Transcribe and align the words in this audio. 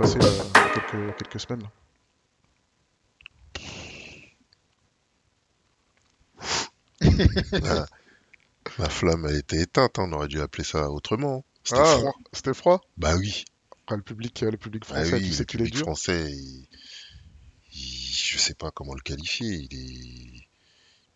passé 0.00 0.18
euh, 0.18 0.42
il 0.56 0.62
y 0.62 0.66
a 0.66 0.70
quelques, 0.70 1.14
quelques 1.16 1.40
semaines. 1.40 1.62
là. 1.62 1.70
La, 7.52 7.86
la 8.78 8.88
flamme, 8.88 9.26
elle 9.28 9.36
était 9.36 9.62
éteinte, 9.62 9.98
hein, 9.98 10.04
on 10.08 10.12
aurait 10.12 10.28
dû 10.28 10.40
appeler 10.40 10.64
ça 10.64 10.90
autrement. 10.90 11.44
C'était 11.64 11.80
Ah, 11.80 11.96
froid. 11.98 12.14
C'était 12.32 12.54
froid? 12.54 12.80
Bah 12.96 13.16
oui. 13.16 13.44
Après, 13.82 13.96
le 13.96 14.02
public, 14.02 14.42
euh, 14.42 14.50
le 14.50 14.56
public 14.56 14.84
Ah 14.90 14.94
français, 14.94 15.16
oui, 15.16 15.22
tu 15.28 15.32
sais 15.32 15.44
qu'il 15.44 15.60
est 15.60 15.64
public 15.64 15.74
dur. 15.74 15.82
français, 15.84 16.30
il, 16.30 16.66
il- 17.72 18.14
je 18.14 18.38
sais 18.38 18.54
pas 18.54 18.70
comment 18.70 18.94
le 18.94 19.00
qualifier. 19.00 19.48
Il 19.48 19.74
est, 19.74 20.46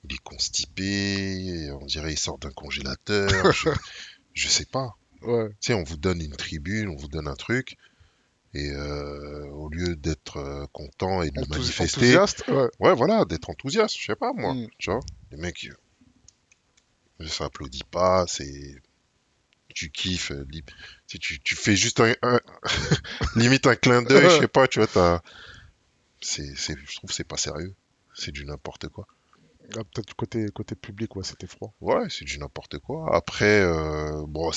il 0.05 0.12
est 0.14 0.23
constipé. 0.25 1.71
On 1.80 1.87
dirait 1.87 2.12
il 2.12 2.19
sort 2.19 2.39
d'un 2.39 2.51
congélateur. 2.51 3.53
je, 3.53 3.69
je 4.35 4.48
sais 4.48 4.66
pas. 4.66 4.91
Ouais. 5.23 5.48
Tu 5.61 5.69
sais, 5.69 5.75
on 5.75 5.85
vous 5.85 5.96
donne 5.96 6.21
une 6.21 6.37
tribune, 6.37 6.88
on 6.88 6.96
vous 6.96 7.09
donne 7.09 7.29
un 7.29 7.37
truc, 7.37 7.77
et 8.55 8.71
euh, 8.71 9.47
au 9.51 9.69
lieu 9.69 9.97
d'être 9.97 10.37
euh, 10.39 10.67
content 10.73 11.23
et 11.23 11.31
de 11.31 11.41
manifester, 11.49 11.83
Enthousiaste. 12.17 12.45
Ouais. 12.49 12.69
ouais, 12.80 12.95
voilà, 12.95 13.25
d'être 13.25 13.51
enthousiaste, 13.51 13.97
je 13.99 14.05
sais 14.07 14.17
pas 14.17 14.33
moi, 14.33 14.55
Mm. 14.55 14.69
tu 14.79 14.91
vois, 14.91 15.01
les 15.30 15.39
mecs, 15.39 15.67
euh, 17.21 17.27
ça 17.27 17.47
applaudit 17.47 17.85
pas, 17.91 18.27
c'est, 18.29 18.75
tu 19.75 19.91
kiffes, 19.91 20.30
euh, 20.30 20.47
si 21.07 21.19
tu, 21.19 21.41
tu 21.41 21.57
fais 21.57 21.75
juste 21.77 22.01
un, 22.01 22.15
un- 22.23 22.41
limite 23.37 23.67
un 23.67 23.75
clin 23.77 24.03
d'œil, 24.03 24.30
je 24.30 24.39
sais 24.41 24.49
pas, 24.49 24.69
tu 24.69 24.79
vois, 24.79 24.87
t'as, 24.89 25.21
c'est, 26.21 26.55
c'est, 26.57 26.77
je 26.79 26.97
trouve 26.97 27.11
c'est 27.13 27.25
pas 27.25 27.37
sérieux, 27.37 27.75
c'est 28.15 28.30
du 28.33 28.45
n'importe 28.45 28.89
quoi. 28.89 29.07
Ah, 29.77 29.83
Peut-être 29.93 30.09
du 30.09 30.15
côté, 30.15 30.47
côté 30.55 30.75
public, 30.77 31.16
ouais, 31.16 31.25
c'était 31.25 31.47
froid. 31.47 31.75
Ouais, 31.80 32.05
c'est 32.11 32.25
du 32.27 32.39
n'importe 32.39 32.79
quoi. 32.79 33.16
Après, 33.16 33.63
euh, 33.63 34.23
bon, 34.29 34.51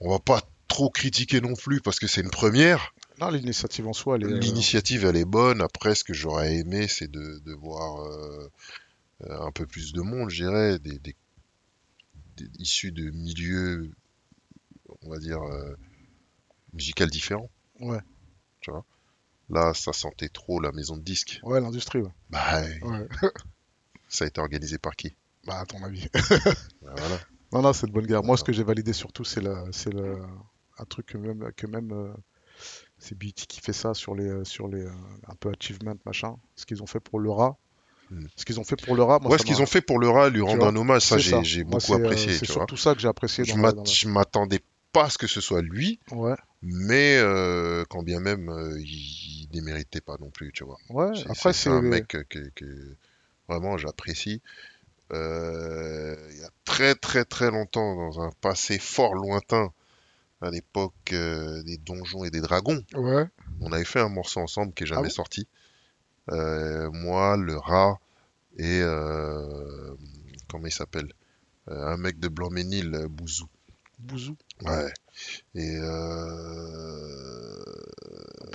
on 0.00 0.10
va 0.10 0.18
pas 0.18 0.42
trop 0.68 0.90
critiquer 0.90 1.40
non 1.40 1.54
plus 1.54 1.80
parce 1.80 1.98
que 1.98 2.06
c'est 2.06 2.20
une 2.20 2.30
première. 2.30 2.94
Non, 3.20 3.30
l'initiative 3.30 3.86
en 3.86 3.92
soi, 3.92 4.16
elle 4.16 4.24
est. 4.24 4.32
euh, 4.34 4.38
L'initiative, 4.38 5.04
elle 5.04 5.16
est 5.16 5.24
bonne. 5.24 5.62
Après, 5.62 5.94
ce 5.94 6.04
que 6.04 6.12
j'aurais 6.14 6.56
aimé, 6.56 6.86
c'est 6.88 7.10
de, 7.10 7.38
de 7.44 7.52
voir 7.54 8.02
euh, 8.04 8.48
un 9.28 9.50
peu 9.52 9.66
plus 9.66 9.92
de 9.92 10.00
monde, 10.02 10.28
je 10.30 10.42
dirais, 10.44 10.78
des, 10.78 10.98
des- 10.98 11.16
des- 12.36 12.50
issus 12.58 12.92
de 12.92 13.10
milieux, 13.10 13.90
on 15.02 15.10
va 15.10 15.18
dire, 15.18 15.40
euh, 15.42 15.74
musicaux 16.74 17.06
différents. 17.06 17.50
Ouais. 17.80 18.00
Tu 18.60 18.70
vois? 18.70 18.84
Là, 19.48 19.72
ça 19.74 19.92
sentait 19.92 20.28
trop 20.28 20.60
la 20.60 20.72
maison 20.72 20.96
de 20.96 21.02
disques. 21.02 21.40
Ouais, 21.44 21.60
l'industrie, 21.60 22.00
ouais. 22.00 22.10
Bah, 22.30 22.60
ouais. 22.82 23.08
ça 24.08 24.24
a 24.24 24.28
été 24.28 24.40
organisé 24.40 24.76
par 24.78 24.94
qui? 24.96 25.14
Bah, 25.46 25.60
à 25.60 25.64
ton 25.66 25.82
avis. 25.84 26.08
Bah, 26.12 26.94
voilà. 26.96 27.18
Non, 27.52 27.62
non, 27.62 27.72
c'est 27.72 27.86
de 27.86 27.92
bonne 27.92 28.06
guerre. 28.06 28.24
Moi, 28.24 28.36
ce 28.36 28.42
que 28.42 28.52
j'ai 28.52 28.64
validé 28.64 28.92
surtout, 28.92 29.22
c'est 29.24 29.40
la, 29.40 29.64
c'est 29.70 29.92
le, 29.94 30.18
un 30.78 30.84
truc 30.84 31.06
que 31.06 31.18
même, 31.18 31.50
que 31.56 31.66
même 31.66 31.92
euh, 31.92 32.12
c'est 32.98 33.16
BET 33.16 33.32
qui 33.32 33.60
fait 33.60 33.72
ça 33.72 33.94
sur 33.94 34.14
les, 34.14 34.28
euh, 34.28 34.44
sur 34.44 34.68
les, 34.68 34.82
euh, 34.84 34.90
un 35.28 35.34
peu 35.34 35.50
achievement 35.50 35.94
machin. 36.04 36.36
Ce 36.56 36.66
qu'ils 36.66 36.82
ont 36.82 36.86
fait 36.86 37.00
pour 37.00 37.18
le 37.20 37.30
rat. 37.30 37.56
Mm. 38.10 38.26
Ce 38.36 38.44
qu'ils 38.44 38.60
ont 38.60 38.64
fait 38.64 38.76
pour 38.80 38.94
le 38.94 39.02
rat, 39.02 39.18
moi, 39.20 39.30
Ouais, 39.32 39.38
ce 39.38 39.44
qu'ils 39.44 39.60
ont 39.62 39.66
fait 39.66 39.80
pour 39.80 39.98
le 39.98 40.08
rat, 40.08 40.30
lui 40.30 40.40
rendre 40.42 40.66
un 40.66 40.76
hommage, 40.76 41.02
ça, 41.02 41.18
j'ai 41.18 41.64
beaucoup 41.64 41.94
apprécié, 41.94 42.32
C'est 42.38 42.46
surtout 42.46 42.76
ça 42.76 42.94
que 42.94 43.00
j'ai 43.00 43.08
apprécié 43.08 43.44
Je 43.44 43.54
dans 43.54 43.84
je 43.84 44.08
m'attendais 44.08 44.60
pas 44.92 45.04
à 45.04 45.10
ce 45.10 45.18
que 45.18 45.26
ce 45.26 45.40
soit 45.40 45.60
lui, 45.62 45.98
Ouais, 46.12 46.36
mais 46.62 47.16
euh, 47.18 47.84
quand 47.90 48.02
bien 48.02 48.20
même, 48.20 48.48
euh, 48.48 48.80
il 48.80 49.48
ne 49.52 49.60
méritait 49.60 50.00
pas 50.00 50.16
non 50.20 50.30
plus, 50.30 50.52
tu 50.52 50.64
vois. 50.64 50.78
ouais. 50.90 51.14
C'est- 51.14 51.30
Après, 51.30 51.52
c'est 51.52 51.64
c'est 51.64 51.70
un 51.70 51.82
mec 51.82 52.08
que, 52.08 52.18
que- 52.18 52.50
que 52.54 52.96
vraiment 53.48 53.76
j'apprécie. 53.76 54.40
Euh, 55.12 56.16
il 56.32 56.38
y 56.38 56.44
a 56.44 56.50
très 56.64 56.94
très 56.94 57.24
très 57.24 57.50
longtemps, 57.50 57.94
dans 57.96 58.20
un 58.20 58.30
passé 58.40 58.78
fort 58.78 59.14
lointain, 59.14 59.70
à 60.40 60.50
l'époque 60.50 60.92
euh, 61.12 61.62
des 61.62 61.78
donjons 61.78 62.24
et 62.24 62.30
des 62.30 62.40
dragons, 62.40 62.82
Ouais. 62.94 63.24
on 63.60 63.72
avait 63.72 63.84
fait 63.84 64.00
un 64.00 64.08
morceau 64.08 64.40
ensemble 64.40 64.72
qui 64.74 64.84
est 64.84 64.86
jamais 64.86 65.08
Ah 65.08 65.10
sorti. 65.10 65.46
Euh, 66.30 66.90
moi, 66.92 67.36
le 67.36 67.56
rat 67.56 67.98
et 68.58 68.80
euh, 68.82 69.94
comment 70.48 70.66
il 70.66 70.72
s'appelle? 70.72 71.12
Un 71.68 71.96
mec 71.96 72.18
de 72.20 72.28
Blanc-Ménil, 72.28 73.06
Bouzou. 73.08 73.48
Bouzou. 73.98 74.36
Ouais. 74.62 74.92
Et 75.56 75.78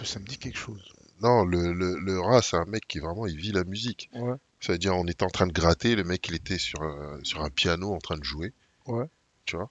ça 0.04 0.20
me 0.20 0.26
dit 0.26 0.38
quelque 0.38 0.58
chose. 0.58 0.82
non, 1.22 1.44
le, 1.46 1.74
le, 1.74 2.00
le 2.00 2.20
rat, 2.20 2.42
c'est 2.42 2.58
un 2.58 2.66
mec 2.66 2.88
qui 2.88 3.00
vraiment 3.00 3.28
il 3.28 3.38
vit 3.38 3.52
la 3.52 3.64
musique. 3.64 4.10
Ouais. 4.14 4.36
C'est-à-dire, 4.60 4.96
on 4.96 5.06
était 5.08 5.24
en 5.24 5.30
train 5.30 5.48
de 5.48 5.52
gratter, 5.54 5.96
le 5.96 6.04
mec 6.04 6.28
il 6.30 6.36
était 6.36 6.58
sur, 6.58 6.80
sur 7.24 7.42
un 7.44 7.50
piano 7.50 7.94
en 7.94 8.00
train 8.00 8.18
de 8.18 8.24
jouer. 8.24 8.54
Ouais. 8.88 9.06
Tu 9.46 9.56
vois? 9.58 9.68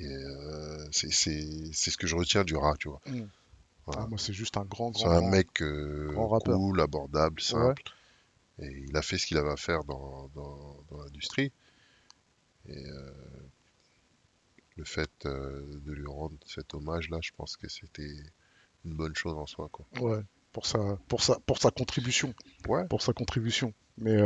Euh, 0.00 0.86
c'est 0.92 1.12
c'est- 1.12 1.70
c'est 1.72 1.90
ce 1.90 1.96
que 1.96 2.06
je 2.06 2.16
retiens 2.16 2.44
du 2.44 2.56
rat, 2.56 2.76
tu 2.78 2.88
vois. 2.88 3.00
Mm. 3.06 3.22
Voilà. 3.86 4.02
Ah, 4.02 4.06
moi, 4.06 4.18
c'est 4.18 4.32
juste 4.32 4.56
un 4.56 4.64
grand, 4.64 4.92
C'est 4.94 5.04
grand. 5.04 5.14
un 5.16 5.20
grand- 5.20 5.30
mec 5.30 5.60
euh, 5.62 6.12
cool, 6.44 6.80
abordable, 6.80 7.40
simple. 7.40 7.82
Et 8.60 8.84
il 8.88 8.96
a 8.96 9.02
fait 9.02 9.18
ce 9.18 9.26
qu'il 9.26 9.38
avait 9.38 9.50
à 9.50 9.56
faire 9.56 9.82
dans, 9.84 10.28
dans, 10.34 10.84
dans 10.90 10.98
l'industrie. 11.02 11.50
Et 12.68 12.86
euh, 12.86 13.10
le 14.76 14.84
fait 14.84 15.10
euh, 15.26 15.80
de 15.84 15.92
lui 15.92 16.06
rendre 16.06 16.36
cet 16.46 16.74
hommage-là, 16.74 17.18
je 17.22 17.30
pense 17.36 17.56
que 17.56 17.68
c'était 17.68 18.14
une 18.84 18.94
bonne 18.94 19.14
chose 19.16 19.34
en 19.36 19.46
soi. 19.46 19.68
Quoi. 19.72 19.84
Ouais. 20.00 20.22
Pour 20.52 20.66
sa, 20.66 20.96
pour 21.08 21.22
sa, 21.22 21.40
pour 21.40 21.58
sa 21.58 21.70
contribution. 21.70 22.34
Ouais. 22.68 22.86
Pour 22.86 23.02
sa 23.02 23.12
contribution. 23.12 23.72
Mais 23.98 24.16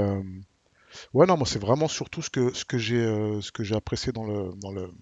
ouais, 1.15 1.27
non, 1.27 1.37
moi, 1.39 1.47
c'est 1.47 1.59
vraiment 1.61 1.89
surtout 1.89 2.21
ce 2.21 2.29
que, 2.31 2.53
ce 2.53 2.65
que 2.67 2.79
j'ai, 2.79 3.05
ce 3.41 3.51
que 3.53 3.65
j'ai 3.65 3.75
apprécié 3.75 4.13
dans 4.13 4.25
le, 4.25 4.53
dans 4.57 4.73
le, 4.73 4.93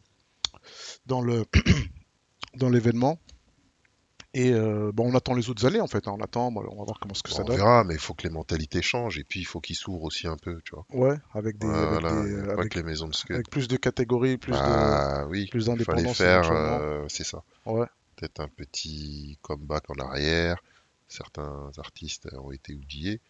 dans 1.06 1.20
le, 1.20 1.44
dans 2.56 2.68
l'événement. 2.70 3.18
Et 4.36 4.52
euh, 4.52 4.90
bon, 4.92 5.12
on 5.12 5.14
attend 5.14 5.34
les 5.34 5.48
autres 5.48 5.64
années 5.64 5.80
en 5.80 5.86
fait. 5.86 6.08
hein. 6.08 6.14
On 6.18 6.20
attend, 6.20 6.50
bon, 6.50 6.64
on 6.68 6.78
va 6.78 6.84
voir 6.84 6.98
comment 6.98 7.14
ce 7.14 7.22
que 7.22 7.30
ça 7.30 7.42
on 7.42 7.44
donne. 7.44 7.56
verra, 7.56 7.84
mais 7.84 7.94
il 7.94 8.00
faut 8.00 8.14
que 8.14 8.24
les 8.26 8.32
mentalités 8.34 8.82
changent. 8.82 9.16
Et 9.18 9.22
puis, 9.22 9.38
il 9.40 9.44
faut 9.44 9.60
qu'ils 9.60 9.76
s'ouvrent 9.76 10.02
aussi 10.02 10.26
un 10.26 10.36
peu, 10.36 10.60
tu 10.64 10.74
vois. 10.74 10.84
Ouais, 10.90 11.16
avec 11.34 11.56
des, 11.58 11.68
avec 11.68 12.72
des- 12.72 12.80
les 12.80 12.82
maisons 12.82 13.06
de 13.06 13.14
scud. 13.14 13.36
avec 13.36 13.48
plus 13.48 13.68
de 13.68 13.76
catégories, 13.76 14.36
plus 14.36 14.50
de. 14.52 14.56
Ah 14.58 15.24
oui, 15.28 15.46
plus 15.46 15.64
fallait 15.66 15.76
d'indépendance 15.78 16.16
faire, 16.16 16.50
euh, 16.50 17.06
c'est 17.08 17.22
ça. 17.22 17.44
Ouais. 17.64 17.86
Peut-être 18.16 18.40
un 18.40 18.48
petit 18.48 19.38
comeback 19.42 19.88
en 19.90 19.94
arrière. 20.04 20.60
Certains 21.06 21.70
artistes 21.78 22.28
ont 22.32 22.50
été 22.50 22.74
oubliés. 22.74 23.20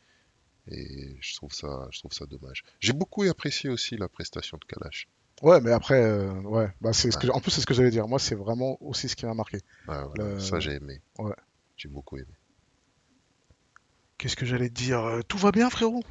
Et 0.69 1.19
je 1.21 1.37
trouve 1.37 1.53
ça, 1.53 1.87
je 1.91 1.99
trouve 1.99 2.12
ça 2.15 2.25
dommage. 2.25 2.62
J'ai 2.81 2.94
beaucoup 2.94 3.25
apprécié 3.25 3.69
aussi 3.69 3.99
la 3.99 4.09
prestation 4.09 4.56
de 4.56 4.65
Kalash. 4.65 5.09
Ouais, 5.44 5.60
mais 5.60 5.72
après, 5.72 6.03
euh, 6.03 6.32
ouais, 6.41 6.69
bah 6.81 6.93
c'est 6.94 7.10
ce 7.10 7.19
que, 7.19 7.27
en 7.28 7.38
plus 7.38 7.50
c'est 7.50 7.60
ce 7.60 7.66
que 7.66 7.75
j'allais 7.75 7.91
dire. 7.91 8.09
Moi, 8.09 8.19
c'est 8.19 8.34
vraiment 8.34 8.78
aussi 8.81 9.09
ce 9.10 9.15
qui 9.15 9.27
m'a 9.27 9.34
marqué. 9.34 9.59
Ouais, 9.87 10.03
voilà, 10.06 10.34
Le- 10.34 10.41
Ça, 10.41 10.59
j'ai 10.59 10.72
aimé. 10.72 11.03
Ouais. 11.19 11.34
J'ai 11.77 11.88
beaucoup 11.91 12.16
aimé. 12.16 12.32
Qu'est-ce 14.16 14.37
que 14.37 14.47
j'allais 14.47 14.71
te 14.71 14.75
dire 14.75 15.00
Euh, 15.00 15.21
Tout 15.28 15.37
va 15.37 15.53
bien, 15.53 15.69
frérot? 15.69 16.03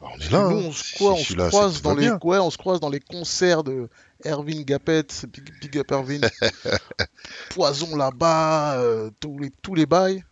Bah, 0.00 0.08
on 0.12 0.18
est 0.18 0.30
là. 0.32 0.48
nous, 0.50 0.56
hein. 0.58 0.64
on 0.66 0.72
se, 0.72 0.82
Si 0.82 0.98
quoi, 0.98 1.12
on 1.12 1.16
se 1.16 1.22
suis 1.26 1.34
là, 1.36 1.44
c'est 1.44 1.50
croise 1.50 1.80
dans 1.82 1.94
les, 1.94 2.06
bien. 2.08 2.18
ouais, 2.24 2.38
on 2.38 2.50
se 2.50 2.58
croise 2.58 2.80
dans 2.80 2.90
les 2.90 2.98
concerts 2.98 3.62
de 3.62 3.88
Erwin 4.26 4.64
Gapet, 4.64 5.06
Big, 5.28 5.52
Big 5.60 5.78
Up 5.78 5.92
Erwin, 5.92 6.20
Poison 7.50 7.94
là-bas, 7.96 8.80
euh, 8.80 9.10
tous 9.20 9.38
les 9.38 9.50
tous 9.62 9.74
les 9.76 9.86
bails. 9.86 10.24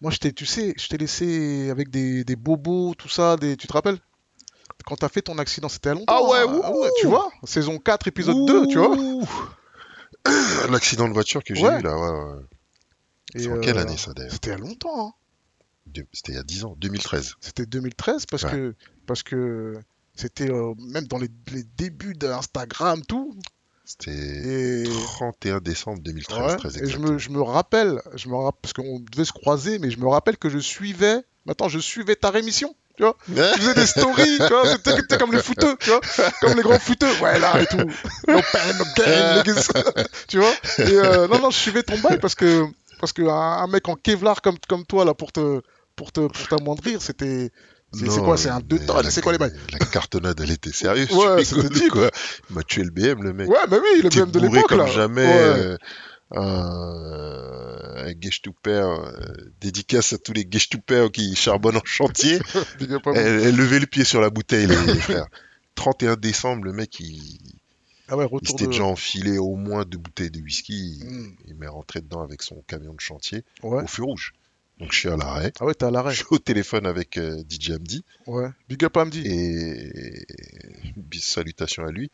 Moi, 0.00 0.10
je 0.10 0.18
t'ai, 0.18 0.32
tu 0.32 0.46
sais, 0.46 0.74
je 0.78 0.88
t'ai 0.88 0.96
laissé 0.96 1.68
avec 1.70 1.90
des, 1.90 2.24
des 2.24 2.36
bobos, 2.36 2.94
tout 2.94 3.08
ça, 3.08 3.36
des, 3.36 3.56
tu 3.56 3.66
te 3.66 3.72
rappelles? 3.72 3.98
Quand 4.88 4.96
t'as 4.96 5.10
fait 5.10 5.20
ton 5.22 5.36
accident, 5.36 5.68
c'était 5.68 5.90
à 5.90 5.94
longtemps. 5.94 6.14
Ah 6.16 6.22
ouais, 6.30 6.38
hein. 6.48 6.70
ouh. 6.74 6.84
tu 6.98 7.06
vois 7.08 7.30
Saison 7.44 7.78
4, 7.78 8.08
épisode 8.08 8.46
2, 8.46 8.66
tu 8.68 8.78
vois 8.78 8.96
Ouh. 8.96 9.28
L'accident 10.70 11.08
de 11.08 11.12
voiture 11.12 11.44
que 11.44 11.54
j'ai 11.54 11.66
Ouais. 11.66 11.78
eu 11.80 11.82
là, 11.82 11.96
ouais, 11.98 12.34
ouais. 12.34 12.42
C'est 13.36 13.48
en 13.52 13.60
quelle 13.60 13.76
euh, 13.76 13.82
année 13.82 13.96
ça 13.98 14.14
d'ailleurs? 14.14 14.32
C'était 14.32 14.52
a 14.52 14.56
longtemps. 14.56 15.08
hein. 15.08 15.12
De- 15.86 16.06
C'était 16.12 16.32
il 16.32 16.36
y 16.36 16.38
a 16.38 16.42
10 16.42 16.64
ans, 16.64 16.74
2013. 16.78 17.34
C'était 17.40 17.66
2013 17.66 18.24
parce 18.26 18.44
Ouais. 18.44 18.50
que 18.50 18.74
parce 19.06 19.22
que 19.22 19.74
c'était 20.14 20.50
euh, 20.50 20.72
même 20.78 21.06
dans 21.06 21.18
les, 21.18 21.28
les 21.52 21.62
débuts 21.76 22.14
d'Instagram 22.14 23.02
tout 23.06 23.34
C'était 23.84 24.10
et 24.10 24.84
31 24.84 25.60
décembre 25.60 26.00
2013, 26.02 26.38
ouais, 26.52 26.56
très 26.56 26.82
et 26.82 26.86
je 26.86 26.98
me, 26.98 27.18
je 27.18 27.30
me 27.30 27.40
rappelle 27.42 28.00
je 28.14 28.28
me 28.28 28.36
rappelle 28.36 28.60
parce 28.62 28.72
qu'on 28.74 29.00
devait 29.00 29.24
se 29.24 29.32
croiser 29.32 29.78
mais 29.78 29.90
je 29.90 29.98
me 29.98 30.08
rappelle 30.08 30.36
que 30.36 30.48
je 30.50 30.58
suivais 30.58 31.22
maintenant 31.46 31.68
je 31.68 31.78
suivais 31.78 32.16
ta 32.16 32.30
rémission 32.30 32.74
tu 32.98 33.02
vois 33.04 33.16
tu 33.54 33.60
faisais 33.60 33.74
des 33.74 33.86
stories 33.86 34.38
tu 34.38 34.52
vois 34.52 34.64
c'était 34.66 35.16
comme 35.16 35.32
les 35.32 35.42
footeux 35.42 35.76
tu 35.80 35.88
vois 35.88 36.00
comme 36.42 36.54
les 36.54 36.62
grands 36.62 36.78
footeux 36.78 37.10
ouais 37.22 37.38
là 37.38 37.62
et 37.62 37.66
tout 37.66 37.78
no 37.78 38.40
pain 38.52 38.72
no 38.78 38.84
gain 38.96 39.42
tu 40.28 40.38
vois 40.38 40.52
et 40.78 40.82
euh, 40.92 41.26
non 41.28 41.38
non 41.38 41.50
je 41.50 41.56
suivais 41.56 41.82
ton 41.82 41.96
bail 41.98 42.18
parce 42.18 42.34
que 42.34 42.64
parce 43.00 43.12
que 43.14 43.22
un, 43.22 43.62
un 43.62 43.66
mec 43.68 43.88
en 43.88 43.94
Kevlar 43.94 44.42
comme 44.42 44.58
comme 44.68 44.84
toi 44.84 45.04
là 45.06 45.14
pour 45.14 45.32
te 45.32 45.62
pour 45.96 46.12
te 46.12 46.20
pour 46.26 46.48
t'amoindrir 46.48 47.00
c'était 47.00 47.50
c'est 47.92 48.20
quoi 48.20 48.36
c'est 48.36 48.50
un 48.50 48.60
2 48.60 48.78
mais 48.80 48.86
tonnes 48.86 49.10
c'est 49.10 49.22
quoi 49.22 49.32
les 49.32 49.38
bails? 49.38 49.54
La 49.72 49.78
cartonnade, 49.78 50.38
elle 50.42 50.50
était 50.50 50.72
sérieuse. 50.72 51.10
Ouais, 51.10 51.42
c'était 51.42 51.88
quoi? 51.88 52.10
Il 52.50 52.56
m'a 52.56 52.62
tué 52.62 52.82
le 52.84 52.90
BM, 52.90 53.22
le 53.22 53.32
mec. 53.32 53.48
Ouais, 53.48 53.56
bah 53.66 53.78
oui, 53.82 54.02
le 54.02 54.10
BM 54.10 54.30
de 54.30 54.40
l'époque, 54.40 54.68
comme 54.68 54.78
là. 54.80 54.86
jamais. 54.86 55.26
Ouais. 55.26 55.32
euh, 55.32 55.76
un, 56.30 57.94
un 58.06 58.12
guechtouper, 58.12 58.70
euh, 58.70 59.10
dédicace 59.60 60.12
à 60.12 60.18
tous 60.18 60.32
les 60.32 60.44
guechtouper 60.44 61.08
qui 61.12 61.34
charbonnent 61.36 61.76
en 61.78 61.84
chantier. 61.84 62.38
Elle, 62.80 63.00
elle 63.14 63.56
levait 63.56 63.80
le 63.80 63.86
pied 63.86 64.04
sur 64.04 64.20
la 64.20 64.30
bouteille, 64.30 64.66
les, 64.66 64.86
les 64.94 65.00
frères. 65.00 65.26
31 65.74 66.16
décembre, 66.16 66.64
le 66.64 66.72
mec, 66.72 66.98
il, 67.00 67.38
Ah 68.08 68.16
ouais, 68.16 68.24
Il 68.24 68.28
retour 68.34 68.48
s'était 68.58 68.64
de. 68.66 68.70
déjà 68.70 68.84
enfilé 68.84 69.38
au 69.38 69.54
moins 69.56 69.84
deux 69.84 69.98
bouteilles 69.98 70.30
de 70.30 70.40
whisky. 70.40 70.98
Il, 71.00 71.04
Hmm. 71.08 71.34
il 71.46 71.54
m'est 71.54 71.68
rentré 71.68 72.00
dedans 72.00 72.22
avec 72.22 72.42
son 72.42 72.62
camion 72.66 72.92
de 72.94 73.00
chantier 73.00 73.44
Ouais. 73.62 73.82
au 73.84 73.86
feu 73.86 74.02
rouge. 74.04 74.32
Donc 74.80 74.92
je 74.92 74.98
suis 74.98 75.08
à 75.08 75.16
l'arrêt. 75.16 75.52
Ah 75.60 75.64
ouais, 75.64 75.74
t'es 75.74 75.84
à 75.84 75.88
Je 75.88 75.92
l'arrêt. 75.94 76.14
suis 76.14 76.24
au 76.30 76.38
téléphone 76.38 76.86
avec 76.86 77.16
euh, 77.16 77.42
DJ 77.48 77.70
Amdi 77.72 78.04
Ouais. 78.26 78.48
Big 78.68 78.84
up 78.84 78.96
Amdi. 78.96 79.22
et 79.26 80.24
bis 80.96 81.20
salutations 81.24 81.84
à 81.84 81.90
lui. 81.90 82.10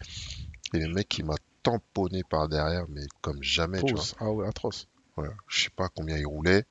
Et 0.73 0.79
le 0.79 0.89
mec 0.93 1.17
il 1.19 1.25
m'a 1.27 1.35
tamponné 1.65 2.23
par 2.23 2.49
derrière, 2.49 2.87
mais 2.89 3.03
comme 3.21 3.43
jamais, 3.43 3.83
tu 3.83 3.95
vois. 3.95 4.05
Ah 4.21 4.31
ouais, 4.31 4.47
atroce. 4.47 4.87
Voilà. 5.17 5.33
Je 5.49 5.65
sais 5.65 5.71
pas 5.71 5.89
combien 5.89 6.17
il 6.17 6.27
roulait. 6.27 6.65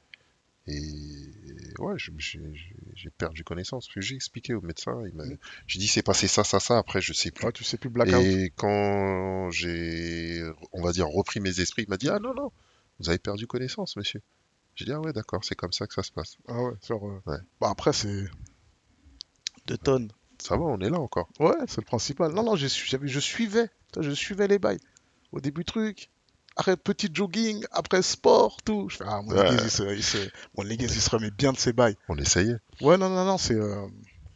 Et 0.66 0.80
ouais, 1.80 1.96
j'ai 1.98 3.10
perdu 3.18 3.44
connaissance. 3.44 3.90
Puis 3.90 4.02
J'ai 4.02 4.16
expliqué 4.16 4.54
au 4.54 4.62
médecin. 4.62 4.94
Mm. 5.14 5.36
J'ai 5.68 5.80
dit 5.80 5.88
c'est 5.90 6.04
passé 6.04 6.30
ça, 6.30 6.46
ça, 6.46 6.62
ça. 6.62 6.78
Après, 6.78 7.02
je 7.02 7.12
sais 7.12 7.32
plus. 7.32 7.46
Ouais, 7.46 7.52
tu 7.52 7.66
sais 7.66 7.78
plus 7.78 7.90
blackout. 7.90 8.24
Et 8.24 8.54
quand 8.56 9.52
j'ai, 9.52 10.42
on 10.72 10.82
va 10.82 10.94
dire, 10.94 11.08
repris 11.08 11.42
mes 11.42 11.60
esprits, 11.60 11.84
il 11.84 11.90
m'a 11.90 11.98
dit 11.98 12.08
Ah 12.08 12.20
non, 12.20 12.34
non, 12.34 12.52
vous 13.00 13.10
avez 13.10 13.20
perdu 13.20 13.46
connaissance, 13.46 13.98
monsieur. 13.98 14.22
J'ai 14.76 14.86
dit 14.86 14.94
Ah 14.94 15.02
ouais, 15.02 15.12
d'accord, 15.12 15.44
c'est 15.44 15.56
comme 15.56 15.74
ça 15.74 15.86
que 15.86 15.94
ça 15.94 16.04
se 16.04 16.14
passe. 16.14 16.38
Ah 16.48 16.62
ouais, 16.64 16.74
genre. 16.88 17.06
euh, 17.08 17.22
Ouais. 17.26 17.40
Bah 17.60 17.70
après, 17.70 17.92
c'est. 17.92 18.24
Deux 19.68 19.78
tonnes. 19.78 20.12
Ça 20.44 20.58
va, 20.58 20.64
on 20.64 20.80
est 20.80 20.90
là 20.90 21.00
encore. 21.00 21.30
Ouais, 21.40 21.54
c'est 21.68 21.78
le 21.82 21.86
principal. 21.86 22.34
Non, 22.34 22.44
non, 22.44 22.56
je 22.56 22.68
suivais. 22.68 23.70
Je 24.00 24.12
suivais 24.12 24.48
les 24.48 24.60
bails. 24.60 24.80
Au 25.32 25.40
début, 25.40 25.64
truc. 25.64 26.10
Après, 26.58 26.76
petit 26.78 27.10
jogging. 27.14 27.64
Après, 27.72 28.02
sport, 28.02 28.58
tout. 28.64 28.88
Je 28.90 28.98
fais, 28.98 29.06
ah, 29.08 29.22
mon 29.24 29.34
Ouais. 29.36 29.48
Il 29.54 29.70
se, 29.72 29.84
il 29.96 30.04
se- 30.04 30.30
mon 30.58 30.64
Leguez, 30.64 30.86
il 30.86 30.90
se 31.02 31.10
remet 31.10 31.32
bien 31.32 31.54
de 31.54 31.58
ses 31.58 31.72
bails. 31.74 31.96
On 32.10 32.18
essayait. 32.18 32.58
Ouais, 32.82 32.98
non, 32.98 33.10
non, 33.10 33.24
non, 33.26 33.38
c'est. 33.38 33.56
euh, 33.56 33.88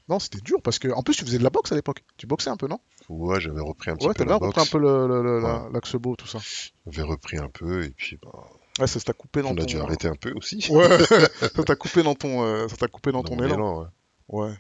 Non, 0.09 0.19
c'était 0.19 0.39
dur 0.39 0.61
parce 0.63 0.79
que. 0.79 0.87
En 0.87 1.03
plus, 1.03 1.15
tu 1.15 1.25
faisais 1.25 1.37
de 1.37 1.43
la 1.43 1.49
boxe 1.49 1.71
à 1.71 1.75
l'époque. 1.75 2.03
Tu 2.15 2.25
boxais 2.25 2.49
un 2.49 2.55
peu, 2.57 2.67
non? 2.67 2.79
Ouais, 3.09 3.39
j'avais 3.41 3.59
repris 3.61 3.91
un 3.91 3.95
petit 3.97 4.07
Ouais, 4.07 4.13
peu 4.13 4.19
t'avais 4.25 4.29
la 4.29 4.37
repris 4.37 4.61
un 4.61 4.65
peu 4.65 5.73
l'axe 5.73 5.95
beau, 5.95 6.15
tout 6.15 6.27
ça. 6.27 6.39
J'avais 6.87 7.07
repris 7.07 7.37
un 7.37 7.49
peu 7.49 7.83
et 7.83 7.89
puis 7.89 8.17
bah, 8.23 8.31
Ouais, 8.79 8.87
ça 8.87 8.99
t'a 8.99 9.13
coupé 9.13 9.41
dans 9.41 9.49
on 9.49 9.53
a 9.57 9.61
ton. 9.61 9.65
dû 9.65 9.79
arrêter 9.79 10.07
un 10.07 10.15
peu 10.15 10.31
aussi. 10.35 10.65
Ouais, 10.71 10.87
ça 11.55 11.63
t'a 11.63 11.75
coupé 11.75 12.03
dans 12.03 12.15
ton, 12.15 12.43
euh, 12.43 12.67
ça 12.67 12.77
t'a 12.77 12.87
coupé 12.87 13.11
dans, 13.11 13.21
Dans 13.23 13.35
ton 13.35 13.43
élan. 13.43 13.55
élan, 13.55 13.79
ouais. 13.81 13.87
Ouais. 14.29 14.53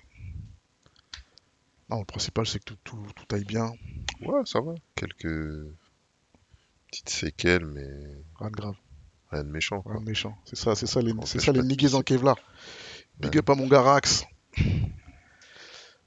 Non, 1.89 1.99
le 1.99 2.05
principal, 2.05 2.45
c'est 2.45 2.59
que 2.59 2.65
tout, 2.65 2.77
tout, 2.83 3.05
tout 3.15 3.35
aille 3.35 3.45
bien. 3.45 3.71
Ouais, 4.21 4.41
ça 4.45 4.59
va. 4.61 4.73
Quelques 4.95 5.71
petites 6.89 7.09
séquelles, 7.09 7.65
mais 7.65 7.87
Rien 8.39 8.49
de 8.49 8.55
grave, 8.55 8.75
rien 9.31 9.43
de 9.43 9.49
méchant. 9.49 9.83
rien 9.85 9.99
de 10.01 10.05
méchant. 10.05 10.37
C'est 10.45 10.57
ça, 10.57 10.75
c'est 10.75 10.87
ça 10.87 11.01
les, 11.01 11.13
c'est 11.25 11.39
ça 11.39 11.51
les 11.51 11.61
niguez 11.63 11.93
en 11.95 12.01
Kevlar. 12.01 12.35
Big 13.19 13.31
Ouais. 13.33 13.39
up 13.39 13.49
à 13.49 13.55
mon 13.55 13.67
Garax. 13.67 14.25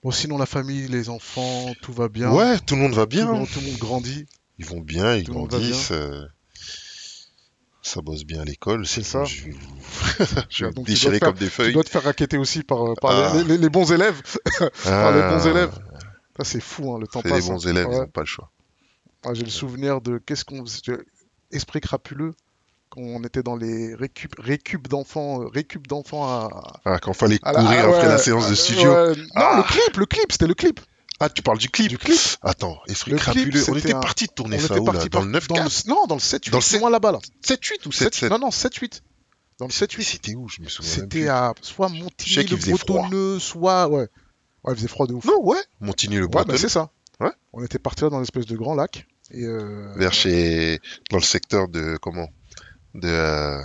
Bon, 0.03 0.11
sinon, 0.11 0.39
la 0.39 0.47
famille, 0.47 0.89
les 0.89 1.09
enfants, 1.11 1.73
tout 1.83 1.93
va 1.93 2.09
bien. 2.09 2.31
Ouais, 2.33 2.59
tout 2.61 2.75
le 2.75 2.81
monde 2.83 2.95
va 2.95 3.03
Tout, 3.05 3.09
bien. 3.11 3.27
le 3.27 3.39
monde- 3.39 3.49
tout 3.51 3.61
le 3.61 3.67
monde 3.67 3.79
grandit. 3.79 4.27
Ils 4.59 4.65
vont 4.67 4.81
bien, 4.81 5.17
ils 5.17 5.25
Tout 5.25 5.33
grandissent. 5.33 5.91
euh, 5.93 6.27
Ça 7.83 8.01
bosse 8.03 8.25
bien 8.25 8.43
à 8.43 8.45
l'école. 8.45 8.87
C'est 8.87 9.03
ça. 9.03 9.25
Je 9.25 9.45
vais, 9.47 9.55
je 10.51 10.65
vais 10.67 10.71
Donc, 10.73 10.81
vous 10.81 10.85
tu 10.85 10.91
déchirer 10.93 11.19
comme 11.21 11.35
des 11.35 11.47
Tu 11.47 11.51
feuilles. 11.51 11.73
dois 11.73 11.85
te 11.85 11.89
faire 11.89 12.03
raqueter 12.03 12.37
aussi 12.39 12.63
par, 12.63 12.91
euh, 12.91 12.95
par 13.01 13.11
Ah. 13.11 13.33
les, 13.37 13.45
les- 13.45 13.59
les 13.59 13.69
bons 13.71 13.91
élèves. 13.93 14.21
par 14.85 15.13
les 15.13 15.21
bons 15.23 15.47
Ah, 15.47 15.51
élèves. 15.51 15.79
Ça, 16.37 16.45
c'est 16.45 16.61
fou, 16.61 16.93
hein, 16.95 16.99
le 17.01 17.07
temps 17.07 17.21
C'est 17.23 17.29
les 17.29 17.35
passe. 17.35 17.47
bons 17.49 17.67
hein. 17.67 17.71
élèves, 17.71 17.87
ils 17.91 17.99
n'ont 17.99 18.07
pas 18.07 18.21
le 18.21 18.27
choix. 18.27 18.51
Ah, 19.25 19.31
J'ai 19.35 19.45
le 19.45 19.51
souvenir 19.51 20.01
de 20.01 20.19
qu'est-ce 20.19 20.45
qu'on 20.45 20.65
Esprit 21.53 21.81
crapuleux 21.81 22.33
quand 22.91 23.01
on 23.03 23.23
était 23.25 23.43
dans 23.43 23.57
les 23.57 23.95
récup, 23.95 24.35
récup 24.39 24.89
d'enfants, 24.89 25.43
euh, 25.43 25.47
récup 25.49 25.87
d'enfants 25.87 26.25
à, 26.25 26.49
Ah, 26.85 26.99
quand 27.01 27.13
fallait 27.13 27.39
la- 27.43 27.53
courir 27.55 27.85
ah, 27.87 27.89
après 27.97 28.09
la 28.09 28.19
séance 28.19 28.49
de 28.51 28.55
studio. 28.55 28.91
ouais. 28.93 29.17
Non, 29.17 29.25
Ah. 29.37 29.57
le 29.59 29.63
clip, 29.73 29.97
le 29.97 30.07
clip, 30.07 30.33
c'était 30.33 30.47
le 30.47 30.55
clip. 30.55 30.81
Ah, 31.23 31.29
tu 31.29 31.43
parles 31.43 31.59
du 31.59 31.69
clip 31.69 31.89
Du 31.89 31.99
clip. 31.99 32.19
Attends, 32.43 32.79
Esprit 32.89 33.11
Le 33.13 33.19
clip, 33.19 33.35
crapuleux. 33.35 33.65
On 33.69 33.77
était 33.77 33.95
un- 33.95 34.01
parti 34.01 34.25
de 34.25 34.31
On 34.33 34.35
tourner 34.35 34.59
ça 34.59 34.65
était 34.65 34.79
où 34.81 34.87
là 34.87 34.93
parti 34.93 35.09
Dans 35.11 35.19
par- 35.19 35.27
le 35.27 35.33
9 35.33 35.49
dans 35.49 35.55
le- 35.63 35.89
Non, 35.89 36.07
dans 36.07 36.15
le 36.15 36.21
7-8, 36.21 36.51
Dans 36.51 36.59
le 36.59 36.63
c'est 36.63 36.71
7 36.73 36.81
moins 36.81 36.91
là-bas 36.91 37.13
là. 37.13 37.19
7-8 37.43 37.87
ou 37.87 37.93
7 37.93 38.15
7-7 38.15 38.31
Non, 38.31 38.39
non, 38.39 38.51
7-8. 38.51 39.03
Dans 39.59 39.67
le 39.67 39.73
7-8. 39.73 40.03
C'était 40.05 40.35
où? 40.35 40.49
Je 40.49 40.63
me 40.63 40.69
souviens 40.69 40.91
C'était 40.91 41.29
à 41.29 41.53
soit 41.61 41.91
Montigny 41.91 42.47
le. 42.47 42.57
Bretonneux, 42.57 43.39
soit. 43.39 43.89
Ouais. 43.89 44.09
Ouais, 44.65 44.73
il 44.73 44.77
faisait 44.77 44.89
froid 44.89 45.07
de 45.07 45.13
ouf. 45.13 45.25
Non, 45.27 45.41
ouais. 45.45 45.59
Montigny 45.81 46.17
le 46.17 46.25
Ouais, 46.27 46.45
bah, 46.47 46.57
c'est 46.57 46.69
ça. 46.71 46.91
Ouais. 47.21 47.31
On 47.53 47.63
était 47.63 47.79
parti 47.79 48.03
là 48.05 48.09
dans 48.11 48.21
l'espèce 48.21 48.47
de 48.47 48.57
grand 48.57 48.75
lac. 48.75 49.07
Et 49.33 49.45
euh, 49.45 49.93
vers 49.97 50.13
chez. 50.15 50.81
Dans 51.11 51.19
le 51.19 51.23
secteur 51.23 51.69
de. 51.69 51.99
Comment? 52.01 52.29
De. 52.95 53.59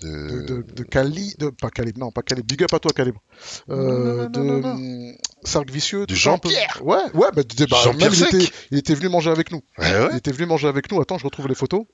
De, 0.00 0.08
De. 0.08 0.42
de, 0.62 0.62
de 0.74 0.82
Cali, 0.82 1.34
de, 1.38 1.50
pas 1.50 1.70
Calibre, 1.70 1.98
non, 2.00 2.10
pas 2.10 2.22
Calibre, 2.22 2.46
big 2.46 2.62
up 2.62 2.72
à 2.74 2.78
toi 2.78 2.92
Calibre. 2.92 3.22
Euh, 3.68 3.74
Non, 3.74 4.22
non, 4.24 4.30
de 4.30 4.40
non, 4.40 4.60
non, 4.60 4.70
hum, 4.74 5.12
Cercle 5.44 5.72
Vicieux. 5.72 6.06
De. 6.06 6.14
Jean-Pierre. 6.14 6.80
Ouais, 6.84 6.96
ouais, 7.14 7.28
bah, 7.34 7.42
de- 7.42 7.66
bah, 7.66 7.76
Jean-Pierre 7.84 8.10
même 8.10 8.18
il 8.30 8.36
était, 8.36 8.52
il 8.70 8.78
était 8.78 8.94
venu 8.94 9.08
manger 9.08 9.30
avec 9.30 9.50
nous. 9.52 9.62
Ouais, 9.78 9.88
Il 9.90 9.94
ouais. 10.12 10.16
était 10.18 10.32
venu 10.32 10.46
manger 10.46 10.68
avec 10.68 10.90
nous. 10.90 11.00
Attends, 11.00 11.18
je 11.18 11.24
retrouve 11.24 11.48
les 11.48 11.54
photos. 11.54 11.84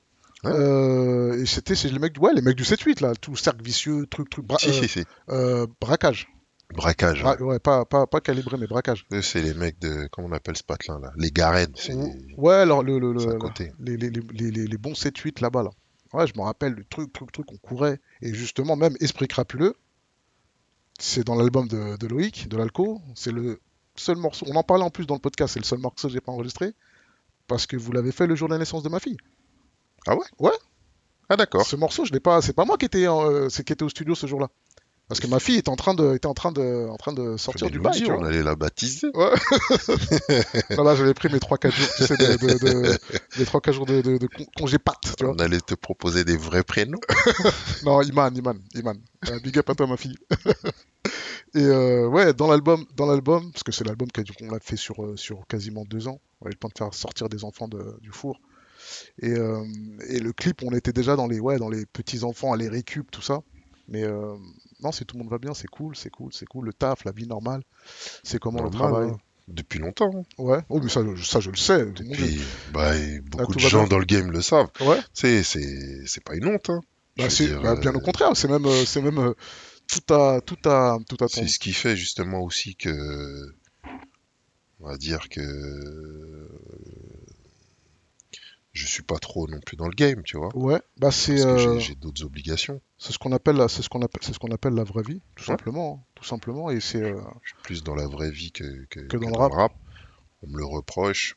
Ouais. 0.43 0.51
Euh, 0.53 1.41
et 1.41 1.45
c'était 1.47 1.73
c'est 1.75 1.89
les 1.89 1.97
mecs, 1.99 2.15
ouais, 2.21 2.31
les 2.33 2.41
mecs 2.41 2.55
du 2.55 2.63
7-8 2.63 3.01
là, 3.01 3.13
tout 3.19 3.35
cercle 3.35 3.63
vicieux, 3.63 4.05
truc, 4.05 4.29
truc, 4.29 4.45
bra- 4.45 4.59
Si, 4.59 4.69
euh, 4.69 4.71
si, 4.73 4.87
si. 4.87 5.03
euh, 5.29 5.65
braquage. 5.81 6.27
Braquage. 6.75 7.23
Bra- 7.23 7.41
ouais, 7.41 7.59
pas, 7.59 7.85
pas, 7.85 8.05
pas 8.07 8.19
calibré, 8.21 8.57
mais 8.59 8.67
braquage. 8.67 9.05
Eux, 9.13 9.21
c'est 9.21 9.41
les 9.41 9.53
mecs 9.55 9.79
de. 9.79 10.07
Comment 10.11 10.27
on 10.27 10.31
appelle 10.33 10.55
ce 10.57 10.63
patelin 10.63 10.99
là? 10.99 11.11
Les 11.17 11.31
Garennes. 11.31 11.73
Ouais, 12.37 12.53
alors 12.55 12.83
le, 12.83 12.99
le, 12.99 13.13
le- 13.13 13.25
le- 13.25 13.37
côté. 13.39 13.71
les, 13.79 13.97
les, 13.97 14.11
les, 14.11 14.51
les 14.67 14.77
bons 14.77 14.93
7-8 14.93 15.41
là-bas 15.41 15.63
là. 15.63 15.69
Ouais, 16.17 16.27
je 16.27 16.33
me 16.37 16.41
rappelle 16.43 16.73
le 16.73 16.83
truc, 16.83 17.13
truc, 17.13 17.31
truc, 17.31 17.45
on 17.53 17.57
courait. 17.57 17.99
Et 18.21 18.33
justement, 18.33 18.75
même 18.75 18.95
Esprit 18.99 19.27
crapuleux, 19.27 19.75
c'est 20.99 21.23
dans 21.23 21.35
l'album 21.35 21.67
de, 21.67 21.95
de 21.97 22.07
Loïc, 22.07 22.47
de 22.49 22.57
l'Alco. 22.57 23.01
C'est 23.15 23.31
le 23.31 23.59
seul 23.95 24.17
morceau. 24.17 24.45
On 24.49 24.55
en 24.55 24.63
parlait 24.63 24.83
en 24.83 24.89
plus 24.89 25.05
dans 25.05 25.13
le 25.15 25.19
podcast, 25.19 25.53
c'est 25.53 25.59
le 25.59 25.65
seul 25.65 25.79
morceau 25.79 26.07
que 26.07 26.13
j'ai 26.13 26.21
pas 26.21 26.31
enregistré. 26.31 26.73
Parce 27.47 27.65
que 27.67 27.77
vous 27.77 27.91
l'avez 27.91 28.11
fait 28.11 28.27
le 28.27 28.35
jour 28.35 28.47
de 28.47 28.53
la 28.53 28.59
naissance 28.59 28.83
de 28.83 28.89
ma 28.89 28.99
fille. 28.99 29.17
Ah, 31.29 31.35
d'accord. 31.35 31.65
Ce 31.65 31.75
morceau, 31.75 32.05
je 32.05 32.13
l'ai 32.13 32.19
pas. 32.19 32.41
C'est 32.41 32.53
pas 32.53 32.65
moi 32.65 32.77
qui 32.77 32.85
étais, 32.85 33.07
en- 33.07 33.29
euh, 33.29 33.49
c'est 33.49 33.63
qui 33.63 33.73
était 33.73 33.83
au 33.83 33.89
studio 33.89 34.15
ce 34.15 34.27
jour-là. 34.27 34.49
Parce 35.09 35.21
que 35.21 35.27
ma 35.27 35.39
fille 35.39 35.57
était 35.57 35.69
en 35.69 35.77
train 35.77 35.93
de, 35.93 36.15
était 36.15 36.25
en 36.27 36.33
train 36.33 36.51
de, 36.51 36.87
en 36.89 36.97
train 36.97 37.13
de 37.13 37.37
sortir 37.37 37.69
du 37.71 37.79
bail. 37.79 38.03
on 38.11 38.23
allait 38.25 38.43
la 38.43 38.55
baptiser. 38.55 39.07
Non, 40.77 40.83
là, 40.83 40.95
j'avais 40.95 41.13
pris 41.13 41.29
mes 41.29 41.37
3-4 41.39 41.71
jours, 41.71 41.87
tu 41.95 42.05
sais, 42.05 42.17
de, 42.17 42.25
de, 42.37 42.59
de- 42.59 42.97
les 43.37 43.45
3-4 43.45 43.71
jours 43.71 43.85
de, 43.85 44.01
de, 44.01 44.17
de 44.17 44.27
con- 44.27 44.45
congé 44.57 44.77
pâte, 44.79 44.97
tu 45.17 45.23
vois. 45.23 45.33
On 45.33 45.39
allait 45.39 45.61
te 45.61 45.75
proposer 45.75 46.23
des 46.25 46.37
vrais 46.37 46.63
prénoms. 46.63 46.99
Non, 47.83 48.01
Iman, 48.01 48.35
Iman, 48.35 48.59
Iman. 48.75 48.97
Euh, 49.29 49.39
big 49.39 49.57
up 49.57 49.69
à 49.69 49.75
toi, 49.75 49.87
ma 49.87 49.97
fille. 49.97 50.17
Et 51.55 51.59
euh, 51.63 52.07
ouais, 52.07 52.33
dans 52.33 52.47
l'album, 52.47 52.85
dans 52.95 53.05
l'album, 53.05 53.51
parce 53.51 53.63
que 53.63 53.71
c'est 53.71 53.85
l'album 53.85 54.09
qu'on 54.11 54.51
l'a 54.51 54.59
fait 54.59 54.75
sur, 54.75 55.03
euh, 55.03 55.15
sur 55.15 55.47
quasiment 55.47 55.85
deux 55.85 56.07
ans. 56.07 56.19
On 56.41 56.47
a 56.47 56.49
eu 56.49 56.51
le 56.53 56.57
temps 56.57 56.67
de 56.67 56.77
faire 56.77 56.93
sortir 56.93 57.29
des 57.29 57.43
enfants 57.45 57.67
de- 57.67 57.97
du 58.01 58.11
four. 58.11 58.39
Et, 59.21 59.31
euh, 59.31 59.63
et 60.09 60.19
le 60.19 60.33
clip, 60.33 60.61
on 60.63 60.71
était 60.73 60.93
déjà 60.93 61.15
dans 61.15 61.27
les, 61.27 61.39
ouais, 61.39 61.57
dans 61.57 61.69
les 61.69 61.85
petits 61.85 62.23
enfants, 62.23 62.51
à 62.53 62.57
les 62.57 62.67
récup, 62.67 63.09
tout 63.09 63.21
ça. 63.21 63.39
Mais 63.87 64.03
euh, 64.03 64.35
non, 64.81 64.91
si 64.91 65.05
tout 65.05 65.15
le 65.17 65.23
monde 65.23 65.31
va 65.31 65.37
bien, 65.39 65.53
c'est 65.53 65.67
cool, 65.67 65.95
c'est 65.95 66.09
cool, 66.09 66.31
c'est 66.33 66.45
cool. 66.45 66.65
Le 66.65 66.73
taf, 66.73 67.03
la 67.05 67.11
vie 67.11 67.27
normale, 67.27 67.61
c'est 68.23 68.39
comment 68.39 68.61
le 68.63 68.69
Normal, 68.69 68.91
travail? 68.91 69.09
hein. 69.11 69.17
Depuis 69.47 69.79
longtemps. 69.79 70.11
hein. 70.13 70.23
Ouais, 70.37 70.59
oh, 70.69 70.81
mais 70.83 70.89
ça, 70.89 71.01
je- 71.15 71.23
ça 71.23 71.39
je 71.39 71.49
le 71.49 71.55
sais. 71.55 71.85
le 71.85 71.91
Depuis, 71.91 72.37
bah, 72.73 72.91
beaucoup 73.31 73.53
tout 73.53 73.59
de 73.59 73.63
gens 73.63 73.87
dans 73.87 73.97
le 73.99 74.05
game 74.05 74.29
le 74.31 74.41
savent. 74.41 74.69
le- 74.79 74.85
Ouais, 74.85 74.99
C'est, 75.13 75.41
c'est, 75.43 76.05
c'est 76.05 76.23
pas 76.23 76.35
une 76.35 76.47
honte. 76.47 76.69
Hein. 76.69 76.81
Bah, 77.17 77.27
dire, 77.29 77.61
bah, 77.61 77.75
bien 77.75 77.91
euh, 77.91 77.97
au 77.97 78.01
contraire. 78.01 78.31
C'est 78.35 78.49
même, 78.49 78.65
euh, 78.65 78.85
c'est 78.85 79.01
même 79.01 79.19
euh, 79.19 79.33
tout 79.87 80.13
à, 80.13 80.41
tout 80.41 80.57
à, 80.69 80.97
tout 81.07 81.17
à. 81.23 81.27
C'est 81.29 81.47
ce 81.47 81.59
qui 81.59 81.71
fait 81.73 81.95
justement 81.95 82.41
aussi 82.41 82.75
que, 82.75 83.55
on 84.81 84.87
va 84.89 84.97
dire 84.97 85.29
que 85.29 85.41
je 88.77 88.87
suis 88.87 89.03
pas 89.03 89.17
trop 89.17 89.47
non 89.47 89.59
plus 89.59 89.75
dans 89.77 89.87
le 89.87 89.93
game, 89.95 90.21
tu 90.23 90.37
vois. 90.37 90.49
Ouais, 90.55 90.79
bah 90.97 91.11
c'est. 91.11 91.35
Parce 91.43 91.45
euh, 91.65 91.73
j'ai- 91.75 91.79
j'ai 91.79 91.95
d'autres 91.95 92.23
obligations. 92.23 92.81
C'est 92.97 93.11
ce 93.13 93.17
qu'on 93.19 93.31
appelle, 93.31 93.55
la- 93.57 93.67
c'est 93.67 93.81
ce 93.81 93.89
qu'on 93.89 94.01
appelle, 94.01 94.21
c'est 94.23 94.33
ce 94.33 94.39
qu'on 94.39 94.51
appelle 94.51 94.73
la 94.73 94.83
vraie 94.83 95.03
vie, 95.03 95.21
tout 95.35 95.43
Ouais. 95.43 95.47
simplement, 95.47 96.01
hein, 96.01 96.05
tout 96.15 96.23
simplement. 96.25 96.69
Et 96.69 96.79
c'est, 96.79 97.01
euh, 97.01 97.19
Je 97.43 97.49
suis 97.49 97.57
plus 97.63 97.83
dans 97.83 97.95
la 97.95 98.07
vraie 98.07 98.31
vie 98.31 98.51
que, 98.51 98.85
que, 98.89 98.99
Que 99.01 99.17
dans 99.17 99.29
le 99.29 99.55
rap. 99.55 99.73
On 100.43 100.47
me 100.47 100.57
le 100.57 100.65
reproche. 100.65 101.35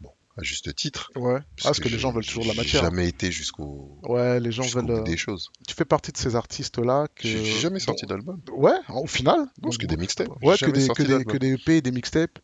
Bon, 0.00 0.10
à 0.36 0.42
juste 0.42 0.74
titre. 0.76 1.10
ouais. 1.16 1.38
Ah, 1.40 1.44
parce 1.64 1.78
que 1.80 1.84
les 1.84 1.90
j'ai- 1.90 1.98
gens 1.98 2.12
veulent 2.12 2.24
toujours 2.24 2.44
de 2.44 2.48
la 2.48 2.54
j'ai 2.54 2.60
matière. 2.60 2.82
jamais 2.82 3.08
été 3.08 3.32
jusqu'au 3.32 3.98
Ouais, 4.04 4.38
les 4.40 4.52
gens 4.52 4.62
veulent. 4.66 4.86
bout 4.86 5.00
des 5.02 5.16
choses. 5.16 5.50
Tu 5.66 5.74
fais 5.74 5.84
partie 5.84 6.12
de 6.12 6.16
ces 6.18 6.36
artistes-là 6.36 7.08
que. 7.14 7.26
J'ai 7.26 7.44
j'ai 7.44 7.58
jamais 7.60 7.80
sorti 7.80 8.06
d'album. 8.06 8.40
Ouais, 8.52 8.76
au 8.90 9.06
final. 9.06 9.46
C'est 9.70 9.78
que 9.78 9.86
des 9.86 9.96
mixtapes. 9.96 10.28
Ouais, 10.42 10.56
J'ai 10.56 10.66
que 10.66 10.70
des, 10.70 10.86
que, 10.88 11.02
des, 11.02 11.24
que 11.24 11.36
des 11.36 11.52
EP, 11.54 11.80
des 11.80 11.90
mixtapes. 11.90 12.38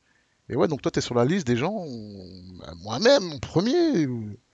Et 0.53 0.57
ouais, 0.57 0.69
donc 0.69 0.83
toi, 0.83 0.91
t'es 0.91 1.01
sur 1.01 1.15
la 1.15 1.25
liste 1.25 1.47
des 1.47 1.57
gens. 1.57 1.73
on- 1.75 2.75
Moi-même, 2.83 3.23
mon 3.25 3.39
premier. 3.39 4.07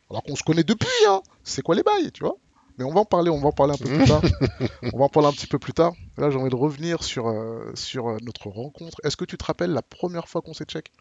Alors 0.09 0.23
qu'on 0.23 0.37
se 0.37 0.43
connaît 0.45 0.63
depuis, 0.65 0.89
hein. 1.09 1.21
C'est 1.43 1.61
quoi 1.63 1.75
les 1.75 1.83
bails, 1.83 2.13
tu 2.13 2.23
vois? 2.23 2.37
Mais 2.79 2.85
on 2.85 2.93
va 2.95 3.01
en 3.01 3.05
parler, 3.05 3.29
on 3.31 3.41
va 3.41 3.49
en 3.49 3.53
parler 3.53 3.75
un 3.75 3.77
peu 3.77 3.89
plus 3.93 4.07
tard. 4.07 4.23
On 4.95 4.99
va 4.99 5.05
en 5.07 5.09
parler 5.09 5.29
un 5.29 5.33
petit 5.33 5.49
peu 5.49 5.59
plus 5.59 5.73
tard. 5.73 5.93
Là, 6.17 6.31
j'ai 6.31 6.39
envie 6.39 6.49
de 6.51 6.55
revenir 6.57 7.03
sur, 7.03 7.27
euh, 7.27 7.73
sur 7.75 8.09
euh, 8.09 8.17
notre 8.23 8.49
rencontre. 8.49 8.99
Est-ce 9.03 9.17
que 9.17 9.25
tu 9.25 9.37
te 9.37 9.45
rappelles 9.45 9.73
la 9.73 9.83
première 9.83 10.29
fois 10.29 10.41
qu'on 10.43 10.55
s'est 10.55 10.65
check? 10.65 10.93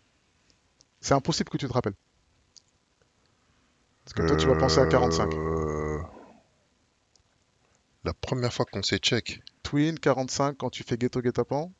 C'est 0.99 1.13
impossible 1.13 1.49
que 1.51 1.57
tu 1.57 1.67
te 1.67 1.73
rappelles. 1.73 1.93
Parce 4.03 4.13
que 4.15 4.23
toi, 4.27 4.35
tu 4.35 4.47
vas 4.47 4.55
penser 4.55 4.79
à 4.81 4.87
45. 4.87 5.31
Euh, 5.35 5.99
La 8.03 8.13
première 8.15 8.51
fois 8.53 8.65
qu'on 8.65 8.81
s'est 8.81 8.97
check, 8.97 9.41
Twin, 9.61 9.99
45, 9.99 10.57
quand 10.57 10.69
tu 10.71 10.83
fais 10.83 10.97
Ghetto 10.97 11.21
Guetapan, 11.21 11.71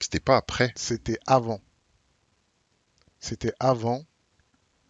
c'était 0.00 0.18
pas 0.20 0.36
après. 0.36 0.72
c'était 0.76 1.18
avant. 1.26 1.60
C'était 3.20 3.52
avant. 3.60 4.04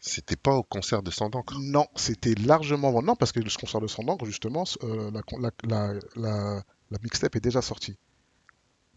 C'était 0.01 0.37
pas 0.37 0.55
au 0.55 0.63
concert 0.63 1.03
de 1.03 1.11
Sandancre. 1.11 1.59
Non, 1.61 1.87
c'était 1.97 2.35
largement 2.35 2.89
avant. 2.89 3.03
Non, 3.03 3.17
parce 3.17 3.33
que 3.33 3.41
le 3.41 3.51
concert 3.59 3.81
de 3.81 3.87
Sandancre, 3.87 4.25
justement, 4.25 4.65
euh, 4.83 5.11
la, 5.11 5.21
la, 5.39 5.51
la, 5.65 5.93
la, 6.17 6.65
la 6.91 6.99
mixtape 7.03 7.37
est 7.37 7.41
déjà 7.41 7.61
sortie. 7.61 7.97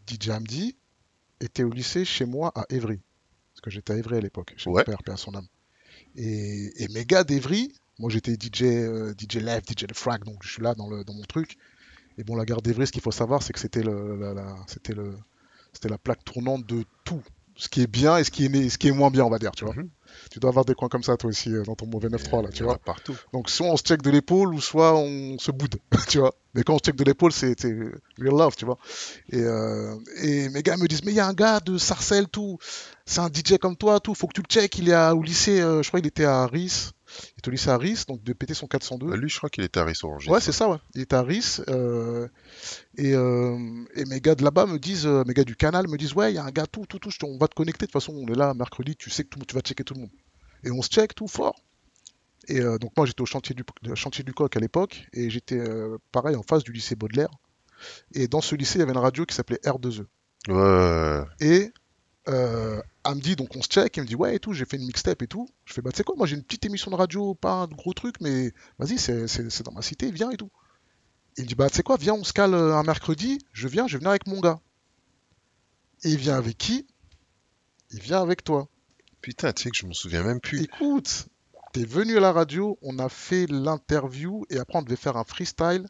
DJ 0.08 0.30
Hamdi 0.30 0.76
était 1.42 1.64
au 1.64 1.70
lycée 1.72 2.06
chez 2.06 2.26
moi 2.26 2.52
à 2.56 2.66
Évry. 2.70 3.02
Parce 3.54 3.62
que 3.62 3.70
j'étais 3.70 3.94
à 3.94 3.98
Évry 3.98 4.18
à 4.18 4.22
l'époque, 4.22 4.54
chez 4.58 4.70
Ouais. 4.70 4.82
mon 4.82 4.86
père, 4.86 5.04
père 5.04 5.20
son 5.20 5.36
âme. 5.36 5.48
Et, 6.16 6.84
et 6.84 6.88
mes 6.90 7.06
gars 7.06 7.24
d'Evry, 7.24 7.74
moi 8.00 8.10
j'étais 8.10 8.36
DJ, 8.36 8.64
euh, 8.64 9.14
DJ 9.18 9.38
Live, 9.38 9.62
DJ 9.68 9.88
The 9.88 9.94
Frag, 9.96 10.24
donc 10.24 10.44
je 10.44 10.52
suis 10.54 10.62
là 10.62 10.74
dans, 10.76 10.90
le, 10.90 11.04
dans 11.04 11.14
mon 11.14 11.24
truc. 11.24 11.58
Et 12.18 12.24
bon, 12.24 12.36
la 12.36 12.46
gare 12.46 12.62
d'Evry, 12.62 12.88
ce 12.88 12.92
qu'il 12.92 13.02
faut 13.02 13.12
savoir, 13.12 13.44
c'est 13.44 13.54
que 13.54 13.60
c'était 13.60 13.84
le, 13.84 14.18
la, 14.18 14.34
la- 14.34 14.56
c'était 14.68 14.94
le, 14.94 15.18
c'était 15.74 15.90
la 15.90 15.98
plaque 15.98 16.24
tournante 16.24 16.66
de 16.66 16.86
tout. 17.06 17.24
Ce 17.56 17.70
qui 17.70 17.82
est 17.82 17.88
bien 17.88 18.18
et 18.18 18.24
ce 18.24 18.32
qui 18.32 18.46
est, 18.46 18.70
ce 18.70 18.78
qui 18.78 18.88
est 18.88 18.92
moins 18.92 19.12
bien, 19.12 19.24
on 19.26 19.30
va 19.30 19.38
dire, 19.40 19.52
tu 19.52 19.64
vois. 19.66 19.76
Mhm. 19.76 19.90
Tu 20.32 20.40
dois 20.40 20.50
avoir 20.50 20.66
des 20.66 20.74
coins 20.74 20.90
comme 20.90 21.04
ça, 21.04 21.18
toi 21.18 21.30
aussi, 21.30 21.52
euh, 21.54 21.64
dans 21.64 21.76
ton 21.76 21.86
mauvais 21.88 22.08
9-3, 22.10 22.42
là, 22.42 22.50
Il 22.52 22.56
tu 22.56 22.64
vois. 22.64 22.78
Partout. 22.78 23.16
Donc, 23.34 23.50
soit 23.50 23.68
on 23.68 23.78
se 23.78 23.84
check 23.84 24.02
de 24.02 24.10
l'épaule, 24.10 24.54
ou 24.54 24.62
soit 24.62 24.96
on 24.96 25.38
se 25.40 25.52
boude, 25.52 25.76
tu 26.08 26.20
vois. 26.20 26.34
Mais 26.56 26.64
quand 26.64 26.74
on 26.74 26.78
se 26.78 26.84
check 26.84 26.96
de 26.96 27.04
l'épaule, 27.04 27.32
c'est 27.32 27.56
real 27.64 28.34
love, 28.38 28.56
tu 28.56 28.66
vois. 28.66 28.78
Et, 29.32 29.42
euh, 29.42 29.96
et 30.22 30.50
mes 30.50 30.62
gars 30.64 30.78
me 30.78 30.88
disent, 30.88 31.04
mais 31.04 31.12
il 31.12 31.16
y 31.16 31.20
a 31.20 31.28
un 31.28 31.34
gars 31.34 31.60
de 31.60 31.78
Sarcelles, 31.78 32.28
tout. 32.28 32.58
C'est 33.06 33.20
un 33.22 33.30
DJ 33.30 33.58
comme 33.60 33.76
toi, 33.76 34.00
tout. 34.00 34.14
Faut 34.16 34.28
que 34.28 34.34
tu 34.34 34.42
le 34.42 34.48
check. 34.48 34.78
Il 34.78 34.90
est 34.90 34.94
à- 34.94 35.16
au 35.16 35.22
lycée, 35.24 35.60
euh, 35.62 35.82
je 35.84 35.88
crois 35.88 36.00
qu'il 36.00 36.08
était 36.08 36.26
à 36.26 36.46
Ris. 36.48 36.92
Il 37.36 37.40
était 37.40 37.48
au 37.50 37.52
lycée 37.52 37.70
à 37.70 37.78
Ris, 37.78 38.04
donc 38.08 38.24
de 38.24 38.34
péter 38.34 38.54
son 38.54 38.68
402. 38.68 39.08
Bah, 39.08 39.16
lui, 39.18 39.30
je 39.30 39.38
crois 39.38 39.50
qu'il 39.50 39.64
était 39.64 39.80
à 39.80 39.86
Rissoranger. 39.86 40.30
Ouais, 40.32 40.40
c'est 40.42 40.52
ça, 40.52 40.70
ouais. 40.70 40.78
Il 40.96 41.02
était 41.02 41.16
à 41.16 41.22
Ris. 41.24 41.58
euh, 41.70 42.28
et, 42.98 43.14
euh, 43.14 43.58
et 43.96 44.06
mes 44.06 44.20
gars 44.22 44.36
de 44.36 44.44
là-bas 44.44 44.66
me 44.66 44.78
disent, 44.80 45.06
euh, 45.06 45.24
mes 45.28 45.34
gars 45.34 45.44
du 45.44 45.56
canal 45.56 45.88
me 45.88 45.98
disent, 45.98 46.14
ouais, 46.14 46.32
il 46.32 46.36
y 46.36 46.40
a 46.40 46.44
un 46.44 46.52
gars, 46.52 46.66
tout, 46.68 46.86
tout, 46.86 47.00
tout, 47.00 47.10
je 47.12 47.18
te- 47.20 47.26
on 47.26 47.38
va 47.38 47.48
te 47.48 47.56
connecter. 47.56 47.86
De 47.86 47.92
toute 47.92 48.02
façon, 48.02 48.14
on 48.16 48.28
est 48.32 48.36
là 48.38 48.54
mercredi, 48.54 48.96
tu 48.96 49.10
sais 49.10 49.24
que 49.24 49.30
tout, 49.30 49.40
tu 49.48 49.54
vas 49.56 49.62
checker 49.62 49.84
tout 49.84 49.94
le 49.94 50.02
monde. 50.02 50.10
Et 50.64 50.72
on 50.72 50.82
se 50.82 50.90
check 50.90 51.14
tout 51.16 51.28
fort. 51.28 51.56
Et 52.48 52.60
euh, 52.60 52.78
donc, 52.78 52.92
moi, 52.98 53.06
j'étais 53.06 53.22
au 53.22 53.26
chantier 53.26 53.56
du, 53.56 53.64
chantier 53.96 54.24
du 54.24 54.34
coq 54.34 54.56
à 54.56 54.60
l'époque, 54.60 55.08
et 55.14 55.30
j'étais 55.30 55.58
euh, 55.60 55.98
pareil 56.12 56.36
en 56.36 56.44
face 56.44 56.64
du 56.64 56.72
lycée 56.74 56.96
Baudelaire. 56.96 57.30
Et 58.14 58.28
dans 58.28 58.42
ce 58.42 58.56
lycée, 58.56 58.76
il 58.78 58.80
y 58.80 58.84
avait 58.84 58.92
une 58.94 58.98
radio 58.98 59.26
qui 59.26 59.36
s'appelait 59.36 59.60
R2E. 59.64 60.06
Ouais. 60.50 61.22
Et 61.40 61.72
euh, 62.28 62.82
Hamdi, 63.04 63.36
donc 63.36 63.56
on 63.56 63.62
se 63.62 63.68
check, 63.68 63.98
il 63.98 64.04
me 64.04 64.08
dit 64.08 64.16
ouais 64.16 64.36
et 64.36 64.40
tout, 64.40 64.54
j'ai 64.54 64.66
fait 64.66 64.78
une 64.78 64.86
mixtape 64.86 65.22
et 65.22 65.28
tout. 65.28 65.48
Je 65.66 65.74
fais 65.74 65.82
bah 65.82 65.92
tu 65.92 65.98
sais 65.98 66.04
quoi, 66.04 66.16
moi 66.16 66.26
j'ai 66.28 66.36
une 66.36 66.44
petite 66.44 66.66
émission 66.66 66.90
de 66.92 66.96
radio, 66.96 67.36
pas 67.36 67.54
un 67.54 67.68
gros 67.68 67.94
truc, 67.94 68.16
mais 68.22 68.54
vas-y, 68.80 68.98
c'est 68.98 69.64
dans 69.64 69.72
ma 69.72 69.82
cité, 69.82 70.12
viens 70.12 70.32
et 70.32 70.38
tout. 70.38 70.50
Il 71.38 71.44
me 71.44 71.48
dit 71.48 71.56
bah 71.56 71.70
tu 71.70 71.76
sais 71.76 71.84
quoi, 71.84 71.98
viens, 71.98 72.14
on 72.14 72.24
se 72.24 72.34
cale 72.34 72.54
euh, 72.54 72.76
un 72.76 72.84
mercredi, 72.84 73.40
je 73.52 73.68
viens, 73.68 73.88
je 73.88 73.94
vais 73.94 74.00
venir 74.00 74.12
avec 74.12 74.28
mon 74.28 74.40
gars. 74.40 74.60
Et 76.04 76.10
il 76.10 76.18
vient 76.18 76.36
avec 76.36 76.58
qui? 76.58 76.86
Il 77.92 78.00
vient 78.00 78.22
avec 78.22 78.44
toi. 78.44 78.68
Putain, 79.22 79.54
tu 79.54 79.64
sais 79.64 79.70
que 79.70 79.78
je 79.78 79.86
m'en 79.86 79.94
souviens 79.94 80.24
même 80.24 80.40
plus. 80.42 80.62
Écoute, 80.62 81.28
t'es 81.72 81.86
venu 81.86 82.18
à 82.18 82.20
la 82.20 82.32
radio, 82.32 82.78
on 82.82 83.00
a 83.00 83.10
fait 83.10 83.46
l'interview 83.50 84.46
et 84.50 84.58
après 84.60 84.80
on 84.80 84.82
devait 84.82 84.96
faire 84.96 85.18
un 85.18 85.24
freestyle. 85.24 85.88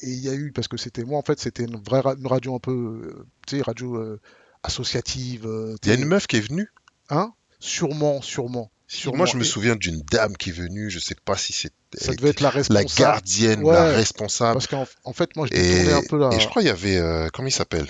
Et 0.00 0.10
il 0.10 0.20
y 0.20 0.28
a 0.28 0.34
eu, 0.34 0.52
parce 0.52 0.68
que 0.68 0.76
c'était 0.76 1.04
moi 1.04 1.18
en 1.18 1.22
fait, 1.22 1.38
c'était 1.38 1.64
une 1.64 1.76
vraie 1.82 2.00
ra- 2.00 2.14
une 2.14 2.26
radio 2.26 2.54
un 2.54 2.58
peu, 2.58 2.72
euh, 2.72 3.26
tu 3.46 3.56
sais, 3.56 3.62
radio 3.62 3.96
euh, 3.96 4.20
associative. 4.62 5.46
euh, 5.46 5.76
Il 5.82 5.88
y 5.88 5.92
a 5.92 5.94
une 5.94 6.04
meuf 6.06 6.26
qui 6.26 6.36
est 6.36 6.40
venue. 6.40 6.68
Hein? 7.10 7.32
Sûrement, 7.60 8.20
sûrement. 8.22 8.70
sûrement. 8.86 9.18
Moi, 9.18 9.26
je 9.26 9.36
me 9.36 9.44
souviens 9.44 9.76
d'une 9.76 10.00
dame 10.02 10.36
qui 10.36 10.50
est 10.50 10.52
venue. 10.52 10.90
Je 10.90 10.98
sais 10.98 11.14
pas 11.24 11.36
si 11.36 11.52
c'était 11.52 11.74
Ça 11.92 12.14
devait 12.14 12.30
être 12.30 12.40
la 12.40 12.48
la 12.48 12.54
responsable. 12.54 12.86
gardienne, 12.98 13.62
Ouais. 13.62 13.72
la 13.74 13.84
responsable. 13.92 14.54
Parce 14.54 14.66
qu'en 14.66 14.86
en 15.04 15.12
fait, 15.12 15.34
moi, 15.36 15.46
je 15.50 15.54
Et, 15.56 15.76
tourné 15.84 15.92
un 15.92 16.02
peu 16.08 16.18
là. 16.18 16.30
et 16.32 16.40
je 16.40 16.46
crois 16.48 16.62
qu'il 16.62 16.68
y 16.68 16.72
avait. 16.72 16.96
euh, 16.96 17.28
comment 17.32 17.48
il 17.48 17.52
s'appelle? 17.52 17.86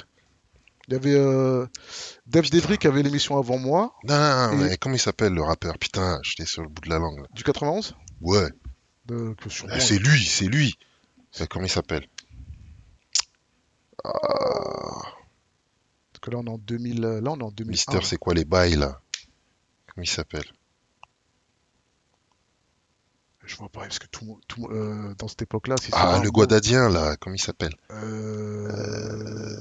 Il 0.89 0.95
y 0.95 0.97
avait 0.97 1.15
euh, 1.15 1.65
Dev 2.27 2.51
Devry 2.51 2.77
qui 2.77 2.89
avait 2.89 3.03
l'émission 3.05 3.39
avant 3.39 3.57
moi, 3.57 3.95
Non, 4.05 4.19
non, 4.19 4.57
non, 4.57 4.65
Et- 4.67 4.71
mais 4.71 4.77
comment 4.77 4.97
il 4.97 5.01
s'appelle 5.01 5.33
le 5.33 5.43
rappeur? 5.43 5.79
Putain, 5.79 6.19
j'étais 6.25 6.45
sur 6.45 6.63
le 6.63 6.69
bout 6.69 6.83
de 6.83 6.91
la 6.91 6.99
langue. 6.99 7.21
là. 7.21 7.27
du 7.33 7.45
91. 7.45 7.95
Ouais, 8.21 8.49
De, 9.07 9.35
sûrement, 9.49 9.73
Ah, 9.77 9.81
c'est 9.81 9.99
lui, 9.99 10.25
c'est 10.25 10.47
lui. 10.47 10.77
C'est 11.31 11.49
comment 11.49 11.65
il 11.65 11.71
s'appelle? 11.71 12.07
Parce 14.03 15.05
que 16.23 16.31
là, 16.31 16.39
on 16.39 16.45
est 16.47 16.51
en 16.51 16.59
2000. 16.59 17.05
euh, 17.05 17.21
Là, 17.21 17.33
on 17.33 17.39
est 17.39 17.43
en 17.43 17.51
2001. 17.51 17.71
Mister, 17.73 17.99
c'est 18.03 18.17
quoi 18.17 18.33
les 18.35 18.45
bails 18.47 18.77
là? 18.77 19.01
Comment 19.95 20.05
il 20.05 20.09
s'appelle? 20.09 20.45
Je 23.45 23.57
vois 23.57 23.69
pas, 23.69 23.81
parce 23.81 23.99
que 23.99 24.07
tout, 24.07 24.41
tout 24.47 24.67
euh, 24.71 25.15
dans 25.19 25.27
cette 25.29 25.43
époque-là, 25.43 25.75
si 25.81 25.87
c'est 25.91 25.97
Ah, 25.97 26.19
le 26.19 26.27
mot- 26.27 26.33
Guadadien 26.33 26.89
là, 26.89 27.17
comment 27.21 27.35
il 27.35 27.43
s'appelle? 27.43 27.75
Euh, 27.91 29.59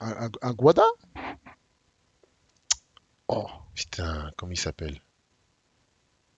Un, 0.00 0.26
un- 0.26 0.30
un 0.42 0.52
Guada? 0.52 0.84
Oh, 3.26 3.46
Putain, 3.74 4.30
comment 4.36 4.52
il 4.52 4.58
s'appelle? 4.58 5.00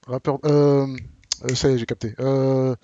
Rappeur. 0.06 0.38
Euh, 0.46 0.86
euh, 1.44 1.54
ça 1.54 1.70
y 1.70 1.74
est, 1.74 1.78
j'ai 1.78 1.86
capté. 1.86 2.14
Euh... 2.20 2.74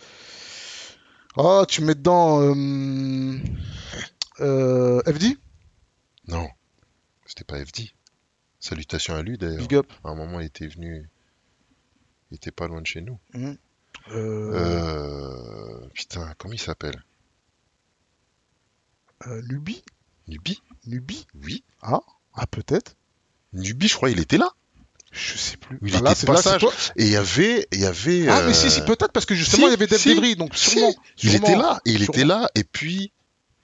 Oh, 1.37 1.65
tu 1.67 1.83
mets 1.83 1.95
dedans. 1.95 2.41
Euh... 2.43 3.39
euh, 4.41 5.01
FD 5.07 5.37
Non, 6.29 6.49
c'était 7.27 7.45
pas 7.45 7.65
FD. 7.65 7.91
Salutations 8.61 9.15
à 9.15 9.23
lui 9.23 9.39
d'ailleurs. 9.39 9.59
Big 9.59 9.75
up. 9.75 9.93
À 10.05 10.09
un 10.11 10.15
moment, 10.15 10.41
il 10.41 10.47
était 10.47 10.67
venu. 10.67 11.09
Il 12.31 12.37
était 12.37 12.51
pas 12.51 12.67
loin 12.67 12.81
de 12.81 12.87
chez 12.87 13.01
nous. 13.01 13.19
Euh, 13.35 13.55
Euh... 14.11 15.89
Putain, 15.95 16.35
comment 16.39 16.55
il 16.55 16.61
s'appelle? 16.61 17.03
Euh, 19.27 19.41
Nubi 19.49 19.83
Nubi 20.29 20.61
Nubi 20.87 21.27
Oui. 21.43 21.65
Ah, 21.83 22.01
peut-être. 22.51 22.97
Nubi, 23.53 23.89
je 23.89 23.95
crois, 23.95 24.11
il 24.11 24.21
était 24.21 24.37
là. 24.39 24.51
Je 25.13 25.39
sais 25.39 25.57
plus. 25.57 25.79
Il 25.83 25.93
Bah, 25.93 25.99
était 25.99 26.05
là, 26.05 26.15
de 26.15 26.27
là, 26.27 26.33
passage. 26.35 26.61
toi. 26.61 26.73
Et 26.97 27.05
il 27.05 27.11
y 27.11 27.17
avait. 27.17 27.67
Il 27.73 27.81
y 27.81 27.87
avait 27.87 28.29
Ah, 28.29 28.41
euh, 28.41 28.49
mais 28.49 28.55
si, 28.55 28.71
si, 28.71 28.83
peut-être 28.83 29.13
parce 29.13 29.25
que 29.25 29.35
justement, 29.35 29.63
si, 29.63 29.69
il 29.69 29.71
y 29.71 29.75
avait 29.75 29.87
Dev 29.87 29.97
si, 29.99 30.37
donc 30.37 30.55
si. 30.57 30.71
sûrement. 30.71 30.95
Il 31.23 31.35
était 31.35 31.57
là. 31.57 31.81
Et 31.87 31.93
il 31.93 32.03
était 32.03 32.25
là. 32.25 32.49
Et 32.55 32.65
puis. 32.65 33.13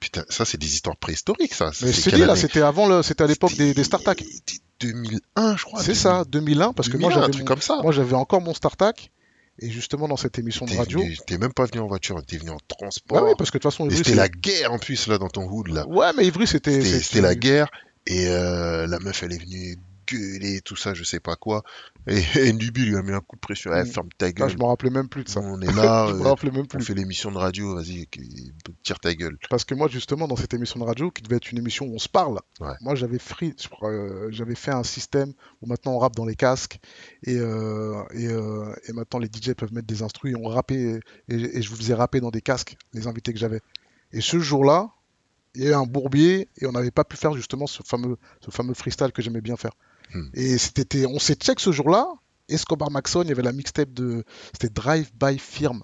Putain, 0.02 0.25
ça, 0.28 0.44
c'est 0.44 0.59
des 0.59 0.66
histoires 0.66 0.97
préhistoriques, 0.97 1.54
ça. 1.54 1.71
Mais 1.80 1.92
C'est 1.92 2.12
dit, 2.12 2.25
là, 2.25 2.35
c'était 2.35 2.61
avant 2.61 2.88
le, 2.88 3.02
c'était 3.04 3.23
à 3.23 3.28
l'époque 3.28 3.54
des, 3.56 3.73
des 3.73 3.85
StarTac. 3.85 4.18
c'était 4.28 4.61
2001, 4.80 5.56
je 5.56 5.64
crois. 5.64 5.80
C'est 5.80 5.94
ça, 5.94 6.25
2001, 6.28 6.73
parce 6.73 6.88
que 6.88 6.97
moi 6.97 7.09
2001, 7.11 7.16
un 7.18 7.21
j'avais 7.21 7.32
truc 7.32 7.42
mon- 7.42 7.47
comme 7.47 7.61
ça. 7.62 7.78
moi 7.82 7.92
j'avais 7.92 8.14
encore 8.16 8.40
mon 8.40 8.52
StarTac, 8.52 9.12
et 9.61 9.71
justement 9.71 10.09
dans 10.09 10.16
cette 10.16 10.38
émission 10.40 10.66
de 10.66 10.75
radio. 10.75 11.00
t'es 11.26 11.38
même 11.38 11.52
pas 11.52 11.66
venu 11.66 11.78
en 11.80 11.87
voiture, 11.87 12.21
t'es 12.26 12.37
venu 12.37 12.50
en 12.50 12.59
transport. 12.66 13.21
Bah 13.21 13.25
oui, 13.28 13.35
parce 13.38 13.50
que 13.52 13.59
de 13.59 13.62
toute 13.62 13.71
façon, 13.71 13.88
c'était 13.90 14.16
la 14.16 14.28
guerre 14.28 14.73
en 14.73 14.78
plus, 14.80 15.06
là, 15.06 15.18
dans 15.18 15.28
ton 15.28 15.44
hood, 15.49 15.68
là. 15.68 15.87
Ouais, 15.87 16.11
mais 16.16 16.26
Ivry, 16.26 16.49
c'était. 16.49 16.82
C'était 16.82 17.21
la 17.21 17.37
guerre. 17.37 17.68
Et 18.09 18.26
euh, 18.26 18.88
la 18.88 18.99
meuf, 18.99 19.23
elle 19.23 19.32
est 19.35 19.38
venue 19.40 19.76
gueuler, 20.19 20.61
tout 20.61 20.76
ça, 20.76 20.95
je 20.95 21.04
sais 21.04 21.21
pas 21.21 21.37
quoi. 21.37 21.62
Et, 22.07 22.21
et 22.49 22.52
Nubi 22.52 22.85
lui 22.85 22.97
a 22.97 23.02
mis 23.02 23.12
un 23.12 23.21
coup 23.21 23.37
de 23.37 23.40
pression. 23.40 23.71
Eh, 23.75 23.85
ferme 23.85 24.09
ta 24.19 24.26
Ah, 24.26 24.33
gueule. 24.33 24.50
je 24.50 24.57
me 24.57 24.64
rappelais 24.64 24.90
même 24.90 25.09
plus 25.09 25.25
de 25.25 25.28
ça. 25.28 25.40
on 25.40 25.61
est 25.61 25.73
là, 25.75 26.07
je 26.11 26.14
me 26.14 26.21
euh, 26.21 26.28
rappelais 26.28 26.50
même 26.50 26.62
on 26.62 26.66
plus. 26.66 26.85
fait 26.85 26.95
l'émission 26.95 27.31
de 27.33 27.38
radio, 27.38 27.75
vas-y, 27.76 28.07
tire 28.83 29.00
ta 29.00 29.14
gueule. 29.14 29.37
Parce 29.50 29.64
que 29.64 29.75
moi, 29.75 29.88
justement, 29.88 30.28
dans 30.28 30.37
cette 30.37 30.54
émission 30.54 30.78
de 30.81 30.85
radio, 30.85 31.11
qui 31.11 31.23
devait 31.23 31.37
être 31.37 31.50
une 31.50 31.59
émission 31.59 31.87
où 31.87 31.95
on 31.95 31.99
se 31.99 32.09
parle, 32.09 32.38
Ouais. 32.61 32.75
moi 32.81 32.95
j'avais 32.95 33.19
free- 33.19 33.54
euh, 33.83 34.28
j'avais 34.31 34.54
fait 34.54 34.71
un 34.73 34.83
système 34.85 35.33
où 35.61 35.66
maintenant 35.66 35.92
on 35.92 35.99
rappe 35.99 36.14
dans 36.16 36.25
les 36.26 36.37
casques 36.37 36.78
et, 37.25 37.37
euh, 37.37 38.02
et, 38.14 38.26
euh, 38.28 38.73
et 38.88 38.92
maintenant 38.92 39.19
les 39.19 39.28
DJ 39.28 39.54
peuvent 39.54 39.73
mettre 39.73 39.87
des 39.87 40.02
instrus 40.02 40.33
et 40.33 40.37
on 40.37 40.45
rappait 40.49 41.00
et, 41.28 41.35
et 41.59 41.62
je 41.62 41.71
vous 41.71 41.76
faisais 41.76 41.95
rapper 41.95 42.21
dans 42.21 42.31
des 42.31 42.40
casques 42.42 42.76
les 42.92 43.07
invités 43.07 43.33
que 43.33 43.38
j'avais. 43.38 43.61
Et 44.12 44.21
ce 44.21 44.38
jour-là, 44.38 44.90
il 45.54 45.64
y 45.64 45.66
a 45.66 45.71
eu 45.71 45.75
un 45.75 45.85
bourbier 45.87 46.49
et 46.61 46.66
on 46.66 46.73
n'avait 46.73 46.90
pas 46.90 47.04
pu 47.04 47.16
faire 47.16 47.33
justement 47.35 47.66
ce 47.66 47.83
fameux, 47.85 48.16
ce 48.40 48.50
fameux 48.50 48.75
freestyle 48.75 49.12
que 49.12 49.23
j'aimais 49.23 49.40
bien 49.40 49.57
faire. 49.57 49.73
Hmm. 50.14 50.28
Et 50.35 50.59
c'était, 50.59 51.07
on 51.07 51.19
s'est 51.19 51.35
check 51.37 51.59
ce 51.61 51.73
jour-là. 51.73 52.07
Escobar 52.49 52.90
Maxon, 52.90 53.23
il 53.23 53.28
y 53.28 53.33
avait 53.33 53.42
la 53.42 53.52
mixtape 53.52 53.92
de, 53.92 54.25
c'était 54.52 54.69
Drive 54.69 55.11
by 55.14 55.38
Firm 55.38 55.83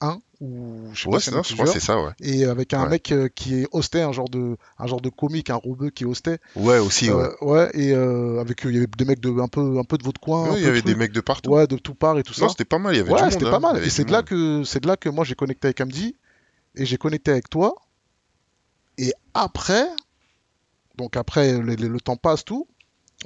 1 0.00 0.18
ou 0.40 0.90
je 0.92 1.02
sais 1.02 1.08
Ouais, 1.08 1.14
pas 1.14 1.20
si 1.20 1.30
ça, 1.30 1.42
je 1.42 1.54
crois 1.54 1.66
c'est 1.66 1.80
ça, 1.80 2.02
ouais. 2.02 2.10
et 2.20 2.44
avec 2.44 2.74
un 2.74 2.82
Ouais. 2.82 2.90
mec 2.90 3.12
euh, 3.12 3.28
qui 3.34 3.54
est 3.60 3.68
hostait 3.72 4.02
un 4.02 4.12
genre 4.12 4.28
de 4.28 4.56
un 4.78 4.86
genre 4.86 5.00
de 5.00 5.08
comique 5.08 5.48
un 5.48 5.54
robeux 5.54 5.88
qui 5.90 6.04
hostait 6.04 6.40
Ouais, 6.56 6.78
aussi, 6.78 7.10
ouais. 7.10 7.22
Euh, 7.22 7.44
ouais 7.46 7.70
et 7.74 7.92
euh, 7.92 8.40
avec 8.40 8.66
euh, 8.66 8.70
il 8.70 8.74
y 8.74 8.78
avait 8.78 8.88
des 8.98 9.04
mecs 9.06 9.20
de 9.20 9.30
un 9.40 9.46
peu 9.48 9.78
un 9.78 9.84
peu 9.84 9.96
de 9.96 10.02
votre 10.02 10.20
coin 10.20 10.50
Ouais, 10.50 10.58
il 10.60 10.64
y 10.64 10.66
avait 10.66 10.82
de 10.82 10.86
des 10.86 10.94
mecs 10.96 11.12
de 11.12 11.20
partout. 11.22 11.50
ouais 11.52 11.66
de 11.68 11.76
tout 11.78 11.94
part 11.94 12.18
et 12.18 12.22
tout 12.24 12.34
non, 12.38 12.48
ça 12.48 12.50
c'était 12.50 12.64
pas 12.66 12.78
mal, 12.78 12.94
il 12.94 12.98
y 12.98 13.00
avait 13.00 13.12
ouais 13.12 13.30
c'était 13.30 13.46
hein. 13.46 13.50
pas 13.52 13.58
y 13.58 13.62
mal 13.62 13.82
et 13.82 13.88
c'est 13.88 14.04
de 14.04 14.12
là 14.12 14.22
que 14.22 14.64
c'est 14.64 14.80
de 14.80 14.88
là 14.88 14.96
que 14.96 15.08
moi 15.08 15.24
j'ai 15.24 15.36
connecté 15.36 15.68
avec 15.68 15.80
Amdi 15.80 16.16
et 16.74 16.84
j'ai 16.84 16.98
connecté 16.98 17.30
avec 17.30 17.48
toi 17.48 17.76
et 18.98 19.12
après 19.32 19.86
donc 20.96 21.16
après 21.16 21.52
le, 21.58 21.76
le- 21.76 21.88
le 21.88 22.00
temps 22.00 22.16
passe 22.16 22.44
tout 22.44 22.66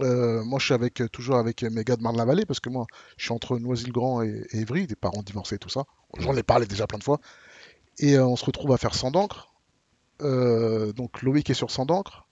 euh, 0.00 0.44
moi 0.44 0.58
je 0.58 0.66
suis 0.66 0.74
avec 0.74 1.02
toujours 1.12 1.36
avec 1.36 1.62
mes 1.62 1.84
gars 1.84 1.96
de 1.96 2.02
Marne-la-Vallée 2.02 2.46
parce 2.46 2.60
que 2.60 2.68
moi 2.68 2.86
je 3.16 3.24
suis 3.24 3.32
entre 3.32 3.58
Noisy-le-Grand 3.58 4.22
et, 4.22 4.46
et 4.52 4.58
Évry 4.60 4.86
des 4.86 4.96
parents 4.96 5.22
divorcés 5.22 5.58
tout 5.58 5.68
ça. 5.68 5.84
J'en 6.18 6.36
ai 6.36 6.42
parlé 6.42 6.66
déjà 6.66 6.86
plein 6.86 6.98
de 6.98 7.04
fois. 7.04 7.20
Et 7.98 8.14
euh, 8.14 8.26
on 8.26 8.36
se 8.36 8.44
retrouve 8.44 8.72
à 8.72 8.78
faire 8.78 8.94
sans 8.94 9.10
d'encre. 9.10 9.52
Euh, 10.22 10.92
donc 10.92 11.22
Loïc 11.22 11.50
est 11.50 11.54
sur 11.54 11.70
sans 11.70 11.86
d'encre. 11.86 12.28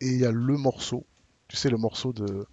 Et 0.00 0.08
il 0.08 0.18
y 0.18 0.26
a 0.26 0.32
le 0.32 0.56
morceau. 0.56 1.06
Tu 1.48 1.56
sais 1.56 1.70
le 1.70 1.76
morceau 1.76 2.12
de 2.12 2.46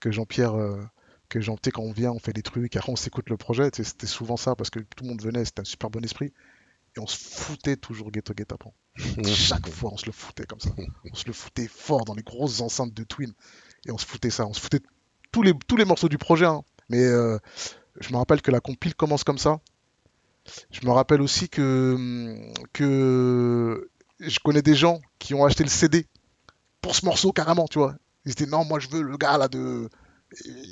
que 0.00 0.10
Jean-Pierre 0.10 0.54
euh, 0.54 0.82
que 1.28 1.40
Jean 1.40 1.56
tu 1.56 1.62
sais, 1.64 1.70
quand 1.70 1.82
on 1.82 1.92
vient 1.92 2.10
on 2.10 2.18
fait 2.18 2.32
des 2.32 2.42
trucs 2.42 2.74
après 2.76 2.90
on 2.90 2.96
s'écoute 2.96 3.30
le 3.30 3.36
projet. 3.36 3.70
C'était 3.72 4.06
souvent 4.06 4.36
ça 4.36 4.56
parce 4.56 4.70
que 4.70 4.80
tout 4.80 5.04
le 5.04 5.10
monde 5.10 5.22
venait 5.22 5.44
c'était 5.44 5.60
un 5.60 5.64
super 5.64 5.90
bon 5.90 6.02
esprit. 6.04 6.32
Et 6.96 7.00
on 7.00 7.06
se 7.06 7.16
foutait 7.16 7.76
toujours 7.76 8.10
ghetto 8.10 8.34
guet-apens 8.34 8.74
chaque 9.24 9.68
fois 9.68 9.90
on 9.92 9.96
se 9.96 10.06
le 10.06 10.12
foutait 10.12 10.44
comme 10.44 10.60
ça. 10.60 10.70
On 11.10 11.14
se 11.14 11.26
le 11.26 11.32
foutait 11.32 11.68
fort 11.68 12.04
dans 12.04 12.14
les 12.14 12.22
grosses 12.22 12.60
enceintes 12.60 12.94
de 12.94 13.04
Twin 13.04 13.32
et 13.86 13.90
on 13.90 13.98
se 13.98 14.06
foutait 14.06 14.30
ça 14.30 14.46
on 14.46 14.52
se 14.52 14.60
foutait 14.60 14.80
tous 15.32 15.42
les, 15.42 15.54
tous 15.66 15.76
les 15.76 15.84
morceaux 15.84 16.08
du 16.08 16.18
projet, 16.18 16.46
hein. 16.46 16.62
mais 16.88 17.02
euh, 17.02 17.38
je 17.98 18.12
me 18.12 18.18
rappelle 18.18 18.42
que 18.42 18.50
la 18.50 18.60
compile 18.60 18.94
commence 18.94 19.24
comme 19.24 19.38
ça. 19.38 19.58
Je 20.70 20.86
me 20.86 20.92
rappelle 20.92 21.22
aussi 21.22 21.48
que, 21.48 22.36
que 22.72 23.90
je 24.20 24.38
connais 24.40 24.62
des 24.62 24.74
gens 24.74 25.00
qui 25.18 25.34
ont 25.34 25.44
acheté 25.44 25.64
le 25.64 25.70
CD 25.70 26.06
pour 26.80 26.94
ce 26.94 27.04
morceau 27.04 27.32
carrément, 27.32 27.66
tu 27.66 27.78
vois. 27.78 27.94
Ils 28.24 28.32
étaient 28.32 28.46
non, 28.46 28.64
moi 28.64 28.78
je 28.78 28.88
veux 28.88 29.02
le 29.02 29.16
gars 29.16 29.38
là 29.38 29.48
de 29.48 29.88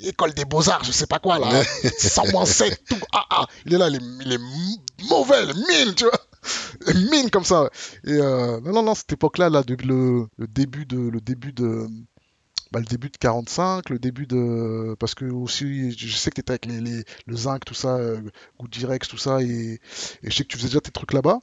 école 0.03 0.33
des 0.33 0.45
beaux-arts, 0.45 0.83
je 0.83 0.91
sais 0.91 1.07
pas 1.07 1.19
quoi 1.19 1.39
là, 1.39 1.63
100 1.63 2.45
7, 2.45 2.83
tout. 2.89 2.95
Ah, 3.13 3.25
ah, 3.29 3.45
il 3.65 3.73
est 3.73 3.77
là, 3.77 3.89
il 3.89 3.95
est, 3.95 4.25
il 4.25 4.33
est 4.33 5.09
mauvais, 5.09 5.45
mine, 5.45 5.93
tu 5.95 6.05
vois. 6.05 6.93
Mine 7.11 7.29
comme 7.29 7.43
ça. 7.43 7.69
Et 8.03 8.13
euh, 8.13 8.59
non, 8.61 8.73
non, 8.73 8.83
non, 8.83 8.95
cette 8.95 9.13
époque-là, 9.13 9.49
là, 9.49 9.61
de, 9.61 9.75
le, 9.85 10.27
le, 10.37 10.47
début 10.47 10.87
de, 10.87 10.97
le 10.97 11.21
début 11.21 11.53
de, 11.53 11.87
bah, 12.71 12.79
le 12.79 12.85
début 12.85 13.09
de 13.09 13.17
45, 13.17 13.89
le 13.89 13.99
début 13.99 14.27
de, 14.27 14.95
parce 14.99 15.13
que 15.13 15.25
aussi, 15.25 15.91
je 15.91 16.15
sais 16.15 16.29
que 16.29 16.35
t'étais 16.35 16.51
avec 16.51 16.65
les, 16.65 17.03
le 17.25 17.35
zinc, 17.35 17.65
tout 17.65 17.73
ça, 17.73 17.97
euh, 17.97 18.21
Good 18.59 18.69
Direx, 18.69 19.07
tout 19.07 19.17
ça, 19.17 19.41
et, 19.41 19.45
et 19.45 19.79
je 20.23 20.35
sais 20.35 20.43
que 20.43 20.49
tu 20.49 20.57
faisais 20.57 20.69
déjà 20.69 20.81
tes 20.81 20.91
trucs 20.91 21.13
là-bas. 21.13 21.41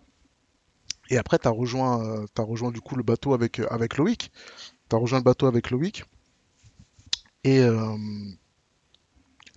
Et 1.10 1.18
après, 1.18 1.38
t'as 1.38 1.50
rejoint, 1.50 2.04
euh, 2.04 2.26
as 2.38 2.42
rejoint 2.42 2.70
du 2.70 2.80
coup 2.80 2.96
le 2.96 3.02
bateau 3.02 3.34
avec, 3.34 3.60
avec 3.70 3.96
Loïc. 3.96 4.30
T'as 4.88 4.96
rejoint 4.96 5.18
le 5.18 5.24
bateau 5.24 5.46
avec 5.46 5.70
Loïc. 5.70 6.04
Et, 7.44 7.60
euh, 7.60 7.96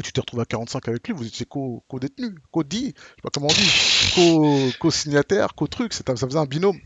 tu 0.04 0.12
t'es 0.12 0.22
retrouvé 0.22 0.42
à 0.42 0.46
45 0.46 0.88
avec 0.88 1.08
lui, 1.08 1.14
vous 1.14 1.28
étiez 1.28 1.46
co-détenu, 1.46 2.36
co-dit, 2.52 2.94
je 2.96 3.02
sais 3.02 3.22
pas 3.22 3.30
comment 3.32 3.48
on 3.48 3.54
dit, 3.54 4.74
co-signataire, 4.80 5.54
co-truc, 5.54 5.94
ça 5.94 6.04
faisait 6.04 6.38
un 6.38 6.46
binôme. 6.46 6.80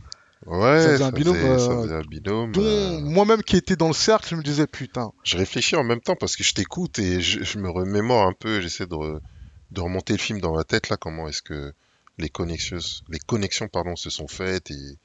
Ouais, 0.45 0.79
ça 0.81 0.91
faisait 0.91 1.03
un 1.03 1.07
ça 1.07 1.11
binôme. 1.11 1.35
faisait- 1.35 1.59
ça 1.59 1.73
euh, 1.73 1.81
faisait 1.83 1.95
un 1.95 2.01
binôme, 2.01 2.51
dont 2.51 2.61
euh, 2.61 2.99
moi-même 3.01 3.41
qui 3.43 3.55
étais 3.57 3.75
dans 3.75 3.87
le 3.87 3.93
cercle, 3.93 4.27
je 4.29 4.35
me 4.35 4.43
disais 4.43 4.67
putain. 4.67 5.11
Je 5.23 5.37
réfléchis 5.37 5.75
en 5.75 5.83
même 5.83 6.01
temps 6.01 6.15
parce 6.15 6.35
que 6.35 6.43
je 6.43 6.53
t'écoute 6.53 6.99
et 6.99 7.19
je, 7.21 7.43
je 7.43 7.57
me 7.57 7.69
remémore 7.69 8.27
un 8.27 8.33
peu, 8.33 8.61
j'essaie 8.61 8.85
de, 8.85 8.93
re- 8.95 9.19
de 9.71 9.81
remonter 9.81 10.13
le 10.13 10.19
film 10.19 10.39
dans 10.39 10.53
ma 10.55 10.63
tête 10.63 10.89
là, 10.89 10.97
comment 10.97 11.27
est-ce 11.27 11.41
que 11.41 11.73
les 12.17 12.29
connexions, 12.29 12.77
les 13.09 13.19
connexions 13.19 13.67
pardon, 13.67 13.95
se 13.95 14.09
sont 14.09 14.27
faites 14.27 14.69
et, 14.71 14.97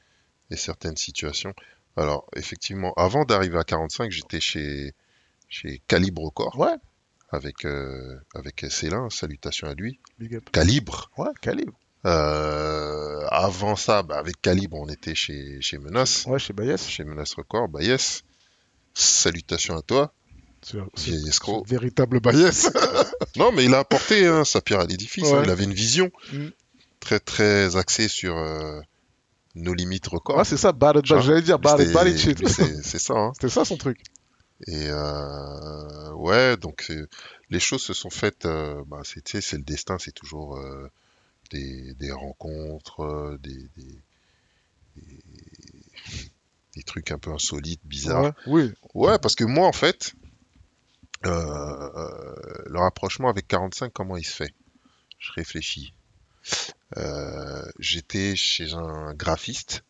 et 0.51 0.57
certaines 0.57 0.97
situations. 0.97 1.55
Alors 1.97 2.27
effectivement, 2.37 2.93
avant 2.97 3.25
d'arriver 3.25 3.59
à 3.59 3.65
45, 3.65 4.11
j'étais 4.11 4.41
chez, 4.41 4.93
chez 5.49 5.81
Calibre 5.89 6.23
Record 6.23 6.59
Ouais, 6.59 6.75
avec, 7.31 7.65
euh, 7.65 8.17
avec 8.35 8.67
Célin, 8.69 9.09
salutations 9.11 9.69
à 9.69 9.75
lui. 9.75 9.99
big 10.19 10.35
up. 10.37 10.45
Calibre. 10.53 11.11
Ouais, 11.17 11.31
calibre. 11.41 11.79
Euh, 12.07 13.27
avant 13.31 13.77
ça, 13.77 14.03
bah, 14.03 14.19
avec 14.19 14.41
Calibre, 14.41 14.79
on 14.81 14.89
était 14.89 15.15
chez, 15.15 15.59
chez 15.61 15.79
Menace, 15.79 16.25
Ouais, 16.27 16.39
chez 16.39 16.53
Bayes. 16.53 16.79
chez 16.79 17.05
Menace 17.05 17.35
Record, 17.35 17.69
bah 17.69 17.83
yes. 17.83 18.23
Salutations 18.95 19.77
à 19.77 19.83
toi, 19.83 20.13
vieil 20.97 21.29
escroc. 21.29 21.65
véritable 21.67 22.21
Bayes. 22.21 22.71
Non, 23.37 23.53
mais 23.53 23.65
il 23.65 23.75
a 23.75 23.79
apporté 23.79 24.27
hein, 24.27 24.45
sa 24.45 24.61
pierre 24.61 24.81
à 24.81 24.87
l'édifice. 24.87 25.25
hein. 25.33 25.43
Il 25.45 25.51
avait 25.51 25.65
une 25.65 25.73
vision 25.75 26.11
Mm. 26.33 26.49
très 26.99 27.21
très 27.21 27.77
axée 27.77 28.09
sur 28.09 28.37
euh, 28.37 28.81
nos 29.55 29.73
limites 29.73 30.09
records. 30.09 30.39
Ouais, 30.39 30.45
c'est 30.45 30.57
ça, 30.57 30.73
vois, 31.13 31.23
j'allais 31.23 31.43
dire 31.43 31.59
shit. 32.19 32.39
lui, 32.41 32.49
c'est 32.83 32.99
ça. 32.99 33.15
hein. 33.15 33.31
C'était 33.35 33.49
ça 33.51 33.65
son 33.65 33.77
truc. 33.77 34.01
Et 34.67 34.89
euh, 34.89 36.13
ouais, 36.15 36.57
donc 36.57 36.91
les 37.51 37.61
choses 37.61 37.83
se 37.83 37.93
sont 37.95 38.11
faites. 38.11 38.45
euh, 38.47 38.83
bah, 38.89 39.01
c'est 39.41 39.53
le 39.59 39.63
destin, 39.63 39.97
c'est 40.01 40.13
toujours 40.13 40.59
des, 41.51 41.95
des 41.95 42.13
rencontres, 42.13 43.01
euh, 43.01 43.39
des, 43.39 43.69
des, 43.77 44.03
des- 44.97 45.23
des 46.77 46.83
trucs 46.85 47.11
un 47.11 47.19
peu 47.19 47.33
insolites, 47.33 47.81
bizarres. 47.85 48.33
Ouais, 48.47 48.65
oui. 48.65 48.73
Ouais, 48.95 49.19
parce 49.19 49.35
que 49.35 49.45
moi, 49.45 49.67
en 49.67 49.73
fait, 49.73 50.15
euh, 51.27 51.31
euh, 51.31 52.63
le 52.67 52.79
rapprochement 52.79 53.29
avec 53.29 53.49
45, 53.49 53.93
comment 53.93 54.17
il 54.17 54.25
se 54.25 54.35
fait? 54.35 54.55
Je 55.19 55.33
réfléchis. 55.33 55.93
Euh, 56.97 57.63
j'étais 57.79 58.37
chez 58.37 58.73
un 58.73 59.13
graphiste 59.15 59.85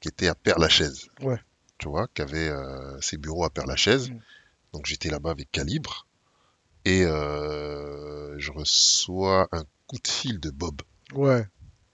qui 0.00 0.08
était 0.08 0.28
à 0.28 0.34
Père-Lachaise. 0.34 1.08
Ouais. 1.20 1.40
Tu 1.78 1.88
vois, 1.88 2.08
qui 2.08 2.22
avait 2.22 2.50
ses 3.00 3.16
bureaux 3.16 3.44
à 3.44 3.50
Père-Lachaise. 3.50 4.10
Mm. 4.10 4.18
Donc 4.72 4.86
j'étais 4.86 5.08
là-bas 5.10 5.30
avec 5.30 5.50
Calibre. 5.52 6.05
Et 6.86 7.04
euh, 7.04 8.34
je 8.38 8.52
reçois 8.52 9.48
un 9.52 9.64
coup 9.86 9.96
de 10.02 10.08
fil 10.08 10.40
de 10.40 10.50
Bob. 10.50 10.82
Ouais. 11.14 11.46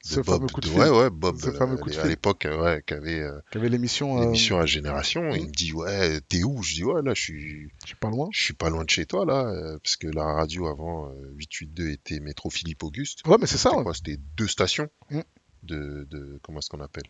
Ce 0.04 0.16
Bob. 0.16 0.24
fameux 0.24 0.46
coup 0.48 0.60
de 0.60 0.66
de- 0.66 0.72
fil 0.72 0.80
Ouais, 0.82 0.88
ouais, 0.90 1.10
Bob. 1.10 1.38
Ce 1.40 1.50
fameux 1.52 1.74
euh, 1.74 1.76
coup 1.78 1.88
de 1.90 1.96
à 1.96 2.00
fil. 2.02 2.10
l'époque, 2.10 2.44
euh, 2.46 2.60
ouais, 2.62 2.82
qui 2.86 2.94
avait 2.94 3.20
euh, 3.20 3.38
avait 3.54 3.68
l'émission. 3.68 4.18
euh, 4.20 4.60
à 4.60 4.66
Génération. 4.66 5.30
Il 5.30 5.46
me 5.46 5.52
dit, 5.52 5.72
ouais, 5.72 6.20
t'es 6.28 6.42
où? 6.42 6.62
Je 6.62 6.74
dis, 6.74 6.84
ouais, 6.84 7.02
là, 7.02 7.14
je 7.14 7.20
suis, 7.22 7.68
Je 7.82 7.86
suis 7.86 7.96
pas 7.96 8.10
loin. 8.10 8.28
je 8.32 8.42
suis 8.42 8.54
pas 8.54 8.68
loin 8.68 8.84
de 8.84 8.90
chez 8.90 9.06
toi, 9.06 9.24
là. 9.24 9.46
euh, 9.46 9.78
parce 9.82 9.96
que 9.96 10.08
la 10.08 10.24
radio 10.24 10.66
avant, 10.66 11.08
euh, 11.10 11.32
882 11.36 11.90
était 11.90 12.20
métro 12.20 12.50
Philippe 12.50 12.82
Auguste. 12.82 13.24
Ouais, 13.26 13.36
mais 13.40 13.46
c'est 13.46 13.58
ça. 13.58 13.70
C'était 13.70 13.82
ouais. 13.88 13.94
C'était 13.94 14.16
deux 14.36 14.48
stations 14.48 14.88
Mm. 15.10 15.20
de, 15.62 16.06
de, 16.10 16.40
comment 16.42 16.58
est-ce 16.58 16.68
qu'on 16.68 16.80
appelle? 16.80 17.04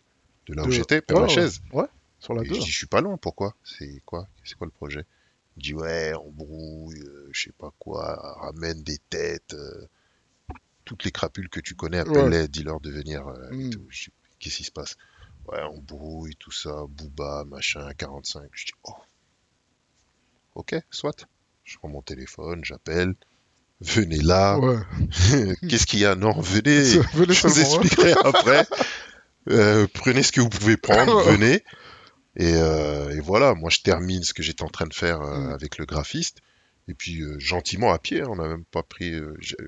De 0.47 0.53
là 0.53 0.63
où 0.63 0.71
j'étais, 0.71 1.01
Père 1.01 1.17
ouais. 1.17 1.23
Lachaise. 1.23 1.61
Ouais, 1.73 1.85
sur 2.19 2.33
la 2.35 2.43
Et 2.43 2.47
2. 2.47 2.53
je 2.55 2.59
dis, 2.61 2.69
je 2.71 2.77
suis 2.77 2.87
pas 2.87 3.01
loin, 3.01 3.17
pourquoi? 3.17 3.55
C'est 3.63 4.01
quoi? 4.05 4.27
C'est 4.43 4.55
quoi 4.55 4.67
le 4.67 4.71
projet? 4.71 5.03
Il 5.57 5.63
dit, 5.63 5.73
ouais, 5.73 6.13
embrouille, 6.13 6.99
euh, 7.01 7.29
je 7.31 7.43
sais 7.43 7.51
pas 7.57 7.71
quoi, 7.79 8.15
ramène 8.41 8.81
des 8.83 8.97
têtes, 9.09 9.53
euh, 9.53 9.87
toutes 10.85 11.03
les 11.03 11.11
crapules 11.11 11.49
que 11.49 11.59
tu 11.59 11.75
connais, 11.75 11.99
appelle-les, 11.99 12.47
dis-leur 12.47 12.79
de 12.81 12.89
venir. 12.91 13.27
euh, 13.27 13.51
et 13.51 13.55
Mm. 13.55 13.69
tout. 13.69 13.85
Je 13.89 14.05
dis, 14.05 14.13
Qu'est-ce 14.39 14.57
qui 14.57 14.63
se 14.65 14.71
passe? 14.71 14.95
Ouais, 15.47 15.61
embrouille, 15.61 16.35
tout 16.37 16.51
ça, 16.51 16.83
Booba, 16.89 17.45
machin, 17.45 17.87
45. 17.97 18.49
Je 18.53 18.65
dis, 18.65 18.71
oh. 18.83 18.91
Ok, 20.55 20.75
soit. 20.91 21.25
Je 21.63 21.77
prends 21.77 21.87
mon 21.87 22.01
téléphone, 22.01 22.63
j'appelle. 22.65 23.15
Venez 23.81 24.19
là. 24.21 24.59
Ouais. 24.59 24.77
Qu'est-ce 25.69 25.85
qu'il 25.85 25.99
y 25.99 26.05
a? 26.05 26.15
Non, 26.15 26.39
venez. 26.41 26.83
Venez 27.13 27.33
Je 27.33 27.47
vous 27.47 27.53
seulement, 27.53 27.75
hein. 27.77 27.81
expliquerai 27.81 28.13
après. 28.23 28.65
Euh, 29.49 29.87
prenez 29.93 30.23
ce 30.23 30.31
que 30.31 30.41
vous 30.41 30.49
pouvez 30.49 30.77
prendre, 30.77 31.21
venez. 31.31 31.63
Et, 32.35 32.53
euh, 32.55 33.09
et 33.15 33.19
voilà, 33.19 33.53
moi 33.53 33.69
je 33.69 33.81
termine 33.81 34.23
ce 34.23 34.33
que 34.33 34.41
j'étais 34.43 34.63
en 34.63 34.69
train 34.69 34.87
de 34.87 34.93
faire 34.93 35.21
euh, 35.21 35.49
Mm. 35.49 35.51
avec 35.53 35.77
le 35.77 35.85
graphiste. 35.85 36.39
Et 36.87 36.93
puis 36.93 37.21
euh, 37.21 37.37
gentiment 37.39 37.93
à 37.93 37.99
pied, 37.99 38.21
hein, 38.21 38.27
on 38.29 38.35
n'a 38.35 38.47
même 38.47 38.65
pas 38.65 38.83
pris. 38.83 39.13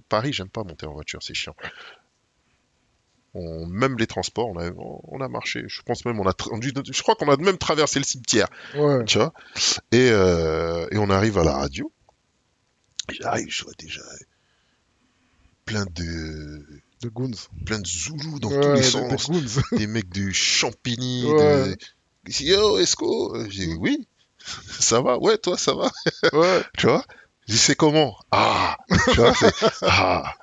Paris, 0.09 0.33
j'aime 0.33 0.49
pas 0.49 0.63
monter 0.63 0.85
en 0.85 0.93
voiture, 0.93 1.21
c'est 1.23 1.33
chiant. 1.33 1.55
On, 3.33 3.65
même 3.67 3.97
les 3.97 4.07
transports, 4.07 4.47
on 4.47 4.57
a, 4.57 4.69
on 4.75 5.19
a 5.21 5.27
marché. 5.27 5.63
Je 5.67 5.81
pense 5.81 6.05
même, 6.05 6.19
on 6.19 6.27
a, 6.27 6.33
on 6.51 6.59
je 6.61 7.01
crois 7.01 7.15
qu'on 7.15 7.29
a 7.29 7.35
même 7.37 7.57
traversé 7.57 7.99
le 7.99 8.05
cimetière, 8.05 8.47
Ouais. 8.75 9.03
tu 9.05 9.17
vois. 9.17 9.33
Et, 9.91 10.09
euh, 10.09 10.87
et 10.91 10.97
on 10.97 11.09
arrive 11.09 11.37
à 11.37 11.43
la 11.43 11.53
radio. 11.53 11.91
J'arrive, 13.09 13.47
je 13.49 13.63
vois 13.65 13.73
déjà 13.77 14.01
plein 15.65 15.85
de, 15.85 16.65
De 17.01 17.09
Goons. 17.09 17.31
plein 17.65 17.79
de 17.79 17.87
Zoulous 17.87 18.39
dans 18.39 18.49
Ouais, 18.51 18.61
tous 18.61 18.73
les 18.73 18.83
sens 18.83 19.29
des 19.73 19.87
mecs 19.87 20.09
de 20.09 20.31
Champigny, 20.31 21.25
Ouais. 21.25 21.69
de... 21.71 21.77
Yo, 22.39 22.79
Esco 22.79 23.35
J'ai 23.49 23.67
dit, 23.67 23.73
oui, 23.79 24.07
ça 24.79 25.01
va, 25.01 25.17
ouais, 25.19 25.37
toi, 25.37 25.57
ça 25.57 25.73
va, 25.73 25.91
Ouais. 26.33 26.63
tu 26.77 26.87
vois? 26.87 27.03
J'ai 27.47 27.53
dit, 27.53 27.59
c'est 27.59 27.75
comment? 27.75 28.17
Ah 28.31 28.77
Tu 29.11 29.15
vois, 29.17 29.33
c'est 29.35 29.53
Ah 29.83 30.33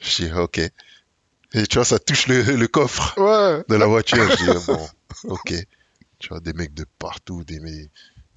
Je 0.00 0.24
dis, 0.26 0.32
ok. 0.32 0.58
Et 0.58 1.66
tu 1.68 1.76
vois, 1.76 1.84
ça 1.84 1.98
touche 1.98 2.26
le, 2.28 2.42
le 2.56 2.68
coffre 2.68 3.14
Ouais. 3.18 3.64
de 3.68 3.74
la 3.76 3.86
voiture. 3.86 4.28
Je 4.30 4.36
dis, 4.60 4.66
bon, 4.66 4.88
ok. 5.24 5.54
Tu 6.18 6.28
vois, 6.28 6.40
des 6.40 6.52
mecs 6.52 6.74
de 6.74 6.84
partout, 6.98 7.44
des, 7.44 7.60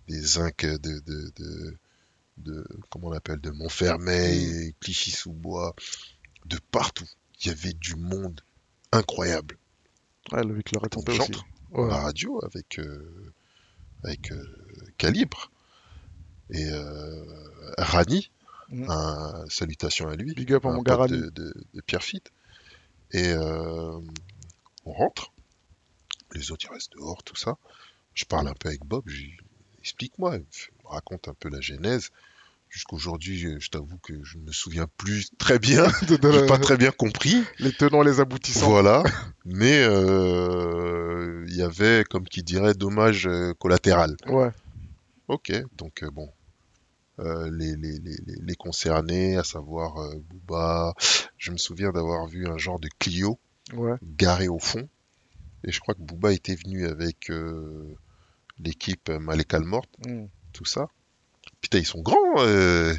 des 0.08 0.20
zincs 0.22 0.66
de, 0.66 0.78
de, 0.78 1.32
de, 1.36 1.78
de- 2.38 2.68
comment 2.90 3.08
on 3.08 3.14
appelle, 3.14 3.40
de 3.40 3.50
Montfermeil, 3.52 4.74
Clichy-sous-Bois, 4.82 5.76
de 6.46 6.58
partout. 6.72 7.08
Il 7.42 7.48
y 7.48 7.50
avait 7.52 7.74
du 7.74 7.96
monde 7.96 8.42
incroyable. 8.92 9.58
Ouais, 10.32 10.44
le 10.44 10.60
leur 10.74 10.86
est 10.86 10.90
tombé 10.90 11.18
aussi. 11.18 11.32
Ouais. 11.72 11.90
la 11.90 11.98
radio 11.98 12.40
avec, 12.46 12.80
euh, 12.80 13.34
avec 14.04 14.32
euh, 14.32 14.44
Calibre 14.98 15.52
et 16.50 16.70
euh, 16.70 17.24
Rani. 17.78 18.32
Mm. 18.70 18.90
Un, 18.90 19.46
salutations 19.50 20.10
à 20.10 20.16
lui. 20.16 20.34
Big 20.34 20.52
up 20.54 20.66
à 20.66 20.72
mon 20.72 20.82
gars 20.82 21.08
de, 21.08 21.30
de, 21.30 21.54
de 21.74 21.82
Pierre 21.82 22.04
Fitt. 22.04 22.32
Et 23.12 23.34
on 23.34 24.92
rentre. 24.92 25.32
Les 26.34 26.52
autres, 26.52 26.66
ils 26.70 26.74
restent 26.74 26.94
dehors, 26.94 27.24
tout 27.24 27.38
ça. 27.38 27.58
Je 28.14 28.26
parle 28.26 28.50
un 28.50 28.54
peu 28.54 28.68
avec 28.68 28.84
Bob. 28.84 29.04
Je 29.08 29.24
dis, 29.24 29.38
explique-moi, 29.80 30.36
il 30.36 30.42
me 30.42 30.90
raconte 30.90 31.30
un 31.30 31.34
peu 31.34 31.50
la 31.50 31.62
genèse. 31.62 32.12
Jusqu'aujourd'hui, 32.78 33.40
je, 33.40 33.58
je 33.60 33.70
t'avoue 33.72 33.98
que 34.04 34.14
je 34.24 34.38
ne 34.38 34.44
me 34.44 34.52
souviens 34.52 34.86
plus 34.98 35.32
très 35.40 35.58
bien. 35.58 35.88
J'ai 36.08 36.20
la- 36.20 36.46
pas 36.46 36.60
très 36.60 36.78
bien 36.78 36.92
compris. 36.92 37.44
Les 37.58 37.74
tenants, 37.74 38.04
les 38.04 38.20
aboutissants. 38.20 38.70
Voilà. 38.70 39.02
Mais 39.46 39.82
euh, 39.84 41.44
il 41.48 41.56
y 41.56 41.64
avait, 41.64 42.04
comme 42.08 42.26
qui 42.26 42.44
dirait, 42.44 42.76
dommage 42.76 43.26
euh, 43.26 43.56
collatéral. 43.56 44.16
Ouais. 44.28 44.52
Ok, 45.28 45.52
donc 45.76 46.04
euh, 46.04 46.12
bon. 46.12 46.30
Euh, 47.20 47.50
les, 47.52 47.76
les, 47.78 47.98
les, 47.98 48.16
les- 48.28 48.42
les 48.44 48.56
concernés, 48.56 49.38
à 49.38 49.44
savoir 49.44 49.98
euh, 49.98 50.14
Booba, 50.30 50.94
je 51.40 51.50
me 51.50 51.58
souviens 51.58 51.90
d'avoir 51.90 52.28
vu 52.28 52.46
un 52.48 52.60
genre 52.60 52.80
de 52.80 52.90
Clio 53.00 53.40
Ouais. 53.74 53.96
garé 54.04 54.48
au 54.50 54.60
fond. 54.60 54.88
Et 55.64 55.72
je 55.72 55.80
crois 55.80 55.96
que 55.96 56.02
Booba 56.04 56.32
était 56.32 56.54
venu 56.56 56.86
avec 56.86 57.32
euh, 57.32 57.96
l'équipe 58.60 59.10
Malekal 59.10 59.64
Morte, 59.64 59.90
Mm. 60.06 60.26
tout 60.54 60.66
ça. 60.66 60.90
Putain, 61.70 61.80
ils 61.80 61.86
sont 61.86 62.02
grands. 62.02 62.16
euh. 62.40 62.94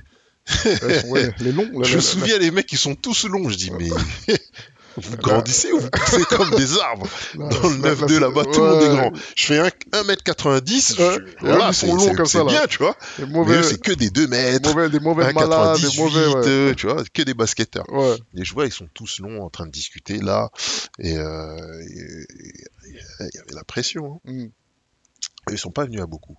Ouais, 1.09 1.31
les 1.41 1.53
longs. 1.53 1.65
là, 1.65 1.71
Je 1.75 1.79
là, 1.83 1.89
me 1.91 1.95
là. 1.97 2.01
souviens, 2.01 2.39
les 2.39 2.51
mecs, 2.51 2.71
ils 2.73 2.79
sont 2.79 2.95
tous 2.95 3.25
longs. 3.27 3.49
Je 3.51 3.57
dis, 3.57 3.71
mais 3.71 3.89
vous 4.97 5.17
grandissez 5.19 5.71
ou 5.73 5.79
vous 5.79 5.91
poussez 5.91 6.25
comme 6.25 6.51
des 6.57 6.79
arbres 6.79 7.07
Là, 7.37 7.49
Dans 7.49 7.69
le 7.69 7.77
là, 7.83 7.95
9-2 7.95 8.09
c'est- 8.09 8.21
là-bas, 8.21 8.45
tout 8.45 8.61
le 8.63 8.67
monde 8.71 8.83
est 8.83 8.89
grand. 8.89 9.13
Je 9.37 9.45
fais 9.47 9.59
un- 9.59 9.71
1m90. 9.93 10.95
je- 10.97 11.03
Ouais. 11.03 11.17
Et 11.19 11.35
Voilà, 11.41 11.69
ils 11.69 11.75
c'est 11.75 11.87
sont 11.87 11.95
longs 11.95 12.01
c'est- 12.09 12.15
comme 12.15 12.27
c'est 12.27 12.39
ça, 12.39 12.45
là. 12.45 12.51
bien, 12.51 12.67
tu 12.67 12.79
vois. 12.79 12.97
Mais 13.47 13.63
c'est 13.63 13.81
que 13.81 13.93
des 13.93 14.11
2 14.11 14.27
mètres. 14.27 14.89
des 14.89 15.01
mauvais 15.01 15.33
malades, 15.35 15.77
des 15.81 15.87
1,98, 15.87 15.99
mauvais. 15.99 16.75
Tu 16.77 16.87
vois, 16.87 17.05
que 17.13 17.23
des 17.23 17.35
basketteurs. 17.35 17.87
je 18.35 18.55
vois, 18.55 18.67
ils 18.67 18.73
sont 18.73 18.89
tous 18.95 19.21
longs 19.21 19.43
en 19.45 19.51
train 19.51 19.67
de 19.67 19.71
discuter 19.73 20.19
là. 20.19 20.51
Et 20.99 21.17
euh, 21.17 21.57
il 21.91 23.31
y 23.35 23.39
avait 23.39 23.55
la 23.55 23.65
pression. 23.65 24.21
hein. 24.27 24.33
Mm. 24.33 24.47
Ils 25.53 25.59
sont 25.59 25.71
pas 25.71 25.85
venus 25.85 26.01
à 26.03 26.07
beaucoup. 26.07 26.37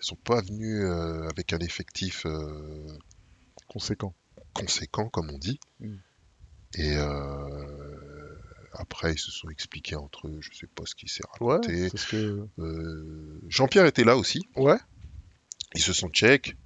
Ils 0.00 0.04
sont 0.06 0.16
pas 0.16 0.40
venus 0.42 0.84
euh, 0.84 1.28
avec 1.28 1.52
un 1.52 1.58
effectif 1.58 2.24
euh, 2.26 2.86
Conséquent. 3.68 4.14
conséquent, 4.54 5.08
comme 5.08 5.30
on 5.30 5.38
dit. 5.38 5.58
Mm. 5.80 5.94
Et 6.74 6.96
euh, 6.96 8.36
après, 8.74 9.14
ils 9.14 9.18
se 9.18 9.30
sont 9.30 9.48
expliqués 9.48 9.96
entre 9.96 10.28
eux. 10.28 10.38
Je 10.40 10.56
sais 10.56 10.66
pas 10.66 10.84
ce 10.86 10.94
qui 10.94 11.08
s'est 11.08 11.22
Ouais. 11.40 11.54
raconté. 11.54 11.90
Que. 12.10 12.46
Euh, 12.58 13.40
Jean-Pierre 13.48 13.86
était 13.86 14.04
là 14.04 14.16
aussi. 14.16 14.46
Ouais. 14.56 14.76
Ils 15.74 15.82
se 15.82 15.92
sont 15.92 16.08
check. 16.08 16.56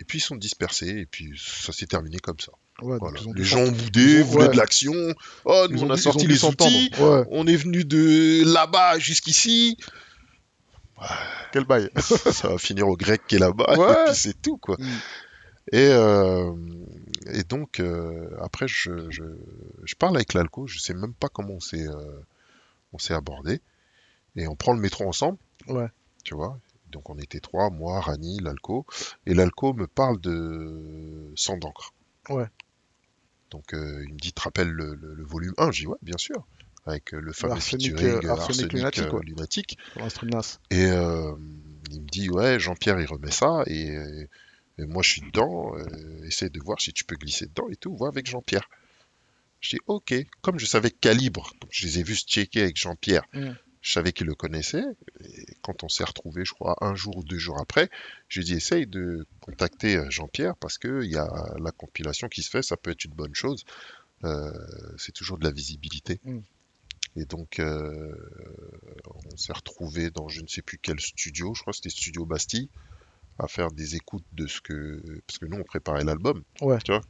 Et 0.00 0.04
puis 0.04 0.18
ils 0.18 0.22
sont 0.22 0.36
dispersés. 0.36 0.88
Et 0.88 1.06
puis 1.06 1.38
ça 1.38 1.72
s'est 1.72 1.86
terminé 1.86 2.18
comme 2.18 2.40
ça. 2.40 2.52
Ouais, 2.82 2.98
Voilà. 2.98 3.20
ont 3.26 3.32
Les 3.32 3.44
gens 3.44 3.60
ont 3.60 3.70
boudé, 3.72 4.22
ont- 4.22 4.24
voulaient 4.26 4.44
ouais. 4.46 4.52
de 4.52 4.56
l'action. 4.56 4.92
Oh, 5.44 5.66
nous 5.70 5.82
on 5.84 5.90
a 5.90 5.96
sorti 5.96 6.26
les 6.26 6.44
outils. 6.44 6.90
Ouais. 6.98 7.22
On 7.30 7.46
est 7.46 7.56
venu 7.56 7.84
de 7.84 8.42
là-bas 8.52 8.98
jusqu'ici. 8.98 9.76
Quel 11.52 11.64
bail. 11.64 11.90
ça 12.00 12.48
va 12.48 12.58
finir 12.58 12.88
au 12.88 12.96
grec 12.96 13.22
qui 13.26 13.36
est 13.36 13.38
là-bas. 13.38 13.76
Ouais. 13.78 13.92
Et 13.92 14.04
puis 14.06 14.14
c'est 14.14 14.40
tout, 14.42 14.56
quoi. 14.56 14.76
Mm. 14.78 14.84
Et, 15.72 15.88
euh, 15.90 16.52
et 17.32 17.42
donc, 17.44 17.80
euh, 17.80 18.28
après, 18.40 18.68
je, 18.68 19.10
je, 19.10 19.22
je 19.84 19.94
parle 19.94 20.16
avec 20.16 20.34
l'alco. 20.34 20.66
Je 20.66 20.78
sais 20.78 20.94
même 20.94 21.14
pas 21.14 21.28
comment 21.28 21.54
on 21.54 21.60
s'est 21.60 21.86
euh, 21.88 22.20
on 22.92 22.98
s'est 22.98 23.14
abordé. 23.14 23.60
Et 24.36 24.46
on 24.48 24.56
prend 24.56 24.72
le 24.72 24.80
métro 24.80 25.08
ensemble. 25.08 25.38
Ouais. 25.68 25.88
Tu 26.24 26.34
vois. 26.34 26.58
Donc 26.90 27.08
on 27.10 27.18
était 27.18 27.40
trois, 27.40 27.70
moi, 27.70 28.00
Rani, 28.00 28.40
l'alco. 28.40 28.84
Et 29.26 29.34
l'alco 29.34 29.72
me 29.72 29.86
parle 29.86 30.20
de 30.20 31.32
sang 31.34 31.56
d'encre. 31.56 31.92
Ouais. 32.28 32.46
Donc 33.50 33.74
euh, 33.74 34.04
il 34.06 34.12
me 34.14 34.18
dit, 34.18 34.28
tu 34.28 34.32
te 34.34 34.40
rappelles 34.42 34.70
le, 34.70 34.94
le- 34.94 35.14
le 35.14 35.24
volume 35.24 35.54
1 35.58 35.70
Je 35.72 35.80
dis, 35.82 35.86
ouais, 35.86 35.96
bien 36.02 36.18
sûr. 36.18 36.44
Avec 36.86 37.14
euh, 37.14 37.20
le 37.20 37.32
fameux 37.32 37.54
Arsenic, 37.54 37.86
featuring 37.92 38.14
euh, 38.14 38.20
euh, 38.28 38.30
Arsenic 38.30 38.72
lunatique. 38.72 39.04
Et 40.70 40.82
il 40.84 42.00
me 42.02 42.08
dit, 42.10 42.28
ouais, 42.30 42.58
Jean-Pierre, 42.60 43.00
il 43.00 43.06
remet 43.06 43.30
ça. 43.30 43.62
Et, 43.66 43.94
et 44.78 44.84
moi, 44.84 45.02
je 45.02 45.10
suis 45.10 45.22
dedans. 45.22 45.74
euh, 45.78 46.24
essaie 46.26 46.50
de 46.50 46.60
voir 46.60 46.80
si 46.80 46.92
tu 46.92 47.04
peux 47.04 47.16
glisser 47.16 47.46
dedans 47.46 47.68
et 47.70 47.76
tout. 47.76 47.94
Vois 47.96 48.08
avec 48.08 48.26
Jean-Pierre. 48.26 48.68
Je 49.60 49.76
dis, 49.76 49.80
ok. 49.86 50.14
Comme 50.42 50.58
je 50.58 50.66
savais 50.66 50.90
que 50.90 50.98
Calibre, 51.00 51.50
je 51.70 51.86
les 51.86 52.00
ai 52.00 52.02
vus 52.02 52.16
se 52.16 52.26
checker 52.26 52.60
avec 52.62 52.76
Jean-Pierre, 52.76 53.24
Mm. 53.32 53.52
je 53.80 53.92
savais 53.92 54.12
qu'il 54.12 54.26
le 54.26 54.34
connaissait. 54.34 54.84
Et 55.20 55.46
quand 55.62 55.84
on 55.84 55.88
s'est 55.88 56.04
retrouvés, 56.04 56.44
je 56.44 56.52
crois, 56.52 56.76
un 56.82 56.94
jour 56.94 57.16
ou 57.16 57.24
deux 57.24 57.38
jours 57.38 57.58
après, 57.58 57.88
je 58.28 58.40
lui 58.40 58.46
ai 58.46 58.50
dit, 58.50 58.54
essaye 58.58 58.86
de 58.86 59.26
contacter 59.40 60.02
Jean-Pierre 60.10 60.54
parce 60.56 60.76
qu'il 60.76 61.04
y 61.10 61.16
a 61.16 61.30
la 61.58 61.70
compilation 61.70 62.28
qui 62.28 62.42
se 62.42 62.50
fait. 62.50 62.62
Ça 62.62 62.76
peut 62.76 62.90
être 62.90 63.04
une 63.06 63.14
bonne 63.14 63.34
chose. 63.34 63.64
Euh, 64.24 64.50
c'est 64.98 65.12
toujours 65.12 65.38
de 65.38 65.44
la 65.44 65.50
visibilité. 65.50 66.20
Mm. 66.24 66.38
Et 67.16 67.26
donc, 67.26 67.60
euh, 67.60 68.12
on 69.32 69.36
s'est 69.36 69.52
retrouvé 69.52 70.10
dans 70.10 70.28
je 70.28 70.40
ne 70.40 70.48
sais 70.48 70.62
plus 70.62 70.78
quel 70.78 70.98
studio, 71.00 71.54
je 71.54 71.60
crois 71.60 71.72
que 71.72 71.76
c'était 71.76 71.90
Studio 71.90 72.26
Bastille, 72.26 72.68
à 73.38 73.46
faire 73.46 73.70
des 73.70 73.94
écoutes 73.94 74.24
de 74.32 74.46
ce 74.46 74.60
que. 74.60 75.00
Parce 75.26 75.38
que 75.38 75.46
nous, 75.46 75.58
on 75.58 75.64
préparait 75.64 76.04
l'album. 76.04 76.42
Ouais. 76.60 76.78
Tu 76.84 76.92
vois, 76.92 77.02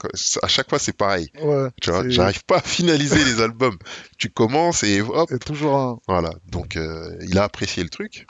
à 0.42 0.48
chaque 0.48 0.68
fois, 0.68 0.78
c'est 0.78 0.96
pareil. 0.96 1.30
Ouais. 1.40 1.70
Tu 1.80 1.90
vois, 1.90 2.06
j'arrive 2.08 2.44
pas 2.44 2.58
à 2.58 2.62
finaliser 2.62 3.24
les 3.24 3.40
albums. 3.40 3.78
Tu 4.18 4.28
commences 4.30 4.82
et 4.82 5.00
hop, 5.00 5.28
C'est 5.30 5.42
toujours 5.42 5.76
un. 5.76 6.00
voilà. 6.06 6.34
Donc, 6.46 6.76
euh, 6.76 7.16
il 7.22 7.38
a 7.38 7.44
apprécié 7.44 7.82
le 7.82 7.90
truc. 7.90 8.26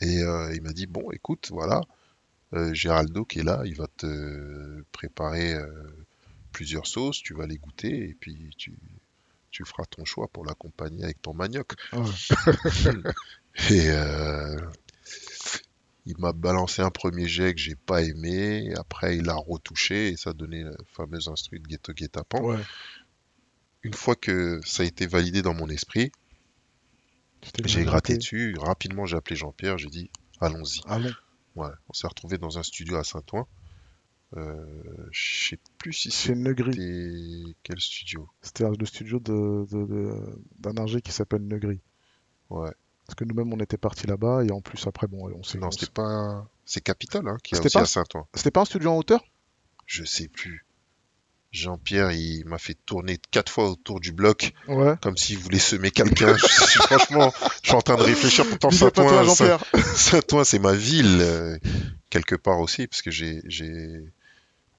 Et 0.00 0.22
euh, 0.22 0.54
il 0.54 0.62
m'a 0.62 0.72
dit 0.72 0.86
Bon, 0.86 1.10
écoute, 1.10 1.48
voilà, 1.50 1.80
Géraldo 2.72 3.24
qui 3.24 3.40
est 3.40 3.44
là, 3.44 3.62
il 3.64 3.74
va 3.74 3.88
te 3.96 4.82
préparer 4.92 5.56
plusieurs 6.52 6.86
sauces, 6.86 7.20
tu 7.22 7.34
vas 7.34 7.46
les 7.46 7.58
goûter 7.58 8.08
et 8.08 8.14
puis 8.14 8.50
tu, 8.56 8.76
tu 9.54 9.64
feras 9.64 9.84
ton 9.84 10.04
choix 10.04 10.26
pour 10.26 10.44
l'accompagner 10.44 11.04
avec 11.04 11.22
ton 11.22 11.32
manioc. 11.32 11.74
Et 13.70 13.88
euh, 13.88 14.58
il 16.06 16.18
m'a 16.18 16.32
balancé 16.32 16.82
un 16.82 16.90
premier 16.90 17.28
jet 17.28 17.54
que 17.54 17.60
j'ai 17.60 17.76
pas 17.76 18.02
aimé. 18.02 18.74
Après, 18.76 19.16
il 19.16 19.28
a 19.28 19.36
retouché 19.36 20.08
et 20.08 20.16
ça 20.16 20.30
a 20.30 20.32
donné 20.32 20.64
la 20.64 20.72
fameuse 20.88 21.28
instru 21.28 21.60
de 21.60 21.68
Ghetto 21.68 21.92
Guet-Apens. 21.92 22.42
Ouais. 22.42 22.58
Une 23.84 23.94
fois 23.94 24.16
que 24.16 24.60
ça 24.64 24.82
a 24.82 24.86
été 24.86 25.06
validé 25.06 25.40
dans 25.40 25.54
mon 25.54 25.68
esprit, 25.68 26.10
j'ai 27.64 27.84
gratté 27.84 28.16
dessus. 28.16 28.56
Rapidement, 28.58 29.06
j'ai 29.06 29.16
appelé 29.16 29.36
Jean-Pierre. 29.36 29.78
J'ai 29.78 29.88
dit 29.88 30.10
allons-y. 30.40 30.80
Allons. 30.88 31.12
On 31.54 31.92
s'est 31.92 32.08
retrouvé 32.08 32.38
dans 32.38 32.58
un 32.58 32.64
studio 32.64 32.96
à 32.96 33.04
Saint-Ouen. 33.04 33.46
Euh, 34.36 34.54
je 35.12 35.48
sais 35.50 35.58
plus 35.78 35.92
si 35.92 36.10
Chez 36.10 36.34
Negri. 36.34 37.54
quel 37.62 37.78
studio. 37.80 38.28
C'était 38.42 38.64
le 38.78 38.86
studio 38.86 39.20
de, 39.20 39.66
de- 39.70 39.86
de- 39.86 40.42
d'un 40.58 40.76
ingé 40.82 41.00
qui 41.00 41.12
s'appelle 41.12 41.46
Negri. 41.46 41.80
Ouais. 42.50 42.70
Parce 43.06 43.14
que 43.16 43.24
nous-mêmes, 43.24 43.52
on 43.52 43.58
était 43.60 43.76
partis 43.76 44.06
là-bas 44.06 44.44
et 44.44 44.50
en 44.50 44.60
plus, 44.60 44.86
après, 44.86 45.06
bon, 45.06 45.30
on 45.38 45.42
s'est. 45.42 45.58
Non, 45.58 45.68
on 45.68 45.70
c'était 45.70 45.92
pas. 45.92 46.48
C'est 46.64 46.80
Capitol 46.80 47.28
hein, 47.28 47.36
qui 47.44 47.54
a 47.54 47.60
aussi 47.60 47.68
pas- 47.74 47.82
à 47.82 47.86
Saint-Ouen. 47.86 48.26
C'était 48.34 48.50
pas 48.50 48.62
un 48.62 48.64
studio 48.64 48.90
en 48.90 48.96
hauteur? 48.96 49.22
Je 49.86 50.04
sais 50.04 50.28
plus. 50.28 50.64
Jean-Pierre, 51.52 52.10
il 52.10 52.44
m'a 52.46 52.58
fait 52.58 52.76
tourner 52.86 53.18
quatre 53.30 53.52
fois 53.52 53.70
autour 53.70 54.00
du 54.00 54.10
bloc, 54.10 54.52
Ouais. 54.66 54.94
comme 55.00 55.16
s'il 55.16 55.38
voulait 55.38 55.60
semer 55.60 55.92
quelqu'un. 55.92 56.34
Franchement, 56.36 57.32
je 57.62 57.68
suis 57.68 57.76
en 57.76 57.82
train 57.82 57.96
de 57.96 58.02
réfléchir. 58.02 58.44
Pourtant, 58.48 58.70
Saint-Ouen. 58.72 59.28
Saint- 59.32 59.58
Saint-Ouen, 59.94 60.42
c'est 60.42 60.58
ma 60.58 60.72
ville, 60.74 61.18
euh, 61.20 61.56
quelque 62.10 62.34
part 62.34 62.58
aussi, 62.58 62.88
parce 62.88 63.02
que 63.02 63.12
j'ai, 63.12 63.40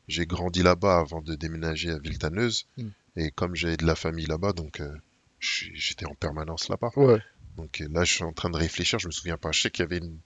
j'ai, 0.08 0.26
grandi 0.26 0.64
là-bas 0.64 1.00
avant 1.00 1.22
de 1.22 1.36
déménager 1.36 1.92
à 1.92 2.00
Villetaneuse. 2.00 2.68
Mm. 2.78 2.88
Et 3.18 3.32
comme 3.32 3.56
j'ai 3.56 3.78
de 3.78 3.86
la 3.86 3.96
famille 3.96 4.26
là-bas, 4.26 4.54
donc 4.54 4.82
euh, 4.82 4.94
j'étais 5.40 6.06
en 6.06 6.16
permanence 6.16 6.70
là-bas. 6.70 6.92
Ouais. 6.96 7.22
Donc 7.58 7.82
euh, 7.82 7.88
là, 7.92 8.04
je 8.04 8.14
suis 8.14 8.24
en 8.24 8.34
train 8.34 8.50
de 8.50 8.58
réfléchir. 8.58 9.00
Je 9.00 9.08
me 9.08 9.12
souviens 9.12 9.38
pas. 9.38 9.52
Je 9.52 9.62
sais 9.62 9.72
qu'il 9.72 9.84
y 9.84 9.86
avait 9.86 10.00
une 10.00 10.18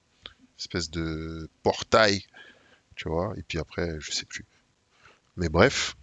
espèce 0.58 0.90
de 0.90 1.50
portail, 1.64 2.24
tu 2.96 3.10
vois. 3.10 3.34
Et 3.38 3.44
puis 3.44 3.60
après, 3.60 4.00
je 4.00 4.12
sais 4.12 4.26
plus. 4.26 4.46
Mais 5.38 5.50
bref, 5.50 5.96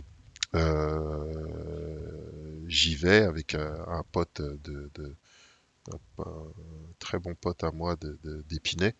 euh, 0.54 1.32
j'y 2.68 2.94
vais 2.94 3.22
avec 3.22 3.54
un, 3.54 3.84
un 3.88 4.04
pote 4.12 4.40
de, 4.40 4.90
de- 4.94 5.14
un, 5.92 6.22
un 6.24 6.52
très 6.98 7.18
bon 7.18 7.34
pote 7.34 7.62
à 7.64 7.70
moi 7.70 7.96
de, 7.96 8.18
de- 8.24 8.42
d'Épinay, 8.48 8.94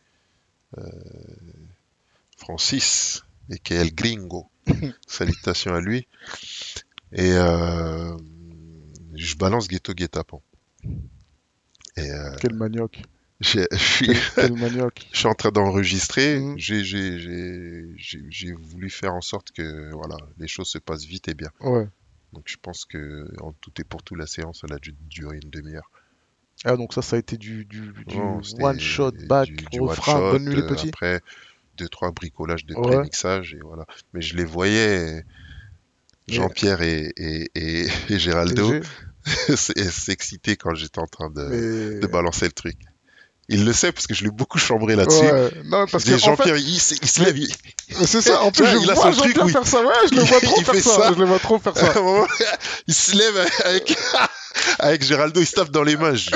euh, 0.79 0.83
Francis, 2.37 3.25
et 3.51 3.59
qui 3.59 3.75
est 3.75 3.77
El 3.77 3.95
Gringo. 3.95 4.49
Salutations 5.07 5.75
à 5.75 5.81
lui. 5.81 6.07
Et 7.13 7.33
euh, 7.33 8.17
je 9.15 9.37
balance 9.37 9.69
Ghetto 9.69 9.95
Guet-Apens. 9.95 10.43
Et 11.97 12.11
euh, 12.11 12.37
Quel 12.41 12.55
manioc. 12.55 13.03
je 13.41 13.49
suis, 13.73 14.07
Quel, 14.07 14.17
quel 14.35 14.53
manioc. 14.55 15.07
je 15.13 15.19
suis 15.19 15.29
en 15.29 15.35
train 15.35 15.51
d'enregistrer. 15.51 16.39
Mhm. 16.39 16.59
J'ai, 16.59 18.53
voulu 18.53 18.91
faire 18.91 19.15
en 19.15 19.21
sorte 19.21 19.53
que 19.53 19.93
voilà, 19.95 20.17
les 20.39 20.49
choses 20.49 20.69
se 20.69 20.79
passent 20.79 21.05
vite 21.05 21.29
et 21.29 21.35
bien. 21.35 21.51
Ouais. 21.61 21.89
Donc 22.33 22.45
je 22.47 22.57
pense 22.61 22.85
que 22.85 23.27
en 23.41 23.53
tout 23.53 23.73
et 23.81 23.85
pour 23.85 24.03
tout, 24.03 24.15
la 24.15 24.27
séance, 24.27 24.63
elle 24.65 24.75
a 24.75 24.79
dû 24.79 24.95
durer 25.09 25.39
une 25.43 25.51
demi-heure. 25.51 25.91
Ah, 26.65 26.77
donc 26.77 26.93
ça, 26.93 27.03
ça 27.03 27.17
a 27.17 27.19
été 27.19 27.37
du, 27.37 27.67
one 28.59 28.81
shot, 28.81 29.13
back, 29.29 29.49
du- 29.49 29.81
refrain, 29.81 30.19
bonne 30.33 30.45
nuit 30.45 30.57
les 30.57 30.63
petits. 30.63 30.89
Après, 30.89 31.21
deux, 31.77 31.89
trois 31.89 32.11
bricolages 32.11 32.67
de 32.67 32.75
Ouais. 32.75 32.83
pré-mixage 32.83 33.55
et 33.55 33.61
voilà. 33.63 33.85
Mais 34.13 34.21
je 34.23 34.37
les 34.37 34.45
voyais, 34.45 35.25
Jean-Pierre 36.29 36.83
et, 36.83 37.13
et, 37.17 37.51
et, 37.55 37.87
et 38.09 38.19
Géraldo, 38.19 38.73
s'exciter 39.57 40.57
quand 40.57 40.75
j'étais 40.75 40.99
en 41.01 41.07
train 41.07 41.31
de, 41.31 41.43
mais- 41.43 42.01
de 42.01 42.07
balancer 42.07 42.47
le 42.47 42.53
truc. 42.53 42.77
Il 43.49 43.65
le 43.65 43.73
sait 43.73 43.93
parce 43.93 44.09
que 44.09 44.15
je 44.15 44.25
l'ai 44.25 44.31
beaucoup 44.33 44.59
chambré 44.59 44.97
là-dessus. 44.97 45.21
Ouais. 45.25 45.53
Non, 45.67 45.87
parce 45.87 46.03
que 46.03 46.11
fait, 46.11 46.19
Jean-Pierre, 46.19 46.57
il, 46.57 46.81
se 46.81 47.23
lève, 47.23 47.39
il- 47.39 47.55
c'est 48.05 48.21
ça. 48.21 48.43
En 48.43 48.51
plus, 48.51 48.67
je 48.67 48.77
il 48.77 48.91
a 48.91 48.95
vois 48.95 49.13
Jean-Pierre 49.13 49.49
faire 49.51 49.67
ça. 49.69 49.83
Ouais, 49.85 49.93
je 50.11 50.17
le 50.17 50.23
vois 50.23 50.41
trop 50.43 50.57
il 50.59 50.65
faire 50.65 50.75
fait 50.75 50.81
ça. 50.81 50.91
ça. 50.97 51.13
Je 51.15 51.19
le 51.21 51.25
vois 51.27 51.39
trop 51.39 51.59
faire 51.61 51.77
ça. 51.77 51.95
il 52.89 52.95
se 52.95 53.15
lève 53.17 53.47
avec, 53.65 53.97
avec 54.81 55.05
Géraldo, 55.05 55.41
il 55.41 55.47
se 55.47 55.53
tape 55.55 55.71
dans 55.71 55.85
les 55.85 55.97
mains. 55.97 56.17
Je 56.17 56.25
dis, 56.29 56.33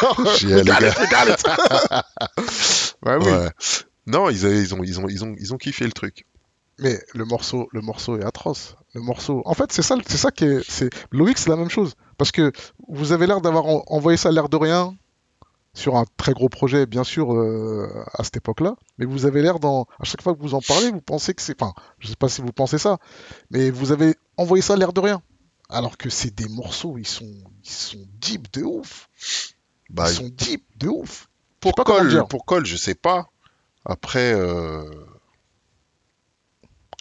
Genre, 0.00 0.36
je 0.40 0.46
dis, 0.48 0.54
les 0.54 0.62
gars. 0.64 1.36
Ouais, 3.06 3.16
oui. 3.20 3.30
Ouais. 3.30 3.50
Non, 4.06 4.28
ils, 4.30 4.44
ont, 4.46 4.50
ils, 4.82 5.00
ont, 5.00 5.08
ils, 5.08 5.24
ont, 5.24 5.34
ils 5.38 5.54
ont 5.54 5.56
kiffé 5.56 5.84
le 5.84 5.92
truc. 5.92 6.26
Mais 6.78 6.98
le 7.14 7.24
morceau, 7.24 7.68
le 7.72 7.80
morceau 7.80 8.18
est 8.18 8.24
atroce. 8.24 8.76
Le 8.94 9.00
morceau. 9.00 9.42
En 9.44 9.54
fait, 9.54 9.72
c'est 9.72 9.82
ça, 9.82 9.96
c'est 10.06 10.16
ça 10.16 10.30
qui 10.30 10.44
est. 10.44 10.90
Loïc, 11.12 11.38
c'est 11.38 11.50
la 11.50 11.56
même 11.56 11.70
chose. 11.70 11.94
Parce 12.18 12.32
que 12.32 12.52
vous 12.88 13.12
avez 13.12 13.26
l'air 13.26 13.40
d'avoir 13.40 13.66
en- 13.66 13.84
envoyé 13.86 14.16
ça 14.16 14.30
l'air 14.30 14.48
de 14.48 14.56
rien. 14.56 14.94
sur 15.76 15.96
un 15.96 16.04
très 16.16 16.32
gros 16.34 16.48
projet, 16.48 16.86
bien 16.86 17.02
sûr, 17.02 17.34
euh, 17.34 17.88
à 18.16 18.22
cette 18.22 18.36
époque-là. 18.36 18.76
Mais 18.98 19.06
vous 19.06 19.26
avez 19.26 19.42
l'air 19.42 19.58
dans. 19.58 19.86
À 19.98 20.04
chaque 20.04 20.22
fois 20.22 20.34
que 20.34 20.40
vous 20.40 20.54
en 20.54 20.60
parlez, 20.60 20.90
vous 20.92 21.00
pensez 21.00 21.34
que 21.34 21.42
c'est. 21.42 21.60
Enfin, 21.60 21.72
je 21.98 22.06
sais 22.08 22.14
pas 22.16 22.28
si 22.28 22.42
vous 22.42 22.52
pensez 22.52 22.78
ça, 22.78 22.98
mais 23.50 23.70
vous 23.70 23.90
avez 23.90 24.14
envoyé 24.36 24.62
ça 24.62 24.76
l'air 24.76 24.92
de 24.92 25.00
rien. 25.00 25.20
Alors 25.68 25.96
que 25.96 26.10
c'est 26.10 26.32
des 26.32 26.48
morceaux, 26.48 26.96
ils 26.98 27.06
sont, 27.08 27.24
ils 27.64 27.70
sont 27.70 28.04
deep 28.20 28.52
de 28.52 28.62
ouf. 28.62 29.08
Bah, 29.90 30.10
ils 30.10 30.14
sont 30.14 30.28
deep 30.28 30.64
de 30.78 30.86
ouf. 30.88 31.28
pour 31.58 31.72
Cole, 31.84 32.08
pour 32.28 32.44
Cole, 32.44 32.66
je 32.66 32.76
sais 32.76 32.94
pas. 32.94 33.30
Après, 33.84 34.32
euh, 34.34 34.82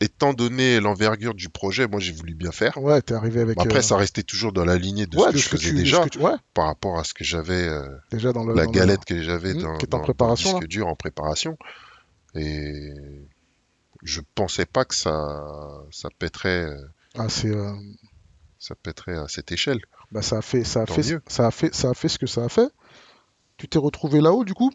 étant 0.01 0.33
donné 0.33 0.79
l'envergure 0.79 1.33
du 1.33 1.49
projet, 1.49 1.87
moi 1.87 1.99
j'ai 1.99 2.11
voulu 2.11 2.35
bien 2.35 2.51
faire. 2.51 2.77
Ouais, 2.77 3.01
t'es 3.01 3.13
arrivé 3.13 3.41
avec. 3.41 3.59
Après, 3.59 3.79
euh, 3.79 3.81
ça 3.81 3.95
restait 3.95 4.23
toujours 4.23 4.51
dans 4.51 4.65
la 4.65 4.77
lignée 4.77 5.05
de 5.05 5.17
ouais, 5.17 5.27
ce 5.27 5.31
que 5.31 5.37
de 5.37 5.37
je 5.39 5.49
que 5.49 5.57
faisais 5.57 5.69
tu, 5.69 5.75
déjà, 5.75 6.03
que 6.03 6.09
tu- 6.09 6.19
ouais, 6.19 6.35
par 6.53 6.65
rapport 6.65 6.99
à 6.99 7.03
ce 7.03 7.13
que 7.13 7.23
j'avais, 7.23 7.67
euh, 7.67 7.87
déjà 8.11 8.33
dans 8.33 8.43
le. 8.43 8.53
la 8.55 8.65
dans 8.65 8.71
le- 8.71 8.77
galette 8.77 9.05
que 9.05 9.21
j'avais 9.21 9.53
Mhm, 9.53 9.61
dans, 9.61 9.77
qui 9.77 9.85
est 9.85 9.87
en 9.87 9.89
dans- 9.91 9.97
dans 9.97 10.03
préparation, 10.03 10.49
le 10.59 10.59
disque 10.67 10.69
dur 10.69 10.87
en 10.87 10.95
préparation. 10.95 11.57
Et 12.35 12.91
je 14.03 14.21
pensais 14.35 14.65
pas 14.65 14.85
que 14.85 14.95
ça, 14.95 15.37
ça 15.91 16.09
pèterait, 16.19 16.67
Ah, 17.15 17.29
c'est. 17.29 17.49
euh, 17.55 17.71
ça 18.59 18.75
pèterait 18.75 19.17
à 19.17 19.27
cette 19.27 19.51
échelle. 19.51 19.79
Bah, 20.11 20.21
ça 20.21 20.37
a 20.37 20.41
fait, 20.41 20.63
ça 20.63 20.81
a 20.81 20.85
Tant 20.85 20.95
fait, 20.95 21.03
mieux. 21.03 21.21
ça 21.27 21.47
a 21.47 21.51
fait, 21.51 21.73
ça 21.73 21.89
a 21.91 21.93
fait 21.93 22.09
ce 22.09 22.17
que 22.19 22.27
ça 22.27 22.43
a 22.43 22.49
fait. 22.49 22.69
Tu 23.57 23.67
t'es 23.67 23.79
retrouvé 23.79 24.19
là-haut, 24.19 24.43
du 24.43 24.53
coup? 24.53 24.71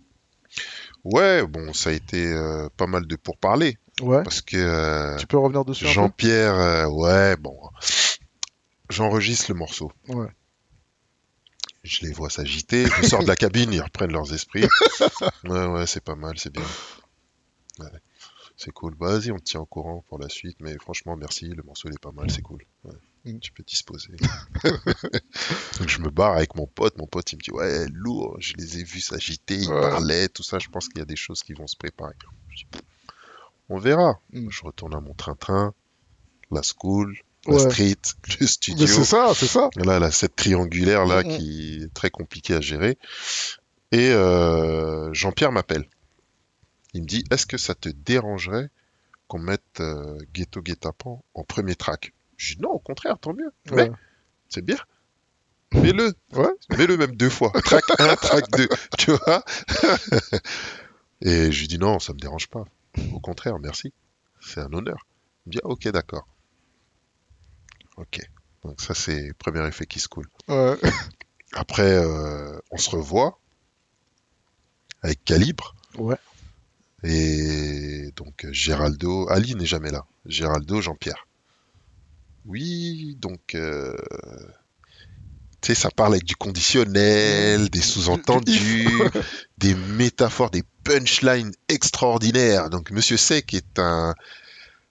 Ouais, 1.05 1.47
bon, 1.47 1.73
ça 1.73 1.91
a 1.91 1.93
été 1.93 2.27
euh, 2.27 2.69
pas 2.77 2.87
mal 2.87 3.07
de 3.07 3.17
pourparlers 3.17 3.77
Ouais. 4.01 4.23
parce 4.23 4.43
que 4.43 4.57
euh, 4.57 5.17
Tu 5.17 5.27
peux 5.27 5.39
revenir 5.39 5.65
dessus 5.65 5.87
Jean-Pierre, 5.87 6.55
euh, 6.55 6.87
ouais, 6.87 7.37
bon, 7.37 7.59
j'enregistre 8.91 9.51
le 9.51 9.57
morceau. 9.59 9.91
Ouais. 10.09 10.29
Je 11.85 12.05
les 12.07 12.13
vois 12.13 12.31
s'agiter, 12.31 12.87
je 12.87 13.03
sors 13.09 13.23
de 13.23 13.29
la 13.29 13.37
cabine, 13.37 13.73
ils 13.73 13.81
reprennent 13.83 14.13
leurs 14.13 14.33
esprits. 14.33 14.67
Ouais, 15.45 15.67
ouais, 15.67 15.87
c'est 15.87 16.03
pas 16.03 16.15
mal, 16.17 16.39
c'est 16.39 16.53
bien. 16.53 16.65
Ouais, 17.79 17.87
c'est 18.57 18.73
cool. 18.73 18.95
Bah, 18.97 19.19
vas-y, 19.19 19.31
on 19.31 19.39
te 19.39 19.45
tient 19.45 19.61
au 19.61 19.67
courant 19.67 20.05
pour 20.09 20.19
la 20.19 20.29
suite, 20.29 20.57
mais 20.61 20.77
franchement, 20.79 21.17
merci, 21.17 21.49
le 21.49 21.63
morceau 21.63 21.89
il 21.89 21.95
est 21.95 22.01
pas 22.03 22.13
mal, 22.13 22.31
c'est 22.31 22.43
cool. 22.43 22.63
Ouais. 22.85 22.95
Tu 23.25 23.53
peux 23.53 23.63
disposer. 23.63 24.13
Donc 25.79 25.89
je 25.89 26.01
me 26.01 26.11
barre 26.11 26.33
avec 26.37 26.55
mon 26.55 26.67
pote, 26.67 26.97
mon 26.99 27.07
pote 27.07 27.31
il 27.33 27.37
me 27.37 27.43
dit 27.43 27.51
ouais, 27.51 27.87
lourd, 27.93 28.37
je 28.41 28.55
les 28.57 28.79
ai 28.79 28.85
vus 28.85 29.01
s'agiter, 29.01 29.57
ils 29.57 29.69
Ouais. 29.69 29.81
parlaient, 29.81 30.29
tout 30.29 30.43
ça, 30.43 30.59
je 30.59 30.69
pense 30.69 30.89
qu'il 30.89 30.99
y 30.99 31.03
a 31.03 31.07
des 31.07 31.17
choses 31.17 31.43
qui 31.43 31.53
vont 31.53 31.67
se 31.67 31.77
préparer. 31.77 32.15
Je 32.51 32.65
dis, 32.73 32.81
on 33.69 33.79
verra. 33.79 34.19
Mm. 34.33 34.49
Je 34.51 34.63
retourne 34.63 34.95
à 34.95 35.01
mon 35.01 35.13
train-train, 35.15 35.75
la 36.51 36.63
school, 36.63 37.19
la 37.47 37.55
Ouais. 37.55 37.61
street, 37.71 37.97
le 38.41 38.47
studio. 38.47 38.87
c'est 38.87 39.05
ça, 39.05 39.33
c'est 39.35 39.47
ça. 39.47 39.69
Là, 39.77 39.99
là, 39.99 40.11
cette 40.11 40.37
triangulaire 40.37 41.05
là 41.05 41.23
Mhm. 41.23 41.37
qui 41.37 41.83
est 41.83 41.93
très 41.95 42.11
compliquée 42.11 42.55
à 42.55 42.61
gérer. 42.61 42.99
Et 43.93 44.11
euh, 44.11 45.13
Jean-Pierre 45.13 45.53
m'appelle. 45.53 45.87
Il 46.95 47.03
me 47.03 47.07
dit 47.07 47.25
Est-ce 47.31 47.47
que 47.47 47.59
ça 47.59 47.75
te 47.75 47.89
dérangerait 47.91 48.71
qu'on 49.29 49.39
mette 49.39 49.81
euh, 49.81 50.17
Ghetto 50.33 50.63
Guet-Apens 50.63 51.23
en 51.35 51.45
premier 51.45 51.75
track? 51.77 52.13
Je 52.39 52.55
dis 52.55 52.63
Non, 52.63 52.71
au 52.71 52.79
contraire, 52.79 53.19
tant 53.19 53.35
mieux. 53.35 53.53
Ouais. 53.71 53.91
Mais 53.91 53.97
c'est 54.49 54.65
bien. 54.65 54.79
Mets-le. 55.75 56.15
Ouais. 56.33 56.49
Mets-le 56.71 56.97
même 56.97 57.15
deux 57.15 57.29
fois. 57.29 57.53
Track 57.63 57.85
1, 57.99 58.17
track 58.17 58.51
2. 58.53 58.69
Tu 58.99 59.11
vois 59.11 59.45
Et 61.21 61.53
je 61.53 61.61
lui 61.61 61.69
dis 61.69 61.79
Non, 61.79 61.99
ça 61.99 62.15
me 62.15 62.19
dérange 62.19 62.49
pas. 62.49 62.65
Au 63.13 63.21
contraire, 63.21 63.59
merci. 63.59 63.93
C'est 64.41 64.61
un 64.61 64.73
honneur. 64.73 65.07
Il 65.45 65.51
me 65.51 65.53
dit 65.53 65.61
Ah, 65.63 65.69
Ok, 65.69 65.89
d'accord. 65.89 66.27
Ok. 67.97 68.21
Donc, 68.65 68.81
ça, 68.81 68.95
c'est 68.95 69.29
le 69.29 69.35
premier 69.35 69.67
effet 69.67 69.85
qui 69.85 69.99
se 69.99 70.09
coule. 70.09 70.29
Ouais. 70.49 70.77
Après, 71.53 71.93
euh, 71.93 72.59
on 72.71 72.79
se 72.79 72.91
revoit 72.91 73.39
avec 75.03 75.23
Calibre. 75.25 75.75
Ouais. 75.97 76.17
Et 77.05 78.11
donc 78.17 78.47
Géraldo, 78.51 79.29
Ali 79.29 79.55
n'est 79.55 79.67
jamais 79.67 79.91
là. 79.91 80.05
Géraldo, 80.27 80.81
Jean-Pierre. 80.81 81.28
Oui, 82.45 83.17
donc 83.21 83.55
euh, 83.55 83.95
tu 85.61 85.69
sais, 85.69 85.75
ça 85.75 85.91
parle 85.91 86.15
avec 86.15 86.25
du 86.25 86.37
conditionnel, 86.37 87.69
des 87.69 87.81
sous-entendus, 87.81 88.89
des 89.59 89.75
métaphores, 89.75 90.51
des 90.51 90.63
punchlines 90.85 91.53
extraordinaires. 91.69 92.71
Donc 92.71 92.91
Monsieur 92.91 93.17
Sec 93.17 93.55
est 93.55 93.79
un 93.79 94.15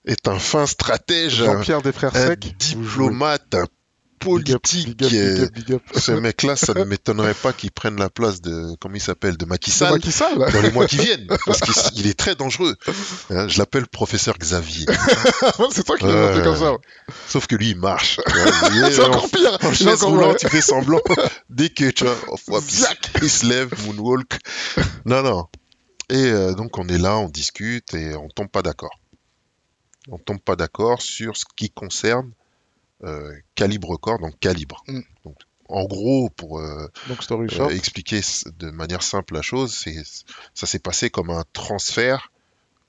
est 0.05 0.27
un 0.27 0.39
fin 0.39 0.65
stratège, 0.65 1.41
un, 1.41 1.53
Jean-Pierre 1.53 1.81
des 1.81 1.91
frères 1.91 2.15
un 2.15 2.27
Sec. 2.27 2.55
diplomate, 2.57 3.55
un 3.55 3.65
politique. 4.19 4.97
big 4.97 5.06
up, 5.06 5.12
big 5.12 5.19
euh, 5.19 5.43
up, 5.45 5.53
big 5.53 5.73
up. 5.73 5.82
ce 5.95 6.12
mec-là, 6.12 6.56
ça 6.56 6.73
ne 6.73 6.84
m'étonnerait 6.84 7.34
pas 7.34 7.53
qu'il 7.53 7.71
prenne 7.71 7.97
la 7.97 8.10
place 8.10 8.41
de, 8.41 8.75
comment 8.80 8.95
il 8.95 9.01
s'appelle, 9.01 9.38
de 9.38 9.45
Macky 9.45 9.71
C'est 9.71 9.86
Sall 9.86 9.93
Macky 9.93 10.12
Sall 10.12 10.51
dans 10.51 10.62
les 10.62 10.71
mois 10.71 10.88
qui 10.88 10.97
viennent, 10.97 11.27
parce 11.45 11.62
qu'il 11.62 11.73
il 11.95 12.08
est 12.08 12.17
très 12.17 12.36
dangereux. 12.36 12.75
Hein, 13.30 13.47
Je 13.47 13.58
l'appelle 13.60 13.88
professeur 13.88 14.38
Xavier. 14.38 14.86
C'est 15.71 15.84
toi 15.84 15.97
qui 15.97 16.06
l'as 16.06 16.30
appelé 16.30 16.43
comme 16.43 16.58
ça. 16.58 16.73
Sauf 17.27 17.47
que 17.47 17.56
lui, 17.56 17.71
il 17.71 17.77
marche. 17.77 18.19
C'est 18.91 19.01
en- 19.01 19.10
encore 19.10 19.30
pire. 19.30 19.58
en 19.63 19.73
chaise 19.73 20.03
roulante, 20.03 20.41
il 20.43 20.49
fait 20.49 20.62
semblant. 20.62 21.01
Dès 21.49 21.69
que 21.69 21.89
tu 21.89 22.03
vois, 22.03 22.15
oh, 22.49 22.60
il, 23.21 23.30
se 23.30 23.45
lève, 23.45 23.71
moonwalk. 23.86 24.39
Non, 25.06 25.23
non. 25.23 25.47
Et 26.10 26.15
euh, 26.15 26.53
donc 26.53 26.77
on 26.77 26.88
est 26.88 26.97
là, 26.97 27.17
on 27.17 27.27
discute 27.30 27.93
et 27.93 28.15
on 28.15 28.30
tombe 28.30 28.49
pas 28.49 28.62
d'accord. 28.62 28.97
On 30.10 30.17
tombe 30.17 30.39
pas 30.39 30.56
d'accord 30.56 31.01
sur 31.01 31.36
ce 31.36 31.43
qui 31.56 31.69
concerne 31.69 32.32
euh, 32.32 32.37
Calibre 33.55 33.97
Corps, 33.97 34.19
donc 34.19 34.39
Calibre. 34.39 34.83
Mm. 34.88 35.01
Donc, 35.25 35.38
en 35.69 35.83
gros, 35.86 36.29
pour 36.29 36.60
euh, 36.60 36.88
Donc 37.10 37.23
Story 37.23 37.47
euh, 37.60 37.69
expliquer 37.69 38.21
de 38.57 38.69
manière 38.69 39.03
simple 39.03 39.33
la 39.33 39.41
chose, 39.41 39.73
c'est 39.75 40.01
ça 40.53 40.65
s'est 40.65 40.79
passé 40.79 41.10
comme 41.10 41.29
un 41.29 41.43
transfert 41.53 42.31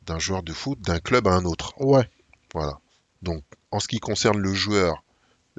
d'un 0.06 0.18
joueur 0.18 0.42
de 0.42 0.52
foot 0.52 0.80
d'un 0.80 1.00
club 1.00 1.26
à 1.26 1.32
un 1.32 1.44
autre. 1.44 1.74
Ouais. 1.80 2.08
Voilà. 2.54 2.78
Donc, 3.22 3.42
en 3.72 3.80
ce 3.80 3.88
qui 3.88 3.98
concerne 3.98 4.38
le 4.38 4.54
joueur, 4.54 5.02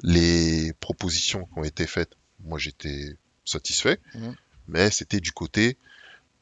les 0.02 0.72
propositions 0.80 1.44
qui 1.44 1.58
ont 1.58 1.64
été 1.64 1.86
faites, 1.86 2.12
moi 2.42 2.58
j'étais 2.58 3.16
satisfait, 3.44 3.98
Mhm. 4.14 4.34
mais 4.68 4.90
c'était 4.90 5.20
du 5.20 5.32
côté 5.32 5.76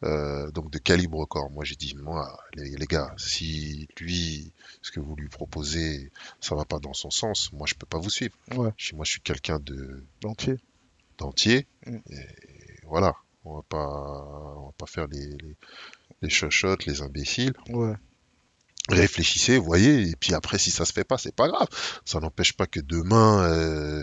euh, 0.05 0.49
donc 0.53 0.71
de 0.71 0.79
calibre 0.79 1.27
corps. 1.27 1.51
Moi 1.51 1.65
j'ai 1.65 1.75
dit, 1.75 1.97
moi, 1.97 2.39
les, 2.55 2.71
les 2.77 2.87
gars, 2.87 3.13
si 3.19 3.89
lui, 3.99 4.53
ce 4.83 4.91
que 4.93 5.01
vous 5.01 5.17
lui 5.17 5.29
proposez, 5.29 6.11
ça 6.41 6.55
va 6.55 6.65
pas 6.65 6.79
dans 6.79 6.93
son 6.95 7.11
sens, 7.11 7.53
moi 7.53 7.67
je 7.69 7.75
peux 7.75 7.87
pas 7.87 7.99
vous 7.99 8.11
suivre. 8.11 8.35
Ouais. 8.55 8.71
Je- 8.77 8.95
Moi 8.95 9.05
je 9.05 9.11
suis 9.13 9.21
quelqu'un 9.21 9.59
de 9.61 10.05
D'entier. 10.21 10.57
d'entier, 11.19 11.67
et 11.87 12.01
voilà. 12.85 13.15
On 13.45 13.57
va 13.57 13.63
pas, 13.63 13.87
on 14.59 14.67
va 14.67 14.73
pas 14.77 14.87
faire 14.87 15.07
les, 15.07 15.27
les, 15.27 15.57
les 16.23 16.29
chuchotes, 16.29 16.85
les 16.87 17.01
imbéciles 17.03 17.55
Ouais. 17.71 17.95
réfléchissez, 18.91 19.59
voyez, 19.59 20.09
et 20.11 20.17
puis 20.17 20.35
après, 20.35 20.59
si 20.59 20.71
ça 20.71 20.85
se 20.85 20.93
fait 20.93 21.05
pas, 21.05 21.19
c'est 21.19 21.35
pas 21.35 21.49
grave. 21.49 21.69
Ça 22.05 22.21
n'empêche 22.21 22.53
pas 22.55 22.67
que 22.67 22.81
demain, 22.81 23.43
euh, 23.51 24.03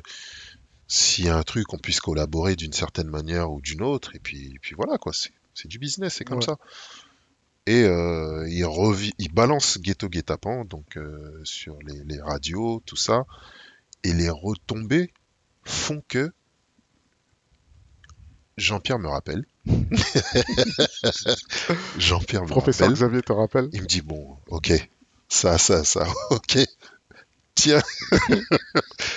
s'il 0.88 1.26
y 1.26 1.30
a 1.30 1.38
un 1.38 1.44
truc, 1.44 1.74
on 1.74 1.78
puisse 1.78 2.00
collaborer 2.00 2.56
d'une 2.56 2.74
certaine 2.74 3.08
manière 3.10 3.52
ou 3.52 3.62
d'une 3.62 3.82
autre, 3.82 4.16
et 4.16 4.20
puis, 4.20 4.54
et 4.56 4.60
puis 4.60 4.76
voilà, 4.76 4.98
quoi, 4.98 5.14
c'est 5.14 5.32
c'est 5.58 5.68
du 5.70 5.80
business, 5.80 6.16
c'est 6.16 6.26
comme 6.26 6.40
Ouais. 6.40 6.46
ça. 6.46 6.58
Et 7.68 7.84
euh, 7.84 8.48
il, 8.48 8.64
revi- 8.64 9.14
il 9.18 9.34
balance 9.34 9.80
Ghetto 9.80 10.08
Guet-Apens, 10.08 10.66
donc 10.66 10.98
euh, 10.98 11.42
sur 11.44 11.80
les, 11.82 12.04
les 12.04 12.22
radios, 12.22 12.82
tout 12.86 12.96
ça, 12.96 13.26
et 14.04 14.14
les 14.14 14.30
retombées 14.30 15.12
font 15.64 16.04
que 16.08 16.32
Jean-Pierre 18.58 19.00
me 19.00 19.10
rappelle. 19.10 19.46
Jean-Pierre 21.98 22.44
me 22.44 22.48
Professeur 22.48 22.88
rappelle. 22.88 22.98
Xavier 22.98 23.22
te 23.22 23.34
rappelle. 23.34 23.70
Il 23.74 23.82
me 23.82 23.88
dit, 23.88 24.02
bon, 24.02 24.38
ok, 24.48 24.72
ça, 25.28 25.58
ça, 25.58 25.84
ça, 25.84 26.08
ok. 26.30 26.60
Tiens, 27.56 27.82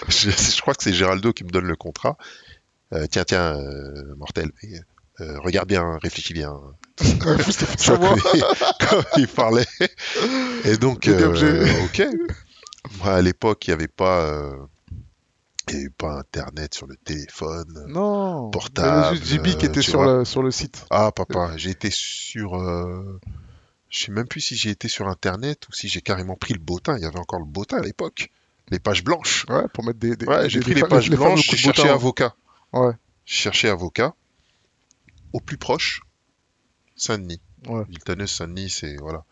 je, 0.08 0.30
je 0.30 0.60
crois 0.60 0.74
que 0.74 0.82
c'est 0.82 0.92
Géraldo 0.92 1.32
qui 1.32 1.44
me 1.44 1.50
donne 1.50 1.66
le 1.66 1.76
contrat. 1.76 2.16
Euh, 2.94 3.06
tiens, 3.10 3.24
tiens, 3.24 3.58
euh, 3.58 4.14
mortel, 4.16 4.50
regarde 5.18 5.68
bien, 5.68 5.98
réfléchis 5.98 6.32
bien. 6.32 6.58
Savoir. 7.78 8.16
comme, 8.88 9.02
il, 9.16 9.28
parlait. 9.28 9.66
Et 10.64 10.76
donc, 10.76 11.06
euh, 11.08 11.66
ok. 11.84 12.02
Moi, 12.98 13.14
à 13.14 13.22
l'époque, 13.22 13.66
il 13.66 13.70
n'y 13.70 13.74
avait 13.74 13.88
pas, 13.88 14.20
euh, 14.22 14.56
il 15.68 15.74
y 15.74 15.80
avait 15.80 15.90
pas 15.90 16.12
Internet 16.18 16.74
sur 16.74 16.86
le 16.86 16.96
téléphone. 16.96 17.84
Non. 17.88 18.50
Portable, 18.50 18.88
Il 18.88 19.02
y 19.02 19.06
avait 19.06 19.16
juste 19.16 19.32
JB 19.32 19.58
qui 19.58 19.66
euh, 19.66 19.68
était 19.68 19.82
sur 19.82 20.26
sur 20.26 20.42
le 20.42 20.50
site. 20.50 20.86
Ah, 20.90 21.12
papa, 21.12 21.52
j'ai 21.56 21.70
été 21.70 21.90
sur. 21.92 22.56
euh, 22.56 23.20
Je 23.90 24.04
sais 24.06 24.12
même 24.12 24.26
plus 24.26 24.40
si 24.40 24.56
j'ai 24.56 24.70
été 24.70 24.88
sur 24.88 25.08
Internet 25.08 25.68
ou 25.68 25.72
si 25.72 25.88
j'ai 25.88 26.00
carrément 26.00 26.36
pris 26.36 26.54
le 26.54 26.60
bottin. 26.60 26.96
Il 26.96 27.02
y 27.02 27.06
avait 27.06 27.18
encore 27.18 27.40
le 27.40 27.46
bottin 27.46 27.78
à 27.78 27.82
l'époque. 27.82 28.30
Les 28.70 28.78
pages 28.78 29.02
blanches. 29.04 29.46
Ouais, 29.48 29.64
pour 29.72 29.84
mettre 29.84 29.98
des. 29.98 30.16
des 30.16 30.26
Ouais, 30.26 30.48
j'ai 30.50 30.60
pris 30.60 30.74
des 30.74 30.82
les 30.82 30.86
pages 30.88 31.10
blanches, 31.10 31.48
j'ai 31.50 31.56
cherché 31.56 31.82
bottin. 31.82 31.94
avocat. 31.94 32.34
Ouais. 32.72 32.92
Je 33.24 33.34
cherchais 33.34 33.68
avocat 33.68 34.14
au 35.34 35.40
plus 35.40 35.58
proche, 35.58 36.00
Saint-Denis. 36.98 37.40
Ouais. 37.66 37.84
Saint-Denis, 38.26 38.68
c'est 38.70 38.96
voilà. 38.96 39.24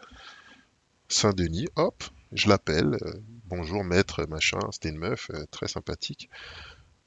Saint-Denis, 1.08 1.68
hop, 1.76 2.02
je 2.32 2.48
l'appelle. 2.48 2.96
euh, 3.02 3.14
bonjour 3.46 3.84
maître, 3.84 4.24
machin. 4.26 4.58
C'était 4.72 4.88
une 4.90 4.98
meuf 4.98 5.30
euh, 5.30 5.44
très 5.50 5.68
sympathique. 5.68 6.30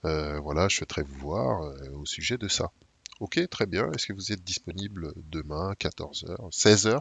Euh, 0.05 0.39
voilà, 0.39 0.67
je 0.69 0.77
souhaiterais 0.77 1.03
vous 1.03 1.19
voir 1.19 1.61
au 1.93 2.05
sujet 2.05 2.37
de 2.37 2.47
ça. 2.47 2.71
Ok, 3.19 3.39
très 3.49 3.65
bien. 3.65 3.91
Est-ce 3.93 4.07
que 4.07 4.13
vous 4.13 4.31
êtes 4.31 4.43
disponible 4.43 5.13
demain, 5.17 5.73
14h, 5.79 6.51
16h 6.51 6.99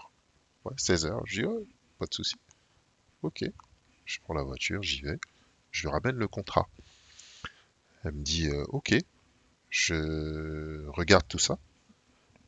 Ouais, 0.64 0.74
16h. 0.78 1.20
Je 1.26 1.40
dis, 1.40 1.46
ouais, 1.46 1.64
pas 1.98 2.06
de 2.06 2.14
souci. 2.14 2.36
Ok. 3.22 3.44
Je 4.06 4.18
prends 4.20 4.34
la 4.34 4.42
voiture, 4.44 4.82
j'y 4.82 5.02
vais. 5.02 5.18
Je 5.72 5.82
lui 5.82 5.90
ramène 5.90 6.16
le 6.16 6.28
contrat. 6.28 6.68
Elle 8.04 8.12
me 8.12 8.22
dit, 8.24 8.48
euh, 8.48 8.64
ok. 8.70 8.94
Je 9.70 10.86
regarde 10.88 11.26
tout 11.28 11.38
ça. 11.38 11.58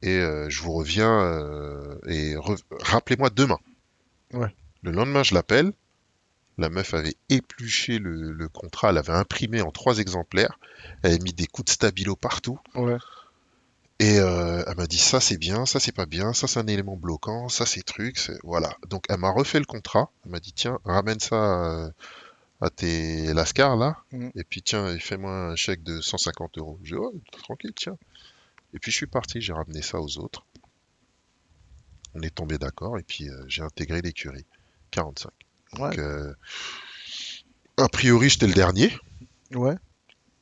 Et 0.03 0.17
euh, 0.19 0.49
je 0.49 0.63
vous 0.63 0.73
reviens. 0.73 1.21
euh, 1.21 1.99
et 2.07 2.35
re- 2.35 2.61
rappelez-moi 2.81 3.31
demain. 3.31 3.59
Ouais. 4.33 4.55
Le 4.83 4.91
lendemain, 4.93 5.23
je 5.23 5.35
l'appelle. 5.35 5.73
La 6.59 6.69
meuf 6.69 6.93
avait 6.95 7.15
épluché 7.31 7.99
le, 7.99 8.33
le 8.33 8.49
contrat, 8.49 8.91
elle 8.91 8.99
avait 8.99 9.13
imprimé 9.13 9.63
en 9.63 9.71
trois 9.71 9.99
exemplaires. 9.99 10.59
Elle 11.03 11.13
avait 11.13 11.23
mis 11.23 11.33
des 11.33 11.47
coups 11.47 11.67
de 11.67 11.71
stabilo 11.71 12.17
partout. 12.17 12.59
Ouais. 12.75 12.97
Et 13.99 14.19
euh, 14.19 14.63
elle 14.67 14.77
m'a 14.77 14.87
dit 14.87 14.99
ça 14.99 15.21
c'est 15.21 15.37
bien, 15.37 15.67
ça 15.67 15.79
c'est 15.79 15.93
pas 15.93 16.07
bien, 16.07 16.33
ça 16.33 16.47
c'est 16.47 16.59
un 16.59 16.67
élément 16.67 16.97
bloquant, 16.97 17.49
ça 17.51 17.67
c'est 17.67 17.83
truc, 17.83 18.19
c'est- 18.19 18.39
voilà. 18.43 18.71
Donc 18.89 19.05
elle 19.11 19.19
m'a 19.19 19.31
refait 19.31 19.59
le 19.59 19.67
contrat, 19.67 20.11
elle 20.25 20.33
m'a 20.33 20.41
dit 20.41 20.55
tiens, 20.55 20.79
ramène 20.87 21.21
ça 21.21 21.65
euh, 21.67 21.91
à 22.63 22.71
tes 22.71 23.33
lascars 23.35 23.77
là, 23.77 23.99
Mhm. 24.13 24.31
et 24.35 24.45
puis 24.45 24.63
tiens, 24.63 24.89
et 24.95 24.99
fais-moi 24.99 25.31
un 25.31 25.57
chèque 25.57 25.83
de 25.83 26.01
150 26.01 26.57
euros. 26.59 26.79
J'ai 26.83 26.97
dit 26.97 27.01
oh, 27.03 27.15
tranquille, 27.43 27.73
tiens. 27.77 27.97
Et 28.75 28.79
puis 28.79 28.91
je 28.91 28.97
suis 28.97 29.07
parti, 29.07 29.41
j'ai 29.41 29.53
ramené 29.53 29.83
ça 29.83 30.01
aux 30.01 30.19
autres. 30.19 30.47
On 32.15 32.21
est 32.23 32.35
tombé 32.35 32.59
d'accord, 32.59 32.99
et 32.99 33.03
puis 33.03 33.29
euh, 33.29 33.45
j'ai 33.47 33.63
intégré 33.63 34.01
l'écurie. 34.03 34.47
45. 34.91 35.31
Ouais. 35.75 35.91
Donc, 35.91 35.99
euh, 35.99 36.35
a 37.77 37.89
priori, 37.89 38.29
j'étais 38.29 38.49
le 38.49 38.55
dernier. 38.55 38.93
Ouais. 39.53 39.77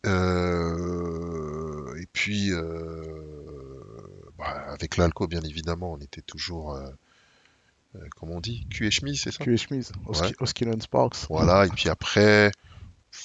Euh, 0.06 1.94
et 2.00 2.06
puis, 2.12 2.50
bah, 4.38 4.64
avec 4.68 4.96
l'alco, 4.96 5.26
bien 5.26 5.42
évidemment, 5.42 5.92
on 5.92 5.98
était 5.98 6.22
toujours, 6.22 6.78
comment 8.16 8.36
on 8.36 8.40
dit, 8.40 8.66
cul 8.70 8.86
et 8.86 8.90
chemise, 8.90 9.20
c'est 9.20 9.32
ça? 9.32 9.44
Q 9.44 9.54
et 9.54 9.56
chemise. 9.58 9.92
Ouais. 10.06 10.32
Sparks. 10.80 11.26
Voilà, 11.28 11.66
et 11.66 11.70
puis 11.70 11.90
après, 11.90 12.50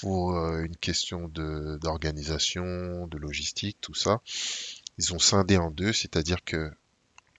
pour 0.02 0.36
une 0.36 0.76
question 0.76 1.30
de 1.30 1.78
d'organisation, 1.82 3.08
de 3.08 3.18
logistique, 3.18 3.78
tout 3.80 3.94
ça, 3.94 4.20
ils 4.98 5.14
ont 5.14 5.20
scindé 5.20 5.58
en 5.58 5.72
deux, 5.72 5.94
c'est-à-dire 5.94 6.44
que 6.44 6.72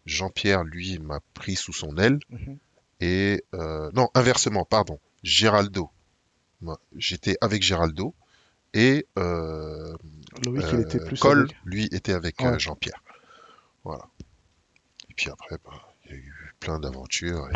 Jean-Pierre, 0.06 0.64
lui, 0.64 0.98
m'a 0.98 1.20
pris 1.34 1.56
sous 1.56 1.72
son 1.72 1.96
aile, 1.96 2.18
Mhm. 2.30 2.58
et 3.00 3.44
euh, 3.54 3.90
non, 3.94 4.08
inversement, 4.14 4.64
pardon, 4.64 4.98
Géraldo. 5.22 5.90
J'étais 6.96 7.36
avec 7.40 7.62
Géraldo, 7.62 8.14
et 8.72 9.06
euh, 9.18 9.94
Loïc, 10.44 10.64
il 10.72 10.80
était 10.80 10.98
plus 10.98 11.18
Cole, 11.20 11.42
avec- 11.44 11.56
lui, 11.64 11.84
était 11.92 12.12
avec 12.12 12.40
euh, 12.42 12.52
Ouais. 12.52 12.58
Jean-Pierre. 12.58 13.02
Voilà. 13.84 14.04
Et 15.10 15.14
puis 15.14 15.30
après, 15.30 15.56
bah, 15.64 15.72
il 16.06 16.10
y 16.12 16.14
a 16.14 16.16
eu 16.16 16.54
plein 16.60 16.78
d'aventures. 16.80 17.48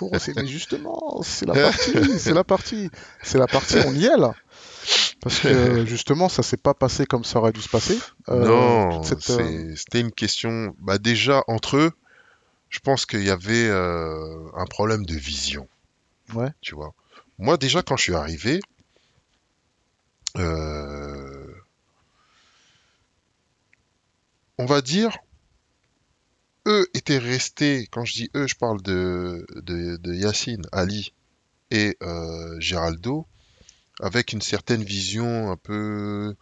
Aussi- 0.00 0.32
Mais 0.36 0.46
justement, 0.46 1.22
c'est 1.22 1.46
la 1.46 1.54
partie, 1.72 2.18
c'est 2.18 2.32
la 2.34 2.44
partie, 2.44 2.90
c'est 3.22 3.38
la 3.38 3.46
partie, 3.48 3.76
on 3.86 3.92
y 3.92 4.06
est 4.06 4.16
là. 4.16 4.34
Parce 5.20 5.38
que 5.40 5.84
justement, 5.86 6.28
ça 6.28 6.42
s'est 6.42 6.56
pas 6.56 6.74
passé 6.74 7.06
comme 7.06 7.24
ça 7.24 7.38
aurait 7.38 7.52
dû 7.52 7.60
se 7.60 7.68
passer. 7.68 7.98
Euh, 8.28 8.44
non, 8.44 9.02
cette, 9.02 9.28
euh, 9.30 9.74
c'était 9.76 10.00
une 10.00 10.12
question. 10.12 10.74
Bah, 10.78 10.98
déjà, 10.98 11.44
entre 11.46 11.76
eux, 11.76 11.92
je 12.68 12.78
pense 12.80 13.06
qu'il 13.06 13.22
y 13.24 13.30
avait 13.30 13.68
euh, 13.68 14.48
un 14.54 14.66
problème 14.66 15.04
de 15.04 15.14
vision. 15.14 15.68
Ouais. 16.34 16.50
Tu 16.60 16.74
vois. 16.74 16.94
Moi, 17.38 17.56
déjà, 17.56 17.82
quand 17.82 17.96
je 17.96 18.02
suis 18.02 18.14
arrivé, 18.14 18.60
euh, 20.36 21.46
on 24.58 24.66
va 24.66 24.80
dire, 24.80 25.18
eux 26.66 26.86
étaient 26.94 27.18
restés, 27.18 27.88
quand 27.90 28.04
je 28.04 28.14
dis 28.14 28.30
eux, 28.36 28.46
je 28.46 28.54
parle 28.54 28.80
de, 28.82 29.46
de, 29.56 29.96
de 29.96 30.14
Yacine, 30.14 30.66
Ali 30.72 31.12
et 31.70 31.96
Géraldo, 32.58 33.26
avec 34.02 34.32
une 34.32 34.42
certaine 34.42 34.82
vision 34.82 35.50
un 35.50 35.56
peu 35.56 36.34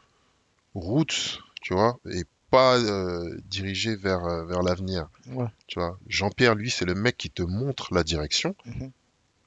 roots, 0.75 1.40
tu 1.61 1.75
vois, 1.75 1.99
et 2.11 2.25
pas 2.51 2.79
euh, 2.79 3.38
dirigée 3.51 3.97
vers, 3.97 4.25
euh, 4.25 4.44
vers 4.47 4.62
l'avenir. 4.62 5.09
Ouais. 5.29 5.47
Tu 5.66 5.79
vois, 5.79 5.99
Jean-Pierre, 6.09 6.55
lui, 6.55 6.71
c'est 6.71 6.85
le 6.87 6.94
mec 6.94 7.16
qui 7.16 7.31
te 7.31 7.42
montre 7.42 7.92
la 7.94 8.05
direction, 8.05 8.55
Mhm. 8.64 8.90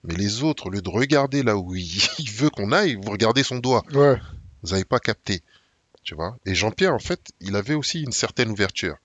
mais 0.04 0.16
les 0.16 0.44
autres, 0.44 0.68
au 0.68 0.70
lieu 0.70 0.82
de 0.82 0.90
regarder 0.90 1.42
là 1.44 1.58
où 1.58 1.74
il, 1.76 1.86
il 2.20 2.30
veut 2.32 2.50
qu'on 2.50 2.72
aille, 2.72 2.96
vous 2.96 3.10
regardez 3.12 3.44
son 3.44 3.58
doigt. 3.60 3.84
Ouais. 3.94 4.20
Vous 4.64 4.70
n'avez 4.72 4.86
pas 4.86 5.00
capté. 5.00 5.42
Tu 6.04 6.16
vois. 6.16 6.38
Et 6.46 6.54
Jean-Pierre, 6.56 6.94
en 6.94 7.00
fait, 7.00 7.32
il 7.40 7.56
avait 7.56 7.76
aussi 7.76 8.02
une 8.02 8.12
certaine 8.12 8.50
ouverture. 8.50 8.98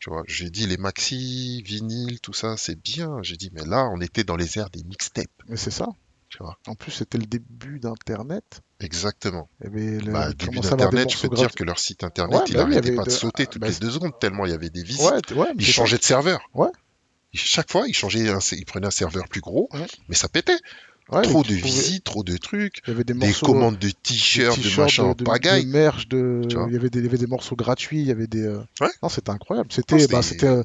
Tu 0.00 0.10
vois, 0.10 0.22
j'ai 0.26 0.50
dit 0.50 0.66
les 0.66 0.76
maxi, 0.76 1.62
vinyles, 1.62 2.20
tout 2.20 2.32
ça, 2.34 2.56
c'est 2.56 2.78
bien. 2.80 3.22
J'ai 3.22 3.36
dit, 3.36 3.50
mais 3.54 3.64
là, 3.64 3.88
on 3.92 4.00
était 4.00 4.24
dans 4.24 4.36
les 4.36 4.58
airs 4.58 4.70
des 4.70 4.82
mixtapes. 4.84 5.30
Mais 5.48 5.56
c'est 5.56 5.70
ça. 5.70 5.88
Tu 6.36 6.42
vois. 6.42 6.58
En 6.66 6.74
plus, 6.74 6.90
c'était 6.90 7.18
le 7.18 7.26
début 7.26 7.78
d'Internet. 7.78 8.60
Exactement. 8.80 9.48
Il 9.60 9.64
y 9.64 9.66
avait 9.68 10.00
le, 10.00 10.12
Bah, 10.12 10.32
début 10.32 10.58
d'Internet, 10.58 11.08
je 11.10 11.18
peux 11.20 11.28
te 11.28 11.36
dire 11.36 11.52
que 11.52 11.62
leur 11.62 11.78
site 11.78 12.02
Internet, 12.02 12.38
Ouais, 12.40 12.44
il 12.48 12.54
bah 12.54 12.64
oui, 12.64 12.70
il 12.70 12.74
y 12.74 12.78
arrêtait 12.78 12.88
avait 12.88 12.96
pas 12.96 13.04
de 13.04 13.08
de- 13.10 13.14
sauter 13.14 13.44
ah, 13.44 13.50
toutes 13.52 13.60
bah, 13.62 13.68
les 13.68 13.74
deux 13.76 13.90
secondes, 13.90 14.18
tellement 14.20 14.44
il 14.44 14.50
y 14.50 14.54
avait 14.54 14.70
des 14.70 14.82
visites. 14.82 15.02
Ouais, 15.08 15.20
t- 15.22 15.32
ouais, 15.34 15.46
mais 15.54 15.62
Il 15.62 15.66
c'est 15.66 15.70
ça. 15.72 15.76
changeait 15.76 15.98
de 15.98 16.02
serveur. 16.02 16.40
Ouais. 16.54 16.68
Chaque 17.32 17.70
fois, 17.70 17.84
il 17.86 17.94
changeait, 17.94 18.28
un- 18.30 18.38
il 18.52 18.64
prenait 18.64 18.86
un 18.88 18.90
serveur 18.92 19.28
plus 19.28 19.40
gros, 19.40 19.68
mais 20.08 20.14
ça 20.16 20.28
pétait. 20.28 20.56
Ouais, 21.10 21.20
trop 21.22 21.42
de 21.42 21.48
pouvais- 21.48 21.60
visites, 21.60 22.02
trop 22.04 22.24
de 22.24 22.36
trucs, 22.38 22.78
Il 22.86 22.90
y 22.90 22.94
avait 22.94 23.04
des 23.04 23.14
commandes 23.42 23.78
de 23.78 23.90
t-shirts, 23.90 24.58
de 24.58 24.80
machin 24.80 25.10
de, 25.10 25.14
de, 25.18 25.24
pagaille. 25.24 25.66
de 25.66 25.70
merch, 25.70 26.08
de... 26.08 26.40
Il, 26.48 26.72
y 26.72 26.76
avait 26.76 26.88
des, 26.88 27.00
il 27.00 27.04
y 27.04 27.08
avait 27.08 27.18
des 27.18 27.26
morceaux 27.26 27.56
gratuits, 27.56 28.00
il 28.00 28.06
y 28.06 28.10
avait 28.10 28.26
des. 28.26 28.42
euh, 28.42 28.60
Ouais. 28.80 28.88
Non, 29.02 29.10
c'était 29.10 29.28
incroyable. 29.30 29.68
C'était 29.70 30.06
bah, 30.08 30.20
euh, 30.44 30.62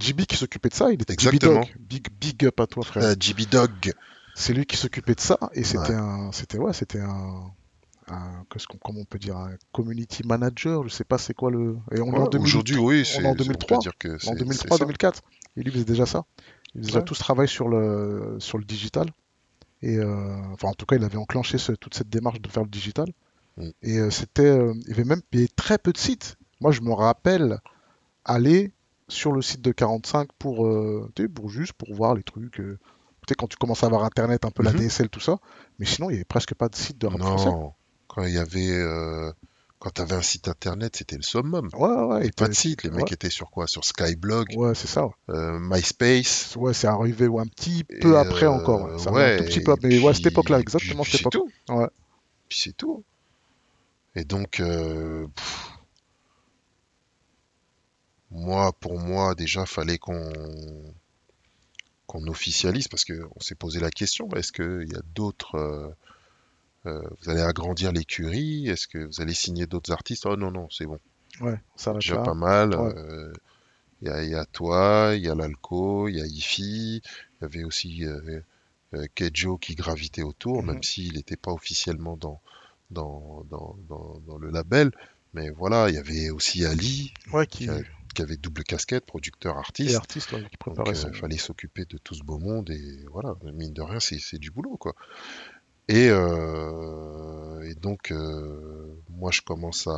JB 0.00 0.20
qui 0.26 0.36
s'occupait 0.36 0.68
de 0.68 0.74
ça. 0.74 0.90
Il 0.92 1.02
était 1.02 1.14
JB 1.14 1.34
Exactement. 1.34 1.60
Dog. 1.62 1.74
Big, 1.80 2.06
big 2.20 2.44
up 2.46 2.60
à 2.60 2.66
toi, 2.68 2.84
frère. 2.84 3.02
euh, 3.02 3.14
JB 3.18 3.40
Dog. 3.50 3.92
C'est 4.34 4.54
lui 4.54 4.64
qui 4.66 4.76
s'occupait 4.76 5.14
de 5.14 5.20
ça. 5.20 5.38
Et 5.52 5.64
c'était 5.64 5.90
Ouais. 5.90 5.94
un. 5.94 6.32
C'était 6.32 6.58
ouais, 6.58 6.72
c'était 6.72 7.00
un. 7.00 7.50
un 8.08 8.44
qu'est-ce 8.50 8.66
qu'on, 8.66 8.78
comment 8.78 9.00
on 9.00 9.04
peut 9.04 9.18
dire 9.18 9.36
Un 9.36 9.52
community 9.72 10.22
manager. 10.26 10.82
Je 10.84 10.88
sais 10.88 11.04
pas 11.04 11.18
c'est 11.18 11.34
quoi 11.34 11.50
le. 11.50 11.76
Et 11.94 12.00
on 12.00 12.12
est 12.12 12.18
en 12.18 12.22
Ouais, 12.24 12.28
2000 12.30 12.46
Aujourd'hui, 12.46 12.76
oui, 12.78 13.00
on 13.00 13.04
c'est 13.04 13.22
est 13.22 13.26
en 13.26 13.30
on 13.30 13.34
peut 13.34 13.44
2003. 13.44 13.78
dire 13.78 13.92
que 13.98 14.18
c'est 14.18 14.28
en 14.28 14.32
c'est 14.32 14.38
2003, 14.38 14.78
ça. 14.78 14.84
2004. 14.84 15.22
Et 15.56 15.62
lui 15.62 15.70
faisait 15.72 15.84
déjà 15.84 16.06
ça. 16.06 16.24
Il 16.74 16.80
faisait 16.80 16.86
déjà 16.88 16.98
Ouais. 17.00 17.04
tout 17.04 17.14
ce 17.14 17.20
travail 17.20 17.48
sur 17.48 17.68
le, 17.68 18.36
sur 18.38 18.56
le 18.58 18.64
digital. 18.64 19.06
Et 19.82 19.98
euh, 19.98 20.36
enfin, 20.52 20.68
en 20.68 20.74
tout 20.74 20.86
cas, 20.86 20.96
il 20.96 21.04
avait 21.04 21.18
enclenché 21.18 21.58
ce- 21.58 21.72
toute 21.72 21.94
cette 21.94 22.08
démarche 22.08 22.40
de 22.40 22.48
faire 22.48 22.62
le 22.62 22.68
digital. 22.70 23.08
Mm. 23.58 23.68
Et 23.82 23.98
euh, 23.98 24.10
c'était, 24.10 24.46
euh, 24.46 24.72
il 24.84 24.88
y 24.88 24.92
avait 24.92 25.04
même 25.04 25.20
il 25.32 25.40
y 25.40 25.42
avait 25.42 25.50
très 25.54 25.76
peu 25.76 25.92
de 25.92 25.98
sites. 25.98 26.36
Moi, 26.60 26.70
je 26.72 26.80
me 26.80 26.92
rappelle 26.92 27.58
aller 28.24 28.72
sur 29.08 29.32
le 29.32 29.42
site 29.42 29.60
de 29.60 29.72
45 29.72 30.28
pour, 30.38 30.66
pour 31.34 31.48
juste 31.50 31.72
pour 31.74 31.92
voir 31.94 32.14
les 32.14 32.22
trucs. 32.22 32.62
Tu 33.26 33.30
sais, 33.30 33.34
quand 33.36 33.46
tu 33.46 33.56
commences 33.56 33.82
à 33.82 33.86
avoir 33.86 34.04
Internet, 34.04 34.44
un 34.44 34.50
peu 34.50 34.62
la 34.62 34.72
Mhm. 34.72 34.78
DSL, 34.80 35.08
tout 35.08 35.20
ça. 35.20 35.38
Mais 35.78 35.86
sinon, 35.86 36.10
il 36.10 36.14
y 36.14 36.16
avait 36.16 36.24
presque 36.24 36.54
pas 36.54 36.68
de 36.68 36.76
site 36.76 36.98
de 36.98 37.06
rap 37.06 37.18
français. 37.20 37.46
Non, 37.46 37.72
quand 38.08 38.24
il 38.24 38.34
y 38.34 38.38
avait, 38.38 38.70
euh, 38.70 39.30
quand 39.78 39.90
t'avais 39.90 40.14
un 40.14 40.22
site 40.22 40.48
internet, 40.48 40.96
c'était 40.96 41.16
le 41.16 41.22
summum. 41.22 41.68
Ouais, 41.74 41.88
ouais, 41.88 42.02
ouais. 42.04 42.26
Et 42.26 42.30
pas 42.32 42.48
de 42.48 42.52
site, 42.52 42.82
les 42.82 42.90
ouais. 42.90 42.96
mecs 42.96 43.12
étaient 43.12 43.30
sur 43.30 43.50
quoi? 43.50 43.66
Sur 43.66 43.84
Skyblog, 43.84 44.48
Ouais, 44.56 44.74
c'est 44.74 44.86
ça. 44.88 45.06
ouais. 45.06 45.12
euh, 45.30 45.58
MySpace. 45.60 46.56
Ouais, 46.56 46.74
c'est 46.74 46.86
arrivé 46.88 47.26
ouais, 47.28 47.42
un 47.42 47.46
petit 47.46 47.84
et, 47.90 48.00
peu 48.00 48.18
après 48.18 48.46
euh, 48.46 48.50
encore. 48.50 48.82
ouais. 48.92 48.98
Ça 48.98 49.10
un 49.10 49.38
tout 49.38 49.44
petit 49.44 49.60
peu. 49.60 49.74
Mais 49.82 49.98
ouais, 50.00 50.08
à 50.10 50.14
cette 50.14 50.22
puis- 50.22 50.32
époque-là, 50.32 50.56
puis- 50.56 50.62
exactement 50.62 51.02
puis 51.02 51.12
cette 51.12 51.20
c'est 51.22 51.28
époque. 51.36 51.48
tout. 51.66 51.74
Ouais. 51.74 51.88
Puis 52.48 52.58
c'est 52.60 52.76
tout. 52.76 53.04
Et 54.14 54.24
donc, 54.24 54.60
euh, 54.60 55.26
moi, 58.30 58.72
pour 58.72 58.98
moi, 58.98 59.34
déjà, 59.34 59.66
fallait 59.66 59.98
qu'on 59.98 60.30
qu'on 62.06 62.26
officialise 62.26 62.88
parce 62.88 63.04
que 63.04 63.22
on 63.36 63.40
s'est 63.40 63.54
posé 63.54 63.80
la 63.80 63.90
question. 63.90 64.28
Est-ce 64.30 64.52
qu'il 64.52 64.92
y 64.92 64.96
a 64.96 65.02
d'autres 65.14 65.54
euh, 65.56 65.88
euh, 66.86 67.02
vous 67.20 67.30
allez 67.30 67.42
agrandir 67.42 67.92
l'écurie 67.92 68.68
Est-ce 68.68 68.88
que 68.88 68.98
vous 68.98 69.20
allez 69.20 69.34
signer 69.34 69.66
d'autres 69.66 69.92
artistes? 69.92 70.26
Oh 70.26 70.36
non, 70.36 70.50
non, 70.50 70.68
c'est 70.70 70.86
bon. 70.86 70.98
Ouais, 71.40 71.58
ça 71.76 71.92
va 71.92 71.98
Déjà 72.00 72.16
pas. 72.16 72.34
mal. 72.34 72.74
Ouais. 72.74 72.92
euh, 72.96 73.32
Il 74.02 74.08
y, 74.08 74.10
a, 74.10 74.22
il 74.24 74.30
y 74.30 74.34
a 74.34 74.44
toi, 74.46 75.12
il 75.14 75.22
y 75.24 75.28
a 75.28 75.34
l'Alco, 75.36 76.08
il 76.08 76.16
y 76.16 76.20
a 76.20 76.26
Ifi, 76.26 76.96
il 76.96 77.42
y 77.42 77.44
avait 77.44 77.64
aussi 77.64 78.04
Kejo 79.14 79.56
qui 79.58 79.74
gravitait 79.74 80.22
autour, 80.22 80.62
Mhm. 80.62 80.72
même 80.72 80.82
s'il 80.82 81.14
n'était 81.14 81.36
pas 81.36 81.52
officiellement 81.52 82.16
dans, 82.16 82.40
dans, 82.90 83.44
dans, 83.50 83.76
dans, 83.88 84.20
dans 84.26 84.38
le 84.38 84.50
label. 84.50 84.90
Mais 85.34 85.48
voilà, 85.50 85.88
il 85.88 85.94
y 85.94 85.98
avait 85.98 86.30
aussi 86.30 86.64
Ali, 86.66 87.14
Ouais, 87.32 87.46
qui. 87.46 87.68
Qui 88.14 88.22
avait 88.22 88.36
double 88.36 88.62
casquette, 88.64 89.06
producteur, 89.06 89.56
artiste. 89.58 89.96
artiste, 89.96 90.32
ouais, 90.32 90.44
qui 90.50 90.70
Donc, 90.74 90.88
euh, 90.88 91.12
fallait 91.12 91.36
s'occuper 91.38 91.84
de 91.84 91.98
tout 91.98 92.14
ce 92.14 92.22
beau 92.22 92.38
monde 92.38 92.70
et 92.70 93.04
voilà, 93.10 93.34
mine 93.54 93.72
de 93.72 93.82
rien, 93.82 94.00
c'est 94.00 94.38
du 94.38 94.50
boulot, 94.50 94.76
quoi. 94.76 94.94
Et, 95.88 96.08
euh, 96.10 97.60
et 97.68 97.74
donc, 97.74 98.12
euh, 98.12 98.96
moi, 99.10 99.30
je 99.32 99.42
commence 99.42 99.86
à 99.86 99.90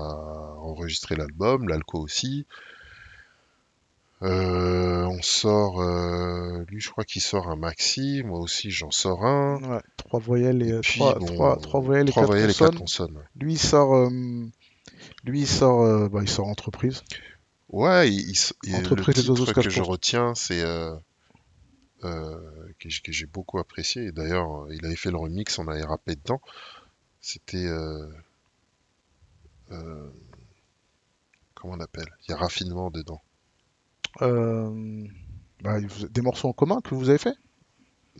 enregistrer 0.58 1.14
l'album, 1.14 1.68
l'Alco 1.68 1.98
aussi. 2.00 2.46
Euh, 4.22 5.04
on 5.04 5.20
sort, 5.20 5.82
lui, 6.68 6.80
je 6.80 6.90
crois 6.90 7.04
qu'il 7.04 7.20
sort 7.20 7.48
un 7.50 7.56
maxi, 7.56 8.22
moi 8.24 8.38
aussi, 8.38 8.70
j'en 8.70 8.90
sors 8.90 9.24
un. 9.24 9.62
Ouais, 9.62 9.82
trois 9.98 10.20
voyelles 10.20 10.62
et, 10.62 10.68
Et 10.70 10.80
puis, 10.80 10.98
trois, 11.00 11.18
bon, 11.18 11.26
trois, 11.26 11.56
trois 11.58 11.80
voyelles 11.80 12.08
et 12.08 12.12
quatre 12.12 12.26
voyelles 12.26 12.50
et 12.50 12.54
consonnes. 12.54 12.70
quatre 12.70 12.78
consonnes. 12.78 13.16
ouais. 13.16 13.24
Lui, 13.36 13.52
il 13.52 13.58
sort, 13.58 14.10
Lui, 15.24 15.40
il 15.40 15.46
sort, 15.46 16.08
bah, 16.08 16.20
il 16.22 16.28
sort 16.28 16.46
entreprise. 16.46 17.02
Ouais, 17.74 18.08
il, 18.08 18.36
il 18.62 18.76
Entreprise 18.76 19.28
le 19.28 19.34
titre 19.34 19.52
que 19.52 19.68
je 19.68 19.82
retiens, 19.82 20.32
c'est 20.36 20.60
euh, 20.60 20.94
euh, 22.04 22.38
que, 22.78 22.88
j'ai 22.88 23.26
beaucoup 23.26 23.58
apprécié. 23.58 24.12
D'ailleurs, 24.12 24.70
il 24.70 24.86
avait 24.86 24.94
fait 24.94 25.10
le 25.10 25.16
remix, 25.16 25.58
on 25.58 25.66
avait 25.66 25.82
rappé 25.82 26.14
dedans. 26.14 26.40
C'était 27.20 27.66
euh, 27.66 28.06
comment 31.56 31.74
on 31.74 31.80
appelle? 31.80 32.06
Il 32.22 32.30
y 32.30 32.34
a 32.34 32.36
raffinement 32.36 32.92
dedans. 32.92 33.20
Bah, 34.20 35.80
des 36.10 36.22
morceaux 36.22 36.50
en 36.50 36.52
commun 36.52 36.80
que 36.80 36.94
vous 36.94 37.08
avez 37.08 37.18
fait? 37.18 37.34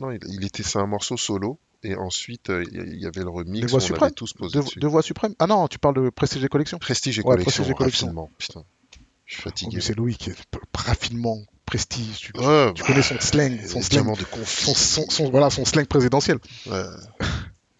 Non, 0.01 0.11
il, 0.11 0.19
il 0.27 0.43
était 0.43 0.63
c'est 0.63 0.79
un 0.79 0.87
morceau 0.87 1.15
solo. 1.15 1.59
Et 1.81 1.95
ensuite, 1.95 2.49
il 2.49 2.99
y 2.99 3.05
avait 3.05 3.21
le 3.21 3.29
remix 3.29 3.61
Les 3.61 3.67
où 3.67 3.69
Voix 3.69 3.79
on 3.79 3.83
Suprêmes? 3.83 4.07
avait 4.07 4.15
tous 4.15 4.33
posé 4.33 4.57
deux, 4.57 4.65
dessus. 4.65 4.79
deux 4.79 4.87
voix 4.87 5.01
suprêmes? 5.01 5.35
Ah 5.39 5.47
non, 5.47 5.69
tu 5.69 5.79
parles 5.79 5.95
de 5.95 6.09
Prestige 6.09 6.43
et 6.43 6.49
Collection 6.49 6.77
Prestige 6.77 7.19
et 7.19 7.21
Ouais, 7.21 7.35
collection, 7.35 7.63
Prestige 7.63 7.69
et 7.69 7.75
Collection. 7.75 8.29
Putain, 8.37 8.65
je 9.25 9.33
suis 9.35 9.41
fatigué. 9.43 9.81
c'est 9.81 9.95
Loïc, 9.97 10.17
qui 10.17 10.29
est 10.29 10.35
raffinement, 10.75 11.39
prestige. 11.65 12.19
Tu, 12.19 12.31
Ouais, 12.39 12.73
tu 12.73 12.81
bah, 12.83 12.87
connais 12.87 13.01
son 13.01 13.19
slang, 13.19 13.59
son 13.67 13.81
slang, 13.81 14.15
de 14.17 14.25
son, 14.45 14.73
son- 14.75 15.09
son- 15.09 15.29
voilà, 15.29 15.49
son 15.49 15.65
slang 15.65 15.85
présidentiel. 15.87 16.37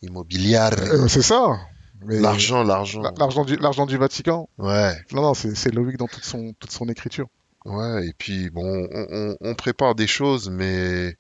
Immobilière. 0.02 0.72
Euh, 0.80 1.08
c'est 1.08 1.22
ça. 1.22 1.60
L'argent, 2.08 2.64
l'argent. 2.64 3.02
la- 3.02 3.14
L'argent 3.18 3.46
du, 3.46 3.56
l'argent 3.58 3.86
du 3.86 3.98
Vatican. 3.98 4.50
Ouais, 4.58 4.94
Non, 5.12 5.22
non, 5.22 5.34
c'est 5.34 5.74
Loïc 5.74 5.98
dans 5.98 6.08
toute 6.08 6.26
son, 6.26 6.54
toute 6.60 6.72
son 6.72 6.88
écriture. 6.90 7.28
ouais. 7.66 8.08
Et 8.08 8.14
puis, 8.14 8.50
bon, 8.52 8.88
on, 8.92 9.08
on- 9.12 9.38
on 9.42 9.56
prépare 9.56 9.96
des 9.96 10.06
choses, 10.08 10.50
mais 10.50 11.18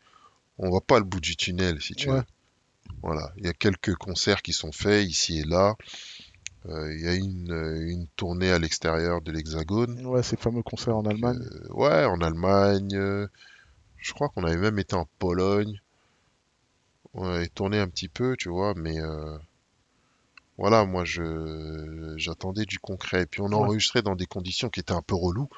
on 0.60 0.70
voit 0.70 0.82
pas 0.86 1.00
le 1.00 1.06
bout 1.06 1.20
du 1.22 1.36
tunnel, 1.36 1.82
si 1.82 1.96
tu 1.96 2.10
Ouais. 2.10 2.18
veux. 2.18 2.24
Voilà. 3.02 3.32
Il 3.38 3.46
y 3.46 3.50
a 3.50 3.54
quelques 3.54 3.96
concerts 3.96 4.42
qui 4.44 4.54
sont 4.54 4.72
faits 4.72 5.08
ici 5.08 5.40
et 5.40 5.44
là. 5.44 5.76
Euh, 6.68 6.94
il 6.96 7.02
y 7.02 7.08
a 7.08 7.14
une, 7.14 7.52
euh, 7.52 7.90
une 7.90 8.08
tournée 8.16 8.52
à 8.52 8.58
l'extérieur 8.60 9.22
de 9.22 9.32
l'Hexagone. 9.32 10.06
Ouais, 10.06 10.24
ces 10.24 10.36
fameux 10.38 10.64
concerts 10.64 10.98
en 10.98 11.06
Allemagne. 11.06 11.38
Euh, 11.40 11.74
ouais, 11.74 12.06
en 12.06 12.20
Allemagne. 12.22 12.90
je 13.98 14.14
crois 14.14 14.30
qu'on 14.30 14.44
avait 14.44 14.58
même 14.58 14.80
été 14.80 14.96
en 14.96 15.08
Pologne. 15.20 15.80
On 17.14 17.24
avait 17.26 17.48
tourné 17.48 17.80
un 17.80 17.88
petit 17.88 18.10
peu, 18.10 18.36
tu 18.38 18.50
vois, 18.50 18.74
mais 18.76 18.98
voilà, 20.58 20.86
moi 20.86 21.04
je 21.06 22.14
j'attendais 22.18 22.66
du 22.66 22.80
concret. 22.80 23.24
Et 23.24 23.26
puis 23.26 23.42
on 23.42 23.48
Ouais. 23.48 23.56
enregistrait 23.56 24.02
dans 24.02 24.16
des 24.16 24.26
conditions 24.26 24.70
qui 24.70 24.80
étaient 24.80 24.94
un 24.94 25.02
peu 25.02 25.16
reloues, 25.16 25.50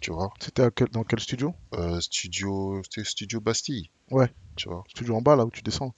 tu 0.00 0.12
vois. 0.12 0.32
C'était 0.40 0.70
quel- 0.74 0.88
dans 0.88 1.04
quel 1.04 1.20
studio? 1.20 1.54
Euh, 1.74 2.00
studio, 2.00 2.80
c'était 2.84 3.04
Studio 3.04 3.40
Bastille. 3.40 3.90
Ouais. 4.10 4.32
Tu 4.56 4.68
vois. 4.68 4.84
Studio 4.88 5.16
en 5.16 5.22
bas, 5.22 5.36
là 5.36 5.44
où 5.44 5.50
tu 5.50 5.62
descends. 5.62 5.94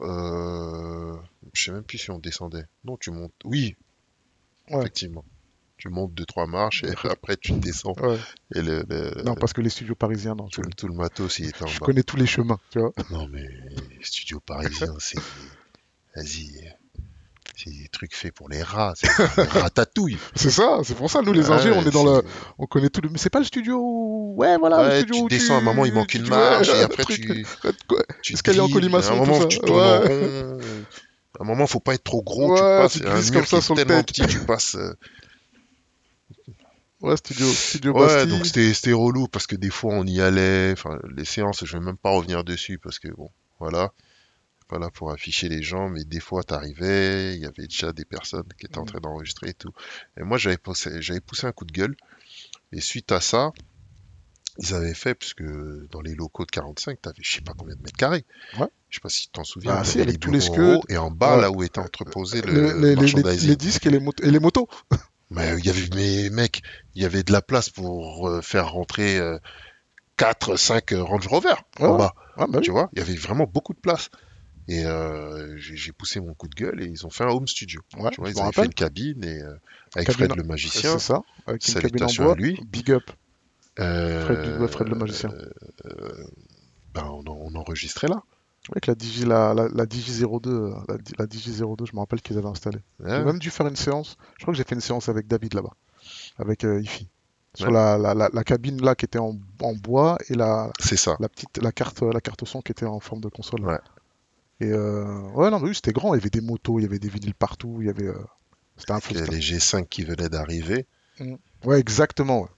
Euh, 0.00 1.16
je 1.52 1.64
sais 1.64 1.72
même 1.72 1.84
plus 1.84 1.98
si 1.98 2.10
on 2.10 2.18
descendait. 2.18 2.64
Non, 2.84 2.96
tu 2.96 3.10
montes. 3.10 3.32
Oui, 3.44 3.76
Ouais. 4.70 4.80
effectivement. 4.80 5.24
Tu 5.76 5.88
montes 5.88 6.14
deux 6.14 6.24
trois 6.24 6.46
marches 6.46 6.84
et 6.84 6.92
après 7.10 7.36
tu 7.36 7.52
descends. 7.58 7.94
Ouais. 8.00 8.18
Et 8.54 8.62
le, 8.62 8.84
le- 8.88 9.22
Non, 9.24 9.34
parce 9.34 9.52
que 9.52 9.60
les 9.60 9.70
studios 9.70 9.94
parisiens, 9.96 10.34
non. 10.36 10.48
tout, 10.48 10.62
le- 10.62 10.70
tout 10.70 10.86
le 10.86 10.94
matos 10.94 11.38
il 11.40 11.48
était 11.48 11.64
en 11.64 11.66
je 11.66 11.80
bas. 11.80 11.86
connais 11.86 12.02
tous 12.04 12.16
les 12.16 12.26
chemins, 12.26 12.58
tu 12.70 12.78
vois. 12.78 12.92
Non, 13.10 13.26
mais 13.28 13.44
studio 14.02 14.40
parisien, 14.40 14.94
c'est. 15.00 15.18
Vas-y. 16.14 16.72
C'est 17.62 17.70
des 17.70 17.88
trucs 17.88 18.14
faits 18.14 18.32
pour 18.34 18.48
les 18.48 18.62
rats. 18.62 18.94
C'est 18.96 19.08
ratatouille. 19.60 20.18
C'est 20.34 20.50
ça, 20.50 20.80
c'est 20.84 20.96
pour 20.96 21.10
ça, 21.10 21.22
nous 21.22 21.32
les 21.32 21.50
ingés, 21.50 21.70
Ouais, 21.70 21.76
on 21.78 21.86
est 21.86 21.90
dans 21.92 22.04
le. 22.04 22.22
On 22.58 22.66
connaît 22.66 22.88
tout 22.88 23.00
le. 23.00 23.08
Mais 23.08 23.18
c'est 23.18 23.30
pas 23.30 23.38
le 23.38 23.44
studio. 23.44 23.78
où- 23.80 24.34
Ouais, 24.36 24.56
voilà, 24.58 24.88
le 24.88 24.96
studio 24.98 25.14
tu 25.16 25.22
où 25.22 25.28
descends, 25.28 25.54
à 25.54 25.58
un 25.58 25.60
moment, 25.60 25.84
il 25.84 25.92
manque 25.92 26.14
une 26.14 26.26
marche, 26.28 26.68
ouais, 26.68 26.76
et 26.80 26.82
après, 26.82 27.02
truc. 27.04 27.20
tu. 27.20 27.46
Quoi 27.88 28.02
tu 28.22 28.32
Escalier 28.34 28.60
en 28.60 28.68
colimaçon, 28.68 29.10
À 29.12 29.14
un 29.16 29.18
tout 29.20 29.24
moment, 29.26 29.40
ça. 29.42 29.46
tu 29.46 29.58
tournes 29.60 29.80
en 29.80 30.00
Ouais. 30.00 30.08
rond. 30.08 30.58
À 31.38 31.42
un 31.42 31.46
moment, 31.46 31.66
faut 31.66 31.80
pas 31.80 31.94
être 31.94 32.04
trop 32.04 32.22
gros. 32.22 32.54
Tu 32.56 32.60
passes. 32.62 32.92
tu 32.94 33.06
un 33.06 33.14
mur 33.20 33.32
comme 33.32 33.46
ça 33.46 33.56
qui 33.58 33.62
sur 33.62 33.74
est 33.76 33.80
le 33.80 33.86
tellement 33.86 34.02
petit, 34.02 34.26
tu 34.26 34.38
passes. 34.40 34.74
euh, 34.74 34.94
Ouais, 37.00 37.16
studio, 37.16 37.46
studio 37.48 37.92
Ouais, 37.92 38.06
Bastille. 38.06 38.28
donc 38.30 38.46
c'était 38.46 38.72
c'était 38.74 38.92
relou 38.92 39.26
parce 39.26 39.48
que 39.48 39.56
des 39.56 39.70
fois 39.70 39.92
on 39.94 40.04
y 40.06 40.20
allait. 40.20 40.70
Enfin, 40.72 40.98
les 41.16 41.24
séances, 41.24 41.64
je 41.64 41.76
vais 41.76 41.82
même 41.84 41.96
pas 41.96 42.10
revenir 42.10 42.44
dessus 42.44 42.78
parce 42.78 42.98
que 43.00 43.08
bon, 43.08 43.30
voilà. 43.58 43.92
Pas 44.72 44.78
là 44.78 44.88
pour 44.88 45.10
afficher 45.10 45.50
les 45.50 45.62
gens, 45.62 45.90
mais 45.90 46.02
des 46.04 46.18
fois 46.18 46.42
t'arrivais, 46.42 47.34
il 47.34 47.42
y 47.42 47.44
avait 47.44 47.66
déjà 47.66 47.92
des 47.92 48.06
personnes 48.06 48.48
qui 48.58 48.64
étaient 48.64 48.78
en 48.78 48.86
train 48.86 49.00
d'enregistrer 49.00 49.50
et 49.50 49.54
tout. 49.54 49.70
Et 50.16 50.22
moi 50.22 50.38
j'avais 50.38 50.56
poussé, 50.56 51.02
j'avais 51.02 51.20
poussé 51.20 51.46
un 51.46 51.52
coup 51.52 51.66
de 51.66 51.72
gueule. 51.72 51.94
Et 52.72 52.80
suite 52.80 53.12
à 53.12 53.20
ça, 53.20 53.52
ils 54.56 54.72
avaient 54.72 54.94
fait, 54.94 55.14
parce 55.14 55.34
que 55.34 55.86
dans 55.90 56.00
les 56.00 56.14
locaux 56.14 56.46
de 56.46 56.50
45, 56.50 57.02
t'avais 57.02 57.16
je 57.20 57.34
sais 57.34 57.42
pas 57.42 57.52
combien 57.54 57.74
de 57.76 57.82
mètres 57.82 57.98
carrés. 57.98 58.24
Ouais. 58.58 58.66
Je 58.88 58.96
sais 58.96 59.00
pas 59.02 59.10
si 59.10 59.26
tu 59.26 59.28
t'en 59.32 59.44
souviens. 59.44 59.74
Ah, 59.74 59.84
si, 59.84 60.00
avec 60.00 60.14
les 60.14 60.18
tous 60.18 60.32
les 60.32 60.40
Et 60.88 60.96
en 60.96 61.10
bas, 61.10 61.36
Ouais. 61.36 61.42
là 61.42 61.50
où 61.50 61.62
était 61.62 61.78
entreposé 61.78 62.40
le, 62.40 62.52
Le- 62.54 62.94
les, 62.94 63.56
disques 63.56 63.84
et 63.84 63.90
les, 63.90 64.00
motos, 64.00 64.24
et 64.24 64.30
les 64.30 64.40
motos. 64.40 64.68
Mais 65.30 65.54
il 65.58 65.66
y 65.66 65.68
avait, 65.68 65.88
mais 65.94 66.30
mec, 66.30 66.62
il 66.94 67.02
y 67.02 67.04
avait 67.06 67.22
de 67.22 67.32
la 67.32 67.42
place 67.42 67.68
pour 67.68 68.26
euh, 68.28 68.40
faire 68.40 68.70
rentrer 68.72 69.18
4, 70.16 70.56
5 70.56 70.92
Range 70.92 71.26
Rover 71.26 71.54
Ouais, 71.78 71.86
en 71.86 71.98
bas. 71.98 72.14
Ah, 72.36 72.46
bah 72.46 72.58
oui. 72.58 72.64
Tu 72.64 72.70
vois, 72.70 72.88
il 72.94 73.00
y 73.00 73.02
avait 73.02 73.16
vraiment 73.16 73.46
beaucoup 73.46 73.74
de 73.74 73.80
place. 73.80 74.08
Et 74.68 74.86
euh, 74.86 75.56
j'ai 75.58 75.76
j'ai 75.76 75.92
poussé 75.92 76.20
mon 76.20 76.34
coup 76.34 76.46
de 76.48 76.54
gueule 76.54 76.82
et 76.82 76.86
ils 76.86 77.04
ont 77.06 77.10
fait 77.10 77.24
un 77.24 77.28
home 77.30 77.48
studio. 77.48 77.80
Ouais, 77.98 78.10
tu 78.10 78.20
vois, 78.20 78.30
je 78.30 78.34
ils 78.36 78.40
avaient 78.40 78.52
fait 78.52 78.64
une 78.64 78.74
cabine 78.74 79.24
et 79.24 79.42
euh, 79.42 79.54
avec 79.96 80.06
Cabine- 80.06 80.26
Fred 80.28 80.36
le 80.36 80.44
magicien. 80.44 80.92
C'est 80.92 81.06
ça, 81.12 81.20
avec 81.46 81.66
une 81.68 81.74
cabine 81.80 82.04
en 82.04 82.12
bois. 82.24 82.34
lui. 82.36 82.60
Big 82.70 82.90
up. 82.92 83.10
euh, 83.80 84.68
Fred, 84.68 84.88
le 84.88 84.94
magicien. 84.94 85.30
euh, 85.86 86.24
ben, 86.94 87.04
on, 87.06 87.20
en- 87.30 87.38
on 87.40 87.54
enregistrait 87.56 88.08
là. 88.08 88.22
Avec 88.70 88.86
la 88.86 88.94
Digi, 88.94 89.24
la, 89.24 89.52
la, 89.54 89.66
la 89.74 89.86
Digi 89.86 90.22
02, 90.24 90.50
euh, 90.50 90.70
la, 90.88 90.96
Di- 90.98 91.12
la 91.18 91.26
Digi 91.26 91.50
02, 91.58 91.84
je 91.86 91.94
me 91.94 91.98
rappelle 91.98 92.20
qu'ils 92.22 92.38
avaient 92.38 92.46
installé. 92.46 92.78
J'ai 93.00 93.06
Ouais. 93.06 93.24
même 93.24 93.40
dû 93.40 93.50
faire 93.50 93.66
une 93.66 93.74
séance. 93.76 94.16
Je 94.38 94.44
crois 94.44 94.52
que 94.54 94.58
j'ai 94.58 94.62
fait 94.64 94.76
une 94.76 94.80
séance 94.80 95.08
avec 95.08 95.26
David 95.26 95.54
là-bas, 95.54 95.72
avec 96.38 96.64
euh, 96.64 96.80
Ifi. 96.80 97.08
Sur 97.54 97.66
Ouais. 97.66 97.72
la, 97.74 97.98
la, 97.98 98.14
la, 98.14 98.30
la 98.32 98.44
cabine 98.44 98.80
là 98.82 98.94
qui 98.94 99.04
était 99.04 99.18
en, 99.18 99.36
en 99.60 99.74
bois 99.74 100.16
et 100.28 100.34
la, 100.34 100.70
C'est 100.78 100.96
ça. 100.96 101.16
la 101.18 101.28
petite 101.28 101.58
la 101.58 101.72
carte 101.72 102.00
la 102.02 102.20
carte 102.20 102.46
son 102.46 102.62
qui 102.62 102.70
était 102.72 102.86
en 102.86 103.00
forme 103.00 103.20
de 103.20 103.28
console. 103.28 103.62
Ouais. 103.66 103.78
Et 104.62 104.70
euh, 104.70 105.04
ouais 105.34 105.50
non 105.50 105.58
mais 105.58 105.68
oui 105.70 105.74
c'était 105.74 105.92
grand. 105.92 106.14
Il 106.14 106.18
y 106.18 106.20
avait 106.20 106.30
des 106.30 106.40
motos, 106.40 106.78
il 106.78 106.82
y 106.82 106.86
avait 106.86 106.98
des 107.00 107.08
vinyles 107.08 107.34
partout, 107.34 107.78
il 107.80 107.86
y 107.86 107.90
avait. 107.90 108.06
euh, 108.06 108.14
C'était 108.76 108.92
un 108.92 109.00
c'était- 109.00 109.26
les 109.30 109.40
G5 109.40 109.88
qui 109.88 110.04
venaient 110.04 110.28
d'arriver. 110.28 110.86
Ouais 111.64 111.80
exactement. 111.80 112.48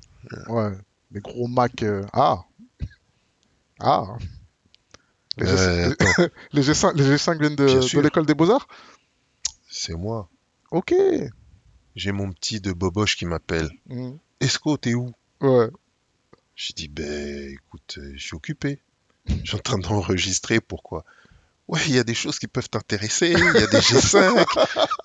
Ouais. 0.49 0.53
ouais. 0.53 0.73
Les 1.13 1.21
gros 1.21 1.47
Mac. 1.49 1.83
euh, 1.83 2.05
Ah. 2.13 2.45
Ah. 3.81 4.17
Les, 5.39 5.47
G... 5.47 5.53
Euh, 5.53 5.91
attends, 5.91 6.27
les 6.53 6.63
G5 6.63 6.95
les 6.95 7.05
G5 7.17 7.39
viennent 7.41 7.57
de, 7.57 8.01
l'école 8.01 8.27
des 8.27 8.35
beaux 8.35 8.51
arts. 8.51 8.69
c'est 9.69 9.95
moi. 9.95 10.29
Ok. 10.71 10.95
J'ai 11.97 12.13
mon 12.13 12.31
petit 12.33 12.61
de 12.61 12.73
Boboche 12.73 13.17
qui 13.17 13.25
m'appelle. 13.25 13.71
Mhm. 13.89 14.19
Esco, 14.41 14.77
t'es 14.77 14.95
où? 14.95 15.13
Ouais. 15.41 15.71
J'ai 16.57 16.73
dit, 16.75 16.89
ben 16.89 17.51
écoute, 17.51 17.99
je 18.15 18.19
suis 18.25 18.35
occupé. 18.37 18.81
Je 19.27 19.35
suis 19.51 19.57
en 19.57 19.61
train 19.61 19.79
d'enregistrer, 19.79 20.61
pourquoi? 20.61 21.05
Ouais, 21.69 21.81
il 21.87 21.95
y 21.95 21.99
a 21.99 22.05
des 22.05 22.15
choses 22.15 22.39
qui 22.39 22.47
peuvent 22.47 22.69
t'intéresser, 22.69 23.31
il 23.31 23.39
y 23.39 23.65
a 23.65 23.67
des 23.67 23.79
G5, 23.81 24.45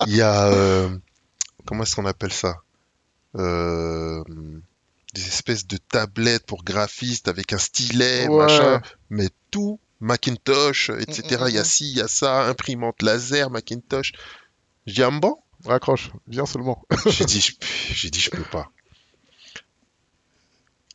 il 0.06 0.16
y 0.16 0.20
a... 0.20 0.48
euh, 0.48 0.90
comment 1.66 1.84
est-ce 1.84 1.96
qu'on 1.96 2.06
appelle 2.06 2.32
ça? 2.32 2.58
Euh, 3.36 4.22
Des 5.14 5.26
espèces 5.26 5.66
de 5.66 5.76
tablettes 5.78 6.44
pour 6.46 6.62
graphistes 6.62 7.28
avec 7.28 7.52
un 7.52 7.58
stylet, 7.58 8.28
Ouais. 8.28 8.44
machin, 8.44 8.82
mais 9.08 9.28
tout, 9.50 9.80
Macintosh, 10.00 10.90
etc. 10.90 11.22
Mm, 11.22 11.44
mm, 11.44 11.48
Il 11.48 11.54
y 11.54 11.58
a 11.58 11.62
mm. 11.62 11.64
ci, 11.64 11.90
il 11.90 11.96
y 11.98 12.00
a 12.00 12.08
ça, 12.08 12.46
imprimante 12.46 13.02
laser, 13.02 13.50
Macintosh. 13.50 14.12
J'ai 14.86 15.02
ah 15.02 15.10
bon? 15.10 15.36
Raccroche. 15.64 16.10
Viens 16.26 16.46
seulement. 16.46 16.82
j'ai 17.06 17.24
dit, 17.24 17.56
j'ai 17.92 18.10
dit, 18.10 18.20
je 18.20 18.30
peux 18.30 18.42
pas. 18.42 18.70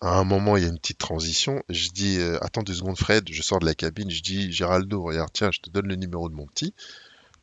À 0.05 0.19
un 0.19 0.23
moment, 0.23 0.55
il 0.55 0.61
y 0.63 0.65
a 0.67 0.69
une 0.69 0.77
petite 0.77 0.99
transition. 0.99 1.63
Je 1.67 1.89
dis, 1.89 2.19
euh, 2.19 2.37
attends 2.43 2.61
deux 2.61 2.75
secondes, 2.75 2.95
Fred. 2.97 3.27
Je 3.31 3.41
sors 3.41 3.57
de 3.57 3.65
la 3.65 3.73
cabine. 3.73 4.11
Je 4.11 4.21
dis, 4.21 4.51
Géraldo, 4.51 5.01
regarde, 5.01 5.31
tiens, 5.33 5.49
je 5.51 5.59
te 5.61 5.69
donne 5.71 5.87
le 5.87 5.95
numéro 5.95 6.29
de 6.29 6.35
mon 6.35 6.45
petit. 6.45 6.75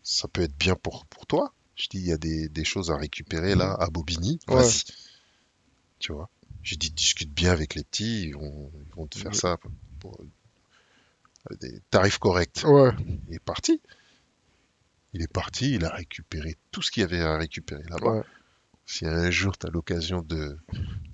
Ça 0.05 0.29
peut 0.29 0.43
être 0.43 0.57
bien 0.57 0.77
pour, 0.77 1.05
pour 1.07 1.27
toi. 1.27 1.53
Je 1.75 1.89
dis, 1.89 1.99
il 1.99 2.07
y 2.07 2.13
a 2.13 2.19
des, 2.19 2.49
des 2.49 2.63
choses 2.65 2.93
à 2.93 2.97
récupérer 2.97 3.57
là, 3.57 3.75
à 3.81 3.91
Bobigny. 3.91 4.39
Ouais. 4.47 4.63
Tu 5.99 6.13
vois. 6.13 6.29
J'ai 6.63 6.77
dit, 6.77 6.91
discute 6.91 7.33
bien 7.35 7.51
avec 7.51 7.75
les 7.75 7.83
petits. 7.83 8.29
Ils 8.29 8.35
vont, 8.35 8.71
ils 8.87 8.95
vont 8.95 9.09
te 9.09 9.19
faire 9.19 9.33
Ouais. 9.33 9.37
ça 9.37 9.57
pour 9.99 10.21
des 11.61 11.81
tarifs 11.91 12.19
corrects. 12.19 12.63
Ouais. 12.65 12.91
Il 13.29 13.35
est 13.35 13.41
parti. 13.45 13.81
Il 15.15 15.23
est 15.23 15.33
parti. 15.33 15.75
Il 15.75 15.85
a 15.85 15.91
récupéré 15.91 16.57
tout 16.71 16.81
ce 16.81 16.93
qu'il 16.93 17.01
y 17.01 17.05
avait 17.05 17.23
à 17.23 17.37
récupérer 17.39 17.83
là-bas. 17.89 18.23
Si 18.93 19.07
un 19.07 19.31
jour 19.31 19.57
tu 19.59 19.67
as 19.67 19.71
l'occasion 19.71 20.21
de, 20.21 20.57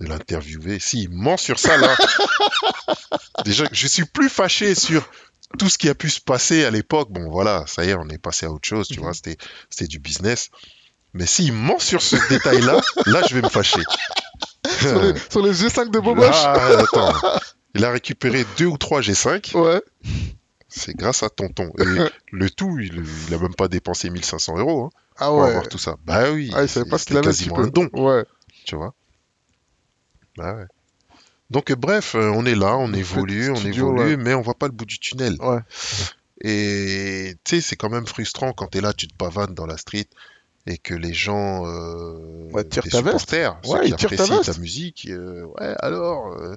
de 0.00 0.06
l'interviewer, 0.06 0.78
s'il 0.80 1.10
ment 1.10 1.36
sur 1.36 1.58
ça 1.58 1.76
là, 1.76 1.94
déjà 3.44 3.64
je 3.70 3.86
suis 3.86 4.04
plus 4.04 4.28
fâché 4.28 4.74
sur 4.74 5.08
tout 5.58 5.68
ce 5.68 5.78
qui 5.78 5.88
a 5.88 5.94
pu 5.94 6.10
se 6.10 6.20
passer 6.20 6.64
à 6.64 6.70
l'époque. 6.70 7.10
Bon 7.10 7.30
voilà, 7.30 7.64
ça 7.66 7.84
y 7.84 7.90
est, 7.90 7.94
on 7.94 8.08
est 8.08 8.18
passé 8.18 8.46
à 8.46 8.50
autre 8.50 8.66
chose, 8.68 8.88
tu 8.88 8.98
Mhm. 8.98 9.04
vois, 9.04 9.14
c'était 9.14 9.36
c'était 9.70 9.86
du 9.86 9.98
business. 9.98 10.48
Mais 11.14 11.24
s'il 11.26 11.52
ment 11.52 11.78
sur 11.78 12.02
ce 12.02 12.16
détail-là, 12.28 12.80
là 13.06 13.22
je 13.28 13.34
vais 13.34 13.42
me 13.42 13.48
fâcher. 13.48 13.80
Sur 14.80 15.02
les, 15.02 15.14
sur 15.30 15.42
les 15.42 15.52
G5 15.52 15.90
de 15.90 15.98
Boboche. 15.98 16.34
Ah, 16.44 16.78
attends. 16.80 17.12
Il 17.74 17.84
a 17.84 17.90
récupéré 17.90 18.44
deux 18.58 18.66
ou 18.66 18.76
trois 18.76 19.00
G5 19.00 19.56
Ouais. 19.56 19.80
C'est 20.68 20.94
grâce 20.94 21.22
à 21.22 21.30
tonton. 21.30 21.70
Et 21.78 21.84
le 22.32 22.50
tout, 22.50 22.78
il, 22.78 23.02
il 23.28 23.34
a 23.34 23.38
même 23.38 23.54
pas 23.54 23.68
dépensé 23.68 24.10
1500 24.10 24.58
euros 24.58 24.84
hein, 24.86 24.90
Ah 25.16 25.26
pour 25.28 25.44
avoir 25.44 25.68
tout 25.68 25.78
ça. 25.78 25.96
Bah 26.04 26.30
oui, 26.32 26.50
Ah, 26.54 26.62
il 26.64 26.68
savait 26.68 26.84
c'est- 26.84 26.90
pas 26.90 26.98
ce 26.98 27.06
qu'il 27.06 27.16
avait, 27.16 27.26
quasiment 27.26 27.58
un 27.60 27.66
don, 27.68 27.88
Ouais. 27.94 28.24
tu 28.64 28.76
vois. 28.76 28.94
Bah 30.36 30.54
ouais. 30.54 30.66
Donc 31.50 31.70
euh, 31.70 31.76
bref, 31.76 32.14
euh, 32.14 32.30
on 32.34 32.44
est 32.44 32.54
là, 32.54 32.76
on 32.76 32.92
évolue, 32.92 33.50
on 33.50 33.56
studio, 33.56 33.88
évolue, 33.94 34.10
ouais. 34.10 34.16
mais 34.18 34.34
on 34.34 34.42
voit 34.42 34.54
pas 34.54 34.66
le 34.66 34.72
bout 34.72 34.84
du 34.84 34.98
tunnel. 34.98 35.36
Ouais. 35.40 35.60
Et 36.42 37.34
tu 37.44 37.56
sais, 37.56 37.60
c'est 37.62 37.76
quand 37.76 37.88
même 37.88 38.06
frustrant 38.06 38.52
quand 38.52 38.66
t'es 38.68 38.80
là, 38.82 38.92
tu 38.92 39.08
te 39.08 39.14
pavanes 39.16 39.54
dans 39.54 39.66
la 39.66 39.76
street 39.78 40.06
et 40.66 40.76
que 40.78 40.94
les 40.94 41.14
gens, 41.14 41.66
euh, 41.66 42.50
Ouais, 42.52 42.64
tirent 42.64 42.84
ta 42.84 43.00
veste. 43.00 43.32
Ouais, 43.32 43.88
ils 43.88 43.96
tirent 43.96 44.10
ta 44.10 44.14
apprécient 44.16 44.40
ta 44.42 44.42
veste. 44.52 44.58
musique, 44.58 45.08
euh, 45.10 45.44
ouais, 45.44 45.74
alors, 45.80 46.32
euh, 46.34 46.54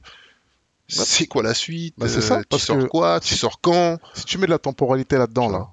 c'est 0.91 1.27
quoi 1.27 1.43
la 1.43 1.53
suite 1.53 1.95
Bah, 1.97 2.07
c'est 2.07 2.21
ça, 2.21 2.35
Euh, 2.37 2.41
Tu 2.41 2.45
parce 2.49 2.63
sors 2.63 2.77
que 2.77 2.83
quoi 2.85 3.19
Tu 3.19 3.35
sors 3.35 3.59
quand 3.61 3.97
Si 4.13 4.25
tu 4.25 4.37
mets 4.37 4.45
de 4.47 4.51
la 4.51 4.59
temporalité 4.59 5.17
là-dedans, 5.17 5.47
Tu 5.47 5.53
là, 5.53 5.67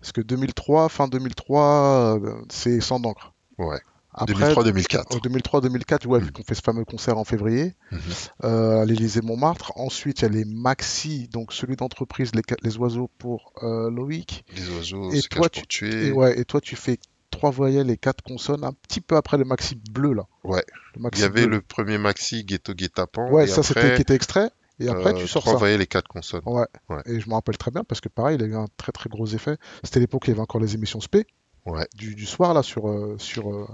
parce 0.00 0.12
que 0.12 0.20
2003, 0.20 0.88
fin 0.88 1.08
2003, 1.08 2.18
euh, 2.22 2.34
c'est 2.50 2.80
sans 2.80 3.00
d'encre. 3.00 3.32
Ouais. 3.58 3.78
Après, 4.18 4.32
2003-2004. 4.32 5.14
en 5.14 5.18
2003-2004, 5.18 6.06
ouais, 6.06 6.20
Mm. 6.20 6.30
qu'on 6.30 6.42
fait 6.42 6.54
ce 6.54 6.62
fameux 6.62 6.86
concert 6.86 7.18
en 7.18 7.24
février, 7.24 7.74
Mhm. 7.92 8.00
euh, 8.44 8.80
à 8.80 8.84
l'Élysée 8.86 9.20
Montmartre. 9.20 9.72
Ensuite, 9.76 10.20
il 10.20 10.22
y 10.22 10.24
a 10.24 10.28
les 10.30 10.44
maxi, 10.46 11.28
donc 11.28 11.52
celui 11.52 11.76
d'entreprise, 11.76 12.30
les, 12.62 12.76
oiseaux 12.78 13.10
pour 13.18 13.52
euh, 13.62 13.90
Loïc. 13.90 14.44
Les 14.56 14.70
oiseaux 14.70 15.12
Et 15.12 15.20
toi, 15.20 15.50
pour 15.50 15.66
tuer. 15.66 16.06
Et, 16.06 16.12
ouais, 16.12 16.38
et 16.40 16.46
toi, 16.46 16.62
tu 16.62 16.76
fais 16.76 16.98
trois 17.30 17.50
voyelles 17.50 17.90
et 17.90 17.96
quatre 17.96 18.22
consonnes, 18.22 18.64
un 18.64 18.72
petit 18.72 19.00
peu 19.00 19.16
après 19.16 19.36
le 19.38 19.44
maxi 19.44 19.74
bleu, 19.90 20.12
là. 20.12 20.26
Ouais. 20.44 20.64
Il 21.12 21.18
y 21.18 21.22
avait 21.24 21.46
bleu. 21.46 21.56
le 21.56 21.60
premier 21.60 21.98
maxi 21.98 22.44
Ghetto 22.44 22.74
Guet-Apens. 22.74 23.30
Ouais, 23.30 23.44
et 23.44 23.46
ça, 23.46 23.62
c'était 23.62 23.94
qui 23.94 24.02
était 24.02 24.14
extrait. 24.14 24.50
Et 24.78 24.88
après, 24.88 25.10
euh, 25.14 25.18
tu 25.18 25.26
sors 25.26 25.42
trois 25.42 25.54
ça. 25.54 25.58
voyelles 25.58 25.80
et 25.80 25.86
quatre 25.86 26.08
consonnes. 26.08 26.42
Ouais. 26.44 26.66
Ouais. 26.90 27.00
Et 27.06 27.18
je 27.20 27.28
me 27.28 27.34
rappelle 27.34 27.56
très 27.56 27.70
bien 27.70 27.82
parce 27.84 28.00
que 28.02 28.08
pareil, 28.10 28.36
il 28.36 28.42
a 28.44 28.46
eu 28.46 28.54
un 28.56 28.66
très 28.76 28.92
très 28.92 29.08
gros 29.08 29.26
effet. 29.26 29.56
C'était 29.82 30.00
l'époque 30.00 30.24
où 30.24 30.26
il 30.26 30.30
y 30.30 30.32
avait 30.32 30.40
encore 30.42 30.60
les 30.60 30.74
émissions 30.74 31.00
SP 31.00 31.24
Ouais. 31.64 31.88
du, 31.96 32.14
du 32.14 32.26
soir 32.26 32.54
là 32.54 32.62
sur 32.62 32.88
euh, 32.88 33.16
sur 33.18 33.52
euh, 33.52 33.66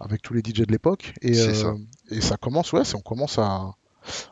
avec 0.00 0.22
tous 0.22 0.32
les 0.34 0.40
DJ 0.40 0.60
de 0.62 0.72
l'époque 0.72 1.12
et 1.20 1.34
ça. 1.34 1.74
et 2.10 2.20
ça 2.22 2.36
commence 2.38 2.72
ouais, 2.72 2.82
on 2.94 3.00
commence 3.00 3.38
à 3.38 3.72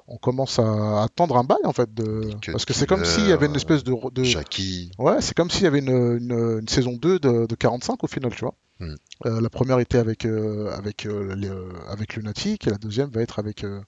on 0.08 0.16
commence 0.16 0.58
à 0.58 1.02
attendre 1.02 1.36
un 1.36 1.44
bail 1.44 1.64
en 1.64 1.72
fait 1.72 1.92
de 1.92 2.30
Que 2.40 2.52
parce 2.52 2.64
que 2.64 2.72
c'est 2.72 2.86
comme 2.86 3.04
s'il 3.04 3.26
y 3.28 3.32
avait 3.32 3.46
une 3.46 3.56
espèce 3.56 3.84
de, 3.84 3.94
de... 4.10 4.24
Jackie. 4.24 4.90
ouais, 4.98 5.20
c'est 5.20 5.34
comme 5.34 5.50
s'il 5.50 5.64
y 5.64 5.66
avait 5.66 5.80
une, 5.80 5.90
une, 5.90 6.58
une 6.60 6.68
saison 6.68 6.92
2 6.92 7.18
de, 7.18 7.46
de 7.46 7.54
45 7.54 8.02
au 8.02 8.06
final, 8.06 8.34
tu 8.34 8.44
vois. 8.44 8.54
Mm. 8.80 8.94
Euh, 9.26 9.40
la 9.40 9.50
première 9.50 9.78
était 9.78 9.98
avec 9.98 10.24
euh, 10.24 10.70
avec 10.72 11.06
euh, 11.06 11.34
les, 11.36 11.48
euh, 11.48 11.68
avec 11.88 12.16
Lunatic 12.16 12.66
et 12.66 12.70
la 12.70 12.78
deuxième 12.78 13.08
va 13.10 13.22
être 13.22 13.38
avec 13.38 13.64
euh, 13.64 13.80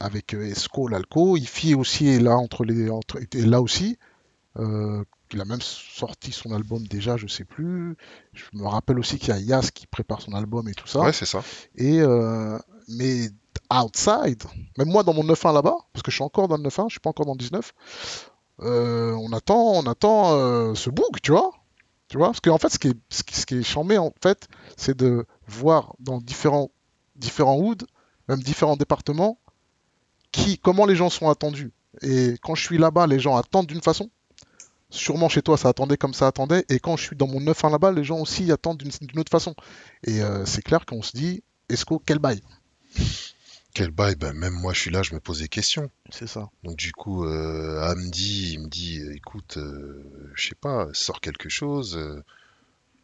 avec 0.00 0.34
euh, 0.34 0.44
Esco 0.44 0.88
l'Alco. 0.88 1.36
Ifi 1.36 1.74
aussi 1.74 2.08
est 2.08 2.20
là 2.20 2.36
entre 2.36 2.64
les 2.64 2.90
entre, 2.90 3.18
est 3.18 3.34
là 3.46 3.60
aussi. 3.60 3.98
Euh, 4.58 5.04
il 5.32 5.40
a 5.40 5.44
même 5.44 5.60
sorti 5.60 6.30
son 6.30 6.52
album 6.52 6.86
déjà, 6.86 7.16
je 7.16 7.26
sais 7.26 7.44
plus. 7.44 7.96
Je 8.32 8.44
me 8.52 8.66
rappelle 8.66 8.98
aussi 8.98 9.18
qu'il 9.18 9.30
y 9.30 9.32
a 9.32 9.40
Yas 9.40 9.70
qui 9.74 9.86
prépare 9.86 10.20
son 10.20 10.32
album 10.32 10.68
et 10.68 10.74
tout 10.74 10.86
ça. 10.86 11.00
Ouais, 11.00 11.12
c'est 11.12 11.26
ça. 11.26 11.42
Et 11.76 12.00
euh, 12.00 12.58
mais 12.88 13.30
outside, 13.72 14.42
même 14.78 14.88
moi 14.88 15.02
dans 15.02 15.14
mon 15.14 15.24
9-1 15.24 15.54
là-bas, 15.54 15.76
parce 15.92 16.02
que 16.02 16.10
je 16.10 16.16
suis 16.16 16.24
encore 16.24 16.48
dans 16.48 16.56
le 16.56 16.62
9-1, 16.62 16.88
je 16.88 16.94
suis 16.94 17.00
pas 17.00 17.10
encore 17.10 17.26
dans 17.26 17.32
le 17.32 17.38
19. 17.38 17.72
euh, 18.62 19.12
on 19.14 19.32
attend, 19.32 19.72
on 19.72 19.86
attend 19.86 20.34
euh, 20.34 20.74
ce 20.74 20.90
book, 20.90 21.20
tu 21.22 21.32
vois. 21.32 21.50
Tu 22.08 22.18
vois, 22.18 22.28
parce 22.28 22.40
qu'en 22.40 22.58
fait, 22.58 22.68
ce 22.68 22.78
qui 22.78 22.88
est, 22.88 22.96
ce 23.08 23.22
qui, 23.22 23.34
ce 23.34 23.46
qui 23.46 23.56
est 23.56 23.62
charmé, 23.62 23.98
en 23.98 24.12
fait, 24.22 24.46
c'est 24.76 24.96
de 24.96 25.26
voir 25.48 25.94
dans 25.98 26.18
différents, 26.18 26.70
différents 27.16 27.56
hoods, 27.56 27.86
même 28.28 28.40
différents 28.40 28.76
départements, 28.76 29.38
qui, 30.30 30.58
comment 30.58 30.86
les 30.86 30.96
gens 30.96 31.10
sont 31.10 31.28
attendus. 31.30 31.72
Et 32.02 32.34
quand 32.42 32.54
je 32.54 32.62
suis 32.62 32.78
là-bas, 32.78 33.06
les 33.06 33.18
gens 33.18 33.36
attendent 33.36 33.66
d'une 33.66 33.82
façon. 33.82 34.10
Sûrement 34.90 35.28
chez 35.28 35.42
toi, 35.42 35.56
ça 35.56 35.68
attendait 35.68 35.96
comme 35.96 36.14
ça 36.14 36.26
attendait. 36.26 36.64
Et 36.68 36.78
quand 36.78 36.96
je 36.96 37.04
suis 37.04 37.16
dans 37.16 37.26
mon 37.26 37.40
9-1 37.40 37.70
là-bas, 37.72 37.90
les 37.90 38.04
gens 38.04 38.20
aussi 38.20 38.52
attendent 38.52 38.78
d'une 38.78 39.18
autre 39.18 39.30
façon. 39.30 39.54
Et 40.06 40.22
euh, 40.22 40.44
c'est 40.44 40.62
clair 40.62 40.86
qu'on 40.86 41.02
se 41.02 41.16
dit, 41.16 41.42
Esco, 41.68 42.00
quel 42.04 42.18
bail 42.18 42.40
Quel 43.74 43.90
bail, 43.90 44.14
ben, 44.14 44.32
même 44.32 44.52
moi 44.54 44.72
je 44.72 44.78
suis 44.80 44.90
là, 44.90 45.02
je 45.02 45.14
me 45.14 45.20
pose 45.20 45.40
des 45.40 45.48
questions. 45.48 45.90
C'est 46.10 46.28
ça. 46.28 46.48
Donc 46.62 46.76
du 46.76 46.92
coup, 46.92 47.24
euh, 47.24 47.82
Hamdi, 47.82 48.52
il 48.54 48.60
me 48.60 48.68
dit, 48.68 49.00
euh, 49.00 49.14
écoute, 49.16 49.56
euh, 49.56 50.30
je 50.34 50.48
sais 50.48 50.54
pas, 50.54 50.86
sors 50.92 51.20
quelque 51.20 51.48
chose, 51.48 51.96
euh, 51.96 52.22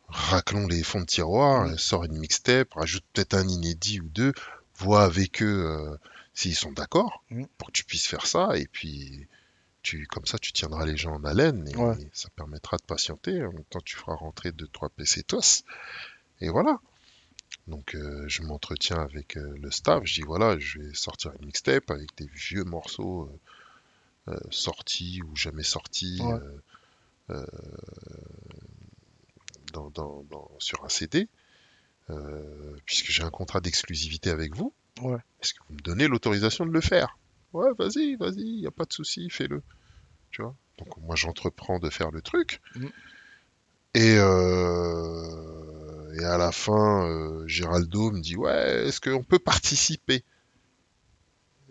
raclons 0.09 0.69
les 0.69 0.83
fonds 0.85 1.01
de 1.01 1.07
tiroir, 1.07 1.67
Mm. 1.67 1.73
euh, 1.73 1.77
sors 1.77 2.05
une 2.05 2.19
mixtape, 2.19 2.73
rajoute 2.75 3.05
peut-être 3.13 3.35
un 3.35 3.49
inédit 3.49 4.01
ou 4.01 4.09
deux, 4.09 4.33
vois 4.77 5.03
avec 5.03 5.43
eux 5.43 5.67
euh, 5.67 5.97
s'ils 6.35 6.55
sont 6.55 6.73
d'accord 6.73 7.25
Mm. 7.31 7.45
pour 7.59 7.69
que 7.69 7.73
tu 7.73 7.85
puisses 7.85 8.07
faire 8.07 8.27
ça, 8.27 8.57
et 8.57 8.67
puis 8.71 9.27
tu, 9.83 10.07
comme 10.07 10.27
ça 10.27 10.39
tu 10.39 10.53
tiendras 10.53 10.87
les 10.87 10.97
gens 10.97 11.15
en 11.15 11.25
haleine 11.25 11.67
et, 11.69 11.77
Ouais. 11.77 11.97
ça 12.13 12.29
permettra 12.37 12.77
de 12.77 12.83
patienter. 12.83 13.45
En 13.45 13.53
même 13.53 13.65
temps, 13.71 13.81
tu 13.85 13.97
feras 13.97 14.15
rentrer 14.15 14.53
deux 14.53 14.69
trois 14.69 14.89
PC 14.91 15.25
tos, 15.25 15.65
et 16.41 16.49
voilà. 16.49 16.79
Donc 17.71 17.95
euh, 17.95 18.25
je 18.29 18.43
m'entretiens 18.43 18.99
avec 18.99 19.37
euh, 19.37 19.57
le 19.63 19.71
staff, 19.71 20.03
je 20.05 20.15
dis 20.15 20.23
voilà, 20.23 20.59
je 20.59 20.81
vais 20.81 20.93
sortir 20.95 21.33
une 21.39 21.47
mixtape 21.47 21.91
avec 21.91 22.09
des 22.17 22.27
vieux 22.27 22.65
morceaux 22.65 23.31
euh, 24.29 24.37
sortis 24.51 25.23
ou 25.23 25.35
jamais 25.37 25.63
sortis 25.63 26.21
Ouais. 26.21 27.37
dans- 29.73 29.91
dans- 29.91 30.25
dans- 30.25 30.51
sur 30.59 30.85
un 30.85 30.89
CD, 30.89 31.29
puisque 32.87 33.11
j'ai 33.11 33.23
un 33.23 33.31
contrat 33.31 33.61
d'exclusivité 33.61 34.31
avec 34.31 34.55
vous. 34.57 34.75
Ouais. 35.01 35.19
Est-ce 35.41 35.55
que 35.55 35.61
vous 35.69 35.75
me 35.75 35.81
donnez 35.81 36.09
l'autorisation 36.09 36.67
de 36.67 36.73
le 36.73 36.81
faire? 36.81 37.19
Ouais, 37.53 37.71
vas-y, 37.79 38.17
vas-y, 38.17 38.41
il 38.41 38.61
n'y 38.61 38.67
a 38.67 38.73
pas 38.73 38.85
de 38.85 38.93
souci, 38.93 39.31
fais-le. 39.31 39.63
Tu 40.33 40.43
vois? 40.43 40.57
Donc 40.79 40.97
moi 40.99 41.15
j'entreprends 41.15 41.79
de 41.79 41.89
faire 41.89 42.11
le 42.11 42.21
truc. 42.21 42.61
Mm. 42.75 42.87
Et, 43.95 44.17
euh, 44.19 45.60
et 46.15 46.25
à 46.25 46.39
la 46.39 46.53
fin, 46.53 47.07
euh, 47.09 47.47
Géraldo 47.47 48.11
me 48.13 48.21
dit 48.21 48.37
Ouais, 48.37 48.87
est-ce 48.87 49.01
qu'on 49.01 49.23
peut 49.23 49.39
participer? 49.39 50.25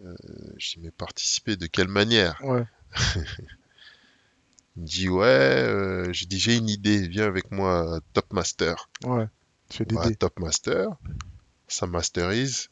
Euh, 0.04 0.14
Je 0.58 0.74
dis 0.76 0.80
Mais 0.82 0.92
participer 0.92 1.56
de 1.58 1.66
quelle 1.68 1.88
manière? 1.88 2.40
Ouais. 2.44 2.64
Il 4.76 4.84
me 4.84 4.88
dit 4.88 5.10
Ouais, 5.10 5.26
euh, 5.28 6.12
j'ai 6.14 6.26
dit 6.26 6.40
J'ai 6.40 6.56
une 6.58 6.70
idée, 6.70 7.08
viens 7.08 7.26
avec 7.26 7.52
moi 7.52 7.98
à 7.98 8.00
Top 8.14 8.32
Master. 8.34 8.90
Ouais. 9.04 9.28
Tu 9.70 9.78
fais 9.78 9.86
On 9.92 9.96
va 9.96 10.02
à 10.02 10.04
Dédé. 10.06 10.16
Top 10.16 10.40
Master, 10.40 10.88
ça 11.68 11.86
masterise. 11.88 12.70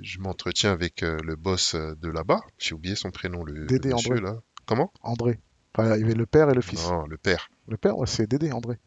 Je 0.00 0.18
m'entretiens 0.18 0.72
avec 0.72 1.02
euh, 1.02 1.16
le 1.22 1.36
boss 1.36 1.74
euh, 1.74 1.94
de 1.96 2.08
là-bas. 2.08 2.40
J'ai 2.58 2.74
oublié 2.74 2.96
son 2.96 3.10
prénom, 3.10 3.44
le, 3.44 3.52
le 3.54 3.66
Dédé 3.66 3.92
monsieur 3.94 4.14
André. 4.16 4.24
là. 4.24 4.40
Comment? 4.66 4.92
André. 5.02 5.38
Enfin, 5.74 5.94
il 5.96 6.00
y 6.00 6.04
avait 6.04 6.14
le 6.14 6.26
père 6.26 6.50
et 6.50 6.54
le 6.54 6.60
fils. 6.60 6.88
Non, 6.88 7.06
le 7.06 7.16
père. 7.16 7.50
Le 7.68 7.76
père, 7.76 7.96
ouais, 7.98 8.06
c'est 8.06 8.26
Dédé, 8.26 8.50
André. 8.52 8.78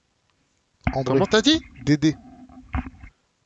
André. 0.93 1.13
Comment 1.15 1.25
t'as 1.25 1.41
dit 1.41 1.65
Dédé. 1.77 2.15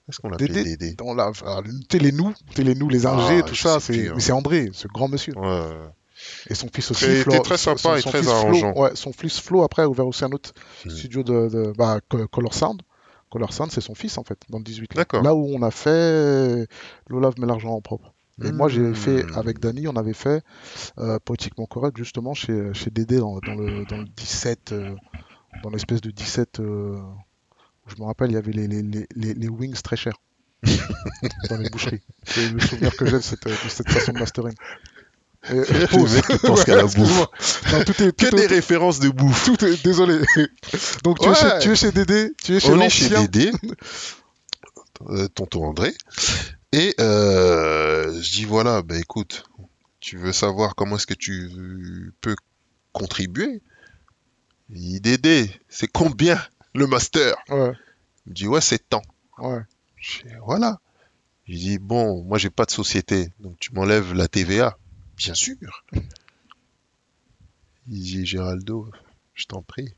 Est-ce 0.10 0.20
qu'on 0.20 0.30
l'appelait 0.30 0.48
Dédé. 0.48 0.64
Dédé 0.78 0.94
Dans 0.96 1.14
la... 1.14 1.32
alors, 1.46 1.64
t'es 1.88 1.98
les 2.00 2.12
nous, 2.12 2.34
t'es 2.56 2.64
les 2.64 2.76
nous, 2.76 2.90
les 2.90 3.06
ingés, 3.06 3.40
Ah, 3.40 3.44
tout 3.44 3.56
ça. 3.56 3.80
C'est... 3.80 4.10
hein. 4.10 4.14
Mais 4.16 4.22
c'est 4.22 4.32
André, 4.34 4.70
ce 4.74 4.88
grand 4.88 5.08
monsieur. 5.08 5.34
Ouais. 5.38 5.70
Et 6.50 6.56
son 6.56 6.68
fils 6.74 6.92
aussi. 6.92 7.06
Très- 7.06 7.16
Flo- 7.24 7.32
était 7.34 7.42
très 7.42 7.58
son- 7.58 7.76
sympa 7.78 7.98
et 7.98 8.02
son 8.02 8.10
très 8.10 8.20
fils 8.20 8.30
Flo- 8.30 8.36
arrangeant. 8.38 8.74
ouais, 8.78 8.92
son 8.96 9.14
fils 9.14 9.40
Flo, 9.40 9.64
après, 9.64 9.82
a 9.84 9.90
ouvert 9.90 10.08
aussi 10.08 10.24
un 10.26 10.32
autre 10.32 10.52
Hmm. 10.86 10.90
studio 10.90 11.24
de, 11.24 11.50
de- 11.50 11.74
bah, 11.78 12.00
Co- 12.10 12.28
Color 12.28 12.54
Sound. 12.54 12.82
Color 13.30 13.52
Sound, 13.54 13.72
c'est 13.72 13.82
son 13.82 13.96
fils, 13.96 14.18
en 14.18 14.24
fait, 14.24 14.40
dans 14.50 14.58
le 14.60 14.64
18. 14.64 14.94
là. 14.96 15.34
Où 15.36 15.48
on 15.54 15.62
a 15.64 15.72
fait 15.72 16.68
L'Olave 17.10 17.34
met 17.40 17.48
l'argent 17.48 17.72
en 17.74 17.82
propre. 17.82 18.14
Et 18.44 18.52
moi, 18.52 18.68
j'ai 18.68 18.82
Hmm. 18.82 18.96
fait, 18.96 19.26
avec 19.36 19.60
Dany, 19.60 19.88
on 19.88 19.96
avait 19.96 20.14
fait 20.14 20.44
euh, 20.98 21.18
Poétiquement 21.24 21.66
Correct, 21.66 21.96
justement, 21.98 22.34
chez, 22.34 22.74
chez 22.74 22.90
Dédé, 22.90 23.18
dans, 23.20 23.40
dans 23.40 23.56
le, 23.56 23.86
dans 23.86 23.98
le 23.98 24.06
17, 24.06 24.72
euh, 24.74 24.96
dans 25.62 25.70
l'espèce 25.70 26.02
de 26.02 26.12
17, 26.12 26.60
euh, 26.60 26.96
où 27.86 27.90
je 27.90 27.96
me 28.02 28.06
rappelle, 28.06 28.32
il 28.32 28.34
y 28.34 28.38
avait 28.38 28.52
les, 28.52 28.68
les, 28.68 28.82
les, 28.82 29.08
les- 29.16 29.34
les 29.34 29.48
wings 29.50 29.80
très 29.82 29.96
chers 29.98 30.18
dans 31.50 31.58
les 31.58 31.70
boucheries. 31.70 32.02
C'est 32.26 32.50
le 32.50 32.60
souvenir 32.60 32.96
que 32.96 33.06
j'ai 33.06 33.12
de 33.18 33.20
cette, 33.20 33.46
de 33.46 33.70
cette 33.70 33.90
façon 33.90 34.14
de 34.14 34.20
mastering. 34.20 34.56
Et, 35.50 35.56
Le 35.56 35.88
pause. 35.88 36.14
mec 36.16 36.26
qui 36.26 36.38
pense 36.48 36.64
qu'à 36.64 36.76
la 36.78 36.84
excuse-moi. 36.84 37.30
Non, 37.74 37.84
tout 37.84 38.02
est, 38.04 38.16
Que 38.16 38.30
tout 38.30 38.36
des 38.38 38.46
références 38.48 39.00
de 39.00 39.10
bouffe. 39.10 39.44
tout 39.46 39.66
est- 39.66 39.84
désolé. 39.84 40.20
Donc, 41.04 41.20
tu, 41.20 41.26
es 41.26 41.30
Ouais. 41.30 41.36
chez, 41.36 41.60
tu 41.62 41.72
es 41.72 41.76
chez 41.76 41.92
Dédé, 41.92 42.32
tu 42.42 42.56
es 42.56 42.60
chez 42.62 42.72
On 42.72 42.80
est 42.80 42.90
chez. 42.90 43.10
Dédé, 43.10 43.52
euh, 45.10 45.28
tonton 45.28 45.66
André, 45.66 45.94
et 46.72 46.96
euh, 47.02 48.22
je 48.22 48.32
dis 48.32 48.46
voilà, 48.46 48.82
bah 48.82 48.98
écoute, 48.98 49.44
tu 50.00 50.18
veux 50.18 50.32
savoir 50.32 50.76
comment 50.76 50.96
est-ce 50.96 51.08
que 51.08 51.14
tu 51.14 52.14
peux 52.22 52.36
contribuer 52.94 53.62
Il 54.74 54.80
dit 54.82 55.02
Dédé, 55.02 55.52
c'est 55.70 55.88
combien 55.88 56.42
le 56.74 56.88
master 56.88 57.36
Ouais, 57.50 57.74
Il 58.26 58.30
me 58.30 58.34
dit 58.36 58.48
ouais, 58.48 58.62
c'est 58.62 58.90
tant. 58.90 59.02
ouais. 59.38 59.62
Je 59.98 60.24
dis, 60.24 60.34
voilà. 60.46 60.80
Je 61.48 61.56
dis 61.58 61.78
bon, 61.80 62.24
moi 62.24 62.38
j'ai 62.38 62.50
pas 62.50 62.66
de 62.66 62.72
société, 62.72 63.30
donc 63.40 63.58
tu 63.60 63.74
m'enlèves 63.74 64.14
la 64.14 64.28
TVA. 64.28 64.78
Bien 65.18 65.34
sûr. 65.34 65.84
Il 67.88 68.00
dit 68.02 68.26
Géraldo, 68.26 68.90
je 69.34 69.46
t'en 69.46 69.62
prie. 69.62 69.94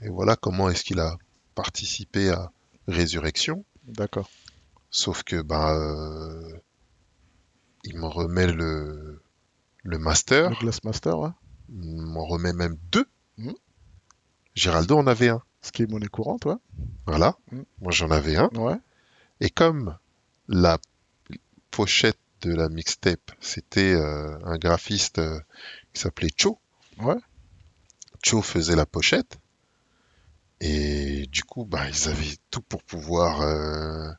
Et 0.00 0.08
voilà 0.08 0.36
comment 0.36 0.68
est-ce 0.68 0.84
qu'il 0.84 1.00
a 1.00 1.16
participé 1.54 2.30
à 2.30 2.50
Résurrection. 2.88 3.64
D'accord. 3.84 4.28
Sauf 4.90 5.22
que 5.22 5.40
bah 5.42 5.74
euh, 5.74 6.52
il 7.84 7.96
me 7.98 8.06
remet 8.06 8.46
le 8.52 9.22
le 9.82 9.98
master 9.98 10.50
Le 10.50 10.56
Glassmaster, 10.56 11.18
ouais. 11.18 11.30
m'en 11.68 12.24
remet 12.26 12.52
même 12.52 12.76
deux. 12.92 13.06
Mhm. 13.38 13.54
Géraldo 14.54 14.96
en 14.98 15.06
avait 15.06 15.28
un. 15.28 15.42
Ce 15.62 15.72
qui 15.72 15.82
est 15.82 15.90
monnaie 15.90 16.06
courante, 16.08 16.44
ouais. 16.46 16.54
Voilà. 17.06 17.36
Mhm. 17.52 17.64
Moi, 17.80 17.92
j'en 17.92 18.10
avais 18.10 18.36
un. 18.36 18.48
Ouais. 18.54 18.76
Et 19.40 19.50
comme 19.50 19.96
la 20.48 20.78
pochette 21.70 22.18
de 22.42 22.54
la 22.54 22.68
mixtape, 22.68 23.32
c'était 23.40 23.94
euh, 23.94 24.38
un 24.44 24.58
graphiste 24.58 25.18
euh, 25.18 25.40
qui 25.92 26.00
s'appelait 26.02 26.30
Cho. 26.36 26.58
Ouais. 26.98 27.16
Cho 28.22 28.42
faisait 28.42 28.76
la 28.76 28.86
pochette. 28.86 29.38
Et 30.60 31.26
du 31.26 31.44
coup, 31.44 31.64
bah, 31.64 31.88
ils 31.88 32.08
avaient 32.08 32.36
tout 32.50 32.62
pour 32.62 32.82
pouvoir 32.82 33.40
euh, 33.42 34.10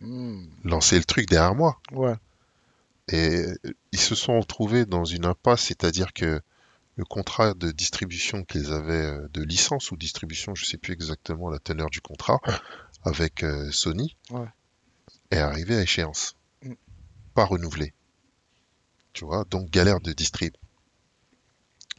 Hmm. 0.00 0.46
lancer 0.64 0.98
le 0.98 1.04
truc 1.04 1.28
derrière 1.28 1.54
moi. 1.54 1.78
Ouais. 1.92 2.14
Et 3.08 3.44
ils 3.92 3.98
se 4.00 4.14
sont 4.14 4.38
retrouvés 4.40 4.86
dans 4.86 5.04
une 5.04 5.24
impasse, 5.24 5.62
c'est-à-dire 5.64 6.12
que 6.12 6.40
le 6.96 7.04
contrat 7.04 7.54
de 7.54 7.70
distribution 7.70 8.44
qu'ils 8.44 8.72
avaient, 8.72 8.92
euh, 9.06 9.28
de 9.32 9.42
licence 9.42 9.90
ou 9.90 9.96
distribution, 9.96 10.54
je 10.54 10.64
sais 10.64 10.78
plus 10.78 10.92
exactement 10.92 11.50
la 11.50 11.58
teneur 11.58 11.90
du 11.90 12.00
contrat, 12.00 12.40
avec 13.02 13.42
euh, 13.42 13.70
Sony, 13.72 14.16
Ouais. 14.30 14.46
est 15.30 15.38
arrivé 15.38 15.76
à 15.76 15.82
échéance. 15.82 16.36
Mm. 16.62 16.74
Pas 17.34 17.44
renouvelé. 17.44 17.92
Tu 19.12 19.24
vois, 19.24 19.44
donc 19.44 19.70
galère 19.70 20.00
de 20.00 20.12
distrib. 20.12 20.54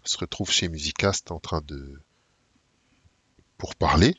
Se 0.06 0.18
retrouvent 0.18 0.52
chez 0.52 0.70
Musicast 0.70 1.32
en 1.32 1.40
train 1.40 1.62
de... 1.62 2.00
pour 3.58 3.76
parler, 3.76 4.16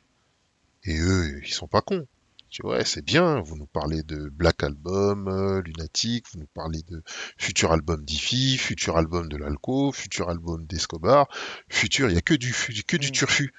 et 0.84 0.98
eux, 0.98 1.40
ils 1.44 1.52
sont 1.52 1.68
pas 1.68 1.80
cons. 1.80 2.06
Tu 2.48 2.62
vois, 2.62 2.76
ouais, 2.78 2.84
c'est 2.84 3.04
bien, 3.04 3.40
vous 3.40 3.56
nous 3.56 3.66
parlez 3.66 4.02
de 4.02 4.28
Black 4.30 4.62
Album, 4.62 5.28
euh, 5.28 5.60
Lunatic, 5.62 6.24
vous 6.32 6.38
nous 6.40 6.46
parlez 6.54 6.80
de 6.88 7.02
futur 7.36 7.72
album 7.72 8.02
d'Ifi, 8.04 8.56
futur 8.56 8.96
album 8.96 9.28
de 9.28 9.36
l'Alco, 9.36 9.92
futur 9.92 10.30
album 10.30 10.64
d'Escobar, 10.64 11.28
futur, 11.68 12.08
il 12.08 12.14
y 12.14 12.18
a 12.18 12.22
que 12.22 12.34
du, 12.34 12.54
que 12.86 12.96
du 12.96 13.08
Mm. 13.08 13.12
turfu. 13.12 13.52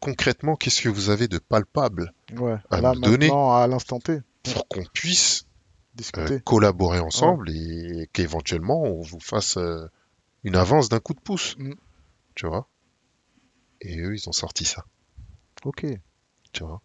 Concrètement, 0.00 0.54
qu'est-ce 0.54 0.82
que 0.82 0.88
vous 0.88 1.10
avez 1.10 1.26
de 1.26 1.38
palpable 1.38 2.12
Ouais. 2.36 2.56
À 2.70 2.80
Là, 2.80 2.94
me 2.94 3.00
donner. 3.00 3.30
à 3.32 3.66
l'instant 3.66 3.98
T, 3.98 4.20
pour 4.44 4.68
qu'on 4.68 4.84
puisse 4.92 5.46
euh, 6.16 6.38
collaborer 6.44 7.00
ensemble 7.00 7.50
et 7.50 8.08
qu'éventuellement 8.12 8.80
on 8.84 9.02
vous 9.02 9.18
fasse 9.18 9.56
euh, 9.56 9.88
une 10.44 10.54
avance 10.54 10.88
d'un 10.88 11.00
coup 11.00 11.14
de 11.14 11.20
pouce. 11.20 11.56
Mm. 11.58 11.72
Tu 12.36 12.46
vois? 12.46 12.68
Et 13.80 13.98
eux, 14.00 14.14
ils 14.14 14.28
ont 14.28 14.32
sorti 14.32 14.64
ça. 14.64 14.84
Ok. 15.64 15.84
Tu 16.52 16.62
vois? 16.62 16.80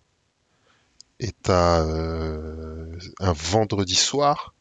Et 1.25 1.31
t'as 1.41 1.81
euh, 1.85 2.97
un 3.19 3.31
vendredi 3.31 3.95
soir, 3.95 4.53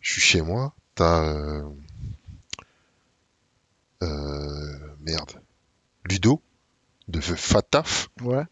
je 0.00 0.12
suis 0.12 0.20
chez 0.20 0.40
moi, 0.40 0.72
t'as 0.94 1.24
euh, 1.24 1.62
euh, 4.02 4.78
merde, 5.00 5.32
Ludo 6.08 6.40
de 7.08 7.20
Fataf, 7.20 8.08
Ouais. 8.22 8.44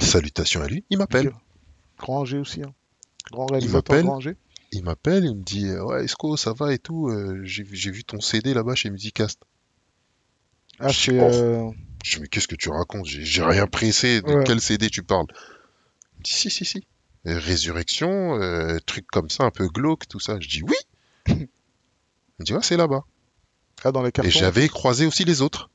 salutations 0.00 0.62
à 0.62 0.68
lui, 0.68 0.84
il 0.90 0.98
m'appelle. 0.98 1.32
Grand 1.98 2.24
G 2.24 2.38
aussi. 2.38 2.62
Hein. 2.62 2.72
Grand 3.32 3.46
réalisateur 3.46 3.96
m'appelle. 3.96 4.04
Grand 4.06 4.20
G. 4.20 4.36
Il 4.70 4.84
m'appelle, 4.84 5.24
il 5.24 5.34
me 5.34 5.42
dit 5.42 5.70
Ouais, 5.72 6.04
Esco, 6.04 6.36
ça 6.36 6.52
va 6.52 6.72
et 6.72 6.78
tout. 6.78 7.10
j'ai 7.42 7.64
vu 7.64 8.04
ton 8.04 8.20
CD 8.20 8.54
là-bas 8.54 8.74
chez 8.74 8.90
Musicast. 8.90 9.40
Ah, 10.78 10.88
Je- 10.88 11.10
oh. 11.12 11.14
euh, 11.32 11.70
Je 12.04 12.16
dis 12.16 12.20
Mais 12.22 12.28
qu'est-ce 12.28 12.46
que 12.48 12.54
tu 12.54 12.68
racontes? 12.70 13.06
J'ai 13.06 13.42
rien 13.42 13.66
pressé. 13.66 14.20
De 14.22 14.26
Ouais. 14.32 14.44
quel 14.46 14.60
CD 14.60 14.88
tu 14.88 15.02
parles? 15.02 15.26
Si, 16.24 16.50
si, 16.50 16.64
si. 16.64 16.86
Euh, 17.26 17.38
Résurrection, 17.38 18.40
euh, 18.40 18.78
truc 18.86 19.06
comme 19.08 19.30
ça, 19.30 19.44
un 19.44 19.50
peu 19.50 19.68
glauque, 19.68 20.06
tout 20.08 20.20
ça. 20.20 20.38
Je 20.40 20.48
dis 20.48 20.62
Oui 20.62 20.76
Il 21.26 21.48
me 22.40 22.44
dit 22.44 22.52
Ouais, 22.54 22.62
c'est 22.62 22.76
là-bas. 22.76 23.04
Ah, 23.84 23.92
dans 23.92 24.02
les 24.02 24.12
cartons. 24.12 24.28
Et 24.28 24.32
j'avais 24.32 24.68
croisé 24.68 25.06
aussi 25.06 25.24
les 25.24 25.40
autres. 25.42 25.70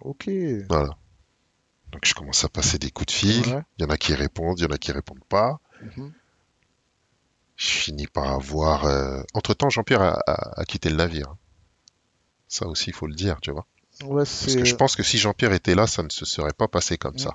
Ok. 0.00 0.28
Voilà. 0.68 0.96
Donc 1.92 2.04
je 2.04 2.14
commence 2.14 2.44
à 2.44 2.48
passer 2.48 2.78
des 2.78 2.90
coups 2.90 3.06
de 3.06 3.12
fil. 3.12 3.46
Ouais. 3.54 3.62
Il 3.78 3.82
y 3.82 3.86
en 3.86 3.90
a 3.90 3.96
qui 3.98 4.14
répondent, 4.14 4.58
il 4.58 4.62
y 4.62 4.66
en 4.66 4.70
a 4.70 4.78
qui 4.78 4.92
répondent 4.92 5.24
pas. 5.28 5.60
Mhm. 5.82 6.12
Je 7.56 7.66
finis 7.68 8.06
par 8.06 8.28
avoir. 8.32 8.84
euh, 8.86 9.22
Entre-temps, 9.34 9.70
Jean-Pierre 9.70 10.00
a, 10.02 10.18
a- 10.26 10.60
a 10.60 10.64
quitté 10.64 10.88
le 10.90 10.96
navire. 10.96 11.36
Ça 12.48 12.66
aussi, 12.66 12.90
il 12.90 12.92
faut 12.94 13.06
le 13.06 13.14
dire, 13.14 13.38
tu 13.40 13.50
vois. 13.50 13.66
Ouais, 14.04 14.24
Parce 14.24 14.54
que 14.56 14.64
je 14.64 14.74
pense 14.74 14.96
que 14.96 15.02
si 15.02 15.18
Jean-Pierre 15.18 15.52
était 15.52 15.74
là, 15.74 15.86
ça 15.86 16.02
ne 16.02 16.08
se 16.10 16.24
serait 16.24 16.52
pas 16.52 16.68
passé 16.68 16.98
comme 16.98 17.14
Ouais. 17.14 17.20
ça. 17.22 17.32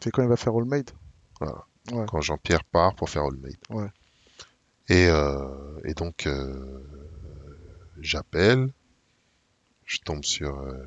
C'est 0.00 0.10
quand 0.10 0.22
il 0.22 0.28
va 0.28 0.36
faire 0.36 0.54
All 0.54 0.64
Made. 0.64 0.90
Quand 2.08 2.20
Jean-Pierre 2.20 2.64
part 2.64 2.94
pour 2.94 3.08
faire 3.08 3.22
All 3.24 3.36
Made. 3.36 3.90
Et, 4.88 5.06
euh, 5.08 5.80
et 5.84 5.94
donc, 5.94 6.26
euh, 6.26 6.82
j'appelle. 8.00 8.68
Je 9.86 9.98
tombe 10.04 10.24
sur. 10.24 10.58
euh, 10.58 10.86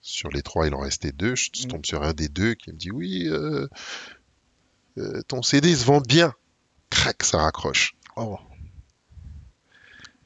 sur 0.00 0.30
les 0.30 0.42
trois, 0.42 0.66
il 0.66 0.74
en 0.74 0.80
restait 0.80 1.12
deux. 1.12 1.34
Je 1.36 1.50
Mm. 1.64 1.68
tombe 1.68 1.86
sur 1.86 2.02
un 2.02 2.12
des 2.14 2.28
deux 2.28 2.54
qui 2.54 2.70
me 2.70 2.76
dit 2.76 2.90
Oui, 2.90 3.28
ton 5.28 5.42
CD 5.42 5.74
se 5.74 5.84
vend 5.84 6.00
bien. 6.00 6.32
Crac, 6.90 7.22
ça 7.24 7.38
raccroche. 7.38 7.94
Oh. 8.16 8.38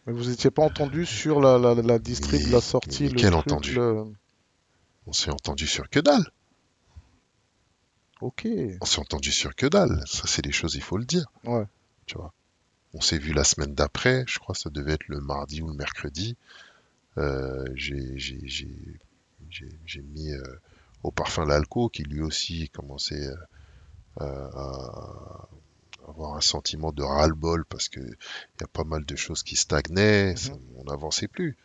Mais 0.06 0.12
vous 0.12 0.30
étiez 0.30 0.50
pas 0.50 0.62
entendu 0.64 1.06
sur 1.06 1.40
la, 1.40 1.58
la, 1.58 1.74
la 1.74 1.98
distrib, 1.98 2.40
Mais- 2.44 2.50
la 2.52 2.60
sortie, 2.60 3.08
le 3.08 3.14
quel 3.14 3.30
truc, 3.30 3.46
entendu 3.46 3.74
le- 3.74 4.04
On 5.06 5.12
s'est 5.12 5.30
entendu 5.30 5.66
sur 5.66 5.88
que 5.90 6.00
dalle. 6.00 6.24
Ok. 8.20 8.46
On 8.80 8.84
s'est 8.84 9.00
entendu 9.00 9.32
sur 9.32 9.54
que 9.54 9.66
dalle. 9.66 10.02
Ça, 10.06 10.22
c'est 10.26 10.42
des 10.42 10.52
choses, 10.52 10.74
il 10.74 10.82
faut 10.82 10.96
le 10.96 11.04
dire. 11.04 11.26
Ouais. 11.44 11.64
Tu 12.06 12.16
vois. 12.16 12.32
On 12.94 13.00
s'est 13.00 13.18
vu 13.18 13.32
la 13.32 13.44
semaine 13.44 13.74
d'après. 13.74 14.24
Je 14.28 14.38
crois 14.38 14.54
que 14.54 14.60
ça 14.60 14.70
devait 14.70 14.92
être 14.92 15.08
le 15.08 15.20
mardi 15.20 15.62
ou 15.62 15.68
le 15.68 15.74
mercredi. 15.74 16.36
Euh, 17.18 17.64
j'ai 17.76 18.02
mis 20.14 20.32
euh, 20.32 20.42
au 21.02 21.10
parfum 21.10 21.44
l'alco 21.46 21.88
qui 21.88 22.02
lui 22.04 22.20
aussi 22.20 22.68
commençait 22.70 23.28
euh, 24.20 24.50
à 24.54 25.48
avoir 26.12 26.36
un 26.36 26.40
sentiment 26.40 26.92
de 26.92 27.02
ras-le-bol 27.02 27.64
parce 27.66 27.88
que 27.88 28.00
il 28.00 28.60
y 28.60 28.64
a 28.64 28.68
pas 28.68 28.84
mal 28.84 29.04
de 29.04 29.16
choses 29.16 29.42
qui 29.42 29.56
stagnaient. 29.56 30.36
ça- 30.36 30.52
on 30.76 30.84
n'avançait 30.84 31.28
plus. 31.28 31.56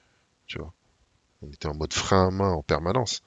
Tu 0.48 0.58
vois. 0.60 0.74
On 1.42 1.48
était 1.52 1.68
en 1.68 1.76
mode 1.76 1.94
frein 1.94 2.28
à 2.28 2.32
main 2.32 2.52
en 2.52 2.64
permanence. 2.64 3.22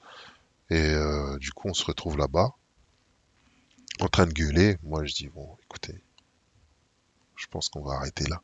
Et 0.69 0.79
euh, 0.93 1.37
du 1.39 1.51
coup, 1.51 1.69
on 1.69 1.73
se 1.73 1.85
retrouve 1.85 2.17
là-bas 2.17 2.51
en 3.99 4.07
train 4.07 4.25
de 4.25 4.33
gueuler. 4.33 4.77
Moi, 4.83 5.05
je 5.05 5.13
dis, 5.13 5.27
bon, 5.29 5.57
écoutez, 5.63 6.01
je 7.35 7.47
pense 7.47 7.69
qu'on 7.69 7.83
va 7.83 7.93
arrêter 7.95 8.25
là. 8.29 8.41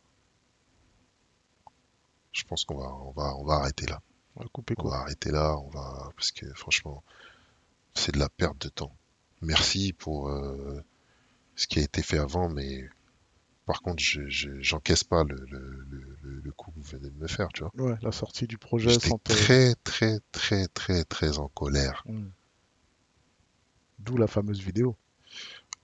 Je 2.31 2.43
pense 2.43 2.65
qu'on 2.65 2.77
va, 2.77 2.93
on 3.05 3.11
va, 3.11 3.35
on 3.37 3.43
va 3.45 3.55
arrêter 3.55 3.85
là. 3.87 4.01
On 4.35 4.43
va 4.43 4.49
couper 4.49 4.75
On 4.77 4.81
quoi. 4.83 4.91
va 4.91 4.97
arrêter 5.03 5.31
là, 5.31 5.57
on 5.57 5.69
va, 5.69 6.11
parce 6.15 6.31
que 6.31 6.45
franchement, 6.53 7.03
c'est 7.95 8.13
de 8.13 8.19
la 8.19 8.29
perte 8.29 8.59
de 8.59 8.69
temps. 8.69 8.95
Merci 9.41 9.93
pour 9.93 10.29
euh, 10.29 10.83
ce 11.57 11.67
qui 11.67 11.79
a 11.79 11.81
été 11.81 12.01
fait 12.01 12.17
avant, 12.19 12.47
mais 12.47 12.87
par 13.65 13.81
contre, 13.81 14.01
je, 14.01 14.21
je- 14.29 14.61
j'encaisse 14.61 15.03
pas 15.03 15.25
le, 15.25 15.35
le, 15.49 15.59
le- 15.89 16.17
le- 16.21 16.39
le 16.41 16.51
coup 16.53 16.71
que 16.71 16.77
vous 16.77 16.83
venez 16.97 17.09
de 17.09 17.17
me 17.17 17.27
faire, 17.27 17.49
tu 17.53 17.63
vois. 17.63 17.71
Ouais, 17.75 17.97
la 18.01 18.13
sortie 18.13 18.47
du 18.47 18.57
projet 18.57 18.89
J'étais 18.91 19.11
très, 19.25 19.75
très, 19.83 20.19
très, 20.31 20.67
très, 20.69 21.03
très 21.03 21.37
en 21.37 21.49
colère. 21.49 22.03
Hmm. 22.05 22.29
D'où 23.99 24.15
la 24.17 24.27
fameuse 24.27 24.61
vidéo. 24.61 24.95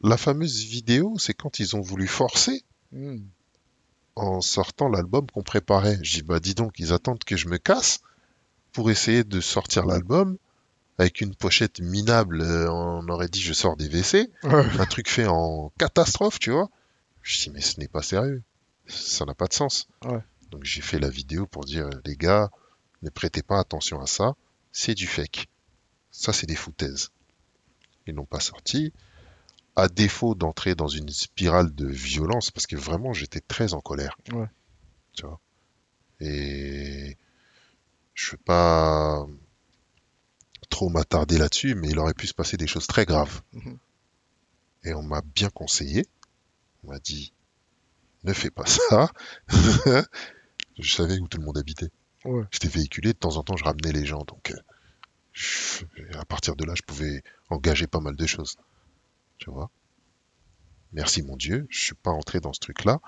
La 0.02 0.18
fameuse 0.18 0.64
vidéo, 0.64 1.16
c'est 1.18 1.34
quand 1.34 1.60
ils 1.60 1.76
ont 1.76 1.82
voulu 1.82 2.08
forcer 2.08 2.64
Hmm. 2.92 3.18
en 4.16 4.40
sortant 4.42 4.88
l'album 4.88 5.26
qu'on 5.32 5.42
préparait. 5.42 5.98
Je 6.04 6.18
dis, 6.18 6.22
bah 6.22 6.40
dis 6.40 6.54
donc, 6.54 6.78
ils 6.78 6.94
attendent 6.94 7.24
que 7.24 7.36
je 7.36 7.48
me 7.48 7.58
casse 7.58 8.02
pour 8.72 8.92
essayer 8.92 9.24
de 9.24 9.42
sortir 9.42 9.86
l'album 9.88 10.38
avec 10.98 11.22
une 11.22 11.36
pochette 11.36 11.80
minable. 11.80 12.42
euh, 12.42 12.72
on 12.72 13.08
aurait 13.10 13.28
dit, 13.28 13.42
je 13.42 13.54
sors 13.54 13.76
des 13.76 13.88
WC. 13.88 14.32
Un 14.44 14.86
truc 14.86 15.10
fait 15.10 15.28
en 15.28 15.72
catastrophe, 15.78 16.40
tu 16.40 16.52
vois. 16.52 16.70
Je 17.22 17.42
dis, 17.42 17.50
mais 17.50 17.62
ce 17.62 17.80
n'est 17.80 17.88
pas 17.88 18.02
sérieux. 18.02 18.44
Ça 18.88 19.26
n'a 19.26 19.34
pas 19.34 19.48
de 19.48 19.54
sens. 19.54 19.88
Ouais. 20.06 20.20
Donc 20.52 20.66
j'ai 20.66 20.82
fait 20.82 21.00
la 21.00 21.10
vidéo 21.10 21.48
pour 21.48 21.66
dire, 21.66 21.90
les 22.06 22.16
gars, 22.16 22.52
ne 23.02 23.10
prêtez 23.10 23.42
pas 23.42 23.60
attention 23.60 24.02
à 24.02 24.08
ça. 24.08 24.36
C'est 24.72 24.94
du 24.94 25.08
fake. 25.08 25.48
Ça, 26.12 26.34
c'est 26.34 26.48
des 26.48 26.56
foutaises. 26.56 27.12
Ils 28.06 28.14
n'ont 28.14 28.26
pas 28.26 28.40
sorti. 28.40 28.94
À 29.76 29.88
défaut 29.88 30.36
d'entrer 30.36 30.76
dans 30.76 30.88
une 30.88 31.10
spirale 31.10 31.74
de 31.74 31.88
violence, 31.88 32.52
parce 32.52 32.68
que 32.68 32.76
vraiment, 32.76 33.14
j'étais 33.14 33.40
très 33.40 33.74
en 33.74 33.82
colère. 33.82 34.16
Ouais. 34.32 34.48
Tu 35.14 35.26
vois. 35.26 35.40
Et 36.20 37.18
je 38.14 38.32
veux 38.32 38.38
pas 38.38 39.26
trop 40.74 40.90
m'attarder 40.90 41.38
là-dessus, 41.38 41.76
mais 41.76 41.90
il 41.90 42.00
aurait 42.00 42.14
pu 42.16 42.28
se 42.28 42.34
passer 42.34 42.58
des 42.58 42.68
choses 42.68 42.88
très 42.88 43.06
graves. 43.06 43.42
Mhm. 43.54 43.78
Et 44.86 44.94
on 44.94 45.04
m'a 45.04 45.22
bien 45.22 45.50
conseillé. 45.50 46.06
On 46.84 46.92
m'a 46.92 47.00
dit, 47.00 47.32
ne 48.24 48.34
fais 48.34 48.52
pas 48.52 48.66
ça. 48.66 49.12
je 50.80 50.92
savais 50.94 51.20
où 51.20 51.28
tout 51.28 51.38
le 51.40 51.46
monde 51.46 51.58
habitait. 51.58 51.90
Ouais. 52.26 52.44
J'étais 52.52 52.68
véhiculé, 52.68 53.14
de 53.14 53.18
temps 53.18 53.38
en 53.38 53.44
temps, 53.44 53.58
je 53.58 53.64
ramenais 53.64 53.92
les 53.92 54.06
gens. 54.06 54.24
Donc, 54.28 54.52
euh, 54.52 54.58
je- 55.34 55.86
à 56.18 56.26
partir 56.26 56.56
de 56.56 56.66
là, 56.66 56.74
je 56.76 56.84
pouvais 56.84 57.24
engager 57.50 57.88
pas 57.88 58.00
mal 58.00 58.16
de 58.16 58.26
choses. 58.26 58.56
Tu 59.38 59.50
vois? 59.52 59.70
Merci 60.94 61.24
mon 61.24 61.36
Dieu, 61.38 61.66
je 61.70 61.86
suis 61.86 61.96
pas 61.96 62.12
entré 62.12 62.40
dans 62.40 62.54
ce 62.54 62.60
truc-là. 62.60 63.00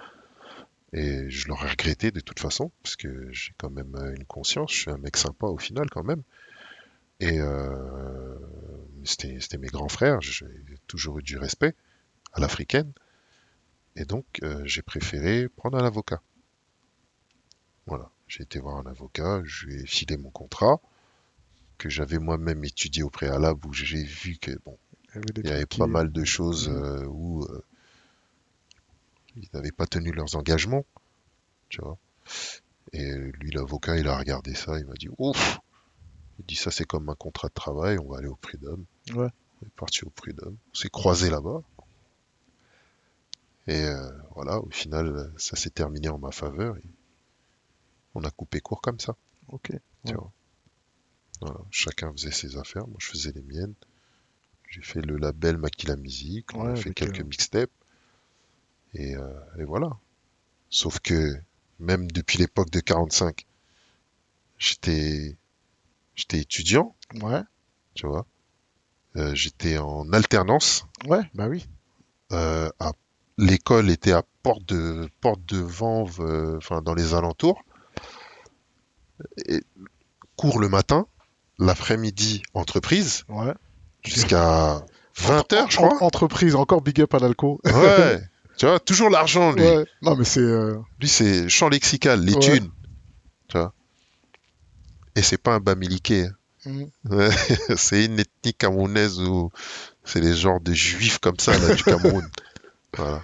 Et 0.93 1.30
je 1.30 1.47
l'aurais 1.47 1.70
regretté 1.70 2.11
de 2.11 2.20
toute 2.22 2.39
façon, 2.39 2.72
parce 2.84 2.95
que 2.95 3.30
j'ai 3.32 3.51
quand 3.57 3.70
même 3.70 3.95
euh, 3.95 4.13
une 4.16 4.26
conscience, 4.26 4.72
je 4.74 4.80
suis 4.82 4.91
un 4.91 4.97
mec 4.97 5.18
sympa 5.18 5.47
au 5.47 5.57
final 5.57 5.89
quand 5.89 6.03
même. 6.03 6.24
Et 7.20 7.39
euh, 7.39 8.38
c'était 9.03 9.57
mes 9.57 9.68
grands 9.68 9.89
frères, 9.89 10.22
j'ai 10.22 10.45
toujours 10.88 11.20
eu 11.20 11.24
du 11.24 11.38
respect 11.38 11.76
à 12.34 12.39
l'africaine. 12.41 12.93
Et 13.97 14.05
donc, 14.05 14.26
euh, 14.43 14.61
j'ai 14.66 14.82
préféré 14.82 15.49
prendre 15.49 15.78
un 15.78 15.86
avocat. 15.86 16.22
Voilà, 17.88 18.11
j'ai 18.28 18.43
été 18.43 18.59
voir 18.59 18.78
un 18.78 18.86
avocat, 18.86 19.41
je 19.43 19.66
lui 19.66 19.82
ai 19.82 19.88
filé 19.88 20.18
mon 20.18 20.30
contrat, 20.30 20.80
que 21.78 21.89
j'avais 21.89 22.20
moi-même 22.20 22.63
étudié 22.66 23.03
au 23.03 23.09
préalable, 23.09 23.66
où 23.68 23.74
j'ai 23.74 24.03
vu 24.03 24.38
que, 24.38 24.51
bon, 24.66 24.78
Il 25.09 25.16
y 25.16 25.18
avait 25.20 25.34
des 25.34 25.43
il 25.43 25.49
y 25.49 25.53
avait 25.53 25.66
pas 25.66 25.88
qui- 25.88 25.89
mal 25.89 26.11
de 26.11 26.24
choses 26.26 26.70
euh, 26.70 27.05
où 27.07 27.43
euh, 27.45 27.63
ils 29.38 29.47
n'avaient 29.53 29.72
pas 29.72 29.86
tenu 29.86 30.11
leurs 30.11 30.36
engagements, 30.36 30.86
tu 31.70 31.82
vois. 31.82 31.97
Et 32.93 33.11
lui, 33.13 33.51
l'avocat, 33.51 33.97
il 33.97 34.07
a 34.07 34.18
regardé 34.18 34.55
ça, 34.55 34.80
il 34.80 34.86
m'a 34.86 34.93
dit, 34.95 35.09
ouf, 35.18 35.59
il 36.40 36.46
dit 36.46 36.56
ça 36.56 36.72
c'est 36.72 36.86
comme 36.86 37.10
un 37.10 37.16
contrat 37.16 37.48
de 37.50 37.54
travail, 37.54 37.98
on 38.00 38.10
va 38.12 38.18
aller 38.20 38.28
au 38.28 38.36
prud'homme. 38.36 38.86
Ouais. 39.14 39.30
On 39.62 39.66
est 39.66 39.74
parti 39.76 40.04
au 40.06 40.10
prud'homme, 40.10 40.58
on 40.72 40.76
s'est 40.76 40.90
croisés 40.90 41.30
là-bas. 41.30 41.62
Et 43.68 43.84
euh, 43.84 44.12
voilà, 44.36 44.60
au 44.60 44.70
final, 44.70 45.32
ça 45.38 45.56
s'est 45.56 45.72
terminé 45.72 46.08
en 46.10 46.20
ma 46.20 46.32
faveur. 46.32 46.78
et 46.78 46.84
on 48.14 48.24
a 48.24 48.32
coupé 48.32 48.62
court 48.62 48.82
comme 48.82 49.00
ça, 49.00 49.16
Ok. 49.50 49.72
tu 50.06 50.12
Ouais. 50.12 50.14
vois. 50.14 50.32
Voilà, 51.42 51.60
chacun 51.72 52.12
faisait 52.14 52.32
ses 52.32 52.58
affaires, 52.58 52.88
moi 52.88 52.96
je 53.00 53.08
faisais 53.08 53.32
les 53.34 53.42
miennes. 53.42 53.74
J'ai 54.70 54.82
fait 54.82 55.02
le 55.02 55.18
label 55.18 55.58
Makila 55.58 55.96
Music, 55.98 56.54
on 56.56 56.66
a 56.66 56.76
fait 56.76 56.94
quelques 56.94 57.20
euh, 57.22 57.24
mixtapes. 57.26 57.72
Et, 58.94 59.16
euh, 59.16 59.34
et 59.60 59.64
voilà. 59.64 59.90
Sauf 60.70 61.00
que 61.00 61.36
même 61.80 62.10
depuis 62.12 62.38
l'époque 62.38 62.70
de 62.70 62.80
45, 62.80 63.46
j'étais 64.58 65.36
j'étais 66.16 66.39
étudiant, 66.39 66.95
Ouais. 67.22 67.41
tu 67.93 68.07
vois. 68.07 68.26
Euh, 69.18 69.34
j'étais 69.36 69.78
en 69.78 70.11
alternance. 70.13 70.86
Ouais, 71.07 71.22
bah 71.34 71.47
oui. 71.47 71.68
Euh, 72.32 72.70
à- 72.80 72.91
L'école 73.38 73.89
était 73.89 74.13
à 74.13 74.24
Porte 74.43 74.66
de 74.66 75.09
Porte 75.20 75.45
de 75.45 75.57
Vanves, 75.57 76.22
euh, 76.22 76.55
enfin 76.57 76.82
dans 76.82 76.93
les 76.93 77.13
alentours. 77.13 77.61
Et 79.47 79.61
cours 80.38 80.59
le 80.59 80.70
matin, 80.70 81.05
l'après-midi 81.59 82.43
entreprise 82.53 83.24
Ouais. 83.30 83.53
jusqu'à 84.03 84.82
20h, 85.18 85.70
je 85.70 85.80
En- 85.80 85.88
crois. 85.89 86.03
Entreprise, 86.03 86.55
encore 86.55 86.82
big 86.82 87.01
up 87.01 87.13
à 87.13 87.20
l'alco. 87.20 87.59
Ouais. 87.66 88.20
Tu 88.57 88.66
vois, 88.66 88.80
toujours 88.80 89.09
l'argent, 89.09 89.51
lui. 89.51 89.61
Ouais. 89.63 89.86
Non, 90.01 90.16
mais 90.16 90.24
c'est. 90.24 90.39
euh, 90.39 90.78
Lui, 91.01 91.09
c'est 91.09 91.49
champ 91.49 91.68
lexical, 91.68 92.22
les 92.24 92.36
Ouais. 92.36 92.39
thunes. 92.39 92.72
Tu 93.49 93.57
vois. 93.57 93.74
Et 95.16 95.22
c'est 95.22 95.38
pas 95.38 95.53
un 95.55 95.59
bamiliqué. 95.59 96.26
hein. 96.66 96.70
Ouais. 97.09 97.30
c'est 97.78 98.05
une 98.05 98.20
ethnie 98.20 98.53
camerounaise 98.53 99.20
où 99.20 99.51
c'est 100.03 100.20
les 100.22 100.36
genres 100.36 100.59
de 100.61 100.74
juifs 100.74 101.20
comme 101.20 101.39
ça, 101.39 101.57
là, 101.57 101.74
du 101.76 101.84
Cameroun. 101.84 102.28
Voilà. 102.97 103.22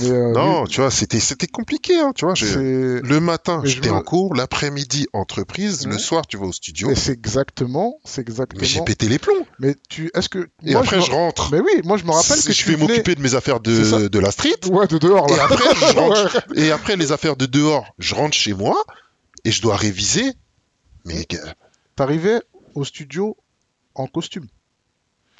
Mais, 0.00 0.10
euh, 0.10 0.32
Non, 0.32 0.66
tu 0.66 0.82
vois, 0.82 0.90
c'était, 0.90 1.18
c'était 1.20 1.46
compliqué, 1.46 1.98
hein, 1.98 2.12
tu 2.14 2.26
vois. 2.26 2.34
Le 2.34 3.18
matin, 3.20 3.62
j'étais 3.64 3.88
me- 3.88 3.94
en 3.94 4.02
cours, 4.02 4.34
l'après-midi, 4.34 5.06
entreprise, 5.14 5.86
le 5.86 5.96
soir, 5.96 6.26
tu 6.26 6.36
vas 6.36 6.44
au 6.44 6.52
studio. 6.52 6.92
C'est 6.94 7.12
exactement, 7.12 7.98
c'est 8.04 8.18
Mais 8.28 8.34
j'ai 8.36 8.42
exactement. 8.42 8.84
pété 8.84 9.08
les 9.08 9.18
plombs. 9.18 9.46
Mais 9.60 9.76
tu, 9.88 10.10
est-ce 10.14 10.28
que 10.28 10.50
Et 10.62 10.72
moi, 10.72 10.82
après, 10.82 11.00
je 11.00 11.10
rentre. 11.10 11.48
Mais 11.52 11.60
oui, 11.60 11.80
moi 11.84 11.96
je 11.96 12.04
me 12.04 12.10
rappelle 12.10 12.42
que 12.42 12.52
je 12.52 12.64
vais 12.66 12.74
venais- 12.74 12.86
m'occuper 12.88 13.14
de 13.14 13.22
mes 13.22 13.34
affaires 13.34 13.60
de, 13.60 14.08
de 14.08 14.18
la 14.18 14.30
street. 14.30 14.58
Ouais, 14.70 14.86
de 14.88 14.98
dehors 14.98 15.26
Et 15.32 15.36
là. 15.36 15.44
après, 15.44 15.74
je 15.74 15.84
rentre. 15.98 16.38
Ouais. 16.50 16.62
Et 16.66 16.70
après, 16.70 16.96
les 16.96 17.10
affaires 17.12 17.36
de 17.36 17.46
dehors, 17.46 17.86
je 17.98 18.14
rentre 18.14 18.34
chez 18.36 18.52
moi 18.52 18.76
et 19.46 19.50
je 19.52 19.62
dois 19.62 19.76
réviser. 19.76 20.34
Mais 21.08 21.26
T'arrivais 21.96 22.40
au 22.74 22.84
studio 22.84 23.36
en 23.94 24.06
costume. 24.06 24.46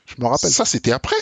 Je 0.06 0.14
me 0.20 0.26
rappelle. 0.26 0.50
ça, 0.50 0.64
c'était 0.64 0.92
après. 0.92 1.16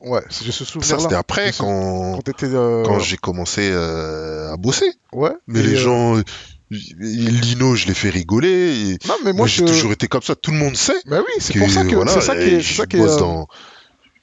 Ouais, 0.00 0.20
j'ai 0.42 0.50
ce 0.50 0.64
Ça, 0.64 0.72
souvenir 0.72 1.00
c'était 1.00 1.14
après 1.14 1.52
Je- 1.52 1.58
quand, 1.58 2.14
Quand 2.16 2.22
t'étais. 2.22 2.46
euh, 2.46 2.82
quand 2.84 2.98
j'ai 2.98 3.16
commencé 3.16 3.70
euh, 3.70 4.52
à 4.52 4.56
bosser. 4.56 4.92
Ouais. 5.12 5.30
Mais 5.46 5.60
et, 5.60 5.62
les 5.62 5.74
euh, 5.74 5.76
gens, 5.76 6.22
Lino, 6.70 7.74
je 7.76 7.86
l'ai 7.86 7.94
fait 7.94 8.10
rigoler. 8.10 8.90
et 8.90 8.98
Non, 9.06 9.14
mais 9.24 9.32
moi, 9.32 9.46
j'ai 9.46 9.62
je. 9.66 9.72
toujours 9.72 9.92
été 9.92 10.08
comme 10.08 10.22
ça. 10.22 10.34
Tout 10.34 10.50
le 10.50 10.56
monde 10.58 10.76
sait 10.76 10.96
Bah 11.06 11.20
oui, 11.20 11.32
c'est 11.38 11.56
pour 11.58 11.70
ça 11.70 11.84
que 11.84 11.94
voilà, 11.94 12.12
c'est 12.12 12.20
ça 12.20 12.34
qui 12.34 12.42
est, 12.42 12.60
je 12.60 12.74
ça 12.74 12.86
bosse 12.86 13.16
dans, 13.18 13.46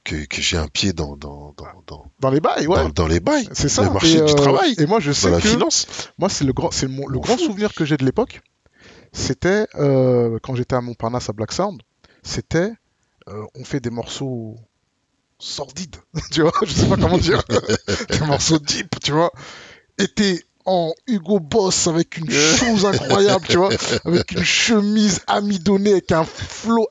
que, 0.03 0.25
que 0.25 0.41
j'ai 0.41 0.57
un 0.57 0.67
pied 0.67 0.91
dans, 0.93 1.15
dans, 1.15 1.53
dans, 1.57 1.65
dans, 1.87 2.05
dans 2.19 2.29
les 2.29 2.41
bails, 2.41 2.67
ouais. 2.67 2.75
dans, 2.75 2.89
dans 2.89 3.07
les 3.07 3.19
bails, 3.21 3.47
C'est 3.53 3.69
ça. 3.69 3.83
le 3.83 3.91
marché 3.91 4.17
et, 4.17 4.21
du 4.21 4.35
travail, 4.35 4.75
Et 4.77 4.85
moi 4.85 4.99
je 4.99 5.11
dans 5.11 5.15
sais 5.15 5.29
la 5.31 5.39
que 5.39 5.47
finance. 5.47 5.87
moi 6.17 6.27
c'est 6.29 6.43
le 6.45 6.51
grand, 6.53 6.71
c'est 6.71 6.87
le 6.87 7.19
grand 7.19 7.37
souvenir 7.37 7.73
que 7.73 7.85
j'ai 7.85 7.95
de 7.97 8.03
l'époque. 8.05 8.41
C'était 9.11 9.67
euh, 9.75 10.39
quand 10.41 10.55
j'étais 10.55 10.75
à 10.75 10.81
Montparnasse 10.81 11.29
à 11.29 11.33
Black 11.33 11.51
Sound. 11.51 11.81
C'était 12.23 12.73
euh, 13.27 13.45
on 13.55 13.63
fait 13.63 13.79
des 13.79 13.89
morceaux 13.89 14.55
sordides, 15.37 15.97
tu 16.31 16.41
vois. 16.41 16.53
Je 16.63 16.71
sais 16.73 16.87
pas 16.87 16.97
comment 16.97 17.17
dire. 17.17 17.43
des 18.09 18.19
morceaux 18.25 18.59
deep, 18.59 18.99
tu 19.03 19.11
vois. 19.11 19.31
Et 19.97 20.07
t'es 20.07 20.43
en 20.65 20.93
Hugo 21.07 21.39
Boss 21.39 21.87
avec 21.87 22.17
une 22.17 22.29
chose 22.29 22.85
incroyable, 22.85 23.45
tu 23.47 23.57
vois, 23.57 23.69
avec 24.05 24.31
une 24.33 24.43
chemise 24.43 25.21
amidonnée, 25.25 25.93
avec 25.93 26.11
un 26.11 26.23
flow 26.23 26.87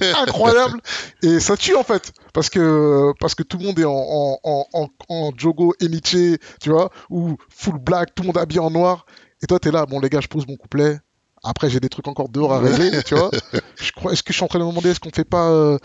incroyable, 0.00 0.80
et 1.22 1.40
ça 1.40 1.56
tue 1.56 1.74
en 1.74 1.82
fait, 1.82 2.12
parce 2.32 2.50
que 2.50 3.12
parce 3.18 3.34
que 3.34 3.42
tout 3.42 3.58
le 3.58 3.64
monde 3.64 3.78
est 3.80 3.84
en 3.84 3.92
en 3.92 4.38
en, 4.44 4.66
en, 4.72 4.88
en 5.08 5.32
jogo 5.36 5.74
Eniche, 5.82 6.38
tu 6.60 6.70
vois, 6.70 6.90
ou 7.10 7.36
full 7.48 7.78
black, 7.78 8.14
tout 8.14 8.22
le 8.22 8.28
monde 8.28 8.38
habillé 8.38 8.60
en 8.60 8.70
noir, 8.70 9.06
et 9.42 9.46
toi 9.46 9.58
t'es 9.58 9.72
là, 9.72 9.86
bon 9.86 9.98
les 9.98 10.08
gars, 10.08 10.20
je 10.20 10.28
pose 10.28 10.46
mon 10.46 10.56
couplet. 10.56 10.98
Après, 11.46 11.70
j'ai 11.70 11.80
des 11.80 11.88
trucs 11.88 12.08
encore 12.08 12.28
dehors 12.28 12.52
à 12.52 12.58
régler, 12.60 13.02
tu 13.04 13.14
vois. 13.14 13.30
Je 13.76 13.92
crois, 13.92 14.12
est-ce 14.12 14.22
que 14.22 14.32
je 14.32 14.36
suis 14.38 14.44
en 14.44 14.48
train 14.48 14.58
de 14.58 14.64
me 14.64 14.68
demander, 14.70 14.90
est-ce 14.90 15.00
qu'on 15.00 15.10
fait 15.10 15.24
pas 15.24 15.48
euh, 15.50 15.78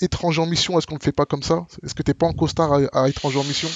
étranger 0.00 0.40
en 0.42 0.46
mission 0.46 0.78
Est-ce 0.78 0.86
qu'on 0.86 0.96
le 0.96 1.00
fait 1.02 1.12
pas 1.12 1.26
comme 1.26 1.42
ça? 1.42 1.66
Est-ce 1.84 1.94
que 1.94 2.02
t'es 2.02 2.14
pas 2.14 2.26
en 2.26 2.32
costard 2.32 2.72
à, 2.72 2.80
à 3.04 3.08
étranger 3.08 3.38
en 3.38 3.44
mission? 3.44 3.68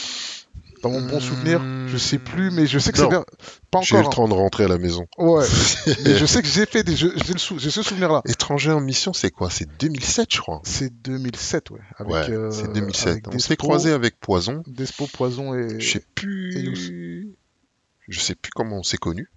Dans 0.83 0.91
mon 0.91 1.01
bon 1.01 1.21
souvenir, 1.21 1.63
je 1.87 1.97
sais 1.97 2.19
plus, 2.19 2.51
mais 2.51 2.67
je 2.67 2.77
sais 2.81 2.91
que 2.91 2.99
c'est 2.99 3.07
bien. 3.09 3.25
Pas 3.71 3.83
J'ai 3.83 3.95
eu 3.95 3.99
le 3.99 4.07
encore. 4.07 4.15
temps 4.15 4.29
de 4.29 4.35
rentrer 4.35 4.65
à 4.65 4.69
la 4.69 4.79
maison. 4.79 5.05
hein. 5.17 5.25
Ouais. 5.25 5.47
mais 6.05 6.17
je 6.19 6.27
sais 6.27 6.43
que 6.43 6.49
j'ai 6.49 6.67
fait 6.67 6.83
des 6.83 6.97
jeux. 6.97 7.15
J'ai 7.25 7.35
le 7.35 7.39
sou- 7.39 7.57
j'ai 7.61 7.71
ce 7.71 7.83
souvenir-là. 7.85 8.21
Étranger 8.27 8.73
en 8.73 8.81
mission, 8.81 9.13
c'est 9.13 9.31
quoi? 9.31 9.49
C'est 9.49 9.69
2007, 9.79 10.35
je 10.35 10.41
crois. 10.41 10.61
C'est 10.65 10.93
2007, 11.03 11.71
ouais. 11.71 11.79
Avec, 11.99 12.13
ouais, 12.13 12.31
euh, 12.31 12.51
c'est 12.51 12.73
2007. 12.73 13.09
avec 13.09 13.29
On 13.33 13.39
s'est 13.39 13.57
croisé 13.57 13.93
avec 13.93 14.19
Poison. 14.19 14.65
Despo, 14.67 15.07
Poison 15.07 15.55
et. 15.55 15.79
Je 15.79 15.89
sais 15.93 15.99
et 15.99 16.05
plus. 16.17 17.37
Je 18.09 18.19
sais 18.21 18.35
plus 18.35 18.51
comment 18.51 18.79
on 18.79 18.83
s'est 18.83 18.97
connus. 18.99 19.31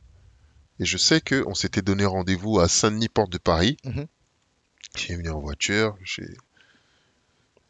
Et 0.80 0.86
je 0.86 0.98
sais 0.98 1.22
que 1.22 1.44
on 1.48 1.54
s'était 1.54 1.82
donné 1.82 2.06
rendez-vous 2.06 2.60
à 2.60 2.68
Saint-Denis, 2.68 3.10
porte 3.10 3.32
de 3.32 3.38
Paris. 3.38 3.78
Mhm. 3.86 4.08
J'ai 4.96 5.16
venu 5.16 5.30
en 5.30 5.40
voiture. 5.40 5.98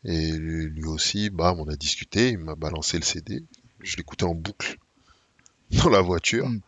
Et 0.03 0.31
lui 0.31 0.85
aussi, 0.85 1.29
bam, 1.29 1.59
on 1.59 1.67
a 1.67 1.75
discuté. 1.75 2.29
Il 2.29 2.39
m'a 2.39 2.55
balancé 2.55 2.97
le 2.97 3.03
CD. 3.03 3.43
Je 3.81 3.97
l'écoutais 3.97 4.25
en 4.25 4.35
boucle 4.35 4.77
dans 5.71 5.89
la 5.89 6.01
voiture. 6.01 6.47
Mhm. 6.47 6.61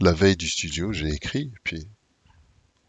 La 0.00 0.12
veille 0.12 0.36
du 0.36 0.48
studio, 0.48 0.92
j'ai 0.92 1.08
écrit. 1.08 1.52
Et 1.54 1.60
puis, 1.62 1.88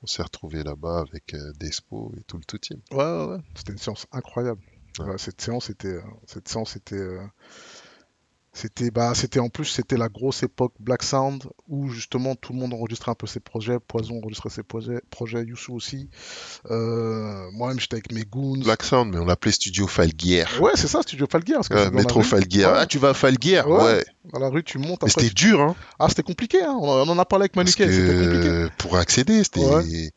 on 0.03 0.07
s'est 0.07 0.23
retrouvé 0.23 0.63
là-bas 0.63 0.99
avec 0.99 1.33
euh, 1.33 1.53
Despo 1.59 2.13
et 2.17 2.23
tout 2.23 2.37
le 2.37 2.43
tout 2.43 2.57
team. 2.57 2.79
Ouais, 2.91 2.97
ouais, 2.97 3.25
ouais. 3.25 3.39
C'était 3.55 3.71
une 3.71 3.77
séance 3.77 4.07
incroyable. 4.11 4.61
Ouais. 4.99 5.17
Cette 5.17 5.41
séance 5.41 5.69
était, 5.69 5.87
euh, 5.87 6.01
cette 6.25 6.47
séance 6.47 6.75
était, 6.75 6.95
euh, 6.95 7.25
c'était, 8.57 8.89
bah, 8.89 9.13
c'était 9.13 9.39
en 9.39 9.49
plus, 9.49 9.65
c'était 9.65 9.97
la 9.97 10.09
grosse 10.09 10.41
époque 10.41 10.73
Black 10.79 11.03
Sound 11.03 11.43
où 11.67 11.89
justement 11.89 12.33
tout 12.33 12.53
le 12.53 12.59
monde 12.59 12.73
enregistrait 12.73 13.11
un 13.11 13.15
peu 13.15 13.27
ses 13.27 13.39
projets. 13.39 13.77
Poison 13.79 14.17
enregistrait 14.17 14.49
ses 14.49 14.63
projets, 14.63 14.99
projets 15.11 15.43
Youssou 15.43 15.75
aussi. 15.75 16.09
Euh, 16.71 17.51
moi-même, 17.51 17.79
j'étais 17.79 17.97
avec 17.97 18.11
mes 18.11 18.23
goons. 18.23 18.57
Black 18.57 18.81
Sound, 18.81 19.13
mais 19.13 19.19
on 19.19 19.25
l'appelait 19.25 19.51
Studio 19.51 19.85
Falguière. 19.85 20.49
Ouais, 20.59 20.71
c'est 20.73 20.87
ça, 20.87 21.03
Studio 21.03 21.27
Falguière. 21.29 21.57
Parce 21.57 21.69
que 21.69 21.75
Ouais, 21.75 21.85
la 21.85 21.91
métro. 21.91 22.23
Falguière. 22.23 22.71
Ouais. 22.71 22.77
Ah, 22.79 22.85
tu 22.87 22.97
vas 22.97 23.09
à 23.09 23.13
Falguière 23.13 23.67
Ouais. 23.69 23.83
Ouais. 23.83 24.05
Dans 24.33 24.39
la 24.39 24.49
rue, 24.49 24.63
tu 24.63 24.79
montes. 24.79 25.03
Mais 25.03 25.09
c'était 25.09 25.29
dur, 25.29 25.61
hein. 25.61 25.75
Ah, 25.99 26.07
c'était 26.09 26.23
compliqué, 26.23 26.63
hein. 26.63 26.75
On 26.81 27.07
en 27.07 27.19
a 27.19 27.25
parlé 27.25 27.43
avec 27.43 27.55
Manuquet, 27.55 27.91
c'était 27.91 28.25
compliqué. 28.25 28.67
pour 28.79 28.97
accéder, 28.97 29.43
c'était. 29.43 30.11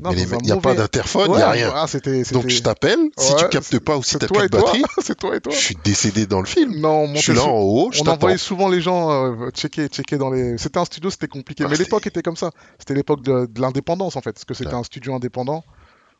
Il 0.00 0.26
n'y 0.42 0.50
a 0.52 0.56
pas 0.56 0.74
d'interphone, 0.74 1.30
il 1.30 1.36
n'y 1.36 1.42
a 1.42 1.50
rien. 1.50 1.72
ah, 1.74 1.86
c'était, 1.86 2.22
Donc 2.32 2.48
je 2.48 2.60
t'appelle, 2.62 2.98
si 3.16 3.32
Ouais, 3.32 3.38
tu 3.42 3.48
captes 3.48 3.78
pas 3.78 3.96
ou 3.96 4.02
si 4.02 4.10
c'est 4.10 4.18
t'as 4.18 4.26
plus 4.26 4.42
de 4.42 4.48
batterie, 4.48 4.82
c'est 5.00 5.16
toi 5.16 5.36
et 5.36 5.40
toi. 5.40 5.52
je 5.52 5.58
suis 5.58 5.76
décédé 5.84 6.26
dans 6.26 6.40
le 6.40 6.46
film. 6.46 6.80
Non, 6.80 7.06
Je 7.14 7.20
suis 7.20 7.32
là 7.32 7.44
en 7.44 7.60
haut, 7.60 7.90
je 7.92 8.02
on 8.02 8.06
envoyait 8.08 8.36
souvent 8.36 8.68
les 8.68 8.80
gens 8.80 9.10
euh, 9.12 9.50
checker, 9.50 9.86
checker 9.88 10.18
dans 10.18 10.30
les. 10.30 10.58
C'était 10.58 10.78
un 10.78 10.84
studio, 10.84 11.10
c'était 11.10 11.28
compliqué. 11.28 11.62
Ah, 11.64 11.68
mais 11.70 11.76
l'époque 11.76 12.06
était 12.08 12.22
comme 12.22 12.36
ça. 12.36 12.50
C'était 12.78 12.94
l'époque 12.94 13.22
de, 13.22 13.46
de 13.46 13.60
l'indépendance 13.60 14.16
en 14.16 14.20
fait, 14.20 14.32
parce 14.32 14.44
que 14.44 14.54
c'était 14.54 14.70
Ouais. 14.70 14.80
un 14.80 14.82
studio 14.82 15.14
indépendant 15.14 15.64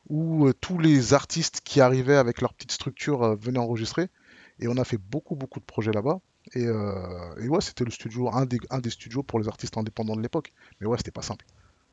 où 0.09 0.47
euh, 0.47 0.53
tous 0.61 0.79
les 0.79 1.13
artistes 1.13 1.61
qui 1.65 1.81
arrivaient 1.81 2.17
avec 2.17 2.41
leur 2.43 2.55
petite 2.55 2.73
structure 2.73 3.23
euh, 3.25 3.35
venaient 3.41 3.59
enregistrer. 3.59 4.07
Et 4.61 4.69
on 4.69 4.77
a 4.77 4.85
fait 4.85 4.99
beaucoup, 4.99 5.35
beaucoup 5.35 5.59
de 5.59 5.65
projets 5.65 5.91
là-bas. 5.93 6.19
Et, 6.55 6.63
et 6.65 7.49
ouais, 7.49 7.61
c'était 7.61 7.85
le 7.85 7.91
studio, 7.91 8.29
un 8.33 8.45
des, 8.45 8.59
un 8.71 8.79
des 8.79 8.91
studios 8.91 9.23
pour 9.25 9.41
les 9.41 9.49
artistes 9.49 9.77
indépendants 9.79 10.15
de 10.15 10.21
l'époque. 10.23 10.53
Mais 10.81 10.87
ouais, 10.87 10.97
c'était 10.97 11.11
pas 11.11 11.23
simple. 11.23 11.45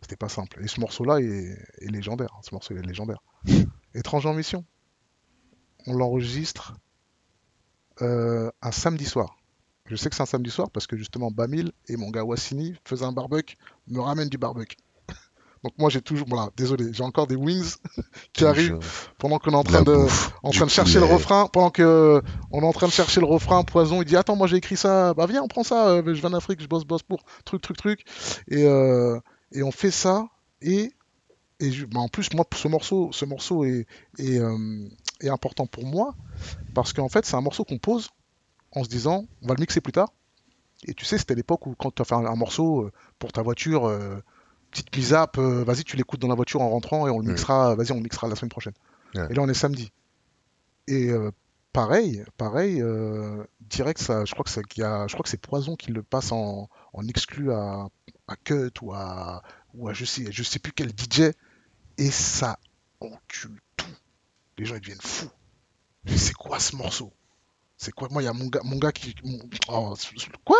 C'était 0.02 0.16
pas 0.16 0.30
simple. 0.30 0.60
Et 0.64 0.68
ce 0.68 0.80
morceau-là 0.80 1.20
est, 1.20 1.58
est 1.80 1.92
légendaire. 1.92 2.30
hein. 2.36 2.42
Ce 2.44 2.54
morceau 2.54 2.76
est 2.76 2.82
légendaire. 2.82 3.22
Étranger 3.94 4.30
en 4.30 4.34
mission. 4.34 4.66
On 5.88 5.94
l'enregistre 5.96 6.74
euh, 8.02 8.50
un 8.62 8.72
samedi 8.72 9.06
soir. 9.06 9.38
Je 9.86 9.96
sais 9.96 10.10
que 10.10 10.16
c'est 10.16 10.24
un 10.24 10.28
samedi 10.28 10.50
soir 10.50 10.70
parce 10.72 10.88
que 10.88 10.96
justement 10.96 11.32
Bamil 11.32 11.72
et 11.88 11.98
mon 11.98 12.10
gars 12.10 12.24
Wassini 12.24 12.76
faisaient 12.86 13.06
un 13.06 13.12
barbecue, 13.12 13.58
me 13.88 14.00
ramènent 14.00 14.30
du 14.30 14.38
barbecue. 14.38 14.78
Donc 15.64 15.74
moi 15.78 15.90
j'ai 15.90 16.02
toujours, 16.02 16.28
voilà, 16.30 16.50
désolé, 16.56 16.94
j'ai 16.94 17.04
encore 17.04 17.28
des 17.28 17.36
wings 17.36 17.76
qui 18.34 18.46
arrivent 18.46 18.80
pendant 19.18 19.38
qu'on 19.38 19.52
est 19.52 19.56
en 19.56 19.64
train 19.64 19.82
de, 19.82 19.94
bouffe, 19.94 20.32
en 20.44 20.52
train 20.52 20.66
de 20.66 20.72
chercher 20.72 21.00
le 21.00 21.06
refrain, 21.06 21.48
pendant 21.48 21.72
que 21.72 22.22
on 22.52 22.62
est 22.62 22.66
en 22.66 22.74
train 22.74 22.88
de 22.88 22.92
chercher 22.92 23.20
le 23.20 23.26
refrain, 23.28 23.64
Poison, 23.64 24.02
il 24.02 24.06
dit 24.06 24.16
attends 24.16 24.36
moi 24.36 24.48
j'ai 24.48 24.58
écrit 24.58 24.78
ça, 24.78 25.14
bah 25.14 25.26
viens 25.28 25.44
on 25.44 25.48
prend 25.48 25.64
ça, 25.64 25.90
euh, 25.90 26.04
je 26.06 26.20
viens 26.22 26.30
d'Afrique, 26.30 26.62
je 26.62 26.68
bosse 26.68 26.86
bosse 26.86 27.04
pour 27.04 27.24
truc 27.44 27.62
truc 27.62 27.78
truc, 27.78 28.06
et 28.50 28.64
euh, 28.66 29.20
et 29.52 29.64
on 29.64 29.72
fait 29.72 29.92
ça 29.92 30.28
et 30.62 30.92
et 31.60 31.72
je- 31.72 31.86
bah, 31.86 32.00
en 32.00 32.08
plus 32.08 32.34
moi 32.34 32.46
ce 32.56 32.68
morceau 32.68 33.12
ce 33.12 33.26
morceau 33.26 33.64
est 33.66 33.86
est, 34.18 34.40
euh, 34.40 34.88
est 35.20 35.30
important 35.30 35.66
pour 35.68 35.86
moi 35.86 36.16
parce 36.74 36.94
qu'en 36.94 37.10
fait 37.10 37.26
c'est 37.26 37.36
un 37.36 37.42
morceau 37.42 37.64
qu'on 37.64 37.78
pose 37.78 38.10
en 38.72 38.84
se 38.84 38.90
disant 38.90 39.26
on 39.42 39.48
va 39.48 39.54
le 39.56 39.60
mixer 39.62 39.82
plus 39.82 39.92
tard. 39.94 40.10
Et 40.88 40.96
tu 40.96 41.06
sais, 41.06 41.20
c'était 41.20 41.36
l'époque 41.36 41.68
où 41.68 41.76
quand 41.78 41.94
tu 41.94 42.02
as 42.02 42.06
fait 42.06 42.16
un, 42.16 42.26
un 42.26 42.36
morceau 42.36 42.86
euh, 42.86 42.92
pour 43.20 43.32
ta 43.32 43.44
voiture, 43.44 43.86
euh, 43.86 44.16
petite 44.72 44.96
mise 44.98 45.14
up, 45.14 45.38
euh, 45.38 45.64
vas-y, 45.64 45.84
tu 45.84 45.96
l'écoutes 45.96 46.20
dans 46.20 46.28
la 46.28 46.34
voiture 46.34 46.60
en 46.62 46.70
rentrant 46.72 47.06
et 47.06 47.12
on 47.12 47.20
le 47.20 47.26
mixera, 47.34 47.76
vas-y, 47.76 47.92
on 47.92 47.98
le 47.98 48.02
mixera 48.02 48.28
la 48.28 48.36
semaine 48.36 48.50
prochaine. 48.50 48.74
Ouais. 49.14 49.28
Et 49.30 49.36
là, 49.36 49.44
on 49.44 49.48
est 49.48 49.54
samedi. 49.54 49.92
Et 50.88 51.10
euh, 51.12 51.30
pareil, 51.72 52.24
pareil, 52.38 52.82
direct, 53.70 54.02
ça, 54.02 54.26
je 54.26 54.32
crois 54.34 54.44
que 54.44 54.50
c'est 54.50 54.64
qu'il 54.66 54.82
y 54.82 54.86
a, 54.86 55.06
je 55.08 55.14
crois 55.14 55.22
que 55.24 55.30
c'est 55.30 55.40
Poison 55.40 55.76
qui 55.76 55.92
le 55.92 56.02
passe 56.02 56.32
en, 56.32 56.68
en 56.94 57.08
exclu 57.08 57.52
à, 57.52 57.88
à 58.32 58.36
Cut 58.38 58.72
ou 58.82 58.94
à, 58.94 59.42
ou 59.74 59.88
à 59.88 59.94
je 59.94 60.06
sais, 60.06 60.32
je 60.32 60.44
sais 60.44 60.60
plus 60.60 60.72
quel 60.74 60.90
DJ. 60.90 61.34
Et 61.98 62.12
ça 62.12 62.58
encule 63.00 63.60
tout. 63.78 63.86
Les 64.58 64.66
gens 64.66 64.76
ils 64.76 64.82
deviennent 64.82 65.02
fous. 65.02 65.30
C'est 66.08 66.34
quoi 66.34 66.60
ce 66.60 66.76
morceau? 66.76 67.14
C'est 67.78 67.92
quoi? 67.92 68.08
Moi, 68.12 68.22
il 68.22 68.26
y 68.26 68.28
a 68.28 68.34
mon 68.34 68.48
gars, 68.48 68.62
mon 68.64 68.78
gars 68.78 68.92
qui. 68.92 69.16
mon- 69.24 69.40
Oh, 69.68 69.96
quoi? 70.46 70.58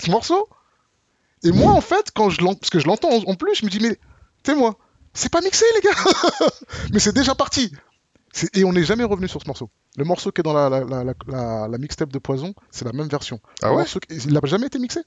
Ce 0.00 0.10
morceau? 0.10 0.48
Et 1.44 1.52
moi, 1.52 1.72
en 1.72 1.80
fait, 1.80 2.10
quand 2.14 2.30
je 2.30 2.42
parce 2.42 2.70
que 2.70 2.78
je 2.78 2.86
l'entends 2.86 3.10
en 3.10 3.34
plus, 3.34 3.54
je 3.54 3.64
me 3.64 3.70
dis, 3.70 3.80
mais, 3.80 3.98
tu 4.42 4.54
moi, 4.54 4.76
c'est 5.12 5.30
pas 5.30 5.40
mixé, 5.40 5.64
les 5.74 5.80
gars! 5.80 6.48
mais 6.92 6.98
c'est 7.00 7.14
déjà 7.14 7.34
parti! 7.34 7.72
Et 8.54 8.64
on 8.64 8.72
n'est 8.72 8.84
jamais 8.84 9.04
revenu 9.04 9.28
sur 9.28 9.42
ce 9.42 9.46
morceau. 9.46 9.70
Le 9.96 10.04
morceau 10.04 10.30
qui 10.30 10.40
est 10.40 10.44
dans 10.44 10.52
la, 10.52 10.68
la, 10.70 11.66
la, 11.68 11.78
mixtape 11.78 12.12
de 12.12 12.18
Poison, 12.18 12.54
c'est 12.70 12.84
la 12.84 12.92
même 12.92 13.08
version. 13.08 13.40
Ah 13.60 13.70
ouais? 13.70 13.78
morceau 13.78 13.98
Il 14.08 14.32
n'a 14.32 14.40
jamais 14.44 14.66
été 14.66 14.78
mixé. 14.78 15.00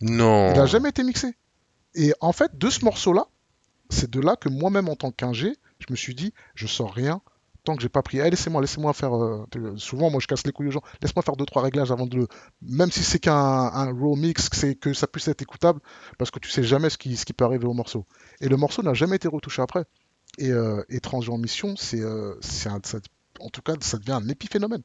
Non. 0.00 0.50
Il 0.52 0.56
n'a 0.56 0.66
jamais 0.66 0.90
été 0.90 1.02
mixé. 1.02 1.34
Et 1.94 2.14
en 2.20 2.32
fait, 2.32 2.56
de 2.56 2.70
ce 2.70 2.84
morceau-là, 2.84 3.26
c'est 3.88 4.10
de 4.10 4.20
là 4.20 4.36
que 4.36 4.48
moi-même, 4.48 4.88
en 4.88 4.96
tant 4.96 5.10
qu'ingé, 5.10 5.54
je 5.80 5.86
me 5.90 5.96
suis 5.96 6.14
dit, 6.14 6.32
je 6.54 6.66
sors 6.66 6.92
rien 6.92 7.20
tant 7.64 7.76
que 7.76 7.82
j'ai 7.82 7.88
pas 7.88 8.02
pris. 8.02 8.18
Eh, 8.18 8.30
laissez-moi, 8.30 8.60
laissez-moi 8.60 8.92
faire. 8.92 9.14
euh, 9.14 9.46
souvent, 9.76 10.10
moi, 10.10 10.20
je 10.20 10.26
casse 10.26 10.46
les 10.46 10.52
couilles 10.52 10.68
aux 10.68 10.72
gens. 10.72 10.82
Laisse-moi 11.02 11.22
faire 11.22 11.36
deux, 11.36 11.44
trois 11.44 11.62
réglages 11.62 11.92
avant 11.92 12.06
de 12.06 12.16
le. 12.16 12.28
Même 12.62 12.90
si 12.90 13.02
c'est 13.02 13.18
qu'un 13.18 13.34
un 13.34 13.92
raw 13.92 14.16
mix, 14.16 14.48
c'est 14.52 14.74
que 14.74 14.92
ça 14.92 15.06
puisse 15.06 15.28
être 15.28 15.42
écoutable, 15.42 15.80
parce 16.18 16.30
que 16.30 16.38
tu 16.38 16.50
sais 16.50 16.62
jamais 16.62 16.90
ce 16.90 16.98
qui, 16.98 17.32
peut 17.32 17.44
arriver 17.44 17.66
au 17.66 17.74
morceau. 17.74 18.06
Et 18.40 18.48
le 18.48 18.56
morceau 18.56 18.82
n'a 18.82 18.94
jamais 18.94 19.16
été 19.16 19.28
retouché 19.28 19.62
après. 19.62 19.84
Et 20.38 20.50
euh, 20.50 20.82
Étranger 20.88 21.32
en 21.32 21.38
mission, 21.38 21.74
c'est, 21.76 22.00
euh, 22.00 22.34
en 23.40 23.48
tout 23.50 23.62
cas, 23.62 23.74
ça 23.80 23.98
devient 23.98 24.12
un 24.12 24.28
épiphénomène. 24.28 24.82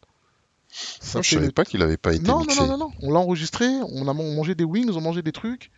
Ça 1.00 1.22
je 1.22 1.36
savais 1.36 1.52
pas 1.52 1.64
qu'il 1.64 1.82
avait 1.82 1.98
pas 1.98 2.14
été 2.14 2.28
non, 2.28 2.40
mixé. 2.40 2.60
non, 2.60 2.68
non, 2.68 2.78
non, 2.78 2.86
non. 2.88 2.92
On 3.02 3.14
l'a 3.14 3.20
enregistré, 3.20 3.66
on 3.68 4.08
a 4.08 4.14
man- 4.14 4.36
mangé 4.36 4.56
des 4.56 4.64
wings, 4.66 4.92
on 4.92 5.02
mangeait 5.02 5.22
des 5.22 5.32
trucs. 5.32 5.72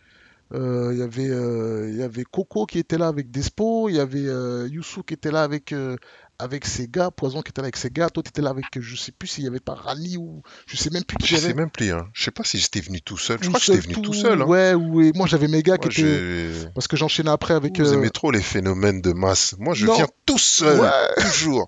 Euh, 0.54 0.90
Il 0.92 0.98
y 0.98 1.02
avait, 1.02 1.28
euh, 1.28 1.88
il 1.90 1.96
y 1.96 2.02
avait 2.02 2.24
Coco 2.24 2.66
qui 2.66 2.78
était 2.78 2.98
là 2.98 3.08
avec 3.08 3.30
Despo, 3.30 3.88
il 3.88 3.96
y 3.96 4.00
avait 4.00 4.26
euh, 4.26 4.66
Youssou 4.68 5.02
qui 5.02 5.14
était 5.14 5.30
là 5.30 5.42
avec, 5.42 5.72
euh, 5.72 5.96
avec 6.40 6.66
ses 6.66 6.86
gars, 6.88 7.10
Poison 7.10 7.42
qui 7.42 7.50
était 7.50 7.60
là 7.60 7.66
avec 7.66 7.76
ses 7.76 7.90
gars, 7.90 8.10
toi 8.10 8.22
tu 8.22 8.28
étais 8.28 8.42
là 8.42 8.50
avec, 8.50 8.66
je 8.78 8.96
sais 8.96 9.10
plus 9.12 9.26
s'il 9.26 9.44
y 9.44 9.46
avait 9.48 9.58
pas 9.60 9.74
Rani 9.74 10.16
ou 10.16 10.42
je 10.66 10.76
sais 10.76 10.90
même 10.90 11.02
plus 11.04 11.16
qui 11.16 11.26
Je 11.26 11.36
sais 11.36 11.52
même 11.54 11.70
plus. 11.70 11.90
Hein. 11.92 12.06
Je 12.12 12.22
sais 12.24 12.30
pas 12.30 12.44
si 12.44 12.58
j'étais 12.58 12.80
venu 12.80 13.00
tout 13.00 13.16
seul. 13.18 13.38
Je 13.40 13.48
crois 13.48 13.58
que 13.58 13.66
j'étais 13.66 13.80
venu 13.80 13.94
tout 13.94 14.00
tout- 14.02 14.14
seul. 14.14 14.40
Hein. 14.42 14.46
Ouais, 14.46 14.74
ou 14.74 15.00
et 15.02 15.12
moi 15.14 15.26
j'avais 15.26 15.48
mes 15.48 15.62
gars 15.62 15.76
Moi, 15.80 15.88
qui 15.88 16.00
étaient. 16.02 16.50
Parce 16.74 16.86
que 16.86 16.96
j'enchaînais 16.96 17.30
après 17.30 17.54
avec. 17.54 17.78
Vous 17.80 17.88
euh, 17.88 17.94
aimez 17.94 18.10
trop 18.10 18.30
les 18.30 18.40
phénomènes 18.42 19.00
de 19.00 19.12
masse. 19.12 19.56
Moi, 19.58 19.74
je 19.74 19.86
Non. 19.86 19.96
viens 19.96 20.06
tout 20.26 20.38
seul, 20.38 20.80
Ouais. 20.80 20.90
toujours. 21.22 21.66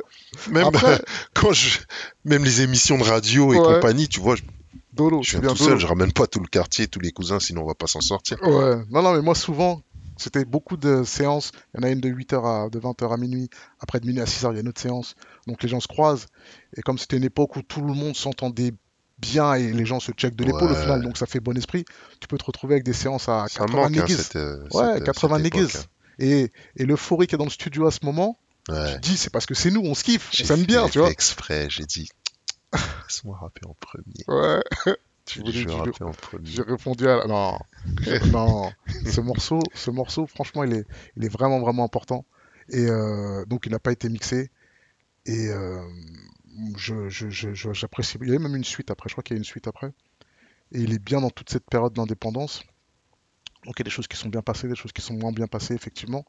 Même 0.50 0.66
Après- 0.68 1.02
quand 1.34 1.52
je, 1.52 1.78
même 2.24 2.44
les 2.44 2.60
émissions 2.60 2.96
de 2.98 3.02
radio 3.04 3.52
et 3.52 3.58
Ouais. 3.58 3.74
compagnie, 3.74 4.06
tu 4.06 4.20
vois, 4.20 4.36
je, 4.36 4.42
Dolo, 4.92 5.22
je 5.24 5.38
viens 5.38 5.48
tout 5.52 5.56
Dolo. 5.58 5.70
seul. 5.70 5.78
Je 5.80 5.86
ramène 5.86 6.12
pas 6.12 6.26
tout 6.28 6.40
le 6.40 6.46
quartier, 6.46 6.86
tous 6.86 7.00
les 7.00 7.10
cousins, 7.10 7.40
sinon 7.40 7.62
on 7.62 7.66
va 7.66 7.74
pas 7.74 7.86
s'en 7.88 8.00
sortir. 8.00 8.38
Ouais, 8.42 8.76
non, 8.90 9.02
non, 9.02 9.14
mais 9.14 9.22
moi 9.22 9.34
souvent, 9.34 9.82
c'était 10.20 10.44
beaucoup 10.44 10.76
de 10.76 11.02
séances. 11.04 11.50
Il 11.74 11.80
y 11.80 11.84
en 11.84 11.88
a 11.88 11.90
une 11.90 12.00
de 12.00 12.08
8h 12.08 12.66
à 12.66 12.68
de 12.70 12.78
20h 12.78 13.12
à 13.12 13.16
minuit. 13.16 13.48
Après 13.80 13.98
de 14.00 14.06
minuit 14.06 14.20
à 14.22 14.26
6h, 14.26 14.50
il 14.52 14.54
y 14.54 14.58
a 14.58 14.60
une 14.60 14.68
autre 14.68 14.80
séance. 14.80 15.14
Donc 15.46 15.62
les 15.62 15.68
gens 15.68 15.80
se 15.80 15.88
croisent. 15.88 16.26
Et 16.76 16.82
comme 16.82 16.98
c'était 16.98 17.16
une 17.16 17.24
époque 17.24 17.56
où 17.56 17.62
tout 17.62 17.80
le 17.80 17.92
monde 17.94 18.14
s'entendait 18.16 18.72
bien 19.18 19.54
et 19.54 19.70
les 19.72 19.84
gens 19.84 20.00
se 20.00 20.12
checkent 20.12 20.36
de 20.36 20.44
l'épaule 20.44 20.70
au 20.72 20.74
final, 20.74 21.02
donc 21.02 21.18
ça 21.18 21.26
fait 21.26 21.40
bon 21.40 21.54
esprit, 21.56 21.84
tu 22.20 22.28
peux 22.28 22.38
te 22.38 22.44
retrouver 22.44 22.74
avec 22.74 22.84
des 22.84 22.94
séances 22.94 23.28
à 23.28 23.46
Ça 23.48 23.66
80 23.66 23.82
manque, 23.90 23.96
hein, 23.98 24.06
cette, 24.08 24.34
Ouais, 24.72 24.94
cette- 24.94 25.04
80 25.04 25.36
cette 25.36 25.46
époque, 25.46 25.60
niggas. 25.60 25.84
Et, 26.18 26.52
et 26.76 26.84
l'euphorie 26.86 27.26
qu'il 27.26 27.34
y 27.34 27.36
a 27.36 27.38
dans 27.38 27.44
le 27.44 27.50
studio 27.50 27.86
à 27.86 27.90
ce 27.90 27.98
moment, 28.04 28.38
hein. 28.68 28.72
Ouais. 28.72 28.92
tu 28.94 29.00
te 29.00 29.08
dis, 29.08 29.16
c'est 29.16 29.30
parce 29.30 29.46
que 29.46 29.54
c'est 29.54 29.70
nous, 29.70 29.80
on 29.82 29.94
se 29.94 30.04
kiffe, 30.04 30.30
on 30.40 30.44
s'aime 30.44 30.64
bien, 30.64 30.88
tu 30.88 30.98
vois. 31.00 31.10
exprès, 31.10 31.66
j'ai 31.70 31.84
dit, 31.84 32.08
laisse-moi 32.72 33.36
rapper 33.40 33.62
en 33.66 33.74
premier. 33.74 34.24
Ouais, 34.28 34.62
Tu 35.24 35.40
voulais- 35.40 35.64
j'ai 36.42 36.62
répondu 36.62 37.08
à 37.08 37.16
la... 37.18 37.26
Non, 37.26 37.58
non, 38.26 38.74
ce 39.04 39.20
morceau, 39.20 39.70
ce 39.74 39.90
morceau, 39.90 40.26
franchement, 40.26 40.64
il 40.64 40.72
est, 40.74 40.86
il 41.16 41.24
est 41.24 41.28
vraiment, 41.28 41.60
vraiment 41.60 41.84
important. 41.84 42.24
Et 42.68 42.86
euh, 42.86 43.44
donc, 43.46 43.66
il 43.66 43.72
n'a 43.72 43.78
pas 43.78 43.92
été 43.92 44.08
mixé. 44.08 44.50
Et 45.26 45.48
euh, 45.48 45.82
je, 46.76 47.08
je- 47.08 47.30
je- 47.30 47.54
je- 47.54 47.72
j'apprécie. 47.72 48.18
Il 48.22 48.28
y 48.28 48.30
avait 48.30 48.38
même 48.38 48.56
une 48.56 48.64
suite 48.64 48.90
après. 48.90 49.08
Je 49.08 49.14
crois 49.14 49.22
qu'il 49.24 49.36
y 49.36 49.38
a 49.38 49.40
une 49.40 49.44
suite 49.44 49.68
après. 49.68 49.88
Et 50.72 50.80
il 50.80 50.92
est 50.94 50.98
bien 50.98 51.20
dans 51.20 51.30
toute 51.30 51.50
cette 51.50 51.66
période 51.70 51.92
d'indépendance. 51.94 52.64
Donc, 53.66 53.74
il 53.76 53.80
y 53.80 53.82
a 53.82 53.84
des 53.84 53.90
choses 53.90 54.08
qui 54.08 54.16
sont 54.16 54.28
bien 54.28 54.42
passées, 54.42 54.68
des 54.68 54.76
choses 54.76 54.92
qui 54.92 55.02
sont 55.02 55.14
moins 55.14 55.32
bien 55.32 55.46
passées, 55.46 55.74
effectivement. 55.74 56.24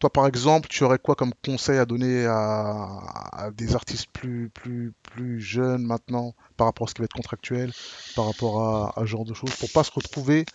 Toi, 0.00 0.10
par 0.10 0.26
exemple, 0.26 0.66
tu 0.68 0.82
aurais 0.82 0.98
quoi 0.98 1.14
comme 1.14 1.34
conseil 1.44 1.76
à 1.76 1.84
donner 1.84 2.24
à, 2.24 3.50
des 3.54 3.74
artistes 3.74 4.06
plus, 4.10 4.48
plus, 4.48 4.94
plus 5.02 5.42
jeunes 5.42 5.84
maintenant, 5.84 6.34
par 6.56 6.66
rapport 6.66 6.86
à 6.86 6.90
ce 6.90 6.94
qui 6.94 7.02
va 7.02 7.04
être 7.04 7.12
contractuel, 7.12 7.70
par 8.16 8.24
rapport 8.24 8.96
à, 8.96 9.02
ce 9.02 9.04
genre 9.04 9.26
de 9.26 9.34
choses, 9.34 9.54
pour 9.56 9.70
pas 9.70 9.84
se 9.84 9.90
retrouver 9.90 10.46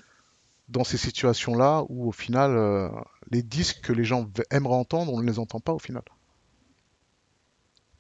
dans 0.68 0.84
ces 0.84 0.98
situations-là 0.98 1.84
où, 1.90 2.08
au 2.08 2.12
final, 2.12 2.58
euh, 2.58 2.90
les 3.30 3.44
disques 3.44 3.82
que 3.82 3.94
les 3.94 4.04
gens 4.04 4.28
aimeraient 4.50 4.74
entendre, 4.74 5.14
on 5.14 5.22
ne 5.22 5.30
les 5.30 5.38
entend 5.38 5.60
pas 5.60 5.74
au 5.74 5.80
final? 5.80 6.02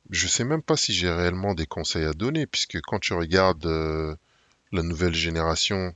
Je 0.09 0.27
sais 0.27 0.45
même 0.45 0.63
pas 0.63 0.77
si 0.77 0.93
j'ai 0.93 1.11
réellement 1.11 1.53
des 1.53 1.67
conseils 1.67 2.05
à 2.05 2.13
donner, 2.13 2.47
puisque 2.47 2.81
quand 2.81 2.97
tu 2.97 3.13
regardes 3.13 3.67
euh, 3.67 4.15
la 4.71 4.81
nouvelle 4.81 5.13
génération, 5.13 5.93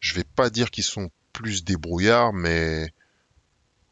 je 0.00 0.16
vais 0.16 0.24
pas 0.24 0.50
dire 0.50 0.72
qu'ils 0.72 0.82
sont 0.82 1.12
plus 1.32 1.62
débrouillards, 1.62 2.32
mais 2.32 2.92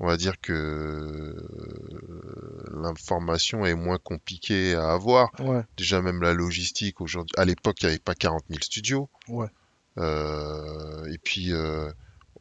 on 0.00 0.06
va 0.06 0.16
dire 0.16 0.40
que 0.40 0.52
euh, 0.52 2.70
l'information 2.72 3.64
est 3.66 3.74
moins 3.74 3.98
compliquée 3.98 4.74
à 4.74 4.92
avoir. 4.92 5.30
Ouais, 5.40 5.62
Déjà 5.76 6.00
même 6.02 6.22
la 6.22 6.32
logistique 6.32 7.00
aujourd'hui, 7.00 7.34
à 7.36 7.44
l'époque 7.44 7.76
il 7.82 7.86
n'y 7.86 7.90
avait 7.90 7.98
pas 7.98 8.14
40 8.14 8.44
000 8.48 8.60
studios. 8.62 9.08
ouais, 9.28 9.48
Euh, 9.98 11.04
et 11.12 11.18
puis 11.18 11.52
euh, 11.52 11.92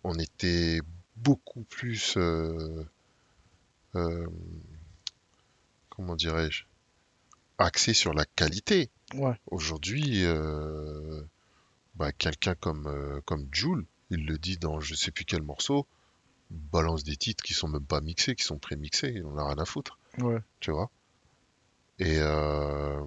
on 0.03 0.13
était 0.17 0.81
beaucoup 1.17 1.63
plus, 1.63 2.15
euh, 2.17 2.83
comment 5.89 6.15
dirais-je, 6.15 6.63
axé 7.57 7.93
sur 7.93 8.13
la 8.13 8.25
qualité. 8.25 8.89
ouais, 9.15 9.33
Aujourd'hui, 9.47 10.23
bah, 11.95 12.11
quelqu'un 12.13 12.55
comme, 12.55 13.21
comme 13.25 13.47
Jul, 13.51 13.85
il 14.11 14.25
le 14.25 14.37
dit 14.37 14.57
dans 14.57 14.79
je 14.79 14.95
sais 14.95 15.11
plus 15.11 15.25
quel 15.25 15.41
morceau, 15.41 15.85
balance 16.49 17.03
des 17.03 17.15
titres 17.15 17.43
qui 17.43 17.53
sont 17.53 17.67
même 17.67 17.85
pas 17.85 18.01
mixés, 18.01 18.35
qui 18.35 18.43
sont 18.43 18.57
pré-mixés, 18.57 19.21
on 19.25 19.37
a 19.37 19.45
rien 19.45 19.57
à 19.57 19.65
foutre, 19.65 19.99
ouais. 20.19 20.39
tu 20.59 20.71
vois? 20.71 20.89
Et 21.99 22.17
euh, 22.19 23.01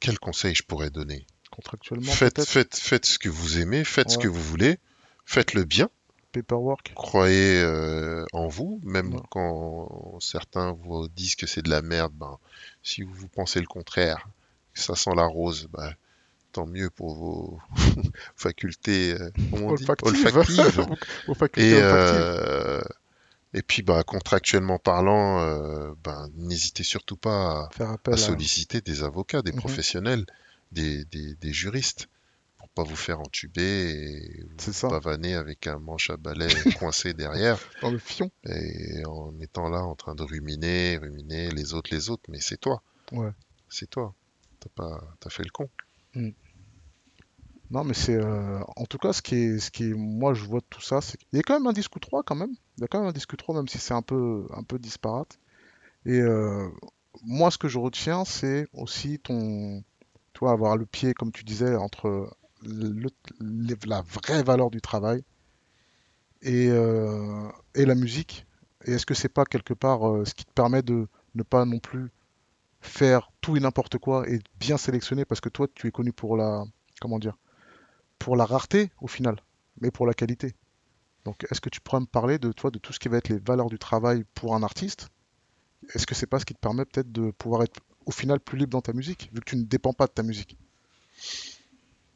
quel 0.00 0.18
conseil 0.18 0.54
je 0.54 0.62
pourrais 0.62 0.90
donner? 0.90 1.26
Contractuellement, 1.50 2.10
Faites, 2.12 2.44
faites, 2.44 2.76
faites 2.76 3.06
ce 3.06 3.18
que 3.18 3.28
vous 3.28 3.58
aimez, 3.58 3.84
faites 3.84 4.10
ce 4.10 4.18
que 4.18 4.28
vous 4.28 4.42
voulez, 4.42 4.78
faites-le 5.24 5.64
bien, 5.64 5.88
paperwork. 6.32 6.92
croyez 6.94 7.60
euh, 7.62 8.24
en 8.32 8.48
vous, 8.48 8.80
même 8.84 9.14
Ouais. 9.14 9.20
quand 9.30 10.18
certains 10.20 10.72
vous 10.72 11.08
disent 11.08 11.34
que 11.36 11.46
c'est 11.46 11.62
de 11.62 11.70
la 11.70 11.82
merde, 11.82 12.12
ben, 12.14 12.38
si 12.82 13.02
vous, 13.02 13.12
vous 13.14 13.28
pensez 13.28 13.60
le 13.60 13.66
contraire, 13.66 14.28
que 14.74 14.80
ça 14.80 14.94
sent 14.94 15.14
la 15.16 15.26
rose, 15.26 15.68
ben, 15.72 15.92
tant 16.58 16.66
mieux 16.66 16.90
pour 16.90 17.14
vos 17.14 17.58
facultés 18.36 19.12
euh, 19.14 19.30
comment 19.52 19.68
on 19.68 19.74
dit 19.74 19.84
Olfactive. 20.02 20.26
olfactives. 20.26 20.86
Aux 21.28 21.34
facultés 21.34 21.70
Et, 21.70 21.74
olfactives. 21.74 22.42
euh, 22.42 22.80
et 23.54 23.62
puis, 23.62 23.82
bah, 23.82 24.02
contractuellement 24.02 24.78
parlant, 24.80 25.40
euh, 25.40 25.92
ben, 26.02 26.28
n'hésitez 26.34 26.82
surtout 26.82 27.16
pas 27.16 27.60
à, 27.66 27.70
Faire 27.72 27.90
à 27.90 27.92
appel 27.92 28.14
à... 28.14 28.16
solliciter 28.16 28.80
des 28.80 29.04
avocats, 29.04 29.40
des 29.42 29.52
Mhm. 29.52 29.58
professionnels, 29.58 30.26
des, 30.72 31.04
des, 31.04 31.34
des 31.36 31.52
juristes, 31.52 32.08
pour 32.58 32.68
pas 32.70 32.82
vous 32.82 32.96
faire 32.96 33.20
entuber 33.20 33.90
et 33.92 34.44
vous 34.58 34.72
ça, 34.72 34.88
pavaner 34.88 35.34
avec 35.36 35.68
un 35.68 35.78
manche 35.78 36.10
à 36.10 36.16
balai 36.16 36.48
coincé 36.80 37.14
derrière, 37.14 37.58
dans 37.82 37.92
le 37.92 37.98
fion. 37.98 38.30
et 38.48 39.04
en 39.06 39.32
étant 39.40 39.68
là 39.68 39.84
en 39.84 39.94
train 39.94 40.16
de 40.16 40.24
ruminer, 40.24 40.96
ruminer 40.98 41.50
les 41.52 41.72
autres, 41.72 41.94
les 41.94 42.10
autres, 42.10 42.24
mais 42.28 42.40
c'est 42.40 42.58
toi, 42.58 42.82
Ouais. 43.12 43.30
c'est 43.70 43.88
toi, 43.88 44.12
t'as 44.60 44.70
pas, 44.74 45.00
t'as 45.20 45.30
fait 45.30 45.44
le 45.44 45.50
con. 45.50 45.70
Non, 47.70 47.84
mais 47.84 47.94
c'est. 47.94 48.14
euh, 48.16 48.60
en 48.76 48.86
tout 48.86 48.98
cas, 48.98 49.12
ce 49.12 49.20
qui 49.22 49.34
est, 49.36 49.58
ce 49.58 49.70
qui 49.70 49.84
moi, 49.94 50.32
je 50.34 50.44
vois 50.44 50.60
tout 50.70 50.80
ça, 50.80 51.00
c'est 51.00 51.18
qu'il 51.18 51.36
y 51.36 51.38
a 51.40 51.42
quand 51.42 51.54
même 51.54 51.66
un 51.66 51.72
disque 51.72 51.94
ou 51.96 51.98
trois, 52.00 52.22
quand 52.22 52.34
même. 52.34 52.52
Il 52.78 52.80
y 52.80 52.84
a 52.84 52.88
quand 52.88 52.98
même 53.00 53.08
un 53.08 53.12
disque 53.12 53.32
ou 53.32 53.36
trois, 53.36 53.54
même 53.54 53.68
si 53.68 53.78
c'est 53.78 53.94
un 53.94 54.02
peu, 54.02 54.46
un 54.54 54.62
peu 54.62 54.78
disparate. 54.78 55.38
Et 56.06 56.20
euh, 56.20 56.68
moi, 57.24 57.50
ce 57.50 57.58
que 57.58 57.68
je 57.68 57.78
retiens, 57.78 58.24
c'est 58.26 58.68
aussi 58.74 59.18
ton. 59.20 59.82
Toi, 60.34 60.52
avoir 60.52 60.76
le 60.78 60.86
pied, 60.86 61.14
comme 61.14 61.32
tu 61.32 61.44
disais, 61.44 61.76
entre 61.76 62.30
la 62.62 64.02
vraie 64.02 64.42
valeur 64.42 64.70
du 64.70 64.80
travail 64.80 65.22
et, 66.42 66.68
euh, 66.70 67.48
et 67.74 67.84
la 67.84 67.94
musique. 67.94 68.46
Et 68.84 68.92
est-ce 68.92 69.06
que 69.06 69.14
c'est 69.14 69.28
pas 69.28 69.44
quelque 69.44 69.74
part 69.74 70.00
ce 70.26 70.34
qui 70.34 70.44
te 70.44 70.52
permet 70.52 70.82
de 70.82 71.08
ne 71.34 71.42
pas 71.42 71.64
non 71.64 71.78
plus 71.78 72.10
faire 72.80 73.32
tout 73.40 73.56
et 73.56 73.60
n'importe 73.60 73.98
quoi 73.98 74.28
et 74.30 74.40
bien 74.60 74.76
sélectionner? 74.78 75.24
Parce 75.24 75.40
que 75.42 75.48
toi, 75.50 75.68
tu 75.74 75.88
es 75.88 75.90
connu 75.92 76.12
pour 76.12 76.36
la, 76.36 76.64
comment 77.00 77.18
dire, 77.18 77.36
pour 78.18 78.36
la 78.36 78.44
rareté 78.44 78.90
au 79.00 79.08
final, 79.08 79.36
mais 79.80 79.90
pour 79.90 80.06
la 80.06 80.14
qualité. 80.14 80.54
Donc, 81.24 81.46
est-ce 81.50 81.60
que 81.60 81.70
tu 81.70 81.80
pourrais 81.80 82.00
me 82.00 82.06
parler 82.06 82.38
de 82.38 82.52
toi, 82.52 82.70
de 82.70 82.78
tout 82.78 82.92
ce 82.92 82.98
qui 82.98 83.08
va 83.08 83.18
être 83.18 83.28
les 83.28 83.38
valeurs 83.38 83.70
du 83.70 83.78
travail 83.78 84.24
pour 84.34 84.54
un 84.54 84.62
artiste? 84.62 85.10
Est-ce 85.94 86.06
que 86.06 86.14
c'est 86.14 86.26
pas 86.26 86.38
ce 86.40 86.46
qui 86.46 86.54
te 86.54 86.60
permet 86.60 86.84
peut-être 86.86 87.12
de 87.12 87.30
pouvoir 87.32 87.62
être 87.62 87.80
au 88.06 88.10
final 88.12 88.40
plus 88.40 88.58
libre 88.58 88.72
dans 88.72 88.82
ta 88.82 88.92
musique, 88.94 89.30
vu 89.32 89.40
que 89.40 89.50
tu 89.50 89.56
ne 89.56 89.64
dépends 89.64 89.92
pas 89.94 90.06
de 90.06 90.12
ta 90.12 90.22
musique? 90.22 90.58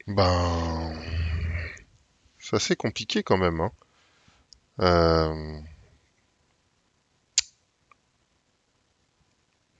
Ben, 0.06 0.92
c'est 2.38 2.56
assez 2.56 2.76
compliqué 2.76 3.22
quand 3.22 3.38
même, 3.38 3.60
hein. 3.60 3.72
Euh, 4.80 5.60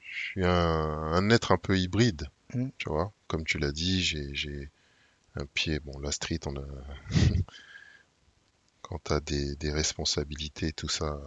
je 0.01 0.19
suis 0.19 0.45
un, 0.45 0.51
un 0.51 1.31
être 1.31 1.51
un 1.53 1.57
peu 1.59 1.79
hybride, 1.79 2.29
Mm. 2.55 2.69
tu 2.79 2.89
vois. 2.91 3.13
Comme 3.27 3.45
tu 3.45 3.59
l'as 3.59 3.73
dit, 3.73 4.03
j'ai 4.03 4.71
un 5.35 5.47
pied. 5.47 5.81
Bon, 5.81 5.99
la 6.01 6.13
street, 6.13 6.41
on 6.47 6.57
a. 6.57 6.65
Quand 8.83 8.99
t'as 9.03 9.19
des, 9.21 9.57
des 9.57 9.73
responsabilités, 9.73 10.73
tout 10.73 10.89
ça, 10.89 11.19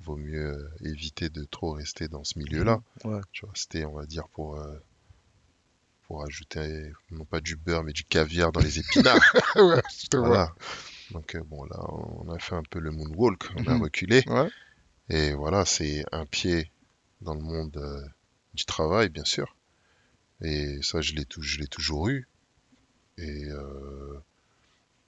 vaut 0.00 0.16
mieux 0.16 0.52
euh, 0.58 0.70
éviter 0.88 1.30
de 1.30 1.44
trop 1.44 1.72
rester 1.72 2.08
dans 2.08 2.24
ce 2.24 2.38
milieu-là. 2.38 2.82
Ouais, 3.04 3.20
Tu 3.32 3.46
vois, 3.46 3.54
c'était, 3.56 3.84
on 3.84 3.94
va 3.94 4.06
dire, 4.06 4.28
pour, 4.30 4.56
euh, 4.58 4.78
pour 6.06 6.24
ajouter, 6.24 6.92
non 7.10 7.24
pas 7.24 7.40
du 7.40 7.56
beurre, 7.56 7.84
mais 7.84 7.92
du 7.92 8.04
caviar 8.04 8.52
dans 8.52 8.60
les 8.60 8.78
épinards. 8.78 9.34
ouais, 9.56 9.82
je 10.02 10.08
te 10.08 10.16
vois. 10.16 10.28
Voilà. 10.28 10.54
Donc, 11.10 11.34
euh, 11.34 11.42
bon, 11.44 11.64
là, 11.64 11.78
on 11.90 12.30
a 12.30 12.38
fait 12.38 12.54
un 12.56 12.62
peu 12.62 12.78
le 12.80 12.90
moonwalk, 12.90 13.50
on 13.56 13.66
a 13.66 13.74
Mhm. 13.74 13.82
reculé. 13.82 14.24
Ouais, 14.26 14.50
Et 15.10 15.34
voilà, 15.34 15.64
c'est 15.66 16.04
un 16.12 16.26
pied 16.26 16.70
dans 17.22 17.34
le 17.34 17.42
monde 17.42 17.76
euh, 17.78 18.02
du 18.54 18.64
travail, 18.64 19.08
bien 19.10 19.24
sûr. 19.24 19.56
Et 20.42 20.80
ça, 20.82 21.00
je 21.00 21.14
l'ai 21.14 21.26
tou- 21.26 21.42
je 21.42 21.58
l'ai 21.60 21.68
toujours 21.68 22.08
eu. 22.08 22.28
Et 23.20 23.44
euh, 23.50 24.18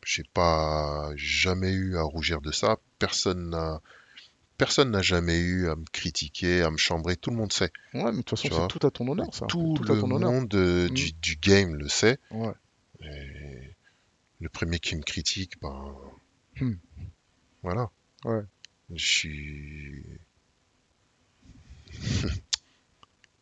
j'ai 0.05 0.25
pas 0.35 1.11
jamais 1.17 1.73
eu 1.73 1.97
à 1.97 2.03
rougir 2.03 2.41
de 2.41 2.53
ça. 2.53 2.77
Personne 2.99 3.51
n'a 3.51 3.81
personne 4.59 4.91
n'a 4.93 5.03
jamais 5.03 5.39
eu 5.39 5.69
à 5.69 5.75
me 5.77 5.85
critiquer, 5.93 6.63
à 6.63 6.71
me 6.71 6.77
chambrer. 6.77 7.17
Tout 7.17 7.31
le 7.31 7.37
monde 7.37 7.53
sait. 7.53 7.73
ouais, 7.95 8.05
mais 8.13 8.19
de 8.19 8.23
toute 8.23 8.39
façon, 8.39 8.69
c'est 8.69 8.79
tout 8.79 8.87
à 8.87 8.91
ton 8.91 9.09
honneur, 9.09 9.35
ça. 9.35 9.47
Tout 9.47 9.75
le 9.89 9.95
monde 10.03 10.55
euh, 10.55 10.89
Mm. 10.89 10.95
du, 10.95 11.13
du 11.15 11.37
game 11.37 11.75
le 11.75 11.89
sait. 11.89 12.19
Ouais, 12.31 12.53
Et 13.01 13.75
le 14.41 14.49
premier 14.49 14.79
qui 14.79 14.95
me 14.97 15.03
critique, 15.03 15.55
ben 15.61 15.95
Hmm. 16.61 16.75
voilà. 17.63 17.91
ouais. 18.27 18.43
Je 18.95 19.07
suis 19.07 20.07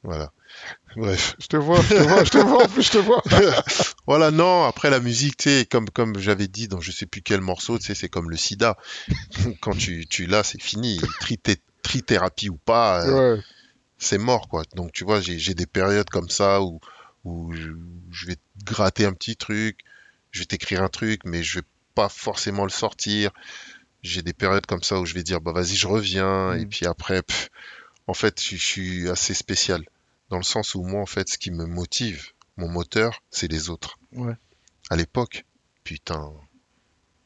voilà. 0.02 0.32
Bref. 0.96 1.36
Je 1.38 1.46
te 1.46 1.56
vois, 1.56 1.80
je 1.82 1.88
te 1.88 2.02
vois, 2.02 2.24
je 2.24 2.30
te 2.30 2.38
vois, 2.38 2.64
en 2.64 2.68
plus, 2.68 2.82
je 2.82 2.90
te 2.90 2.98
vois. 2.98 3.22
Voilà, 4.06 4.30
non, 4.32 4.64
après 4.64 4.90
la 4.90 4.98
musique, 4.98 5.36
tu 5.36 5.48
sais, 5.50 5.66
comme, 5.70 5.88
comme 5.88 6.18
j'avais 6.18 6.48
dit 6.48 6.66
dans 6.66 6.80
je 6.80 6.90
sais 6.90 7.06
plus 7.06 7.22
quel 7.22 7.40
morceau, 7.40 7.78
tu 7.78 7.84
sais, 7.86 7.94
c'est 7.94 8.08
comme 8.08 8.28
le 8.28 8.36
sida. 8.36 8.76
Quand 9.60 9.76
tu, 9.76 10.06
tu 10.08 10.26
l'as, 10.26 10.42
c'est 10.42 10.60
fini. 10.60 10.98
Trithé- 11.20 11.60
Trithérapie 11.82 12.48
ou 12.48 12.56
pas, 12.56 13.06
euh, 13.06 13.36
Ouais, 13.36 13.42
c'est 13.98 14.18
mort, 14.18 14.48
quoi. 14.48 14.64
Donc, 14.74 14.92
tu 14.92 15.04
vois, 15.04 15.20
j'ai, 15.20 15.54
des 15.54 15.66
périodes 15.66 16.10
comme 16.10 16.28
ça 16.28 16.60
où, 16.62 16.80
où 17.24 17.52
je, 17.52 17.70
je 18.10 18.26
vais 18.26 18.36
te 18.36 18.64
gratter 18.64 19.04
un 19.04 19.12
petit 19.12 19.36
truc, 19.36 19.78
je 20.32 20.40
vais 20.40 20.46
t'écrire 20.46 20.82
un 20.82 20.88
truc, 20.88 21.20
mais 21.24 21.42
je 21.44 21.60
vais 21.60 21.66
pas 21.94 22.08
forcément 22.08 22.64
le 22.64 22.70
sortir. 22.70 23.30
J'ai 24.02 24.22
des 24.22 24.32
périodes 24.32 24.66
comme 24.66 24.82
ça 24.82 24.98
où 24.98 25.06
je 25.06 25.14
vais 25.14 25.22
dire, 25.22 25.40
bah 25.40 25.52
vas-y, 25.52 25.76
je 25.76 25.86
reviens, 25.86 26.54
et 26.54 26.64
Mm. 26.64 26.68
puis 26.68 26.86
après, 26.86 27.22
pff, 27.22 27.48
en 28.10 28.14
fait, 28.14 28.42
je, 28.42 28.56
je 28.56 28.64
suis 28.64 29.08
assez 29.08 29.34
spécial. 29.34 29.84
Dans 30.28 30.36
le 30.36 30.42
sens 30.42 30.74
où 30.74 30.82
moi, 30.82 31.00
en 31.00 31.06
fait, 31.06 31.28
ce 31.28 31.38
qui 31.38 31.50
me 31.50 31.64
motive, 31.66 32.32
mon 32.56 32.68
moteur, 32.68 33.22
c'est 33.30 33.48
les 33.50 33.68
autres. 33.70 33.98
ouais. 34.12 34.34
À 34.90 34.96
l'époque, 34.96 35.44
putain, 35.84 36.32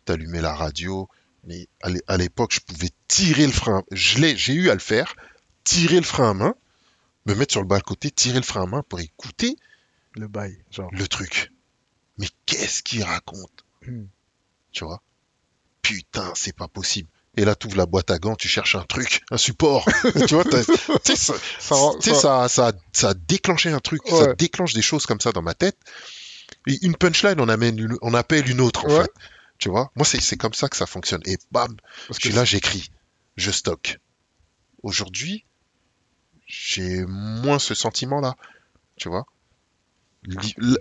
t'allumais 0.04 0.40
la 0.42 0.54
radio, 0.54 1.08
mais 1.44 1.66
à 1.82 1.88
l'é- 1.88 2.02
à 2.06 2.16
l'époque, 2.18 2.52
je 2.54 2.60
pouvais 2.60 2.90
tirer 3.08 3.46
le 3.46 3.52
frein. 3.52 3.82
Je 3.90 4.18
l'ai, 4.18 4.36
j'ai 4.36 4.52
eu 4.54 4.68
à 4.70 4.74
le 4.74 4.80
faire, 4.80 5.16
tirer 5.64 5.96
le 5.96 6.02
frein 6.06 6.30
à 6.30 6.34
main, 6.34 6.54
me 7.26 7.34
mettre 7.34 7.52
sur 7.52 7.62
le 7.62 7.66
bas-côté, 7.66 8.10
tirer 8.10 8.36
le 8.38 8.44
frein 8.44 8.62
à 8.64 8.66
main 8.66 8.82
pour 8.82 9.00
écouter 9.00 9.56
Le 10.14 10.28
bail, 10.28 10.62
genre. 10.70 10.90
le 10.92 11.08
truc. 11.08 11.52
Mais 12.18 12.28
qu'est-ce 12.46 12.82
qu'il 12.82 13.02
raconte, 13.02 13.64
Hmm. 13.86 14.04
tu 14.72 14.84
vois? 14.84 15.02
Putain, 15.82 16.32
c'est 16.34 16.56
pas 16.56 16.68
possible. 16.68 17.08
Et 17.36 17.44
là, 17.44 17.54
tu 17.56 17.66
ouvres 17.66 17.76
la 17.76 17.86
boîte 17.86 18.10
à 18.12 18.18
gants, 18.18 18.36
tu 18.36 18.46
cherches 18.48 18.76
un 18.76 18.84
truc, 18.84 19.22
un 19.30 19.36
support. 19.36 19.84
tu 20.28 20.34
vois, 20.34 20.44
ça, 20.44 21.34
Ça 21.58 22.48
ça- 22.48 22.72
ça, 22.92 23.08
a 23.08 23.14
déclenché 23.14 23.70
un 23.70 23.80
truc, 23.80 24.02
ça 24.08 24.34
déclenche 24.34 24.72
des 24.72 24.82
choses 24.82 25.04
comme 25.06 25.20
ça 25.20 25.32
dans 25.32 25.42
ma 25.42 25.54
tête. 25.54 25.76
Et 26.68 26.78
une 26.84 26.94
punchline, 26.96 27.40
on, 27.40 27.48
amène 27.48 27.78
une- 27.78 27.98
on 28.02 28.14
appelle 28.14 28.48
une 28.48 28.60
autre, 28.60 28.84
en 28.86 28.88
Ouais. 28.90 29.02
fait. 29.02 29.10
Tu 29.58 29.68
vois, 29.68 29.90
moi, 29.96 30.04
c'est 30.04 30.36
comme 30.36 30.54
ça 30.54 30.68
que 30.68 30.76
ça 30.76 30.86
fonctionne. 30.86 31.22
Et 31.26 31.36
bam, 31.50 31.74
Parce 32.08 32.20
je 32.20 32.28
suis 32.28 32.36
là, 32.36 32.44
j'écris, 32.44 32.90
je 33.36 33.50
stocke. 33.50 33.98
Aujourd'hui, 34.82 35.44
j'ai 36.46 37.04
moins 37.06 37.58
ce 37.58 37.74
sentiment-là, 37.74 38.36
tu 38.96 39.08
vois? 39.08 39.24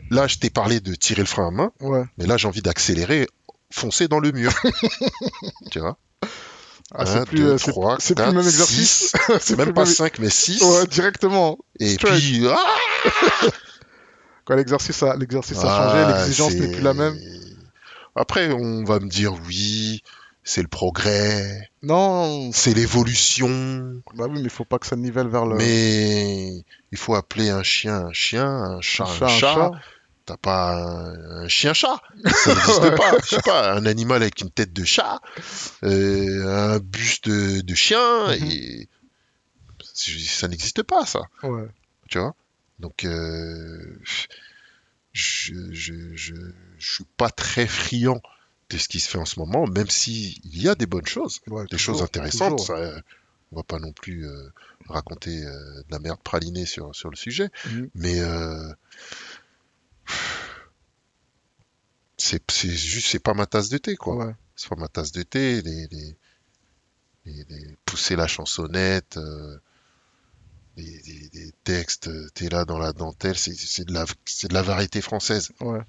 Là, 0.09 0.27
je 0.27 0.37
t'ai 0.37 0.49
parlé 0.49 0.79
de 0.79 0.93
tirer 0.95 1.21
le 1.21 1.27
frein 1.27 1.47
à 1.47 1.51
main, 1.51 1.71
Ouais. 1.81 2.03
mais 2.17 2.25
là, 2.25 2.37
j'ai 2.37 2.47
envie 2.47 2.61
d'accélérer, 2.61 3.27
foncer 3.71 4.07
dans 4.07 4.19
le 4.19 4.31
mur. 4.31 4.53
tu 5.71 5.79
vois? 5.79 5.97
Ah, 6.93 7.05
c'est 7.05 7.17
Un, 7.19 7.25
plus, 7.25 7.37
deux, 7.39 7.53
euh, 7.53 7.57
c'est 7.57 7.71
trois, 7.71 7.97
c'est 7.99 8.15
plus 8.15 8.25
le 8.25 8.31
même 8.33 8.45
exercice. 8.45 9.13
c'est 9.39 9.57
Même 9.57 9.73
pas 9.73 9.81
le 9.81 9.85
même- 9.87 9.95
5, 9.95 10.19
mais 10.19 10.29
6. 10.29 10.61
Ouais, 10.61 10.85
directement. 10.87 11.57
Et 11.79 11.95
puis, 11.97 12.45
ah 12.49 12.75
Quand 14.45 14.55
l'exercice 14.55 15.01
a, 15.03 15.15
l'exercice 15.15 15.57
a 15.57 15.61
changé, 15.69 15.97
Ah, 16.05 16.11
l'exigence 16.17 16.53
n'est 16.53 16.67
plus 16.67 16.81
la 16.83 16.93
même. 16.93 17.17
Après, 18.15 18.51
on 18.51 18.83
va 18.83 18.99
me 18.99 19.07
dire 19.07 19.33
oui, 19.47 20.03
c'est 20.43 20.61
le 20.61 20.67
progrès, 20.67 21.69
Non, 21.81 22.51
c'est 22.51 22.73
l'évolution, 22.73 24.01
bah 24.15 24.25
oui, 24.29 24.33
mais 24.35 24.41
il 24.41 24.49
faut 24.49 24.65
pas 24.65 24.77
que 24.77 24.85
ça 24.85 24.95
nivelle 24.97 25.27
vers 25.29 25.45
le 25.45 25.55
mais 25.55 26.63
il 26.91 26.97
faut 26.97 27.15
appeler 27.15 27.49
un 27.49 27.63
chien 27.63 27.95
un 28.07 28.13
chien, 28.13 28.45
un 28.45 28.81
chat 28.81 29.05
un 29.05 29.07
chat, 29.07 29.25
un 29.25 29.29
chat. 29.39 29.71
T'as 30.25 30.37
pas 30.37 30.75
un, 30.75 31.43
un 31.43 31.47
chien-chat, 31.49 32.01
ça 32.25 32.55
n'existe 32.55 32.95
pas. 32.95 33.17
Je 33.23 33.35
sais 33.35 33.41
pas, 33.41 33.73
un 33.73 33.85
animal 33.85 34.21
avec 34.21 34.39
une 34.41 34.51
tête 34.51 34.71
de 34.71 34.85
chat, 34.85 35.19
euh, 35.83 36.47
un 36.75 36.79
buste 36.79 37.27
de, 37.27 37.59
de 37.61 37.75
chien, 37.75 38.27
Mhm. 38.27 38.43
et 38.51 38.87
ça 39.93 40.47
n'existe 40.47 40.81
pas, 40.83 41.05
ça. 41.05 41.21
Ouais. 41.43 41.67
tu 42.09 42.19
vois? 42.19 42.35
Donc, 42.79 43.03
euh, 43.03 43.99
je, 44.03 44.27
je, 45.11 45.53
je, 45.73 46.33
je 46.77 46.93
suis 46.95 47.05
pas 47.17 47.29
très 47.29 47.67
friand 47.67 48.21
de 48.69 48.77
ce 48.77 48.87
qui 48.87 48.99
se 49.01 49.09
fait 49.09 49.17
en 49.19 49.25
ce 49.25 49.39
moment, 49.39 49.67
même 49.67 49.89
si 49.89 50.41
il 50.45 50.61
y 50.61 50.69
a 50.69 50.75
des 50.75 50.85
bonnes 50.85 51.05
choses, 51.05 51.41
Ouais, 51.47 51.63
des 51.63 51.67
toujours, 51.77 51.95
choses 51.95 52.01
intéressantes. 52.03 52.57
toujours. 52.59 52.77
Ça, 52.77 53.01
on 53.51 53.57
va 53.57 53.63
pas 53.63 53.77
non 53.77 53.91
plus 53.91 54.25
euh, 54.25 54.49
raconter 54.87 55.41
de 55.41 55.83
la 55.91 55.99
merde 55.99 56.19
pralinée 56.23 56.65
sur, 56.65 56.95
sur 56.95 57.09
le 57.09 57.15
sujet, 57.17 57.49
Mhm. 57.69 57.89
mais 57.93 58.19
c'est 62.17 62.69
juste, 62.69 63.07
c'est 63.11 63.19
pas 63.19 63.33
ma 63.33 63.45
tasse 63.45 63.69
de 63.69 63.77
thé, 63.77 63.95
quoi. 63.95 64.15
Ouais. 64.27 64.33
C'est 64.55 64.69
pas 64.69 64.75
ma 64.75 64.87
tasse 64.87 65.11
de 65.11 65.23
thé. 65.23 65.61
Les, 65.61 65.87
les, 65.87 66.15
les- 67.25 67.45
les- 67.49 67.77
pousser 67.85 68.15
la 68.15 68.27
chansonnette, 68.27 69.17
euh, 69.17 69.57
les, 70.77 71.01
les- 71.05 71.29
les 71.33 71.51
textes, 71.63 72.09
t'es 72.33 72.49
là 72.49 72.65
dans 72.65 72.77
la 72.77 72.93
dentelle, 72.93 73.37
c'est 73.37 73.85
de 73.85 73.93
la, 73.93 74.05
c'est 74.25 74.47
de 74.47 74.53
la 74.53 74.61
variété 74.61 75.01
française. 75.01 75.49
Ouais. 75.59 75.81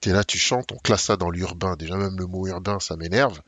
T'es 0.00 0.12
là, 0.12 0.22
tu 0.22 0.38
chantes, 0.38 0.70
on 0.72 0.76
classe 0.78 1.04
ça 1.04 1.16
dans 1.16 1.30
l'urbain. 1.30 1.74
Déjà 1.76 1.96
même 1.96 2.16
le 2.18 2.26
mot 2.26 2.46
urbain, 2.46 2.78
ça 2.78 2.96
m'énerve, 2.96 3.40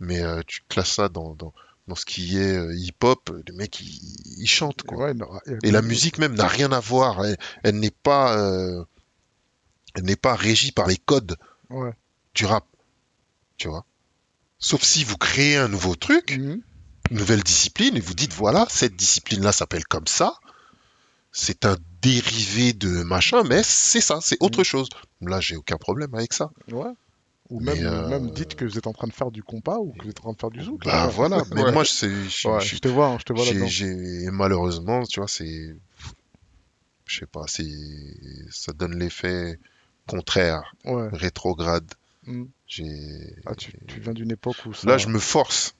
mais 0.00 0.22
euh, 0.22 0.42
tu 0.46 0.60
classes 0.68 0.92
ça 0.92 1.08
dans, 1.08 1.34
dans, 1.34 1.54
dans 1.88 1.94
ce 1.94 2.04
qui 2.04 2.36
est 2.38 2.56
euh, 2.56 2.74
hip-hop, 2.76 3.30
le 3.46 3.54
mec 3.54 3.80
il, 3.80 4.42
il 4.42 4.46
chante 4.46 4.82
quoi. 4.82 5.06
Ouais, 5.06 5.14
non, 5.14 5.28
Et 5.62 5.70
la 5.70 5.80
musique 5.80 6.18
même 6.18 6.34
n'a 6.34 6.48
rien 6.48 6.70
à 6.72 6.80
voir. 6.80 7.24
Elle, 7.24 7.38
elle 7.62 7.78
n'est 7.80 7.90
pas, 7.90 8.36
euh, 8.38 8.84
n'est 10.02 10.16
pas 10.16 10.34
régie 10.34 10.72
par 10.72 10.86
les 10.86 10.96
codes 10.96 11.36
Ouais. 11.70 11.92
du 12.34 12.46
rap, 12.46 12.64
tu 13.56 13.68
vois? 13.68 13.84
Sauf 14.58 14.82
si 14.82 15.04
vous 15.04 15.16
créez 15.16 15.56
un 15.56 15.68
nouveau 15.68 15.94
truc, 15.96 16.36
Mhm. 16.38 16.60
une 17.10 17.16
nouvelle 17.18 17.42
discipline, 17.42 17.96
et 17.96 18.00
vous 18.00 18.14
dites 18.14 18.32
voilà, 18.32 18.66
cette 18.70 18.96
discipline-là 18.96 19.52
s'appelle 19.52 19.84
comme 19.86 20.06
ça. 20.06 20.34
c'est 21.38 21.66
un 21.66 21.76
dérivé 22.00 22.72
de 22.72 23.02
machin, 23.02 23.42
mais 23.42 23.62
c'est 23.62 24.00
ça, 24.00 24.20
c'est 24.22 24.38
autre 24.40 24.64
chose. 24.64 24.88
Là, 25.20 25.38
j'ai 25.38 25.54
aucun 25.56 25.76
problème 25.76 26.14
avec 26.14 26.32
ça. 26.32 26.50
Ouais. 26.72 26.90
Ou 27.50 27.60
même, 27.60 27.84
euh, 27.84 28.08
même 28.08 28.30
dites 28.30 28.54
que 28.54 28.64
vous 28.64 28.78
êtes 28.78 28.86
en 28.86 28.94
train 28.94 29.06
de 29.06 29.12
faire 29.12 29.30
du 29.30 29.42
compas 29.42 29.76
ou 29.78 29.92
que 29.92 30.04
vous 30.04 30.08
êtes 30.10 30.20
en 30.20 30.22
train 30.22 30.32
de 30.32 30.38
faire 30.40 30.50
du 30.50 30.64
zouk. 30.64 30.82
Bah 30.86 30.92
là. 30.92 31.06
voilà, 31.08 31.42
mais 31.54 31.62
Ouais. 31.62 31.72
moi, 31.72 31.84
je 31.84 32.06
Ouais, 32.48 32.60
je- 32.60 32.78
te 32.78 32.88
vois, 32.88 33.08
hein, 33.08 33.16
je 33.20 33.24
te 33.24 33.34
vois 33.34 33.44
là-dedans. 33.44 34.32
malheureusement, 34.32 35.04
tu 35.04 35.20
vois, 35.20 35.28
c'est, 35.28 35.76
je 37.04 37.18
sais 37.18 37.26
pas, 37.26 37.44
c'est, 37.46 37.68
ça 38.50 38.72
donne 38.72 38.98
l'effet 38.98 39.58
contraire, 40.06 40.74
Ouais. 40.84 41.08
rétrograde. 41.12 41.90
Mm. 42.24 42.44
J'ai, 42.66 43.36
Ah, 43.46 43.54
tu, 43.54 43.72
tu 43.86 44.00
viens 44.00 44.12
d'une 44.12 44.32
époque 44.32 44.56
où 44.66 44.72
ça. 44.74 44.88
là, 44.88 44.98
je 44.98 45.08
me 45.08 45.18
force, 45.18 45.74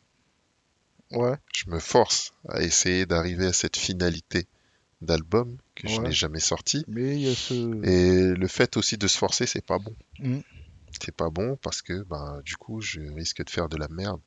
Ouais. 1.13 1.37
je 1.55 1.71
me 1.71 1.79
force 1.79 2.33
à 2.49 2.63
essayer 2.63 3.07
d'arriver 3.07 3.47
à 3.47 3.53
cette 3.53 3.77
finalité 3.77 4.47
d'album 5.03 5.57
que 5.75 5.89
je 5.89 6.01
n'ai 6.01 6.13
jamais 6.13 6.41
sorti. 6.41 6.85
Mais 6.89 7.15
il 7.17 7.21
y 7.23 7.31
a 7.31 7.35
ce. 7.35 7.55
Et 7.85 8.35
le 8.35 8.49
fait 8.49 8.77
aussi 8.77 8.97
de 8.97 9.07
se 9.07 9.19
forcer, 9.19 9.47
c'est 9.47 9.65
pas 9.65 9.79
bon. 9.79 9.95
Mm. 10.21 10.39
C'est 11.01 11.15
pas 11.15 11.29
bon 11.31 11.57
parce 11.63 11.83
que, 11.83 12.03
ben, 12.05 12.41
du 12.45 12.57
coup, 12.57 12.81
je 12.81 13.01
risque 13.01 13.45
de 13.45 13.51
faire 13.51 13.69
de 13.69 13.77
la 13.77 13.89
merde, 13.89 14.21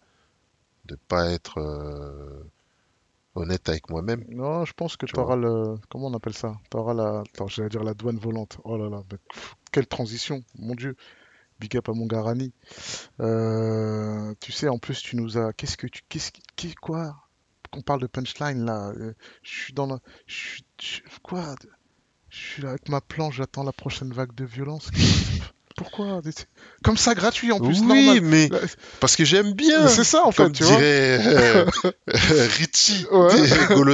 de 0.85 0.95
pas 1.07 1.31
être 1.31 1.57
euh, 1.59 2.43
honnête 3.35 3.67
avec 3.69 3.89
moi-même. 3.89 4.23
Non, 4.29 4.65
je 4.65 4.73
pense 4.73 4.97
que 4.97 5.05
Tu 5.05 5.13
auras 5.19 5.35
le. 5.35 5.75
Comment 5.89 6.07
on 6.07 6.13
appelle 6.13 6.33
ça? 6.33 6.57
Tu 6.71 6.77
auras 6.77 6.93
la. 6.93 7.19
Attends, 7.21 7.47
j'allais 7.47 7.69
dire 7.69 7.83
la 7.83 7.93
douane 7.93 8.17
volante. 8.17 8.57
Oh 8.63 8.77
là 8.77 8.89
là, 8.89 9.01
mais 9.11 9.17
quelle 9.71 9.87
transition, 9.87 10.43
mon 10.57 10.75
Dieu. 10.75 10.95
Big 11.59 11.75
up 11.77 11.89
à 11.89 11.93
mon 11.93 12.05
Garani. 12.05 12.53
Euh, 13.19 14.33
tu 14.39 14.51
sais, 14.51 14.67
en 14.69 14.77
plus, 14.79 15.01
tu 15.01 15.15
nous 15.15 15.37
as. 15.37 15.53
Qu'est-ce 15.53 15.77
que 15.77 15.87
tu. 15.87 16.01
Qu'est-ce 16.09 16.31
qui. 16.55 16.73
Quoi? 16.75 17.15
Qu'on 17.71 17.81
parle 17.81 18.01
de 18.01 18.07
punchline 18.07 18.65
là. 18.65 18.89
euh, 18.97 19.13
Je 19.43 19.49
suis 19.49 19.73
dans 19.73 19.85
la. 19.87 19.99
Je 20.25 20.35
suis. 20.35 20.63
je- 20.81 21.01
Quoi? 21.21 21.55
Je 22.29 22.37
suis 22.37 22.61
là 22.63 22.69
avec 22.69 22.89
ma 22.89 23.01
planche, 23.01 23.35
j'attends 23.37 23.63
la 23.63 23.71
prochaine 23.73 24.11
vague 24.13 24.33
de 24.35 24.45
violence. 24.45 24.89
Pourquoi? 25.79 26.21
Comme 26.83 26.97
ça, 26.97 27.15
gratuit 27.15 27.53
en 27.53 27.59
plus, 27.59 27.79
oui, 27.79 27.85
normal. 27.85 28.21
mais 28.21 28.49
Là, 28.49 28.59
parce 28.99 29.15
que 29.15 29.23
j'aime 29.23 29.53
bien. 29.53 29.87
C'est 29.87 30.03
ça 30.03 30.25
en 30.25 30.31
fait, 30.33 30.43
Comme 30.43 30.51
tu 30.51 30.63
dirait 30.63 31.19
euh, 31.25 31.65
Richie 32.07 33.05
Ouais. 33.11 33.47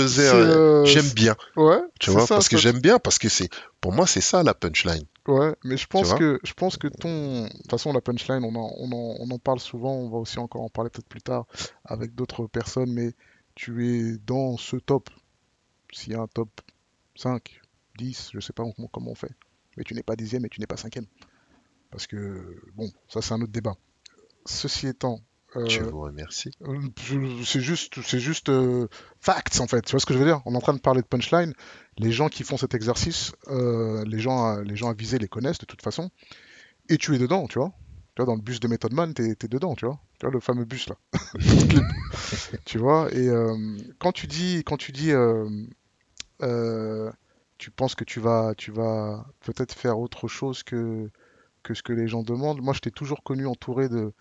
C'est, 0.08 0.30
euh, 0.30 0.84
j'aime 0.86 1.10
bien. 1.10 1.36
Ouais, 1.56 1.80
Tu 2.00 2.10
vois, 2.10 2.26
ça, 2.26 2.36
parce 2.36 2.50
que 2.50 2.58
j'aime 2.58 2.80
bien, 2.80 2.98
parce 2.98 3.20
que 3.20 3.30
c'est, 3.30 3.50
pour 3.82 3.92
moi, 3.92 4.08
c'est 4.08 4.22
ça 4.22 4.42
la 4.42 4.56
punchline. 4.56 5.06
Ouais, 5.28 5.56
mais 5.64 5.78
je 5.78 5.86
pense 5.86 6.14
que 6.16 6.40
je 6.44 6.54
pense 6.54 6.78
que 6.78 6.88
ton 6.88 7.44
de 7.44 7.50
toute 7.50 7.70
façon 7.70 7.94
la 7.94 8.02
punchline 8.02 8.44
on 8.44 8.56
en, 8.56 8.72
on 8.78 8.92
en, 8.92 9.16
on 9.20 9.30
en 9.32 9.40
parle 9.40 9.60
souvent, 9.60 9.94
on 9.94 10.10
va 10.10 10.18
aussi 10.18 10.38
encore 10.40 10.62
en 10.62 10.70
parler 10.70 10.90
peut-être 10.92 11.08
plus 11.08 11.22
tard 11.22 11.46
avec 11.84 12.14
d'autres 12.16 12.48
personnes, 12.48 12.92
mais 12.92 13.14
tu 13.54 13.88
es 13.88 14.18
dans 14.26 14.58
ce 14.58 14.76
top. 14.76 15.10
S'il 15.92 16.14
y 16.14 16.16
a 16.16 16.20
un 16.20 16.28
top 16.28 16.50
5, 17.16 17.62
10, 17.98 18.32
je 18.34 18.40
sais 18.40 18.54
pas 18.54 18.64
comment 18.92 19.12
on 19.12 19.16
fait. 19.16 19.32
Mais 19.78 19.84
tu 19.84 19.94
n'es 19.94 20.04
pas 20.04 20.16
dixième 20.16 20.46
et 20.46 20.50
tu 20.50 20.60
n'es 20.60 20.68
pas 20.68 20.78
cinquième. 20.78 21.06
Parce 21.96 22.08
que 22.08 22.60
bon, 22.76 22.92
ça 23.08 23.22
c'est 23.22 23.34
un 23.34 23.40
autre 23.42 23.54
débat. 23.54 23.78
Ceci 24.46 24.88
étant, 24.88 25.22
euh, 25.56 25.66
Je 25.70 25.82
vous 25.82 26.02
remercie. 26.02 26.52
euh, 26.64 26.78
C'est 27.46 27.62
juste, 27.62 28.02
c'est 28.02 28.20
juste 28.20 28.50
euh, 28.50 28.90
facts 29.22 29.62
en 29.62 29.68
fait. 29.68 29.82
Tu 29.82 29.92
vois 29.92 30.02
ce 30.02 30.06
que 30.06 30.14
je 30.14 30.20
veux 30.20 30.26
dire? 30.26 30.42
On 30.46 30.54
est 30.54 30.58
en 30.58 30.62
train 30.62 30.74
de 30.74 30.82
parler 30.82 31.02
de 31.02 31.08
punchline. 31.08 31.54
Les 31.98 32.12
gens 32.12 32.28
qui 32.28 32.44
font 32.44 32.58
cet 32.58 32.74
exercice, 32.74 33.32
euh, 33.48 34.04
les 34.06 34.20
gens, 34.20 34.44
à- 34.46 34.62
les 34.62 34.76
gens 34.76 34.90
avisés 34.90 35.20
les 35.20 35.30
connaissent 35.30 35.58
de 35.58 35.66
toute 35.66 35.82
façon. 35.82 36.10
Et 36.90 36.98
tu 36.98 37.16
es 37.16 37.18
dedans, 37.18 37.48
tu 37.48 37.60
vois. 37.60 37.72
Tu 38.16 38.22
vois, 38.22 38.26
dans 38.26 38.36
le 38.36 38.42
bus 38.42 38.60
de 38.60 38.68
Method 38.68 38.92
Man, 38.92 39.14
t'es, 39.14 39.34
t'es 39.36 39.48
dedans, 39.48 39.74
tu 39.76 39.86
vois. 39.86 39.98
Tu 40.20 40.26
vois 40.26 40.34
le 40.34 40.42
fameux 40.42 40.66
bus 40.66 40.90
là. 40.90 40.98
tu 42.66 42.78
vois. 42.78 43.10
Et 43.14 43.30
quand 44.00 44.12
tu 44.12 44.28
dis, 44.28 44.64
quand 44.66 44.76
tu 44.76 44.92
dis, 44.92 45.14
tu 47.58 47.72
penses 47.72 47.96
que 47.96 48.04
tu 48.04 48.20
vas, 48.20 48.54
tu 48.58 48.72
vas 48.72 49.26
peut-être 49.46 49.74
faire 49.74 49.98
autre 49.98 50.28
chose 50.28 50.62
que 50.64 51.10
que 51.66 51.74
ce 51.74 51.84
que 51.84 51.94
les 51.94 52.08
gens 52.08 52.24
demandent. 52.24 52.62
Moi, 52.62 52.74
je 52.74 52.80
t'ai 52.80 52.92
toujours 52.92 53.24
connu 53.24 53.48
entouré 53.48 53.90
de 53.90 54.14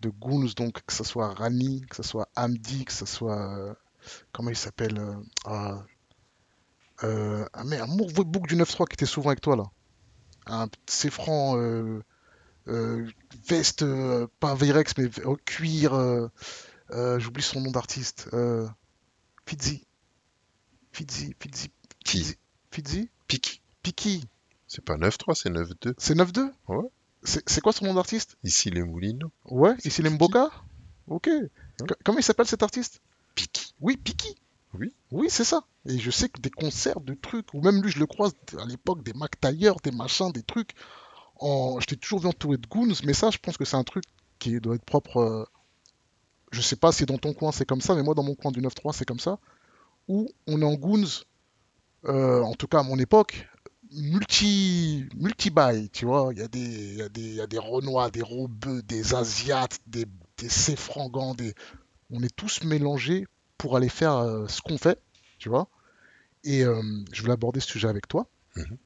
de 0.00 0.10
goons, 0.10 0.46
donc 0.56 0.82
que 0.86 0.92
ce 0.92 1.04
soit 1.04 1.32
Rani, 1.34 1.82
que 1.88 1.96
ce 1.96 2.02
soit 2.04 2.28
Hamdi, 2.36 2.84
que 2.84 2.92
ce 2.92 3.06
soit. 3.06 3.40
euh, 3.58 3.74
comment 4.32 4.50
il 4.50 4.56
s'appelle 4.56 4.98
euh, 4.98 5.14
ah, 5.46 5.82
euh, 7.02 7.46
ah, 7.52 7.64
mais 7.64 7.78
un 7.80 7.86
mauvais 7.86 8.24
bouc 8.24 8.46
du 8.46 8.56
9-3 8.56 8.86
qui 8.86 8.94
était 8.94 9.06
souvent 9.06 9.30
avec 9.30 9.40
toi 9.40 9.56
là. 9.56 9.64
Un 10.46 10.68
euh, 11.56 12.02
euh, 12.68 13.08
veste, 13.48 13.82
euh, 13.82 14.26
pas 14.40 14.54
Virex, 14.54 14.92
mais 14.98 15.06
v- 15.06 15.24
au 15.24 15.36
cuir. 15.36 15.94
euh, 15.94 16.28
euh, 16.92 17.18
J'oublie 17.18 17.42
son 17.42 17.60
nom 17.62 17.70
d'artiste. 17.70 18.28
Euh, 18.34 18.68
Fizzy. 19.46 19.86
Fizzy, 20.92 21.34
Fizzy, 21.40 21.70
Qui? 22.04 22.36
Fizzy 22.70 23.08
Pique. 23.28 23.62
Piki. 23.82 24.26
C'est 24.74 24.84
pas 24.84 24.96
9-3, 24.96 25.34
c'est 25.34 25.50
9-2. 25.50 25.94
C'est 25.98 26.14
9-2 26.14 26.50
Ouais. 26.68 26.88
C'est 27.22 27.60
quoi 27.62 27.72
son 27.72 27.86
nom 27.86 27.94
d'artiste? 27.94 28.36
Ici, 28.44 28.70
les 28.70 28.82
Moulineaux. 28.82 29.30
Ouais, 29.46 29.74
ici 29.84 30.02
les 30.02 30.10
Mboka? 30.10 30.50
Ok. 31.06 31.30
Co- 31.78 31.94
Comment 32.04 32.18
il 32.18 32.22
s'appelle 32.22 32.46
cet 32.46 32.62
artiste? 32.62 33.00
Pique. 33.34 33.74
Oui, 33.80 33.96
Piki. 33.96 34.34
Oui. 34.74 34.92
Oui, 35.10 35.28
c'est 35.30 35.44
ça. 35.44 35.62
Et 35.86 35.98
je 35.98 36.10
sais 36.10 36.28
que 36.28 36.40
des 36.40 36.50
concerts, 36.50 37.00
de 37.00 37.14
trucs, 37.14 37.54
ou 37.54 37.60
même 37.62 37.80
lui, 37.82 37.90
je 37.90 37.98
le 37.98 38.06
croise 38.06 38.32
à 38.58 38.64
l'époque, 38.66 39.02
des 39.04 39.12
Mac 39.14 39.40
Tailleur, 39.40 39.76
des 39.82 39.90
machins, 39.92 40.32
des 40.32 40.42
trucs. 40.42 40.72
En... 41.36 41.78
Je 41.80 41.86
t'ai 41.86 41.96
toujours 41.96 42.20
vu 42.20 42.26
entouré 42.26 42.56
de 42.58 42.66
goons, 42.66 42.92
mais 43.04 43.14
ça, 43.14 43.30
je 43.30 43.38
pense 43.38 43.56
que 43.56 43.64
c'est 43.64 43.76
un 43.76 43.84
truc 43.84 44.04
qui 44.38 44.60
doit 44.60 44.74
être 44.74 44.84
propre. 44.84 45.18
euh, 45.18 45.44
Je 46.50 46.60
sais 46.60 46.76
pas 46.76 46.92
si 46.92 47.06
dans 47.06 47.18
ton 47.18 47.32
coin 47.32 47.52
c'est 47.52 47.64
comme 47.66 47.80
ça, 47.80 47.94
mais 47.94 48.02
moi, 48.02 48.14
dans 48.14 48.22
mon 48.24 48.34
coin 48.34 48.50
du 48.50 48.60
9-3, 48.60 48.92
c'est 48.92 49.04
comme 49.06 49.20
ça. 49.20 49.38
Où 50.08 50.28
on 50.46 50.60
est 50.60 50.64
en 50.64 50.74
goons, 50.74 51.04
euh, 52.06 52.42
en 52.42 52.54
tout 52.54 52.66
cas 52.66 52.80
à 52.80 52.82
mon 52.82 52.98
époque, 52.98 53.46
multi 53.94 55.06
multi 55.16 55.50
bail 55.50 55.88
tu 55.90 56.06
vois. 56.06 56.30
Il 56.32 56.38
y 56.38 56.42
a 56.42 56.48
des 56.48 56.60
il 56.60 56.96
y 56.96 57.02
a 57.02 57.08
des 57.08 57.22
il 57.22 57.34
y 57.34 57.40
a 57.40 57.46
des 57.46 57.58
renois 57.58 58.10
des 58.10 58.22
robeux 58.22 58.82
des 58.82 59.14
asiates 59.14 59.78
des 59.86 60.06
des 60.38 60.48
séfrangans 60.48 61.34
des 61.34 61.54
on 62.10 62.22
est 62.22 62.34
tous 62.34 62.64
mélangés 62.64 63.26
pour 63.58 63.76
aller 63.76 63.88
faire 63.88 64.16
euh, 64.16 64.46
ce 64.48 64.60
qu'on 64.62 64.78
fait 64.78 65.00
tu 65.38 65.48
vois. 65.48 65.68
Et 66.44 66.64
euh, 66.64 66.82
je 67.12 67.22
voulais 67.22 67.32
aborder 67.32 67.60
ce 67.60 67.68
sujet 67.68 67.88
avec 67.88 68.08
toi. 68.08 68.28
Mhm. 68.56 68.78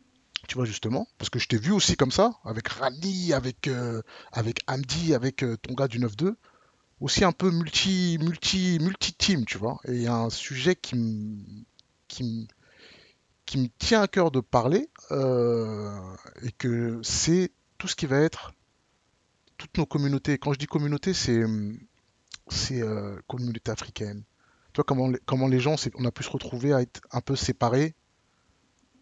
tu 0.48 0.54
vois 0.54 0.64
justement 0.64 1.06
parce 1.18 1.28
que 1.28 1.38
je 1.38 1.46
t'ai 1.46 1.58
vu 1.58 1.72
aussi 1.72 1.94
comme 1.94 2.10
ça 2.10 2.32
avec 2.44 2.68
Rani 2.68 3.34
avec 3.34 3.68
euh, 3.68 4.00
avec 4.32 4.60
Hamdi 4.66 5.12
avec 5.12 5.44
euh, 5.44 5.58
ton 5.58 5.74
gars 5.74 5.88
du 5.88 6.00
9-2 6.00 6.36
aussi 7.00 7.22
un 7.22 7.32
peu 7.32 7.50
multi 7.50 8.16
multi 8.20 8.78
multi 8.80 9.12
team 9.12 9.44
tu 9.44 9.58
vois. 9.58 9.78
Et 9.86 9.92
il 9.92 10.02
y 10.02 10.06
a 10.06 10.14
un 10.14 10.30
sujet 10.30 10.74
qui 10.74 10.96
me 10.96 11.44
qui 12.08 12.24
me 12.24 12.46
qui 13.48 13.56
me 13.56 13.68
tient 13.78 14.02
à 14.02 14.08
cœur 14.08 14.30
de 14.30 14.40
parler 14.40 14.90
euh, 15.10 15.98
et 16.42 16.52
que 16.52 17.00
c'est 17.02 17.50
tout 17.78 17.88
ce 17.88 17.96
qui 17.96 18.04
va 18.04 18.18
être 18.18 18.52
toutes 19.56 19.78
nos 19.78 19.86
communautés. 19.86 20.36
Quand 20.36 20.52
je 20.52 20.58
dis 20.58 20.66
communauté, 20.66 21.14
c'est 21.14 21.44
c'est 22.48 22.82
euh, 22.82 23.16
communauté 23.26 23.70
africaine. 23.70 24.22
Tu 24.74 24.76
vois 24.76 24.84
comment 24.84 25.08
les, 25.08 25.18
comment 25.24 25.48
les 25.48 25.60
gens, 25.60 25.76
on 25.94 26.04
a 26.04 26.10
pu 26.10 26.24
se 26.24 26.28
retrouver 26.28 26.74
à 26.74 26.82
être 26.82 27.00
un 27.10 27.22
peu 27.22 27.36
séparés, 27.36 27.94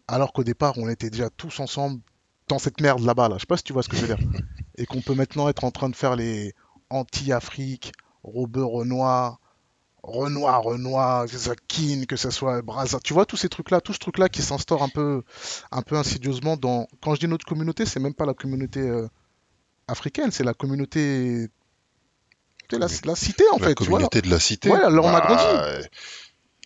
alors 0.07 0.31
qu'au 0.31 0.45
départ 0.45 0.77
on 0.77 0.87
était 0.87 1.09
déjà 1.09 1.29
tous 1.29 1.59
ensemble 1.59 1.99
dans 2.47 2.57
cette 2.57 2.79
merde 2.79 3.01
là-bas 3.01 3.27
là. 3.27 3.35
Je 3.35 3.41
sais 3.41 3.47
pas 3.47 3.57
si 3.57 3.63
tu 3.63 3.73
vois 3.73 3.83
ce 3.83 3.89
que 3.89 3.97
je 3.97 4.05
veux 4.05 4.15
dire. 4.15 4.25
Et 4.77 4.85
qu'on 4.85 5.01
peut 5.01 5.15
maintenant 5.15 5.49
être 5.49 5.65
en 5.65 5.71
train 5.71 5.89
de 5.89 5.95
faire 5.95 6.15
les 6.15 6.53
anti-Afrique, 6.89 7.91
Robeux 8.23 8.63
Renoir, 8.63 9.41
Renoir, 10.07 10.63
Renoir, 10.63 11.25
que 11.25 11.31
ce 11.31 11.37
soit 11.37 11.55
Kin, 11.67 12.05
que 12.07 12.15
ce 12.15 12.29
soit 12.31 12.61
Brazza, 12.61 12.97
tu 13.03 13.13
vois 13.13 13.25
tous 13.25 13.35
ces 13.37 13.49
trucs-là, 13.49 13.81
tout 13.81 13.91
ce 13.93 13.99
truc-là 13.99 14.29
qui 14.29 14.41
s'instaure 14.41 14.81
un 14.81 14.87
peu, 14.89 15.21
un 15.71 15.81
peu 15.81 15.95
insidieusement 15.97 16.55
dans. 16.55 16.87
Quand 17.01 17.13
je 17.15 17.19
dis 17.19 17.27
notre 17.27 17.45
communauté, 17.45 17.85
c'est 17.85 17.99
même 17.99 18.13
pas 18.13 18.25
la 18.25 18.33
communauté 18.33 18.79
euh, 18.79 19.07
africaine, 19.89 20.31
c'est 20.31 20.45
la 20.45 20.53
communauté, 20.53 21.47
c'est 22.71 22.79
la, 22.79 22.87
la 23.05 23.15
cité 23.15 23.43
en 23.53 23.57
la 23.59 23.67
fait, 23.67 23.75
tu 23.75 23.83
vois. 23.83 23.99
là. 23.99 24.07
communauté 24.07 24.21
de 24.21 24.29
la 24.29 24.39
cité. 24.39 24.69
Ouais, 24.69 24.79
alors 24.81 25.05
on 25.05 25.13
a 25.13 25.19
grandi. 25.21 25.43
euh, 25.45 25.83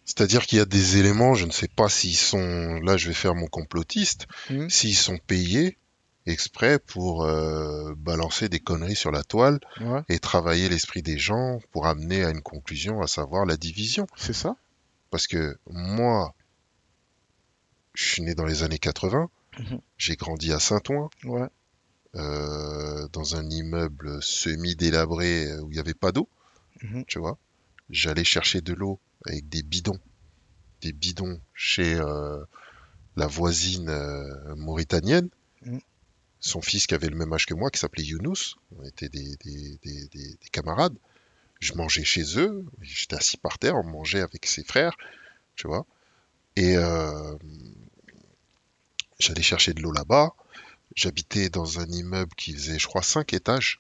C'est-à-dire 0.06 0.46
qu'il 0.46 0.58
y 0.58 0.62
a 0.62 0.66
des 0.66 0.98
éléments, 0.98 1.34
je 1.34 1.46
ne 1.46 1.52
sais 1.52 1.68
pas 1.68 1.90
s'ils 1.90 2.16
sont, 2.18 2.80
là 2.84 2.98
je 2.98 3.08
vais 3.08 3.14
faire 3.14 3.34
mon 3.36 3.48
complotiste, 3.48 4.28
Mhm. 4.50 4.70
s'ils 4.70 4.96
sont 4.96 5.18
payés 5.18 5.78
exprès 6.26 6.78
pour 6.80 7.24
euh, 7.24 7.94
balancer 7.98 8.48
des 8.50 8.60
conneries 8.60 8.96
sur 8.96 9.12
la 9.12 9.24
toile 9.24 9.60
Ouais, 9.80 10.02
et 10.10 10.20
travailler 10.20 10.70
l'esprit 10.70 11.02
des 11.02 11.18
gens 11.18 11.60
pour 11.72 11.88
amener 11.88 12.24
à 12.24 12.30
une 12.30 12.42
conclusion, 12.42 13.02
à 13.02 13.08
savoir 13.08 13.46
la 13.46 13.58
division. 13.58 14.06
c'est 14.18 14.34
ça. 14.34 14.56
Parce 15.10 15.28
que 15.28 15.58
moi, 15.68 16.34
je 17.94 18.06
suis 18.06 18.22
né 18.22 18.36
dans 18.36 18.46
les 18.46 18.64
années 18.64 18.80
80, 18.80 19.30
Mhm. 19.60 19.82
j'ai 19.98 20.16
grandi 20.16 20.54
à 20.54 20.60
Saint-Ouen, 20.60 21.10
Ouais, 21.26 21.48
euh, 22.16 23.08
dans 23.14 23.36
un 23.36 23.50
immeuble 23.50 24.22
semi-délabré 24.22 25.48
euh, 25.52 25.62
où 25.62 25.72
il 25.72 25.74
n'y 25.74 25.80
avait 25.80 25.94
pas 25.94 26.12
d'eau, 26.12 26.30
Mhm. 26.84 27.04
tu 27.06 27.20
vois. 27.20 27.38
J'allais 27.90 28.24
chercher 28.24 28.62
de 28.62 28.74
l'eau 28.74 29.00
avec 29.26 29.50
des 29.50 29.64
bidons, 29.64 30.00
des 30.82 30.94
bidons 30.94 31.40
chez 31.54 31.96
euh, 31.96 32.44
la 33.18 33.28
voisine 33.28 33.90
euh, 33.90 34.56
mauritanienne. 34.56 35.30
Son 36.42 36.62
fils 36.62 36.88
qui 36.88 36.94
avait 36.96 37.08
le 37.10 37.16
même 37.16 37.32
âge 37.34 37.46
que 37.46 37.54
moi, 37.54 37.70
qui 37.70 37.80
s'appelait 37.80 38.04
Younous, 38.04 38.58
on 38.78 38.84
était 38.84 39.08
des, 39.10 39.36
des- 39.46 39.78
des- 39.84 40.08
des- 40.08 40.34
des 40.42 40.50
camarades. 40.52 40.96
Je 41.60 41.74
mangeais 41.74 42.04
chez 42.04 42.40
eux, 42.40 42.66
j'étais 42.82 43.16
assis 43.16 43.38
par 43.38 43.60
terre, 43.60 43.76
on 43.78 43.84
mangeait 43.84 44.22
avec 44.22 44.46
ses 44.48 44.64
frères, 44.64 44.96
tu 45.56 45.68
vois. 45.68 45.86
Et 46.56 46.76
euh, 46.76 47.36
J'allais 49.20 49.44
chercher 49.44 49.74
de 49.74 49.82
l'eau 49.82 49.92
là-bas. 49.92 50.32
J'habitais 50.96 51.50
dans 51.50 51.80
un 51.80 51.86
immeuble 51.86 52.34
qui 52.36 52.54
faisait, 52.54 52.80
je 52.80 52.88
crois, 52.88 53.04
5 53.04 53.34
étages. 53.34 53.80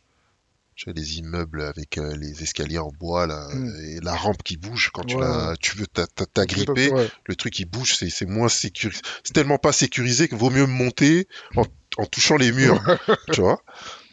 Tu 0.76 0.86
vois, 0.86 0.94
les 0.94 1.18
immeubles 1.18 1.62
avec 1.64 1.98
euh, 1.98 2.16
les 2.16 2.44
escaliers 2.44 2.78
en 2.78 2.92
bois 2.92 3.28
là, 3.28 3.48
Mm. 3.54 3.76
et 3.86 4.00
la 4.02 4.16
rampe 4.16 4.42
qui 4.44 4.56
bouge 4.58 4.92
quand 4.94 5.04
tu, 5.04 5.18
la, 5.20 5.56
tu 5.60 5.76
veux 5.78 5.86
t'a- 5.88 6.08
t'a- 6.08 6.26
t'agripper. 6.28 6.92
Ouais. 6.92 7.10
Le 7.26 7.36
truc 7.36 7.54
qui 7.54 7.66
bouge, 7.66 7.96
c'est 7.98 8.10
c'est 8.10 8.26
moins 8.26 8.50
sécurisé. 8.50 9.02
C'est 9.24 9.34
tellement 9.34 9.58
pas 9.58 9.74
sécurisé 9.74 10.28
qu'il 10.30 10.38
vaut 10.38 10.50
mieux 10.50 10.66
monter 10.68 11.28
en, 11.58 11.66
en 11.98 12.06
touchant 12.06 12.38
les 12.38 12.52
murs, 12.52 12.82
tu 13.32 13.42
vois, 13.42 13.62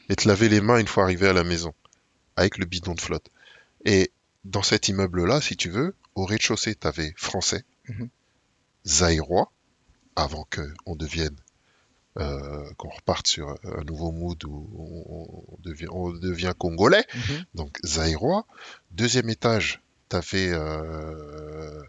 et 0.09 0.17
te 0.17 0.27
laver 0.29 0.49
les 0.49 0.61
mains 0.61 0.79
une 0.79 0.89
fois 0.89 1.05
arrivé 1.05 1.29
à 1.29 1.33
la 1.33 1.45
maison 1.45 1.73
avec 2.37 2.59
le 2.59 2.67
bidon 2.67 2.95
de 2.95 3.01
flotte. 3.01 3.29
Et 3.85 4.13
dans 4.45 4.63
cet 4.63 4.89
immeuble-là, 4.89 5.41
si 5.41 5.57
tu 5.57 5.71
veux, 5.71 5.95
au 6.15 6.25
rez-de-chaussée, 6.25 6.75
tu 6.75 6.87
avais 6.87 7.13
français, 7.17 7.65
Mhm. 7.89 8.09
zaïrois, 8.87 9.53
avant 10.17 10.47
qu'on 10.53 10.97
devienne, 10.97 11.37
euh, 12.19 12.65
qu'on 12.77 12.89
reparte 12.89 13.29
sur 13.29 13.49
un 13.65 13.85
nouveau 13.85 14.11
mood 14.11 14.43
où 14.45 14.69
on, 15.09 15.55
on 15.55 15.61
devient, 15.61 15.87
on 15.91 16.11
devient 16.11 16.53
congolais, 16.59 17.05
Mhm. 17.15 17.45
donc 17.55 17.79
zaïrois. 17.85 18.47
Deuxième 18.91 19.29
étage, 19.31 19.81
tu 20.11 20.17
avais 20.17 20.49
euh, 20.53 21.83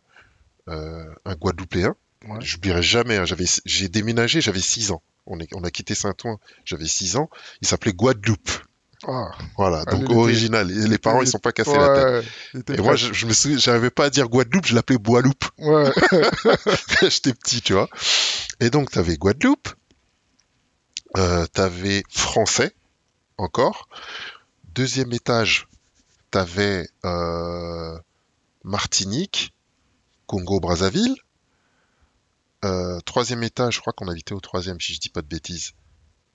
euh, 0.68 1.14
un 1.26 1.36
Guadeloupéen. 1.36 1.96
Ouais. 2.28 2.38
J'oublierai 2.42 2.82
jamais, 2.84 3.18
hein, 3.18 3.26
j'avais, 3.26 3.46
j'ai 3.66 3.88
déménagé, 3.90 4.42
j'avais 4.42 4.60
6 4.60 4.92
ans. 4.92 5.02
On, 5.26 5.40
est, 5.40 5.48
on 5.54 5.64
a 5.64 5.72
quitté 5.72 5.96
Saint-Ouen, 5.96 6.38
j'avais 6.66 6.88
6 6.88 7.16
ans. 7.16 7.30
Il 7.62 7.68
s'appelait 7.68 7.94
Guadeloupe. 7.94 8.50
Ah, 9.08 9.32
Voilà, 9.58 9.84
Ah, 9.88 9.92
donc 9.92 10.04
était- 10.04 10.14
original. 10.14 10.70
Et 10.70 10.88
les 10.88 10.98
parents, 10.98 11.22
ils 11.22 11.28
sont 11.28 11.40
pas 11.40 11.54
cassés 11.54 11.78
la 11.78 12.22
tête. 12.22 12.78
Et 12.78 12.82
moi, 12.82 12.98
je, 12.98 13.14
je 13.14 13.26
me 13.26 13.32
souviens, 13.34 13.58
j'arrivais 13.58 13.90
pas 13.92 14.06
à 14.06 14.10
dire 14.10 14.28
Guadeloupe, 14.28 14.66
je 14.66 14.76
l'appelais 14.76 14.98
Boiloupe. 14.98 15.46
Ouais. 15.60 15.90
J'étais 17.10 17.34
petit, 17.34 17.62
tu 17.62 17.72
vois. 17.74 17.88
Et 18.60 18.70
donc, 18.70 18.92
t'avais 18.92 19.16
Guadeloupe, 19.16 19.70
euh, 21.18 21.46
t'avais 21.48 22.04
français, 22.10 22.74
encore. 23.38 23.88
Deuxième 24.76 25.14
étage, 25.14 25.68
t'avais 26.32 26.88
euh, 27.06 27.98
Martinique, 28.66 29.54
Congo-Brazzaville. 30.28 31.16
Euh, 32.66 33.00
troisième 33.02 33.44
étage, 33.44 33.76
je 33.76 33.80
crois 33.80 33.94
qu'on 33.94 34.08
habitait 34.08 34.34
au 34.34 34.40
troisième, 34.40 34.80
si 34.82 34.94
je 34.94 35.00
dis 35.00 35.10
pas 35.10 35.22
de 35.22 35.28
bêtises. 35.28 35.72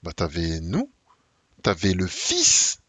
Bah, 0.03 0.11
t'avais 0.15 0.59
nous, 0.59 0.91
t'avais 1.63 1.93
le 1.93 2.07
fils 2.07 2.79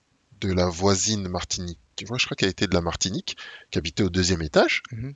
de 0.41 0.53
la 0.53 0.69
voisine 0.69 1.29
Martinique. 1.29 1.79
Tu 1.97 2.05
vois, 2.05 2.19
je 2.19 2.27
crois 2.27 2.37
qu'elle 2.37 2.49
était 2.51 2.67
de 2.67 2.75
la 2.75 2.81
Martinique, 2.83 3.37
qui 3.71 3.79
habitait 3.79 4.03
au 4.03 4.11
deuxième 4.11 4.43
étage, 4.43 4.83
Mhm. 4.93 5.15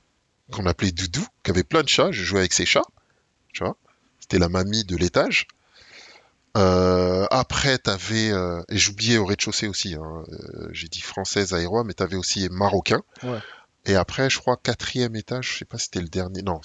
qu'on 0.51 0.65
appelait 0.65 0.91
Doudou, 0.91 1.25
qui 1.43 1.51
avait 1.51 1.63
plein 1.63 1.83
de 1.83 1.87
chats. 1.89 2.11
Je 2.11 2.23
jouais 2.23 2.39
avec 2.39 2.53
ses 2.53 2.65
chats, 2.65 2.85
tu 3.53 3.63
vois. 3.63 3.77
C'était 4.19 4.39
la 4.39 4.49
mamie 4.49 4.83
de 4.83 4.95
l'étage. 4.97 5.47
Euh, 6.57 7.25
après, 7.31 7.77
t'avais, 7.77 8.31
euh, 8.31 8.61
et 8.67 8.77
j'oubliais 8.77 9.17
au 9.17 9.25
rez-de-chaussée 9.25 9.67
aussi, 9.67 9.95
hein, 9.95 10.23
euh, 10.29 10.67
j'ai 10.73 10.89
dit 10.89 10.99
française 11.01 11.53
aérois, 11.53 11.83
mais 11.85 11.93
t'avais 11.93 12.17
aussi 12.17 12.49
marocain. 12.49 13.01
Ouais. 13.23 13.39
Et 13.85 13.95
après, 13.95 14.29
je 14.29 14.37
crois, 14.37 14.57
quatrième 14.57 15.15
étage, 15.15 15.53
je 15.53 15.57
sais 15.59 15.65
pas 15.65 15.77
si 15.77 15.85
c'était 15.85 16.01
le 16.01 16.09
dernier, 16.09 16.41
non, 16.41 16.59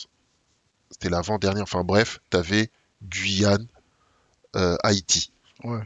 c'était 0.96 1.10
l'avant-dernier, 1.10 1.60
enfin 1.60 1.84
bref, 1.84 2.20
t'avais 2.30 2.70
Guyane, 3.02 3.66
euh, 4.56 4.76
Haïti. 4.82 5.30
Ouais. 5.62 5.82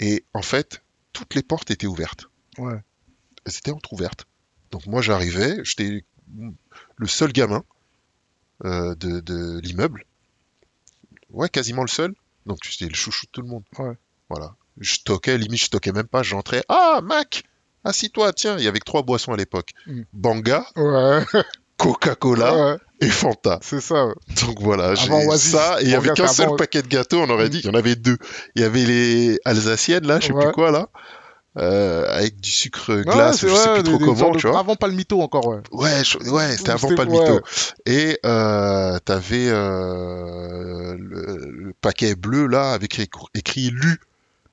Et 0.00 0.22
en 0.34 0.42
fait, 0.42 0.82
toutes 1.14 1.34
les 1.34 1.42
portes 1.42 1.70
étaient 1.70 1.86
ouvertes. 1.86 2.26
Ouais. 2.58 2.78
Elles 3.46 3.56
étaient 3.56 3.70
entrouvertes. 3.70 4.26
Donc 4.70 4.86
moi, 4.86 5.00
j'arrivais, 5.00 5.64
j'étais 5.64 6.04
le 6.96 7.06
seul 7.06 7.32
gamin 7.32 7.64
euh, 8.66 8.94
de, 8.96 9.20
de 9.20 9.58
l'immeuble. 9.60 10.04
Ouais, 11.30 11.48
quasiment 11.48 11.82
le 11.82 11.88
seul. 11.88 12.14
Donc 12.44 12.58
j'étais 12.62 12.86
le 12.86 12.94
chouchou 12.94 13.24
de 13.26 13.30
tout 13.30 13.40
le 13.40 13.48
monde. 13.48 13.64
Ouais. 13.78 13.96
Voilà. 14.28 14.56
Je 14.76 14.98
toquais, 14.98 15.38
limite, 15.38 15.62
je 15.64 15.70
toquais 15.70 15.92
même 15.92 16.06
pas, 16.06 16.22
j'entrais. 16.22 16.64
Ah, 16.68 17.00
Mac 17.02 17.44
Assis-toi, 17.82 18.34
tiens, 18.34 18.58
il 18.58 18.64
y 18.64 18.68
avait 18.68 18.78
que 18.78 18.84
trois 18.84 19.02
boissons 19.02 19.32
à 19.32 19.38
l'époque. 19.38 19.70
Mm. 19.86 20.02
Banga, 20.12 20.66
Ouais. 20.76 21.24
Coca-Cola. 21.78 22.76
et 23.06 23.08
Fanta. 23.08 23.58
C'est 23.62 23.80
ça. 23.80 24.06
ouais. 24.06 24.14
Donc 24.46 24.60
voilà, 24.60 24.94
j'ai 24.94 25.10
ça, 25.38 25.80
et 25.80 25.84
il 25.84 25.90
y 25.90 25.94
avait 25.94 26.10
qu'un 26.10 26.26
seul 26.28 26.54
paquet 26.56 26.82
de 26.82 26.88
gâteaux, 26.88 27.20
on 27.20 27.30
aurait 27.30 27.48
dit, 27.48 27.60
il 27.62 27.66
y 27.66 27.70
en 27.70 27.74
avait 27.78 27.96
deux. 27.96 28.16
Il 28.54 28.62
y 28.62 28.64
avait 28.64 28.84
les 28.84 29.38
Alsaciennes, 29.44 30.06
là, 30.06 30.20
je 30.20 30.26
sais 30.28 30.32
Ouais. 30.32 30.44
plus 30.44 30.52
quoi, 30.52 30.70
là, 30.70 30.88
euh, 31.58 32.06
avec 32.16 32.38
du 32.40 32.50
sucre 32.50 32.94
Ouais, 32.94 33.02
glace, 33.02 33.38
c'est 33.40 33.48
je 33.48 33.54
sais 33.54 33.74
plus 33.74 33.82
trop 33.82 33.98
des- 33.98 34.04
comment, 34.04 34.32
tu 34.36 34.46
vois. 34.48 34.60
Avant 34.60 34.76
Palmito 34.76 35.20
encore, 35.20 35.46
ouais. 35.48 35.58
Ouais, 35.72 36.04
je- 36.04 36.18
ouais, 36.30 36.56
c'était 36.56 36.70
avant 36.70 36.94
Palmito. 36.94 37.34
ouais. 37.34 37.40
Et 37.86 38.18
euh, 38.24 38.98
t'avais 39.04 39.48
euh, 39.48 40.94
le, 40.98 41.36
le 41.50 41.72
paquet 41.80 42.14
bleu, 42.14 42.46
là, 42.46 42.72
avec 42.72 42.98
écr- 42.98 43.26
écrit 43.34 43.70
LU. 43.70 43.98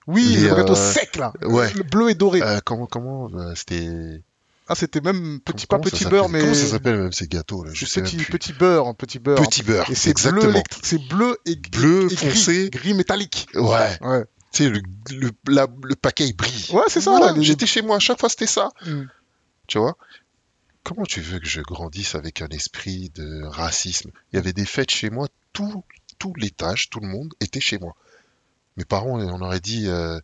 Oui, 0.07 0.23
Les, 0.37 0.47
le 0.49 0.55
gâteau 0.55 0.73
euh, 0.73 0.91
sec 0.93 1.17
là. 1.17 1.33
ouais. 1.43 1.69
Le 1.75 1.83
bleu 1.83 2.09
et 2.09 2.15
doré. 2.15 2.41
Comment, 2.65 2.85
comment, 2.85 3.29
c'était... 3.55 4.21
Ah, 4.69 4.75
c'était 4.75 5.01
même 5.01 5.39
petit, 5.39 5.65
comment 5.67 5.81
pas 5.83 5.89
petit 5.89 6.05
beurre, 6.05 6.29
mais 6.29 6.41
Comment 6.41 6.53
ça 6.53 6.67
s'appelle 6.67 6.97
même 6.97 7.11
ces 7.13 7.27
gâteaux, 7.27 7.63
là 7.63 7.71
Je 7.73 7.85
sais 7.85 8.01
petit, 8.01 8.17
plus. 8.17 8.25
petit 8.31 8.53
beurre, 8.53 8.93
petit 8.95 9.19
beurre. 9.19 9.41
Petit 9.41 9.63
beurre, 9.63 9.89
Et 9.89 9.95
c'est 9.95 10.13
bleu, 10.29 10.53
c'est 10.83 11.01
bleu 11.07 11.37
et, 11.45 11.55
Bleu 11.55 12.07
et 12.11 12.15
foncé. 12.15 12.69
gris, 12.69 12.81
gris 12.81 12.93
métallique. 12.93 13.47
Ouais, 13.55 13.97
Ouais, 14.01 14.25
tu 14.51 14.63
sais, 14.65 14.69
le, 14.69 14.81
le, 15.11 15.31
la- 15.47 15.67
le 15.83 15.95
paquet, 15.95 16.25
il 16.27 16.35
brille. 16.35 16.67
ouais 16.73 16.83
c'est 16.87 17.01
ça. 17.01 17.11
Voilà, 17.11 17.31
les- 17.31 17.43
J'étais 17.43 17.65
chez 17.65 17.81
moi, 17.81 17.95
à 17.95 17.99
chaque 17.99 18.19
fois, 18.19 18.29
c'était 18.29 18.47
ça. 18.47 18.69
Mm. 18.85 19.03
Tu 19.67 19.77
vois? 19.79 19.97
Comment 20.83 21.03
tu 21.03 21.19
veux 21.21 21.39
que 21.39 21.47
je 21.47 21.61
grandisse 21.61 22.15
avec 22.15 22.41
un 22.41 22.47
esprit 22.47 23.09
de 23.15 23.43
racisme? 23.45 24.11
Il 24.31 24.37
y 24.37 24.39
avait 24.39 24.53
des 24.53 24.65
fêtes 24.65 24.91
chez 24.91 25.09
moi, 25.09 25.27
tout, 25.53 25.83
tout 26.19 26.33
l'étage, 26.37 26.89
tout 26.89 26.99
le 27.01 27.07
monde 27.07 27.33
était 27.41 27.59
chez 27.59 27.77
moi. 27.77 27.93
Mes 28.77 28.85
parents, 28.85 29.19
on 29.19 29.41
aurait 29.41 29.59
dit 29.59 29.87
euh, 29.87 30.19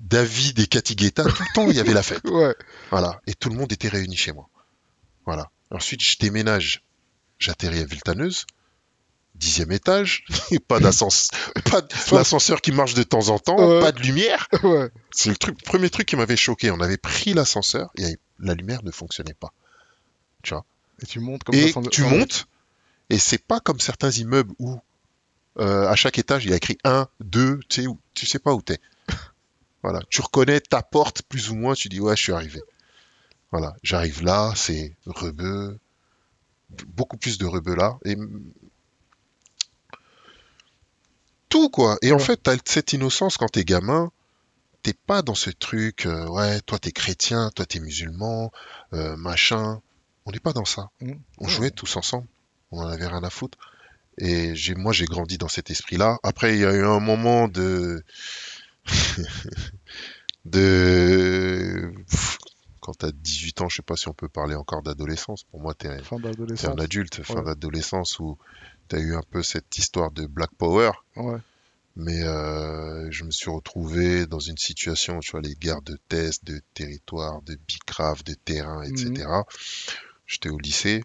David 0.00 0.58
et 0.58 0.66
Cathy 0.66 0.94
Guetta, 0.96 1.24
tout 1.24 1.42
le 1.42 1.54
temps 1.54 1.66
il 1.70 1.76
y 1.76 1.80
avait 1.80 1.94
la 1.94 2.02
fête. 2.02 2.22
Ouais, 2.30 2.54
Voilà. 2.90 3.20
Et 3.26 3.34
tout 3.34 3.48
le 3.50 3.56
monde 3.56 3.72
était 3.72 3.88
réuni 3.88 4.16
chez 4.16 4.32
moi. 4.32 4.48
Voilà. 5.26 5.50
Ensuite, 5.70 6.02
je 6.02 6.16
déménage. 6.18 6.82
J'atterris 7.38 7.80
à 7.80 7.84
Villetaneuse. 7.84 8.46
Dixième 9.36 9.72
étage. 9.72 10.24
Pas 10.68 10.80
d'ascenseur. 10.80 11.38
Pas 11.64 11.82
l'ascenseur 12.12 12.60
qui 12.60 12.72
marche 12.72 12.94
de 12.94 13.02
temps 13.04 13.28
en 13.28 13.38
temps. 13.38 13.56
Ouais. 13.58 13.80
Pas 13.80 13.92
de 13.92 14.00
lumière. 14.00 14.48
ouais. 14.64 14.90
C'est 15.12 15.30
le 15.30 15.36
truc, 15.36 15.62
premier 15.62 15.88
truc 15.88 16.06
qui 16.08 16.16
m'avait 16.16 16.36
choqué. 16.36 16.70
On 16.70 16.80
avait 16.80 16.98
pris 16.98 17.32
l'ascenseur 17.32 17.90
et 17.96 18.18
la 18.40 18.54
lumière 18.54 18.82
ne 18.82 18.90
fonctionnait 18.90 19.34
pas. 19.34 19.52
Et 21.02 21.06
tu 21.06 21.20
montes 21.20 21.44
comme 21.44 21.54
Et 21.54 21.72
tu 21.90 22.02
montes, 22.02 22.46
et 23.08 23.18
c'est 23.18 23.38
pas 23.42 23.60
comme 23.60 23.80
certains 23.80 24.10
immeubles 24.10 24.52
où 24.58 24.78
euh, 25.58 25.86
à 25.88 25.94
chaque 25.96 26.18
étage 26.18 26.44
il 26.44 26.50
y 26.50 26.52
a 26.52 26.56
écrit 26.56 26.76
1, 26.84 27.08
2, 27.20 27.60
tu 27.68 27.82
sais, 27.82 27.86
où- 27.86 27.98
tu 28.14 28.26
sais 28.26 28.38
pas 28.38 28.52
où 28.52 28.60
t'es. 28.62 28.78
Voilà, 29.82 30.00
tu 30.10 30.20
reconnais 30.20 30.60
ta 30.60 30.82
porte 30.82 31.22
plus 31.22 31.50
ou 31.50 31.54
moins, 31.54 31.74
tu 31.74 31.88
dis 31.88 32.00
ouais, 32.00 32.16
je 32.16 32.22
suis 32.22 32.32
arrivé. 32.32 32.60
Voilà, 33.50 33.74
j'arrive 33.82 34.22
là, 34.22 34.52
c'est 34.54 34.94
rebeu, 35.06 35.78
beaucoup 36.88 37.16
plus 37.16 37.38
de 37.38 37.46
rebeu 37.46 37.74
là, 37.74 37.98
et 38.04 38.16
tout 41.48 41.68
quoi. 41.70 41.98
Et 42.02 42.12
en 42.12 42.16
Ouais. 42.18 42.24
fait, 42.24 42.36
t'as 42.42 42.56
cette 42.64 42.92
innocence 42.92 43.36
quand 43.36 43.48
t'es 43.48 43.64
gamin, 43.64 44.12
t'es 44.82 44.94
pas 44.94 45.22
dans 45.22 45.34
ce 45.34 45.50
truc, 45.50 46.06
euh, 46.06 46.26
ouais, 46.28 46.60
toi 46.60 46.78
t'es 46.78 46.92
chrétien, 46.92 47.50
toi 47.54 47.66
t'es 47.66 47.80
musulman, 47.80 48.52
euh, 48.92 49.16
machin. 49.16 49.80
On 50.26 50.30
n'est 50.32 50.38
pas 50.40 50.52
dans 50.52 50.64
ça. 50.66 50.90
Mm. 51.00 51.12
On 51.38 51.44
Ouais. 51.46 51.50
jouait 51.50 51.70
tous 51.70 51.96
ensemble. 51.96 52.26
On 52.70 52.80
en 52.82 52.86
avait 52.86 53.06
rien 53.06 53.24
à 53.24 53.30
foutre. 53.30 53.58
Et 54.18 54.52
moi, 54.76 54.92
j'ai 54.92 55.06
grandi 55.06 55.38
dans 55.38 55.48
cet 55.48 55.70
esprit-là. 55.70 56.18
Après, 56.22 56.54
il 56.54 56.60
y 56.60 56.64
a 56.66 56.72
eu 56.74 56.84
un 56.84 57.00
moment 57.00 57.48
de, 57.48 58.04
de, 60.44 61.92
quand 62.80 62.94
t'as 62.94 63.12
18 63.12 63.60
ans, 63.62 63.68
je 63.68 63.76
sais 63.76 63.82
pas 63.82 63.96
si 63.96 64.08
on 64.08 64.14
peut 64.14 64.28
parler 64.28 64.54
encore 64.54 64.82
d'adolescence. 64.82 65.44
Pour 65.44 65.60
moi, 65.60 65.74
t'es 65.74 65.88
d'adolescence. 66.18 66.64
un 66.70 66.78
adulte, 66.78 67.22
fin 67.22 67.36
Ouais. 67.36 67.44
d'adolescence 67.44 68.18
où 68.18 68.38
t'as 68.88 68.98
eu 68.98 69.14
un 69.14 69.22
peu 69.30 69.42
cette 69.42 69.76
histoire 69.78 70.10
de 70.10 70.26
Black 70.26 70.50
Power. 70.56 70.92
Ouais. 71.16 71.38
Mais 71.96 72.22
euh, 72.22 73.10
je 73.10 73.24
me 73.24 73.30
suis 73.30 73.50
retrouvé 73.50 74.26
dans 74.26 74.38
une 74.38 74.56
situation, 74.56 75.18
tu 75.20 75.32
vois, 75.32 75.40
les 75.40 75.54
guerres 75.54 75.82
de 75.82 75.98
test, 76.08 76.44
de 76.44 76.60
territoire, 76.72 77.42
de 77.42 77.56
bicrave, 77.66 78.22
de 78.24 78.34
terrain, 78.34 78.82
etc. 78.84 79.26
J'étais 80.26 80.48
au 80.48 80.58
lycée 80.58 81.02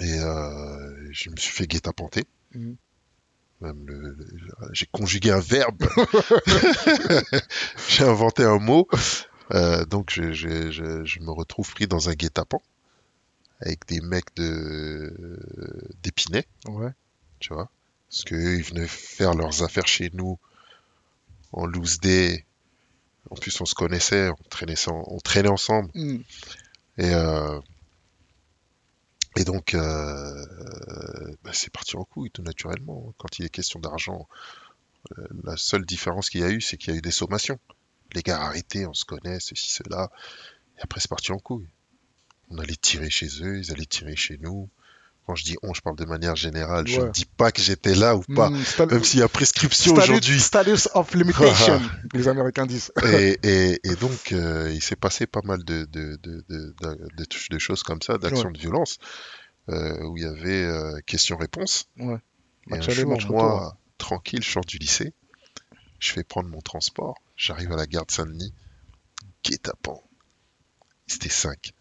et 0.00 0.18
euh, 0.18 1.08
je 1.12 1.30
me 1.30 1.36
suis 1.36 1.52
fait 1.52 1.66
guet-apenter. 1.66 2.24
Mhm. 2.54 2.76
Même 3.64 3.86
le, 3.86 4.00
le- 4.18 4.26
j'ai 4.72 4.86
conjugué 4.92 5.30
un 5.30 5.40
verbe. 5.40 5.82
j'ai 7.88 8.04
inventé 8.04 8.44
un 8.44 8.58
mot. 8.58 8.88
Euh, 9.52 9.84
donc 9.84 10.10
je, 10.12 10.32
je- 10.32 10.70
je- 10.70 11.04
je 11.04 11.20
me 11.20 11.30
retrouve 11.30 11.70
pris 11.72 11.86
dans 11.86 12.08
un 12.08 12.14
guet-apens 12.14 12.62
avec 13.60 13.86
des 13.86 14.00
mecs 14.00 14.34
de 14.36 15.38
d'Épinay 16.02 16.44
Ouais. 16.66 16.90
tu 17.40 17.52
vois? 17.54 17.68
Parce 18.10 18.24
qu'eux, 18.24 18.56
ils 18.58 18.64
venaient 18.64 18.88
faire 18.88 19.34
leurs 19.34 19.62
affaires 19.62 19.86
chez 19.86 20.10
nous 20.14 20.38
en 21.52 21.66
loose 21.66 22.00
day. 22.00 22.44
En 23.30 23.36
plus, 23.36 23.58
on 23.60 23.64
se 23.64 23.74
connaissait, 23.74 24.28
on 24.30 24.48
traînait, 24.50 24.76
sans- 24.76 25.02
on 25.06 25.18
traînait 25.18 25.48
ensemble. 25.48 25.90
Mm. 25.94 26.16
Et, 26.98 27.14
euh, 27.14 27.58
et 29.36 29.44
donc, 29.44 29.74
euh, 29.74 30.46
bah, 31.42 31.50
c'est 31.52 31.72
parti 31.72 31.96
en 31.96 32.04
couille 32.04 32.30
tout 32.30 32.42
naturellement. 32.42 33.12
Quand 33.18 33.38
il 33.38 33.44
est 33.44 33.50
question 33.50 33.80
d'argent, 33.80 34.28
euh, 35.18 35.26
la 35.42 35.56
seule 35.56 35.84
différence 35.84 36.30
qu'il 36.30 36.40
y 36.40 36.44
a 36.44 36.50
eu, 36.50 36.60
c'est 36.60 36.76
qu'il 36.76 36.92
y 36.92 36.94
a 36.94 36.98
eu 36.98 37.02
des 37.02 37.10
sommations. 37.10 37.58
Les 38.12 38.22
gars 38.22 38.40
arrêtés, 38.40 38.86
on 38.86 38.94
se 38.94 39.04
connaît, 39.04 39.40
ceci, 39.40 39.70
cela. 39.70 40.10
Et 40.78 40.82
après, 40.82 41.00
c'est 41.00 41.10
parti 41.10 41.32
en 41.32 41.38
couille. 41.38 41.68
On 42.50 42.58
allait 42.58 42.76
tirer 42.76 43.10
chez 43.10 43.42
eux, 43.42 43.58
ils 43.58 43.72
allaient 43.72 43.86
tirer 43.86 44.16
chez 44.16 44.38
nous. 44.38 44.68
Quand 45.26 45.34
je 45.34 45.44
dis 45.44 45.56
on, 45.62 45.72
je 45.72 45.80
parle 45.80 45.96
de 45.96 46.04
manière 46.04 46.36
générale. 46.36 46.86
Je 46.86 47.00
Ouais. 47.00 47.06
ne 47.06 47.12
dis 47.12 47.24
pas 47.24 47.50
que 47.50 47.62
j'étais 47.62 47.94
là 47.94 48.14
ou 48.14 48.20
pas. 48.34 48.50
Sta- 48.50 48.90
Même 48.90 49.02
s'il 49.04 49.20
y 49.20 49.22
a 49.22 49.28
prescription 49.28 49.94
aujourd'hui. 49.94 50.38
Status 50.38 50.88
of 50.94 51.14
limitation, 51.14 51.80
les 52.12 52.28
Américains 52.28 52.66
disent. 52.66 52.92
Et, 53.04 53.38
et- 53.42 53.80
et 53.88 53.94
donc, 53.96 54.32
euh, 54.32 54.70
il 54.72 54.82
s'est 54.82 54.96
passé 54.96 55.26
pas 55.26 55.40
mal 55.44 55.64
de, 55.64 55.88
choses 57.58 57.82
comme 57.82 58.02
ça, 58.02 58.18
d'actions 58.18 58.48
Ouais. 58.48 58.52
de 58.52 58.58
violence, 58.58 58.98
euh, 59.70 60.04
où 60.04 60.16
il 60.18 60.24
y 60.24 60.26
avait 60.26 60.64
euh, 60.64 61.00
question-réponse. 61.06 61.86
Ouais. 61.98 62.18
Et 62.70 62.74
un 62.76 62.80
jour, 62.80 63.16
moi, 63.30 63.78
tranquille, 63.98 64.42
je 64.42 64.50
sors 64.50 64.64
du 64.64 64.76
lycée, 64.78 65.14
je 66.00 66.12
fais 66.12 66.24
prendre 66.24 66.48
mon 66.50 66.60
transport, 66.60 67.14
j'arrive 67.36 67.72
à 67.72 67.76
la 67.76 67.86
gare 67.86 68.04
de 68.06 68.10
Saint-Denis, 68.12 68.52
guet-apens. 69.44 70.02
C'était 71.06 71.28
5. 71.30 71.72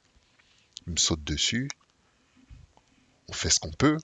Ils 0.88 0.94
me 0.94 0.98
sautent 0.98 1.24
dessus, 1.24 1.70
on 3.30 3.34
fait 3.34 3.50
ce 3.50 3.60
qu'on 3.60 3.72
peut, 3.72 3.98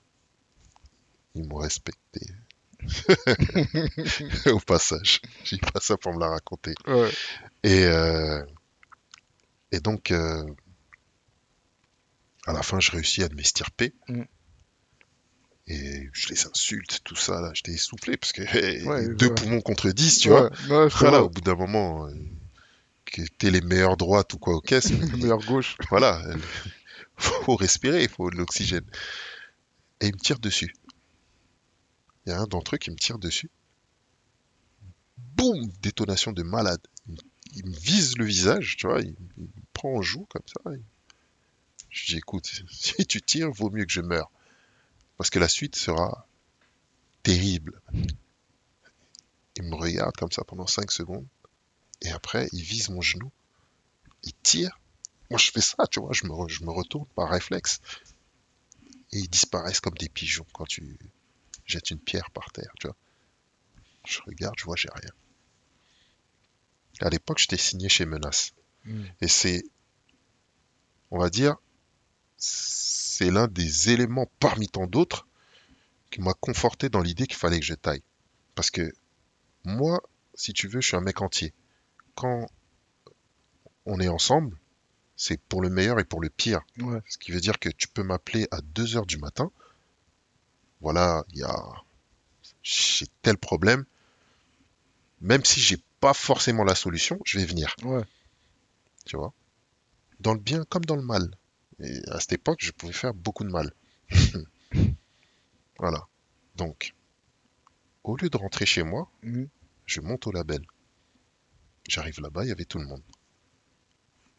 ils 1.35 1.47
m'ont 1.47 1.57
respecté. 1.57 2.21
Au 4.51 4.59
passage, 4.59 5.21
j'ai 5.43 5.57
pas 5.57 5.79
ça 5.81 5.97
pour 5.97 6.13
me 6.13 6.19
la 6.19 6.29
raconter. 6.29 6.73
Ouais. 6.87 7.09
Et, 7.63 7.83
euh, 7.85 8.43
et 9.71 9.79
donc, 9.79 10.11
euh, 10.11 10.43
à 12.47 12.53
la 12.53 12.63
fin, 12.63 12.79
je 12.79 12.91
réussis 12.91 13.23
à 13.23 13.29
m'estirper. 13.29 13.93
Mm. 14.07 14.23
Et 15.67 16.09
je 16.13 16.29
les 16.29 16.47
insulte, 16.47 17.01
tout 17.03 17.15
ça, 17.15 17.41
là. 17.41 17.51
J'étais 17.53 17.73
essoufflé 17.73 18.17
parce 18.17 18.31
que 18.31 18.41
hey, 18.41 18.81
Ouais, 18.83 19.07
deux 19.09 19.27
ouais. 19.27 19.35
poumons 19.35 19.61
contre 19.61 19.89
10, 19.91 20.19
tu 20.19 20.29
vois. 20.29 20.49
Voilà, 20.99 21.21
au 21.23 21.29
bout 21.29 21.41
d'un 21.41 21.55
moment, 21.55 22.07
euh, 22.07 22.13
que 23.05 23.21
t'es 23.37 23.51
les 23.51 23.61
meilleures 23.61 23.97
droites 23.97 24.33
ou 24.33 24.39
quoi 24.39 24.55
aux 24.55 24.61
caisses, 24.61 24.89
mais 24.91 25.05
Meilleure 25.17 25.43
gauche. 25.45 25.75
voilà, 25.89 26.23
faut 27.19 27.55
respirer, 27.55 28.03
il 28.03 28.09
faut 28.09 28.29
de 28.29 28.37
l'oxygène. 28.37 28.85
Et 30.01 30.07
il 30.07 30.13
me 30.13 30.19
tire 30.19 30.39
dessus. 30.39 30.73
Il 32.25 32.29
y 32.29 32.31
a 32.33 32.39
un 32.39 32.45
d'entre 32.45 32.75
eux 32.75 32.77
qui 32.77 32.91
me 32.91 32.95
tire 32.95 33.19
dessus. 33.19 33.49
Boum 35.17 35.67
Détonation 35.81 36.31
de 36.31 36.43
malade. 36.43 36.81
Il, 37.07 37.17
il 37.55 37.65
me 37.65 37.75
vise 37.75 38.17
le 38.17 38.25
visage, 38.25 38.77
tu 38.77 38.87
vois, 38.87 39.01
il, 39.01 39.15
il 39.37 39.43
me 39.43 39.63
prend 39.73 39.95
en 39.95 40.01
joue 40.01 40.25
comme 40.29 40.43
ça. 40.45 40.71
écoute, 42.15 42.49
si 42.71 43.05
tu 43.05 43.21
tires, 43.21 43.51
vaut 43.51 43.69
mieux 43.69 43.85
que 43.85 43.91
je 43.91 44.01
meure. 44.01 44.31
Parce 45.17 45.29
que 45.29 45.39
la 45.39 45.49
suite 45.49 45.75
sera 45.75 46.27
terrible. 47.23 47.81
Il 49.55 49.63
me 49.63 49.75
regarde 49.75 50.15
comme 50.15 50.31
ça 50.31 50.43
pendant 50.43 50.67
5 50.67 50.91
secondes. 50.91 51.27
Et 52.01 52.09
après, 52.11 52.47
il 52.53 52.61
vise 52.61 52.89
mon 52.89 53.01
genou. 53.01 53.29
Il 54.23 54.33
tire. 54.43 54.79
Moi, 55.29 55.39
je 55.39 55.51
fais 55.51 55.61
ça, 55.61 55.85
tu 55.89 55.99
vois, 55.99 56.13
je 56.13 56.25
me, 56.25 56.31
re- 56.31 56.49
je 56.49 56.63
me 56.63 56.71
retourne 56.71 57.05
par 57.15 57.29
réflexe. 57.29 57.79
Et 59.11 59.19
ils 59.19 59.29
disparaissent 59.29 59.79
comme 59.79 59.97
des 59.97 60.09
pigeons 60.09 60.45
quand 60.53 60.65
tu 60.65 60.97
jettes 61.65 61.91
une 61.91 61.99
pierre 61.99 62.31
par 62.31 62.51
terre, 62.51 62.71
tu 62.79 62.87
vois. 62.87 62.95
Je 64.05 64.19
regarde, 64.25 64.55
je 64.57 64.65
vois, 64.65 64.75
j'ai 64.75 64.89
rien. 64.93 65.11
À 67.01 67.09
l'époque, 67.09 67.37
j'étais 67.39 67.57
signé 67.57 67.89
chez 67.89 68.05
Menace. 68.05 68.53
Mm. 68.85 69.03
Et 69.21 69.27
c'est, 69.27 69.63
on 71.11 71.19
va 71.19 71.29
dire, 71.29 71.55
c'est 72.37 73.31
l'un 73.31 73.47
des 73.47 73.89
éléments 73.89 74.29
parmi 74.39 74.67
tant 74.67 74.87
d'autres 74.87 75.27
qui 76.11 76.21
m'a 76.21 76.33
conforté 76.33 76.89
dans 76.89 77.01
l'idée 77.01 77.27
qu'il 77.27 77.37
fallait 77.37 77.59
que 77.59 77.65
je 77.65 77.75
taille. 77.75 78.03
Parce 78.55 78.71
que 78.71 78.91
moi, 79.63 80.01
si 80.33 80.53
tu 80.53 80.67
veux, 80.67 80.81
je 80.81 80.87
suis 80.87 80.97
un 80.97 81.01
mec 81.01 81.21
entier. 81.21 81.53
Quand 82.15 82.47
on 83.85 83.99
est 83.99 84.07
ensemble, 84.07 84.58
c'est 85.21 85.37
pour 85.49 85.61
le 85.61 85.69
meilleur 85.69 85.99
et 85.99 86.05
pour 86.05 86.21
le 86.21 86.29
pire. 86.29 86.61
Ouais. 86.79 87.01
Ce 87.09 87.17
qui 87.17 87.33
veut 87.33 87.41
dire 87.41 87.59
que 87.59 87.67
tu 87.67 87.89
peux 87.89 88.03
m'appeler 88.03 88.47
à 88.51 88.61
2 88.61 88.95
heures 88.95 89.05
du 89.05 89.17
matin. 89.17 89.51
Voilà, 90.79 91.25
il 91.33 91.39
y 91.39 91.43
a 91.43 91.53
j'ai 92.63 93.05
tel 93.21 93.37
problème. 93.37 93.83
Même 95.19 95.43
si 95.43 95.59
j'ai 95.59 95.77
pas 95.99 96.13
forcément 96.13 96.63
la 96.63 96.73
solution, 96.75 97.19
je 97.25 97.37
vais 97.37 97.45
venir, 97.45 97.75
Ouais. 97.83 98.03
tu 99.05 99.17
vois? 99.17 99.33
Dans 100.21 100.33
le 100.33 100.39
bien 100.39 100.63
comme 100.63 100.85
dans 100.85 100.95
le 100.95 101.01
mal. 101.03 101.35
Et 101.81 101.99
à 102.07 102.21
cette 102.21 102.31
époque, 102.33 102.59
je 102.61 102.71
pouvais 102.71 102.93
faire 102.93 103.13
beaucoup 103.13 103.43
de 103.43 103.51
mal. 103.51 103.73
voilà. 105.79 106.07
Donc, 106.55 106.93
au 108.05 108.15
lieu 108.15 108.29
de 108.29 108.37
rentrer 108.37 108.65
chez 108.65 108.83
moi, 108.83 109.09
Mhm. 109.23 109.49
je 109.85 109.99
monte 109.99 110.27
au 110.27 110.31
label. 110.31 110.61
J'arrive 111.89 112.21
là-bas, 112.21 112.45
il 112.45 112.49
y 112.49 112.51
avait 112.53 112.65
tout 112.65 112.79
le 112.79 112.85
monde. 112.85 113.03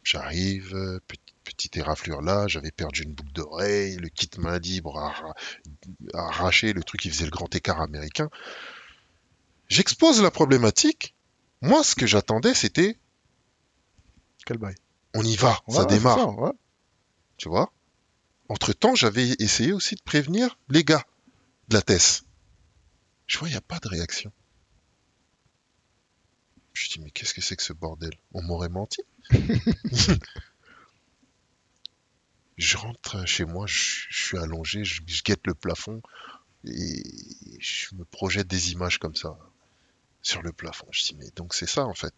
J'arrive, 0.03 0.75
euh, 0.75 0.99
petite, 1.07 1.35
petite 1.45 1.77
éraflure 1.77 2.23
là, 2.23 2.49
j'avais 2.49 2.71
perdu 2.71 3.03
une 3.03 3.13
boucle 3.13 3.33
d'oreille, 3.33 3.97
le 3.97 4.09
kit 4.09 4.31
main 4.39 4.59
libre 4.59 4.99
arra- 4.99 5.35
arraché, 6.15 6.73
le 6.73 6.83
truc 6.83 7.01
qui 7.03 7.11
faisait 7.11 7.27
le 7.27 7.31
grand 7.31 7.55
écart 7.55 7.81
américain. 7.81 8.31
J'expose 9.69 10.23
la 10.23 10.31
problématique. 10.31 11.15
Moi, 11.61 11.85
ce 11.85 11.95
que 11.95 12.07
j'attendais, 12.07 12.55
c'était 12.55 12.99
Quel 14.47 14.57
bail. 14.59 14.75
on 15.15 15.23
y 15.23 15.37
va, 15.37 15.61
ça 15.69 15.83
Ouais, 15.83 15.87
démarre, 15.87 16.19
ça, 16.19 16.27
ouais. 16.29 16.53
tu 17.37 17.49
vois? 17.49 17.73
Entre-temps, 18.49 18.95
j'avais 18.95 19.29
essayé 19.39 19.73
aussi 19.73 19.95
de 19.95 20.03
prévenir 20.03 20.59
les 20.71 20.83
gars 20.83 21.05
de 21.69 21.75
la 21.77 21.83
TES. 21.83 22.23
Je 23.27 23.39
vois, 23.39 23.49
il 23.49 23.53
n'y 23.53 23.57
a 23.57 23.61
pas 23.61 23.79
de 23.79 23.87
réaction. 23.89 24.33
Je 26.73 26.89
dis, 26.89 27.01
mais 27.01 27.11
qu'est-ce 27.11 27.35
que 27.35 27.41
c'est 27.43 27.55
que 27.57 27.63
ce 27.63 27.73
bordel? 27.75 28.13
On 28.33 28.43
m'aurait 28.43 28.69
menti? 28.71 29.03
Je 32.57 32.77
rentre 32.77 33.27
chez 33.27 33.47
moi, 33.47 33.67
je, 33.67 34.07
je 34.11 34.25
suis 34.27 34.37
allongé, 34.37 34.85
je, 34.85 35.01
je 35.07 35.23
guette 35.23 35.47
le 35.47 35.55
plafond 35.55 36.03
et 36.65 37.03
je 37.59 37.95
me 37.95 38.05
projette 38.05 38.49
des 38.49 38.73
images 38.73 38.99
comme 38.99 39.15
ça 39.15 39.39
sur 40.21 40.43
le 40.43 40.53
plafond. 40.53 40.87
Je 40.91 41.05
dis, 41.05 41.15
mais 41.17 41.31
donc 41.37 41.55
c'est 41.55 41.67
ça 41.67 41.87
en 41.87 41.95
fait. 41.95 42.13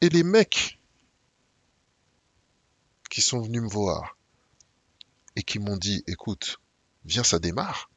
Et 0.00 0.08
les 0.08 0.24
mecs 0.24 0.80
qui 3.10 3.20
sont 3.20 3.40
venus 3.42 3.62
me 3.62 3.68
voir 3.68 4.16
et 5.36 5.42
qui 5.42 5.58
m'ont 5.58 5.76
dit, 5.76 6.02
écoute, 6.06 6.58
viens, 7.04 7.24
ça 7.24 7.38
démarre. 7.38 7.90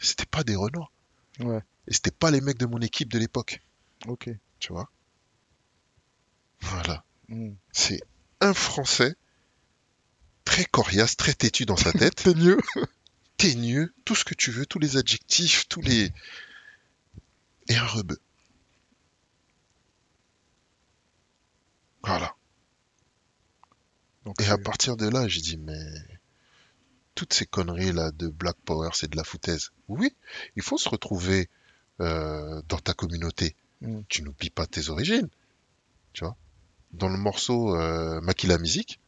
C'était 0.00 0.26
pas 0.26 0.44
des 0.44 0.56
Renois. 0.56 0.90
Ouais. 1.40 1.60
Et 1.86 1.94
c'était 1.94 2.10
pas 2.10 2.30
les 2.30 2.40
mecs 2.40 2.58
de 2.58 2.66
mon 2.66 2.80
équipe 2.80 3.12
de 3.12 3.18
l'époque, 3.18 3.60
Ok. 4.06 4.30
tu 4.58 4.72
vois. 4.72 4.90
Voilà. 6.60 7.04
Mm. 7.28 7.52
C'est 7.72 8.00
un 8.40 8.54
Français 8.54 9.14
très 10.44 10.64
coriace, 10.64 11.16
très 11.16 11.34
têtu 11.34 11.66
dans 11.66 11.76
sa 11.76 11.92
tête, 11.92 12.26
mieux. 12.36 12.58
teigneux, 13.36 13.92
tout 14.04 14.14
ce 14.14 14.24
que 14.24 14.34
tu 14.34 14.50
veux, 14.50 14.66
tous 14.66 14.78
les 14.78 14.96
adjectifs, 14.96 15.66
tous 15.68 15.80
les... 15.80 16.12
Et 17.68 17.76
un 17.76 17.86
rebeu. 17.86 18.18
Voilà. 22.02 22.34
Donc, 24.24 24.40
Et 24.40 24.46
à 24.48 24.58
partir 24.58 24.96
de 24.96 25.08
là, 25.08 25.26
j'ai 25.28 25.40
dit, 25.40 25.56
mais 25.56 25.82
toutes 27.14 27.32
ces 27.32 27.46
conneries 27.46 27.92
là 27.92 28.10
de 28.12 28.28
Black 28.28 28.56
Power, 28.64 28.90
c'est 28.92 29.10
de 29.10 29.16
la 29.16 29.24
foutaise. 29.24 29.72
Oui, 29.88 30.14
il 30.56 30.62
faut 30.62 30.78
se 30.78 30.88
retrouver 30.88 31.48
euh, 32.00 32.62
dans 32.68 32.78
ta 32.78 32.92
communauté. 32.92 33.56
Mm. 33.80 34.00
Tu 34.08 34.22
n'oublies 34.22 34.50
pas 34.50 34.66
tes 34.66 34.88
origines. 34.88 35.28
Tu 36.12 36.24
vois. 36.24 36.36
Dans 36.92 37.08
le 37.08 37.16
morceau 37.18 37.74
euh, 37.76 38.20
Maquille 38.20 38.48
la 38.50 38.58
musique, 38.58 39.00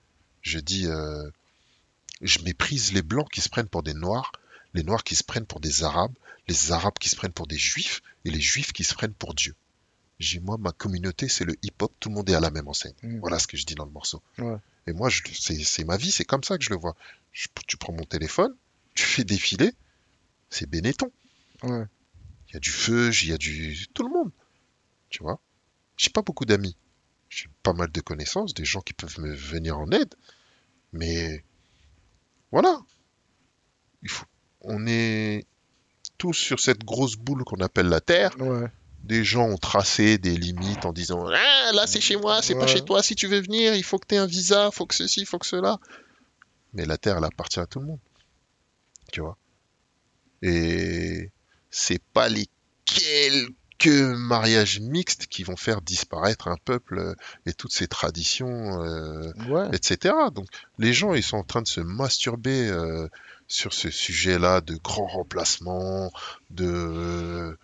je 0.43 0.59
dis, 0.59 0.87
euh, 0.87 1.29
je 2.21 2.41
méprise 2.41 2.93
les 2.93 3.03
blancs 3.03 3.29
qui 3.31 3.41
se 3.41 3.49
prennent 3.49 3.69
pour 3.69 3.83
des 3.83 3.95
noirs, 3.95 4.33
les 4.75 4.83
noirs 4.83 5.05
qui 5.05 5.15
se 5.15 5.23
prennent 5.25 5.47
pour 5.47 5.61
des 5.61 5.85
arabes, 5.85 6.13
les 6.49 6.73
arabes 6.73 6.99
qui 6.99 7.09
se 7.09 7.17
prennent 7.17 7.33
pour 7.33 7.47
des 7.47 7.57
juifs 7.59 8.03
et 8.25 8.31
les 8.31 8.41
juifs 8.41 8.73
qui 8.73 8.85
se 8.85 8.95
prennent 8.95 9.15
pour 9.15 9.35
Dieu. 9.35 9.55
J'ai 10.19 10.41
moi, 10.41 10.57
ma 10.59 10.73
communauté, 10.73 11.29
c'est 11.29 11.45
le 11.45 11.55
hip-hop, 11.63 11.93
tout 12.01 12.09
le 12.09 12.15
monde 12.15 12.29
est 12.31 12.35
à 12.35 12.41
la 12.41 12.51
même 12.51 12.69
enseigne. 12.69 12.95
Mm. 13.03 13.19
Voilà 13.21 13.39
ce 13.39 13.47
que 13.47 13.57
je 13.57 13.67
dis 13.67 13.75
dans 13.75 13.85
le 13.85 13.91
morceau. 13.93 14.23
Ouais. 14.39 14.57
Et 14.89 14.93
moi, 14.93 15.09
c'est 15.11 15.85
ma 15.85 15.97
vie, 15.97 16.11
c'est 16.13 16.25
comme 16.25 16.43
ça 16.45 16.57
que 16.59 16.65
je 16.65 16.71
le 16.71 16.77
vois. 16.77 16.97
Je- 17.33 17.49
tu 17.67 17.77
prends 17.77 17.93
mon 17.93 18.05
téléphone, 18.05 18.55
tu 18.95 19.05
fais 19.05 19.25
défiler, 19.25 19.73
c'est 20.49 20.69
Benetton. 20.69 21.11
Ouais. 21.65 21.85
Il 22.49 22.55
y 22.55 22.57
a 22.57 22.61
du 22.61 22.71
feu, 22.71 23.11
il 23.23 23.29
y 23.29 23.33
a 23.33 23.39
du... 23.39 23.87
Tout 23.93 24.05
le 24.05 24.11
monde. 24.11 24.31
Tu 25.11 25.23
vois 25.23 25.41
J'ai 25.97 26.11
pas 26.11 26.23
beaucoup 26.23 26.45
d'amis. 26.45 26.77
J'ai 27.29 27.49
pas 27.63 27.73
mal 27.73 27.91
de 27.91 28.01
connaissances, 28.01 28.55
des 28.55 28.65
gens 28.65 28.81
qui 28.81 28.93
peuvent 28.93 29.19
me 29.21 29.35
venir 29.35 29.79
en 29.79 29.91
aide. 29.91 30.15
Mais 30.93 31.45
voilà. 32.53 32.81
Il 34.03 34.11
faut... 34.11 34.27
On 34.61 34.87
est 34.87 35.47
tous 36.19 36.35
sur 36.35 36.61
cette 36.61 36.85
grosse 36.85 37.17
boule 37.17 37.45
qu'on 37.45 37.61
appelle 37.61 37.87
la 37.87 38.01
Terre. 38.01 38.35
Ouais. 38.41 38.69
des 39.05 39.23
gens 39.23 39.49
ont 39.49 39.59
tracé 39.59 40.19
des 40.19 40.37
limites 40.37 40.85
en 40.85 40.93
disant 40.93 41.27
ah, 41.27 41.73
là 41.73 41.87
c'est 41.87 42.01
chez 42.01 42.17
moi, 42.17 42.43
c'est 42.43 42.57
pas 42.57 42.67
chez 42.67 42.85
toi, 42.85 43.03
si 43.03 43.15
tu 43.15 43.29
veux 43.29 43.41
venir, 43.41 43.75
il 43.75 43.85
faut 43.85 43.99
que 43.99 44.07
tu 44.07 44.15
aies 44.17 44.19
un 44.19 44.27
visa, 44.27 44.71
faut 44.73 44.87
que 44.87 44.95
ceci, 44.95 45.25
faut 45.25 45.39
que 45.39 45.47
cela. 45.47 45.79
Mais 46.73 46.85
la 46.85 46.99
terre, 46.99 47.19
elle 47.19 47.25
appartient 47.25 47.61
à 47.61 47.67
tout 47.67 47.81
le 47.81 47.87
monde. 47.87 48.01
Tu 49.13 49.21
vois. 49.21 49.37
Et 50.43 51.31
c'est 51.71 52.03
pas 52.13 52.29
les 52.29 52.49
quelques 52.85 53.55
mariages 53.85 54.81
mixtes 54.81 55.27
qui 55.27 55.43
vont 55.43 55.57
faire 55.57 55.83
disparaître 55.83 56.49
un 56.49 56.57
peuple 56.57 56.99
euh, 56.99 57.15
et 57.45 57.53
toutes 57.53 57.73
ses 57.73 57.87
traditions, 57.87 58.83
euh, 58.83 59.33
Ouais. 59.49 59.69
etc. 59.73 60.15
Donc 60.35 60.49
les 60.79 60.93
gens, 60.93 61.15
ils 61.15 61.23
sont 61.23 61.37
en 61.37 61.45
train 61.45 61.63
de 61.63 61.69
se 61.69 61.81
masturber 61.81 62.69
euh, 62.69 63.07
sur 63.49 63.73
ce 63.75 63.91
sujet-là 63.91 64.61
de 64.61 64.75
grand 64.77 65.07
remplacement, 65.07 66.11
de, 66.51 67.57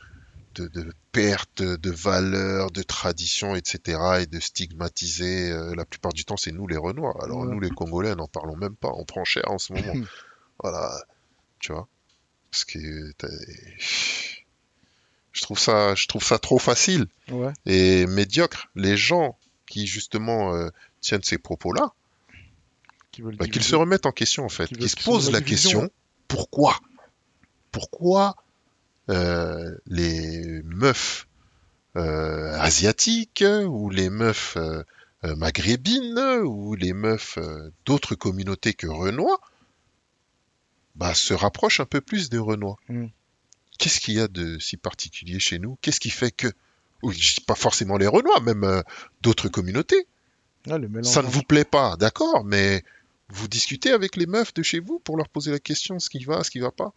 de, 0.54 0.68
de 0.68 0.92
perte 1.12 1.62
de 1.62 1.90
valeur, 1.90 2.70
de 2.70 2.82
tradition, 2.82 3.56
etc. 3.56 3.98
et 4.22 4.26
de 4.26 4.38
stigmatiser. 4.38 5.50
euh, 5.50 5.74
la 5.74 5.84
plupart 5.84 6.12
du 6.12 6.24
temps, 6.24 6.36
c'est 6.36 6.52
nous 6.52 6.66
les 6.66 6.76
Renois. 6.76 7.16
Alors 7.22 7.38
Ouais. 7.40 7.52
nous 7.52 7.60
les 7.60 7.70
Congolais, 7.70 8.14
n'en 8.14 8.28
parlons 8.28 8.56
même 8.56 8.76
pas. 8.76 8.90
On 8.94 9.04
prend 9.04 9.24
cher 9.24 9.44
en 9.50 9.58
ce 9.58 9.72
moment. 9.72 9.92
voilà, 10.62 11.02
tu 11.58 11.72
vois? 11.72 11.88
Parce 12.50 12.64
que 12.66 13.12
t'as- 13.12 13.28
je 15.32 15.40
trouve 15.42 15.58
ça, 15.58 15.94
je 15.94 16.06
trouve 16.06 16.22
ça 16.24 16.38
trop 16.38 16.58
facile 16.58 17.06
Ouais. 17.30 17.52
et 17.66 18.06
médiocre. 18.06 18.68
Les 18.74 18.96
gens 18.96 19.38
qui 19.66 19.86
justement 19.86 20.54
euh, 20.54 20.68
tiennent 21.00 21.22
ces 21.22 21.38
propos-là, 21.38 21.92
bah, 23.18 23.46
qu'ils 23.48 23.62
se 23.64 23.74
remettent 23.74 24.06
en 24.06 24.12
question 24.12 24.44
en 24.44 24.48
fait, 24.48 24.66
Qui 24.68 24.74
qu'ils 24.76 24.88
se 24.88 24.96
posent 25.04 25.30
la 25.30 25.40
division. 25.40 25.80
question 25.80 25.90
pourquoi? 26.28 26.78
Pourquoi 27.70 28.36
euh, 29.10 29.74
les 29.86 30.62
meufs 30.64 31.26
euh, 31.96 32.52
asiatiques 32.58 33.44
ou 33.66 33.90
les 33.90 34.10
meufs 34.10 34.56
maghrébines 35.24 36.18
ou 36.44 36.74
les 36.74 36.92
meufs 36.92 37.38
d'autres 37.86 38.14
communautés 38.14 38.74
que 38.74 38.86
Renois 38.88 39.40
bah, 40.94 41.14
se 41.14 41.32
rapprochent 41.34 41.80
un 41.80 41.86
peu 41.86 42.00
plus 42.00 42.28
des 42.28 42.38
Renois 42.38 42.76
Mm. 42.88 43.06
Qu'est-ce 43.78 44.00
qu'il 44.00 44.14
y 44.14 44.20
a 44.20 44.28
de 44.28 44.58
si 44.58 44.76
particulier 44.76 45.38
chez 45.40 45.58
nous? 45.58 45.76
Qu'est-ce 45.80 46.00
qui 46.00 46.10
fait 46.10 46.30
que 46.30 46.48
pas 47.46 47.54
forcément 47.56 47.96
les 47.96 48.06
Renois, 48.06 48.40
même 48.40 48.62
euh, 48.64 48.80
d'autres 49.22 49.48
communautés. 49.48 50.06
Ah. 50.70 50.76
Ça 51.02 51.22
ne 51.22 51.26
vous 51.28 51.42
plaît 51.42 51.64
pas, 51.64 51.96
d'accord, 51.96 52.44
mais 52.44 52.84
vous 53.28 53.48
discutez 53.48 53.90
avec 53.90 54.14
les 54.16 54.26
meufs 54.26 54.54
de 54.54 54.62
chez 54.62 54.78
vous 54.78 55.00
pour 55.00 55.16
leur 55.16 55.28
poser 55.28 55.50
la 55.50 55.58
question 55.58 55.98
ce 55.98 56.08
qui 56.08 56.24
va, 56.24 56.44
ce 56.44 56.50
qui 56.50 56.60
va 56.60 56.70
pas. 56.70 56.92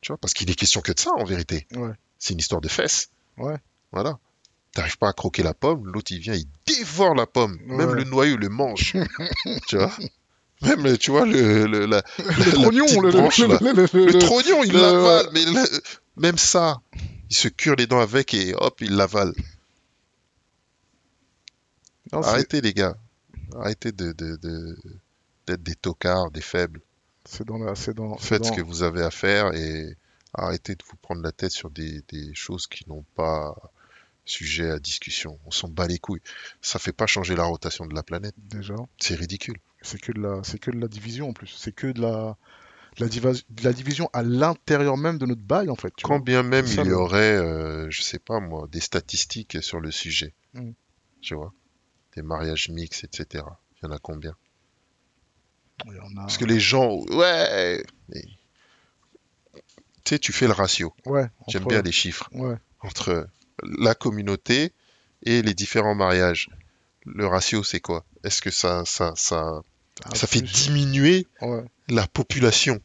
Tu 0.00 0.12
vois, 0.12 0.18
parce 0.18 0.34
qu'il 0.34 0.48
est 0.50 0.54
question 0.54 0.80
que 0.80 0.92
de 0.92 1.00
ça 1.00 1.10
en 1.16 1.24
vérité. 1.24 1.66
Ouais. 1.74 1.90
C'est 2.18 2.34
une 2.34 2.38
histoire 2.38 2.60
de 2.60 2.68
fesses. 2.68 3.10
Ouais. 3.36 3.56
Voilà. 3.90 4.18
T'arrives 4.72 4.98
pas 4.98 5.08
à 5.08 5.12
croquer 5.12 5.42
la 5.42 5.54
pomme, 5.54 5.90
l'autre 5.92 6.12
il 6.12 6.20
vient, 6.20 6.34
il 6.34 6.46
dévore 6.66 7.14
la 7.14 7.26
pomme. 7.26 7.58
Même 7.66 7.94
le 7.94 8.04
noyau 8.04 8.36
le 8.36 8.48
mange. 8.48 8.94
tu 9.66 9.76
vois? 9.76 9.92
Même, 10.62 10.96
tu 10.96 11.10
vois, 11.10 11.26
le, 11.26 11.66
le, 11.66 11.86
la, 11.86 12.02
Le 12.18 12.52
trognon, 12.52 12.84
petite 12.86 13.02
le, 13.02 13.10
branche, 13.10 13.38
le- 13.40 14.18
trognon, 14.20 14.62
il 14.62 14.72
le- 14.72 14.80
l'avale, 14.80 15.26
mais 15.32 15.44
même 16.16 16.38
ça, 16.38 16.80
il 17.30 17.36
se 17.36 17.48
cure 17.48 17.76
les 17.76 17.86
dents 17.86 18.00
avec 18.00 18.34
et 18.34 18.54
hop, 18.54 18.80
il 18.80 18.96
l'avale. 18.96 19.32
Non, 22.12 22.22
Arrêtez 22.22 22.60
les 22.60 22.74
gars. 22.74 22.96
Arrêtez 23.54 23.92
de, 23.92 24.12
de, 24.12 24.36
de- 24.36 24.78
d'être 25.46 25.62
des 25.62 25.74
tocards, 25.74 26.30
des 26.30 26.40
faibles. 26.40 26.80
C'est 27.24 27.46
dans 27.46 27.58
la. 27.58 27.74
C'est 27.74 27.94
dans. 27.94 28.18
c'est 28.18 28.26
Faites 28.28 28.44
ce 28.46 28.52
que 28.52 28.60
vous 28.60 28.82
avez 28.82 29.02
à 29.02 29.10
faire 29.10 29.54
et 29.54 29.96
arrêtez 30.34 30.74
de 30.74 30.82
vous 30.88 30.96
prendre 30.96 31.22
la 31.22 31.32
tête 31.32 31.52
sur 31.52 31.70
des, 31.70 32.02
des 32.08 32.34
choses 32.34 32.66
qui 32.66 32.88
n'ont 32.88 33.04
pas 33.14 33.54
sujet 34.24 34.70
à 34.70 34.78
discussion. 34.78 35.38
On 35.46 35.50
s'en 35.50 35.68
bat 35.68 35.86
les 35.86 35.98
couilles. 35.98 36.22
Ça 36.60 36.78
fait 36.78 36.92
pas 36.92 37.06
changer 37.06 37.34
la 37.36 37.44
rotation 37.44 37.86
de 37.86 37.94
la 37.94 38.02
planète. 38.02 38.34
Déjà. 38.38 38.74
C'est 38.98 39.14
ridicule. 39.14 39.56
C'est 39.82 40.00
que 40.00 40.12
de 40.12 40.20
la. 40.20 40.42
C'est 40.44 40.58
que 40.58 40.70
de 40.70 40.78
la 40.78 40.88
division 40.88 41.28
en 41.28 41.32
plus. 41.32 41.54
C'est 41.56 41.72
que 41.72 41.86
de 41.88 42.00
la. 42.00 42.36
De 42.98 43.04
la, 43.04 43.08
diva- 43.08 43.32
de 43.48 43.64
la 43.64 43.72
division 43.72 44.10
à 44.12 44.22
l'intérieur 44.22 44.96
même 44.98 45.16
de 45.18 45.24
notre 45.26 45.40
bail 45.40 45.70
en 45.70 45.76
fait. 45.76 45.92
tu 45.96 46.04
Quand 46.04 46.16
vois. 46.16 46.24
bien 46.24 46.42
même 46.42 46.66
il 46.66 46.84
y 46.86 46.92
aurait, 46.92 47.36
euh, 47.36 47.90
je 47.90 48.02
sais 48.02 48.18
pas 48.18 48.38
moi, 48.40 48.68
des 48.70 48.80
statistiques 48.80 49.62
sur 49.62 49.80
le 49.80 49.90
sujet. 49.90 50.34
Mm. 50.54 50.72
Tu 51.22 51.34
vois 51.34 51.52
Des 52.16 52.22
mariages 52.22 52.68
mixtes, 52.68 53.04
etc. 53.04 53.44
Il 53.82 53.86
y 53.86 53.88
en 53.88 53.92
a 53.92 53.98
combien? 53.98 54.34
Il 55.86 55.94
y 55.94 56.00
en 56.00 56.10
a- 56.18 56.26
Parce 56.26 56.36
que 56.36 56.44
les 56.44 56.60
gens, 56.60 56.96
ouais, 57.10 57.82
mais- 58.10 58.24
tu 60.04 60.14
sais, 60.14 60.18
tu 60.18 60.32
fais 60.32 60.46
le 60.46 60.52
ratio. 60.52 60.94
Ouais. 61.06 61.26
J'aime 61.48 61.64
bien 61.64 61.80
les 61.82 61.92
chiffres 61.92 62.28
Ouais. 62.32 62.56
entre 62.80 63.26
la 63.62 63.94
communauté 63.94 64.72
et 65.22 65.42
les 65.42 65.54
différents 65.54 65.94
mariages. 65.94 66.50
Le 67.06 67.26
ratio, 67.26 67.62
c'est 67.64 67.80
quoi? 67.80 68.04
Est-ce 68.24 68.42
que 68.42 68.50
ça, 68.50 68.84
ça, 68.84 69.12
ça, 69.16 69.62
Ah, 70.04 70.14
ça 70.14 70.26
fait 70.26 70.40
plus. 70.40 70.50
diminuer 70.66 71.26
Ouais. 71.40 71.64
la 71.88 72.06
population 72.06 72.80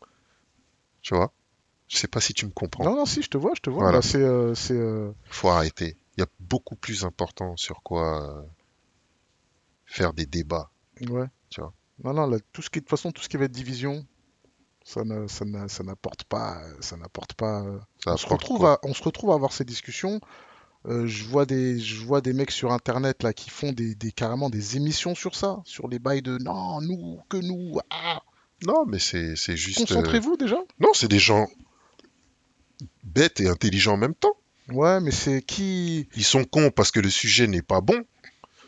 Tu 1.02 1.16
vois? 1.16 1.32
Je 1.88 1.98
sais 1.98 2.08
pas 2.08 2.20
si 2.20 2.34
tu 2.34 2.46
me 2.46 2.52
comprends. 2.52 2.84
Non, 2.84 2.96
non, 2.96 3.06
si, 3.06 3.22
je 3.22 3.30
te 3.30 3.38
vois, 3.38 3.52
je 3.56 3.62
te 3.62 3.70
vois. 3.70 3.84
Voilà. 3.84 4.00
Bah, 4.00 4.02
c'est. 4.06 4.18
euh, 4.22 4.54
c'est, 4.56 4.74
euh, 4.78 5.12
Faut 5.30 5.50
arrêter. 5.50 5.96
Il 6.18 6.22
y 6.22 6.24
a 6.24 6.28
beaucoup 6.40 6.76
plus 6.76 7.06
important 7.06 7.56
sur 7.56 7.82
quoi 7.82 8.24
euh, 8.30 8.42
faire 9.86 10.14
des 10.14 10.26
débats. 10.26 10.70
Ouais. 11.10 11.28
Tu 11.50 11.62
vois? 11.62 11.74
Non, 12.04 12.14
non, 12.14 12.28
là, 12.28 12.38
tout 12.54 12.62
ce 12.62 12.70
qui, 12.70 12.80
de 12.80 12.84
toute 12.86 12.90
façon, 12.90 13.12
tout 13.12 13.22
ce 13.24 13.30
qui 13.30 13.38
va 13.38 13.46
être 13.46 13.52
division, 13.52 14.06
ça 14.84 15.04
ne- 15.04 15.28
ça 15.28 15.46
n'a- 15.46 15.68
ça 15.68 15.84
n'apporte 15.84 16.24
pas, 16.26 16.62
ça 16.82 16.98
n'apporte 16.98 17.34
pas. 17.34 17.62
euh, 17.64 17.80
Ça 18.04 18.14
on 18.14 18.18
se 18.18 18.26
apporte 18.26 18.42
retrouve 18.42 18.60
quoi? 18.60 18.74
à, 18.74 18.80
on 18.84 18.94
se 18.94 19.04
retrouve 19.04 19.32
à 19.32 19.34
avoir 19.36 19.54
ces 19.54 19.66
discussions. 19.66 20.20
Euh, 20.88 21.06
je 21.06 21.26
vois 21.26 21.46
des, 21.46 21.80
je 21.80 22.04
vois 22.06 22.22
des 22.22 22.32
mecs 22.34 22.52
sur 22.52 22.72
Internet 22.72 23.22
là 23.24 23.34
qui 23.34 23.50
font 23.50 23.74
des, 23.74 23.94
des- 23.96 24.12
carrément 24.14 24.50
des 24.50 24.78
émissions 24.78 25.16
sur 25.16 25.36
ça, 25.36 25.62
sur 25.66 25.88
les 25.90 26.00
bails 26.00 26.22
de 26.22 26.38
non, 26.38 26.80
nous, 26.82 27.20
que 27.30 27.38
nous. 27.38 27.78
Ah, 27.90 28.22
Non, 28.66 28.86
mais 28.86 29.00
c'est 29.00 29.36
juste. 29.58 29.80
euh, 29.80 29.86
concentrez-vous 29.86 30.38
déjà. 30.38 30.58
Non, 30.80 30.90
c'est 30.94 31.10
des 31.10 31.20
gens 31.20 31.48
bêtes 33.04 33.40
et 33.42 33.48
intelligents 33.50 33.94
en 33.94 33.98
même 33.98 34.16
temps. 34.16 34.36
Ouais, 34.70 35.00
mais 35.02 35.12
c'est 35.12 35.42
qui? 35.42 36.08
Ils 36.16 36.24
sont 36.24 36.44
cons 36.44 36.72
parce 36.72 36.92
que 36.92 37.00
le 37.00 37.10
sujet 37.10 37.48
n'est 37.48 37.62
pas 37.62 37.82
bon, 37.82 38.04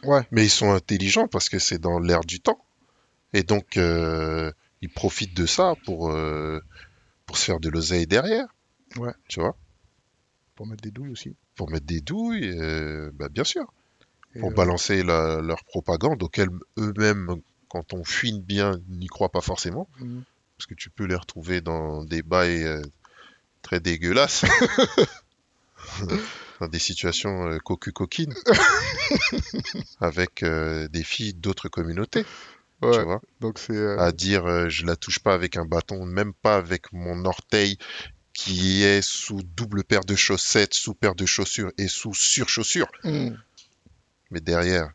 Ouais, 0.03 0.25
mais 0.31 0.45
ils 0.45 0.49
sont 0.49 0.71
intelligents 0.71 1.27
parce 1.27 1.49
que 1.49 1.59
c'est 1.59 1.77
dans 1.79 1.99
l'air 1.99 2.21
du 2.21 2.39
temps. 2.39 2.63
Et 3.33 3.43
donc, 3.43 3.75
euh, 3.77 4.51
ils 4.81 4.89
profitent 4.89 5.35
de 5.35 5.45
ça 5.45 5.73
pour, 5.85 6.09
euh, 6.11 6.59
pour 7.25 7.37
se 7.37 7.43
faire 7.45 7.59
de 7.59 7.69
l'oseille 7.69 8.07
derrière. 8.07 8.47
Ouais. 8.97 9.11
Tu 9.27 9.39
vois? 9.41 9.55
Pour 10.55 10.67
mettre 10.67 10.81
des 10.81 10.91
douilles 10.91 11.11
aussi. 11.11 11.35
Pour 11.59 11.69
mettre 11.69 11.85
des 11.85 11.99
douilles, 12.01 12.57
euh, 12.59 13.11
bah, 13.15 13.27
bien 13.29 13.43
sûr. 13.43 13.65
Et, 14.35 14.39
Pour 14.39 14.51
euh, 14.51 14.55
balancer 14.55 15.03
la- 15.03 15.41
leur 15.41 15.63
propagande 15.65 16.23
auquel 16.23 16.47
eux-mêmes, 16.77 17.35
quand 17.69 17.93
on 17.93 18.03
fouine 18.05 18.41
bien, 18.41 18.77
n'y 18.89 19.07
croient 19.07 19.31
pas 19.31 19.41
forcément. 19.41 19.87
mhm. 19.99 20.23
Parce 20.57 20.67
que 20.67 20.73
tu 20.75 20.89
peux 20.89 21.03
les 21.05 21.15
retrouver 21.15 21.59
dans 21.61 22.03
des 22.05 22.21
bails 22.23 22.63
euh, 22.63 22.81
très 23.61 23.79
dégueulasses. 23.81 24.45
dans 26.61 26.67
des 26.67 26.79
situations 26.79 27.47
euh, 27.47 27.57
cocu-coquines. 27.59 28.33
avec 30.01 30.43
des 30.43 31.03
filles 31.03 31.33
d'autres 31.33 31.69
communautés. 31.69 32.23
Tu 32.81 32.87
Ouais, 32.87 33.03
vois? 33.03 33.21
Donc 33.41 33.59
c'est. 33.59 33.75
euh, 33.75 33.99
à 33.99 34.11
dire 34.13 34.45
euh, 34.45 34.69
je 34.69 34.85
la 34.85 34.95
touche 34.95 35.19
pas 35.19 35.33
avec 35.33 35.57
un 35.57 35.65
bâton, 35.65 36.05
même 36.05 36.33
pas 36.33 36.55
avec 36.55 36.93
mon 36.93 37.25
orteil 37.25 37.77
qui 38.43 38.83
est 38.83 39.01
sous 39.01 39.41
double 39.43 39.83
paire 39.83 40.05
de 40.05 40.15
chaussettes, 40.15 40.73
sous 40.73 40.93
paire 40.93 41.15
de 41.15 41.25
chaussures 41.25 41.71
et 41.77 41.87
sous 41.87 42.13
surchaussures. 42.13 42.91
mhm. 43.03 43.37
Mais 44.31 44.39
derrière, 44.39 44.91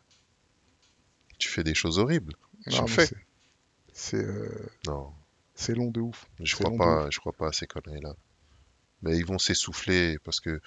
tu 1.37 1.49
fais 1.49 1.63
des 1.63 1.73
choses 1.75 1.99
horribles. 1.99 2.33
J'en 2.67 2.87
fais. 2.87 3.09
c'est- 3.93 4.15
euh, 4.17 4.69
Non, 4.87 5.11
c'est 5.53 5.75
long 5.75 5.91
de 5.91 5.99
ouf. 6.01 6.25
je 6.39 6.55
crois 6.55 6.71
pas, 6.77 7.09
je 7.11 7.19
crois 7.19 7.33
pas 7.33 7.47
à 7.49 7.51
ces 7.53 7.67
conneries-là. 7.67 8.13
Mais 9.03 9.17
ils 9.17 9.25
vont 9.25 9.37
s'essouffler 9.37 10.17
parce 10.23 10.39
que 10.39 10.59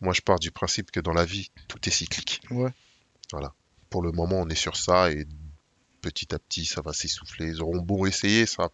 moi 0.00 0.12
je 0.12 0.20
pars 0.20 0.38
du 0.38 0.50
principe 0.50 0.90
que 0.90 1.00
dans 1.00 1.12
la 1.12 1.24
vie, 1.24 1.50
tout 1.68 1.78
est 1.88 1.90
cyclique. 1.92 2.40
Ouais. 2.50 2.70
Pour 3.88 4.02
le 4.02 4.12
moment, 4.12 4.36
on 4.40 4.48
est 4.48 4.54
sur 4.54 4.76
ça 4.76 5.10
et 5.10 5.26
petit 6.00 6.32
à 6.34 6.38
petit, 6.38 6.64
ça 6.64 6.80
va 6.80 6.92
s'essouffler. 6.92 7.46
Ils 7.48 7.62
auront 7.62 7.80
beau 7.82 8.06
essayer, 8.06 8.46
ça, 8.46 8.70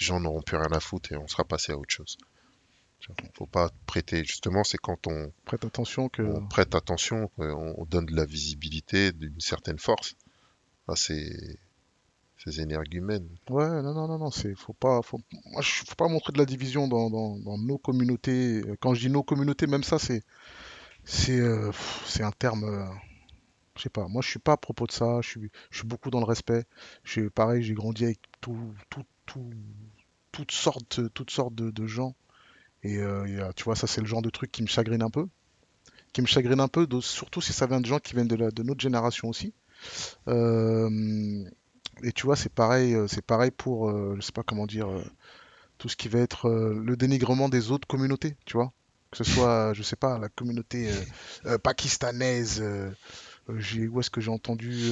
les 0.00 0.06
gens 0.06 0.18
n'auront 0.20 0.42
plus 0.42 0.56
rien 0.56 0.72
à 0.72 0.80
foutre 0.80 1.12
et 1.12 1.16
on 1.16 1.28
sera 1.28 1.44
passé 1.44 1.72
à 1.72 1.78
autre 1.78 1.94
chose. 1.94 2.16
Tu 3.00 3.12
vois, 3.12 3.16
Faut 3.34 3.46
pas 3.46 3.70
prêter. 3.86 4.24
Justement, 4.24 4.64
c'est 4.64 4.78
quand 4.78 5.06
on, 5.06 5.32
Prête 5.44 5.64
attention 5.64 6.08
que. 6.08 6.22
on 6.22 6.46
prête 6.46 6.74
attention, 6.74 7.28
qu'on 7.36 7.74
on 7.76 7.84
donne 7.84 8.06
de 8.06 8.16
la 8.16 8.24
visibilité, 8.24 9.12
d'une 9.12 9.40
certaine 9.40 9.78
force 9.78 10.14
à 10.88 10.96
ces, 10.96 11.58
ces 12.38 12.60
énergumènes. 12.60 13.28
Ouais, 13.50 13.68
non, 13.82 13.94
non, 13.94 14.08
non, 14.08 14.18
non, 14.18 14.30
c'est, 14.30 14.54
faut 14.54 14.72
pas, 14.72 15.02
faut, 15.02 15.20
moi, 15.46 15.62
faut 15.62 15.94
pas 15.94 16.08
montrer 16.08 16.32
de 16.32 16.38
la 16.38 16.46
division 16.46 16.88
dans, 16.88 17.10
dans, 17.10 17.38
dans 17.38 17.58
nos 17.58 17.78
communautés. 17.78 18.62
Euh, 18.66 18.76
Quand 18.80 18.94
je 18.94 19.00
dis 19.00 19.10
nos 19.10 19.22
communautés, 19.22 19.66
même 19.66 19.84
ça, 19.84 19.98
c'est, 19.98 20.22
c'est, 21.04 21.38
euh, 21.38 21.70
c'est 22.06 22.22
un 22.22 22.32
terme, 22.32 22.64
euh, 22.64 22.84
je 23.76 23.82
sais 23.82 23.90
pas. 23.90 24.06
Moi, 24.08 24.22
je 24.22 24.28
suis 24.28 24.38
pas 24.38 24.52
à 24.52 24.56
propos 24.56 24.86
de 24.86 24.92
ça. 24.92 25.20
Je 25.22 25.28
suis, 25.28 25.50
je 25.70 25.78
suis 25.78 25.86
beaucoup 25.86 26.10
dans 26.10 26.20
le 26.20 26.24
respect. 26.26 26.64
Je 27.04 27.12
suis 27.12 27.30
pareil, 27.30 27.62
j'ai 27.62 27.74
grandi 27.74 28.04
avec 28.04 28.20
tout, 28.40 28.74
tout, 28.90 29.04
tout, 29.26 29.50
toutes 30.32 30.52
sortes, 30.52 31.12
toutes 31.14 31.30
sortes 31.30 31.54
de, 31.54 31.70
de 31.70 31.86
gens. 31.86 32.14
Et 32.86 32.98
euh, 32.98 33.50
tu 33.56 33.64
vois, 33.64 33.76
ça, 33.76 33.86
c'est 33.86 34.00
le 34.00 34.06
genre 34.06 34.22
de 34.22 34.30
truc 34.30 34.52
qui 34.52 34.62
me 34.62 34.68
chagrine 34.68 35.02
un 35.02 35.10
peu, 35.10 35.26
qui 36.12 36.22
me 36.22 36.26
chagrine 36.26 36.60
un 36.60 36.68
peu, 36.68 36.86
surtout 37.00 37.40
si 37.40 37.52
ça 37.52 37.66
vient 37.66 37.80
de 37.80 37.86
gens 37.86 37.98
qui 37.98 38.14
viennent 38.14 38.28
de, 38.28 38.36
la, 38.36 38.50
de 38.50 38.62
notre 38.62 38.80
génération 38.80 39.28
aussi. 39.28 39.52
Euh, 40.28 41.44
et 42.02 42.12
tu 42.12 42.26
vois, 42.26 42.36
c'est 42.36 42.52
pareil, 42.52 42.94
euh, 42.94 43.06
c'est 43.08 43.24
pareil 43.24 43.50
pour, 43.50 43.90
je 44.16 44.20
sais 44.20 44.32
pas 44.32 44.42
comment 44.42 44.66
dire, 44.66 44.88
tout 45.78 45.88
ce 45.88 45.96
qui 45.96 46.08
va 46.08 46.20
être 46.20 46.48
le 46.48 46.96
dénigrement 46.96 47.48
des 47.48 47.70
autres 47.70 47.86
communautés, 47.88 48.36
tu 48.44 48.56
vois. 48.56 48.72
Que 49.12 49.18
ce 49.18 49.24
soit, 49.24 49.72
je 49.72 49.82
sais 49.82 49.96
pas, 49.96 50.18
la 50.18 50.28
communauté 50.28 50.90
euh, 50.90 50.94
euh, 51.46 51.58
pakistanaise, 51.58 52.60
euh, 52.60 52.90
où 53.48 54.00
est-ce 54.00 54.10
que 54.10 54.20
j'ai 54.20 54.32
entendu, 54.32 54.90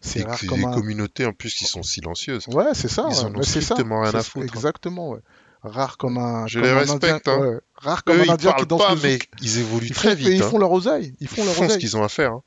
c'est 0.00 0.20
Des, 0.20 0.24
rare 0.24 0.40
des 0.40 0.46
comme 0.46 0.64
un... 0.64 0.72
communautés 0.74 1.26
en 1.26 1.32
plus 1.34 1.54
qui 1.54 1.64
sont 1.66 1.82
silencieuses. 1.82 2.48
Ouais, 2.48 2.72
c'est 2.72 2.88
ça, 2.88 3.06
Ils 3.10 3.14
ouais, 3.14 3.24
en 3.24 3.34
ont 3.34 3.38
ouais, 3.38 3.44
c'est 3.44 3.60
ça, 3.60 3.74
strictement 3.74 4.00
rien 4.00 4.14
à 4.14 4.22
foutre. 4.22 4.46
exactement, 4.46 5.10
ouais. 5.10 5.20
Rare 5.62 5.96
comme 5.98 6.18
un, 6.18 6.46
Je 6.46 6.60
comme 6.60 6.68
les 6.68 6.74
un 6.74 6.78
respecte, 6.78 7.28
Indien, 7.28 7.32
hein. 7.44 7.50
ouais, 7.54 7.58
rare 7.74 8.04
comme 8.04 8.16
Eux, 8.16 8.20
un 8.20 8.24
ils 8.24 8.30
Indien 8.30 8.50
qui 8.52 8.66
parlent 8.66 8.66
danse 8.66 8.82
pas, 8.82 8.94
le 8.94 9.00
mais 9.02 9.18
ils 9.42 9.58
évoluent 9.58 9.86
Ils 9.86 9.94
font, 9.94 10.00
très 10.00 10.12
et 10.12 10.14
vite. 10.16 10.28
ils 10.28 10.42
hein. 10.42 10.48
font 10.50 10.58
leur 10.58 10.70
oseille, 10.72 11.14
ils 11.20 11.24
Ils 11.24 11.28
font 11.28 11.44
leur 11.44 11.54
font 11.54 11.68
ce 11.68 11.78
qu'ils 11.78 11.96
ont 11.96 12.02
à 12.04 12.08
faire. 12.08 12.32
hein. 12.32 12.42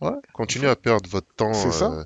Ouais, 0.00 0.10
Continuez 0.32 0.68
à 0.68 0.76
perdre 0.76 1.08
votre 1.08 1.32
temps 1.36 1.52
euh, 1.54 2.04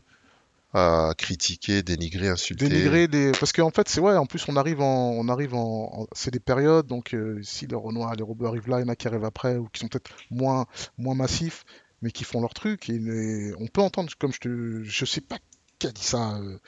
à 0.75 1.15
critiquer, 1.17 1.83
dénigrer, 1.83 2.29
insulter. 2.29 2.69
Dénigrer 2.69 3.09
des, 3.09 3.33
parce 3.33 3.53
qu'en 3.53 3.71
fait 3.71 3.89
c'est 3.89 4.01
ouais, 4.01 4.15
en 4.17 4.27
plus 4.27 4.45
on 4.49 4.57
arrive 4.57 4.83
en, 4.83 5.13
on 5.13 5.29
arrive 5.29 5.55
en, 5.55 6.07
c'est 6.13 6.31
des 6.31 6.41
périodes, 6.41 6.87
donc 6.87 7.15
euh, 7.15 7.41
si 7.43 7.67
les 7.67 7.75
Renoir, 7.75 8.15
les 8.15 8.23
robots 8.23 8.47
arrivent 8.47 8.69
là, 8.69 8.79
il 8.79 8.83
y 8.83 8.85
en 8.85 8.89
a 8.89 8.97
qui 8.97 9.09
arrivent 9.09 9.25
après 9.25 9.57
ou 9.57 9.69
qui 9.73 9.81
sont 9.81 9.89
peut-être 9.89 10.11
moins, 10.31 10.67
moins 10.99 11.15
massifs, 11.15 11.65
mais 12.03 12.11
qui 12.11 12.25
font 12.25 12.43
leur 12.43 12.53
truc. 12.53 12.91
Et 12.91 13.53
on 13.59 13.67
peut 13.67 13.81
entendre, 13.81 14.13
comme 14.19 14.33
je 14.33 14.41
te, 14.41 14.83
je 14.85 15.05
sais 15.07 15.23
pas 15.23 15.39
qui 15.79 15.87
a 15.87 15.91
dit 15.93 16.05
ça, 16.05 16.37
euh, 16.37 16.59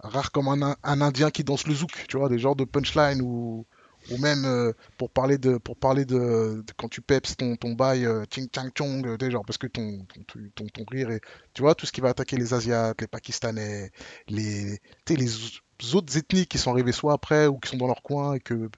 rare 0.00 0.30
comme 0.32 0.48
un, 0.48 0.76
un 0.82 1.00
Indien 1.00 1.30
qui 1.30 1.44
danse 1.44 1.66
le 1.66 1.74
zouk, 1.74 2.06
tu 2.08 2.16
vois, 2.18 2.28
des 2.28 2.38
genres 2.38 2.56
de 2.56 2.64
punchline 2.64 3.20
ou 3.22 3.66
ou 4.10 4.16
même 4.16 4.44
euh, 4.46 4.72
pour 4.96 5.10
parler 5.10 5.36
de 5.36 5.58
pour 5.58 5.76
parler 5.76 6.06
de, 6.06 6.62
de 6.66 6.72
quand 6.78 6.88
tu 6.88 7.02
peps 7.02 7.36
ton, 7.36 7.56
ton 7.56 7.72
bail 7.72 8.06
euh, 8.06 8.24
ching 8.32 8.48
chang 8.54 8.70
chong 8.74 9.06
euh, 9.06 9.16
des 9.18 9.30
genres 9.30 9.44
parce 9.44 9.58
que 9.58 9.66
ton 9.66 10.06
ton, 10.54 10.66
ton 10.66 10.84
rire 10.90 11.10
et 11.10 11.20
tu 11.52 11.60
vois 11.62 11.74
tout 11.74 11.84
ce 11.84 11.92
qui 11.92 12.00
va 12.00 12.08
attaquer 12.10 12.36
les 12.36 12.54
Asiates 12.54 12.98
les 13.00 13.06
Pakistanais 13.06 13.90
les 14.28 14.78
les 15.08 15.34
au- 15.36 15.96
autres 15.96 16.16
ethnies 16.16 16.46
qui 16.46 16.56
sont 16.58 16.70
arrivées 16.72 16.92
soit 16.92 17.12
après 17.12 17.46
ou 17.48 17.58
qui 17.58 17.68
sont 17.68 17.76
dans 17.76 17.86
leur 17.86 18.02
coin 18.02 18.34
et 18.34 18.40
que 18.40 18.70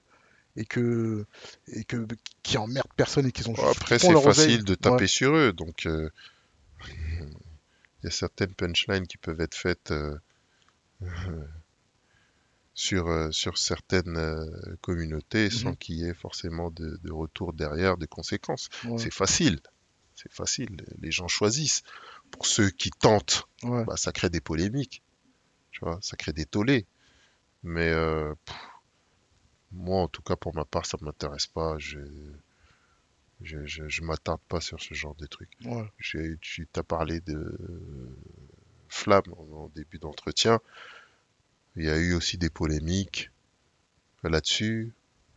et 0.57 0.65
que 0.65 1.25
et 1.67 1.85
que 1.85 2.05
qui 2.43 2.57
emmerdent 2.57 2.91
personne 2.97 3.25
et 3.25 3.31
qui 3.31 3.43
Bon, 3.43 3.53
juste 3.53 3.65
après, 3.77 3.99
c'est 3.99 4.15
facile 4.15 4.63
de 4.65 4.75
taper 4.75 5.03
Ouais. 5.03 5.07
sur 5.07 5.33
eux. 5.35 5.53
Donc, 5.53 5.85
euh, 5.85 6.09
il 6.89 8.05
y 8.05 8.07
a 8.07 8.11
certaines 8.11 8.53
punchlines 8.53 9.07
qui 9.07 9.17
peuvent 9.17 9.39
être 9.41 9.55
faites 9.55 9.91
euh, 9.91 10.17
sur, 12.73 13.07
euh, 13.07 13.31
sur 13.31 13.57
certaines 13.57 14.17
euh, 14.17 14.75
communautés 14.81 15.49
sans 15.49 15.69
Mhm. 15.71 15.75
qu'il 15.77 15.95
y 15.97 16.05
ait 16.05 16.13
forcément 16.13 16.71
de, 16.71 16.99
de 17.03 17.11
retour 17.11 17.53
derrière, 17.53 17.97
de 17.97 18.05
conséquences. 18.05 18.69
Ouais. 18.85 18.97
C'est 18.97 19.13
facile. 19.13 19.59
C'est 20.15 20.31
facile. 20.31 20.83
Les 20.99 21.11
gens 21.11 21.27
choisissent. 21.27 21.83
Pour 22.31 22.45
ceux 22.45 22.69
qui 22.69 22.89
tentent, 22.91 23.47
Ouais. 23.63 23.83
bah, 23.85 23.97
ça 23.97 24.11
crée 24.11 24.29
des 24.29 24.41
polémiques. 24.41 25.01
Tu 25.71 25.79
vois, 25.81 25.99
ça 26.01 26.15
crée 26.15 26.33
des 26.33 26.45
tollés. 26.45 26.85
Mais 27.63 27.89
euh, 27.89 28.33
pff, 28.45 28.55
moi, 29.73 30.01
en 30.03 30.07
tout 30.07 30.21
cas, 30.21 30.35
pour 30.35 30.55
ma 30.55 30.65
part, 30.65 30.85
ça 30.85 30.97
m'intéresse 31.01 31.47
pas. 31.47 31.77
Je, 31.77 31.99
je, 33.41 33.65
je, 33.65 33.87
je 33.87 34.01
m'attarde 34.03 34.41
pas 34.47 34.61
sur 34.61 34.79
ce 34.79 34.93
genre 34.93 35.15
de 35.15 35.25
trucs. 35.27 35.51
Ouais. 35.65 35.89
Tu 35.99 36.67
as 36.75 36.83
parlé 36.83 37.19
de 37.21 37.57
Flamme 38.91 39.23
en, 39.37 39.69
début 39.73 39.97
d'entretien. 39.99 40.59
Il 41.77 41.85
y 41.85 41.89
a 41.89 41.97
eu 41.97 42.13
aussi 42.13 42.37
des 42.37 42.49
polémiques 42.49 43.31
là-dessus. 44.23 44.93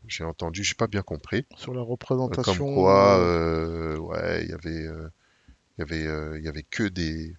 J'ai 0.07 0.25
entendu, 0.25 0.65
j'ai 0.65 0.75
pas 0.75 0.89
bien 0.89 1.03
compris. 1.03 1.47
Sur 1.57 1.73
la 1.73 1.81
Euh, 1.81 1.85
représentation. 1.85 2.65
Comme 2.67 2.75
quoi, 2.75 3.19
euh, 3.21 3.95
euh, 3.95 3.99
ouais, 3.99 4.45
il 4.45 4.51
y 4.51 4.53
avait, 4.53 4.87
euh, 4.87 5.09
il 5.79 5.81
y 5.81 5.83
avait, 5.83 6.07
euh, 6.07 6.39
il 6.39 6.45
y 6.45 6.49
avait 6.49 6.65
que 6.65 6.83
des, 6.83 7.35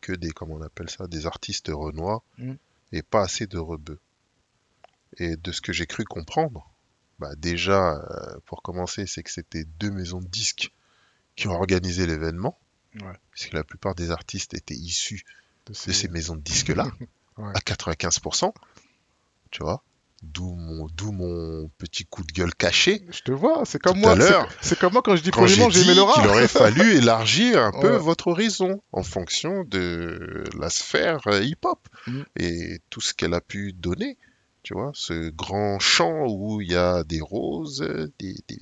que 0.00 0.12
des, 0.12 0.30
comment 0.30 0.54
on 0.54 0.62
appelle 0.62 0.88
ça, 0.88 1.06
des 1.08 1.26
artistes 1.26 1.68
renois 1.72 2.22
Mm. 2.38 2.54
et 2.92 3.02
pas 3.02 3.22
assez 3.22 3.46
de 3.46 3.58
rebeux. 3.58 3.98
Et 5.18 5.36
de 5.36 5.52
ce 5.52 5.60
que 5.60 5.72
j'ai 5.72 5.86
cru 5.86 6.04
comprendre, 6.04 6.70
bah 7.18 7.34
déjà, 7.36 8.00
pour 8.46 8.62
commencer, 8.62 9.06
c'est 9.06 9.22
que 9.22 9.30
c'était 9.30 9.64
deux 9.78 9.90
maisons 9.90 10.20
de 10.20 10.26
disques 10.28 10.72
qui 11.36 11.48
ont 11.48 11.52
organisé 11.54 12.06
l'événement, 12.06 12.58
Ouais. 13.00 13.12
puisque 13.30 13.52
la 13.54 13.64
plupart 13.64 13.94
des 13.94 14.10
artistes 14.10 14.54
étaient 14.54 14.74
issus 14.74 15.24
de 15.66 15.72
de 15.72 15.92
ces- 15.92 16.08
maisons 16.08 16.36
de 16.36 16.42
disques-là, 16.42 16.86
Ouais. 17.38 17.52
à 17.54 17.60
95%, 17.60 18.52
tu 19.50 19.62
vois. 19.62 19.82
D'où 20.22 20.54
mon, 20.54 20.86
d'où 20.94 21.10
mon 21.10 21.68
petit 21.78 22.04
coup 22.04 22.22
de 22.22 22.30
gueule 22.32 22.54
caché. 22.54 23.04
Je 23.10 23.22
te 23.22 23.32
vois, 23.32 23.64
c'est 23.64 23.80
comme 23.80 23.94
Tout 23.94 24.00
moi. 24.00 24.16
c'est- 24.60 24.78
comme 24.78 24.92
moi 24.92 25.02
quand 25.02 25.16
je 25.16 25.22
dis 25.22 25.32
quand 25.32 25.46
j'ai 25.48 25.66
dit 25.68 25.98
rap. 25.98 26.26
aurait 26.26 26.46
fallu 26.46 26.92
élargir 26.96 27.60
un 27.60 27.72
peu 27.72 27.92
Ouais. 27.94 27.98
votre 27.98 28.28
horizon 28.28 28.80
en 28.92 29.02
fonction 29.02 29.64
de 29.64 30.44
la 30.58 30.70
sphère 30.70 31.20
euh, 31.26 31.42
hip-hop 31.42 31.80
Mm. 32.06 32.22
et 32.38 32.80
tout 32.90 33.00
ce 33.00 33.14
qu'elle 33.14 33.34
a 33.34 33.40
pu 33.40 33.72
donner. 33.72 34.16
Tu 34.62 34.74
vois, 34.74 34.92
ce 34.94 35.30
grand 35.30 35.80
champ 35.80 36.26
où 36.28 36.60
il 36.60 36.70
y 36.70 36.76
a 36.76 37.02
des 37.02 37.20
roses, 37.20 37.80
des, 38.20 38.36
des, 38.46 38.60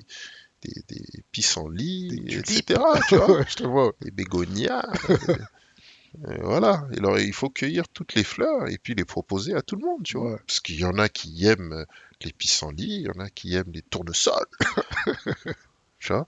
des, 0.63 0.83
des 0.89 1.23
pissenlits, 1.33 2.09
Des 2.25 2.39
etc. 2.39 2.81
Tu 3.09 3.17
vois, 3.17 3.45
je 3.49 3.57
te 3.57 3.65
vois. 3.65 3.93
des 4.01 4.11
bégonias. 4.11 4.85
euh, 6.27 6.37
voilà. 6.43 6.87
Et 6.93 6.99
alors, 6.99 7.19
il 7.19 7.33
faut 7.33 7.51
cueillir 7.51 7.89
toutes 7.89 8.15
les 8.15 8.25
fleurs 8.25 8.69
et 8.69 8.79
puis 8.79 8.95
les 8.95 9.05
proposer 9.05 9.55
à 9.55 9.63
tout 9.63 9.77
le 9.77 9.87
monde, 9.87 10.03
tu 10.05 10.19
vois. 10.19 10.39
Parce 10.47 10.61
qu'il 10.61 10.77
y 10.79 10.85
en 10.85 10.99
a 10.99 11.09
qui 11.09 11.47
aiment 11.47 11.85
les 12.23 12.33
pissenlits, 12.33 12.97
il 12.97 13.03
y 13.03 13.09
en 13.11 13.21
a 13.21 13.31
qui 13.31 13.55
aiment 13.55 13.73
les 13.73 13.83
tournesols. 13.83 14.47
tu 15.99 16.13
vois. 16.13 16.27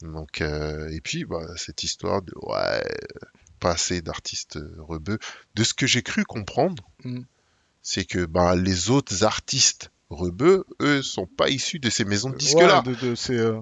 Donc, 0.00 0.40
euh, 0.40 0.88
et 0.90 1.00
puis, 1.00 1.24
bah, 1.24 1.46
cette 1.56 1.84
histoire 1.84 2.22
de, 2.22 2.32
ouais, 2.42 2.82
pas 3.60 3.72
assez 3.72 4.02
d'artistes 4.02 4.58
rebeux. 4.78 5.18
De 5.54 5.62
ce 5.62 5.74
que 5.74 5.86
j'ai 5.86 6.02
cru 6.02 6.24
comprendre, 6.24 6.82
Mm. 7.04 7.20
c'est 7.82 8.04
que 8.04 8.24
bah, 8.26 8.56
les 8.56 8.90
autres 8.90 9.22
artistes 9.24 9.91
rebeux, 10.12 10.64
eux, 10.80 11.02
sont 11.02 11.26
pas 11.26 11.48
issus 11.48 11.78
de 11.78 11.90
ces 11.90 12.04
maisons 12.04 12.28
de 12.30 12.34
Ouais, 12.34 12.38
disques-là. 12.40 12.82
de, 12.82 12.94
de 12.94 13.14
ces, 13.14 13.36
euh, 13.38 13.60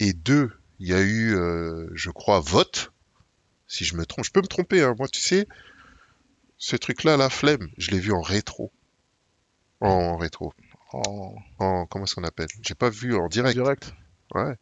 Et 0.00 0.12
deux, 0.12 0.52
il 0.78 0.88
y 0.88 0.94
a 0.94 1.00
eu, 1.00 1.34
euh, 1.34 1.88
je 1.94 2.10
crois, 2.10 2.40
vote. 2.40 2.92
Si 3.68 3.84
je 3.84 3.96
me 3.96 4.06
trompe, 4.06 4.24
je 4.24 4.30
peux 4.30 4.42
me 4.42 4.46
tromper, 4.46 4.82
hein. 4.82 4.94
Moi, 4.98 5.08
tu 5.08 5.20
sais, 5.20 5.46
ce 6.58 6.76
truc-là, 6.76 7.16
la 7.16 7.30
flemme, 7.30 7.68
je 7.78 7.90
l'ai 7.90 7.98
vu 7.98 8.12
en 8.12 8.20
rétro. 8.22 8.70
En 9.80 10.16
rétro. 10.16 10.52
en 10.92 11.34
En, 11.58 11.86
comment 11.86 12.04
est-ce 12.04 12.14
qu'on 12.14 12.24
appelle? 12.24 12.48
J'ai 12.62 12.74
pas 12.74 12.90
vu 12.90 13.14
en 13.16 13.28
direct. 13.28 13.56
direct. 13.56 13.94
Ouais. 14.34 14.54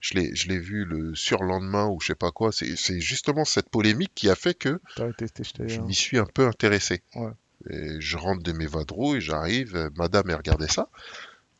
Je 0.00 0.14
l'ai, 0.14 0.34
je 0.34 0.48
l'ai 0.48 0.58
vu 0.58 0.84
le 0.84 1.14
surlendemain 1.14 1.86
ou 1.86 2.00
je 2.00 2.08
sais 2.08 2.14
pas 2.16 2.32
quoi. 2.32 2.50
C'est, 2.52 3.00
justement 3.00 3.44
cette 3.44 3.70
polémique 3.70 4.12
qui 4.14 4.28
a 4.28 4.34
fait 4.34 4.54
que 4.54 4.80
été 4.98 5.26
je 5.68 5.80
hein. 5.80 5.84
m'y 5.86 5.94
suis 5.94 6.18
un 6.18 6.26
peu 6.26 6.46
intéressé. 6.46 7.02
Ouais. 7.14 7.30
Et 7.70 8.00
je 8.00 8.16
rentre 8.16 8.42
de 8.42 8.52
mes 8.52 8.66
vadrouilles, 8.66 9.20
j'arrive, 9.20 9.76
euh, 9.76 9.90
madame, 9.96 10.30
elle 10.30 10.36
regardait 10.36 10.68
ça. 10.68 10.88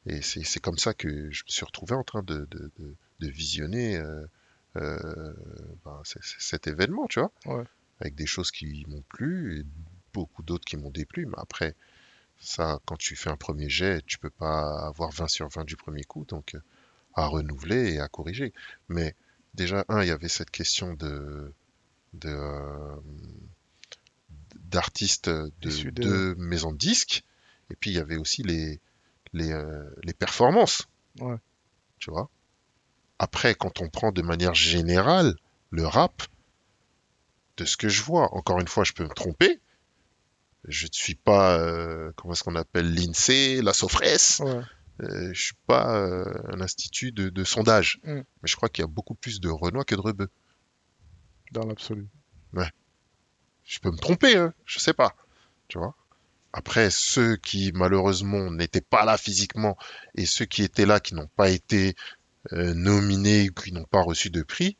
Et 0.07 0.23
c'est, 0.23 0.61
comme 0.61 0.79
ça 0.79 0.95
que 0.95 1.09
je 1.31 1.45
me 1.45 1.49
suis 1.51 1.65
retrouvé 1.65 1.95
en 1.95 2.05
train 2.05 2.23
de, 2.23 2.47
de, 2.51 2.73
de, 2.79 2.97
de 3.21 3.29
visionner 3.29 3.97
euh, 3.99 4.27
euh, 4.77 5.35
ben, 5.85 6.01
c- 6.05 6.19
c- 6.23 6.37
cet 6.41 6.67
événement, 6.67 7.07
tu 7.09 7.21
vois. 7.21 7.33
Ouais. 7.47 7.65
Avec 8.01 8.15
des 8.17 8.27
choses 8.27 8.51
qui 8.51 8.85
m'ont 8.89 9.05
plu 9.09 9.61
et 9.61 9.65
beaucoup 10.15 10.43
d'autres 10.43 10.65
qui 10.65 10.77
m'ont 10.77 10.91
déplu. 10.91 11.27
Mais 11.27 11.37
après, 11.39 11.75
ça, 12.41 12.81
quand 12.87 12.97
tu 12.97 13.17
fais 13.17 13.31
un 13.31 13.37
premier 13.37 13.69
jet, 13.71 14.03
tu 14.07 14.19
peux 14.19 14.31
pas 14.31 14.87
avoir 14.87 15.11
20 15.13 15.29
sur 15.29 15.49
20 15.49 15.65
du 15.65 15.77
premier 15.77 16.05
coup. 16.05 16.25
Donc, 16.27 16.57
à 17.15 17.27
renouveler 17.27 17.95
et 17.95 18.01
à 18.01 18.09
corriger. 18.09 18.53
Mais 18.89 19.15
déjà, 19.55 19.85
un, 19.89 20.03
il 20.03 20.09
y 20.09 20.13
avait 20.13 20.29
cette 20.29 20.51
question 20.51 20.95
de, 20.95 21.55
de, 22.15 22.29
euh, 22.31 22.97
d'artistes 24.73 25.29
de 25.29 25.91
deux 25.91 26.35
maisons 26.37 26.73
de 26.73 26.79
disques. 26.79 27.23
Et 27.71 27.77
puis, 27.77 27.91
il 27.91 27.95
y 27.95 28.01
avait 28.01 28.17
aussi 28.17 28.43
les, 28.43 28.81
les, 29.33 29.53
euh, 29.53 29.89
les 30.03 30.13
performances. 30.13 30.89
Ouais. 31.21 31.37
Tu 31.99 32.11
vois? 32.11 32.29
Après, 33.19 33.55
quand 33.55 33.81
on 33.81 33.89
prend 33.89 34.11
de 34.11 34.23
manière 34.23 34.55
générale 34.55 35.37
le 35.71 35.87
rap, 35.87 36.23
de 37.57 37.65
ce 37.65 37.77
que 37.77 37.89
je 37.89 38.03
vois, 38.03 38.35
encore 38.35 38.61
une 38.61 38.69
fois, 38.69 38.85
je 38.85 38.93
peux 38.93 39.05
me 39.05 39.15
tromper. 39.15 39.61
Je 40.67 40.87
ne 40.87 40.93
suis 40.93 41.15
pas, 41.15 41.59
euh, 41.59 42.13
comment 42.17 42.35
est-ce 42.35 42.45
qu'on 42.45 42.57
appelle, 42.57 42.93
l'INSEE, 42.93 43.63
la 43.63 43.73
SOFRES. 43.73 44.41
Ouais. 44.41 44.63
Euh, 45.01 45.31
je 45.33 45.43
suis 45.43 45.57
pas 45.67 45.97
euh, 45.97 46.25
un 46.53 46.61
institut 46.61 47.13
de, 47.13 47.31
de 47.31 47.45
sondage. 47.45 48.01
Mm. 48.05 48.15
Mais 48.15 48.25
je 48.45 48.57
crois 48.57 48.69
qu'il 48.69 48.83
y 48.83 48.85
a 48.85 48.89
beaucoup 48.89 49.15
plus 49.15 49.41
de 49.41 49.49
Renois 49.49 49.85
que 49.85 49.95
de 49.95 50.01
Rebeux. 50.01 50.29
Dans 51.53 51.67
l'absolu. 51.67 52.09
Je 53.65 53.79
peux 53.79 53.91
me 53.91 53.97
tromper, 53.97 54.37
hein, 54.37 54.53
je 54.67 54.79
sais 54.79 54.93
pas. 54.93 55.15
Tu 55.69 55.79
vois 55.79 55.95
Après, 56.53 56.91
ceux 56.91 57.37
qui 57.37 57.73
malheureusement 57.73 58.51
n'étaient 58.51 58.81
pas 58.81 59.05
là 59.05 59.17
physiquement 59.17 59.77
et 60.15 60.27
ceux 60.27 60.45
qui 60.45 60.63
étaient 60.63 60.87
là 60.87 61.01
qui 61.01 61.15
n'ont 61.15 61.31
pas 61.37 61.51
été 61.51 61.95
euh, 62.53 62.75
nominés 62.75 63.51
ou 63.51 63.53
qui 63.53 63.73
n'ont 63.73 63.85
pas 63.85 64.03
reçu 64.03 64.31
de 64.31 64.43
prix, 64.43 64.77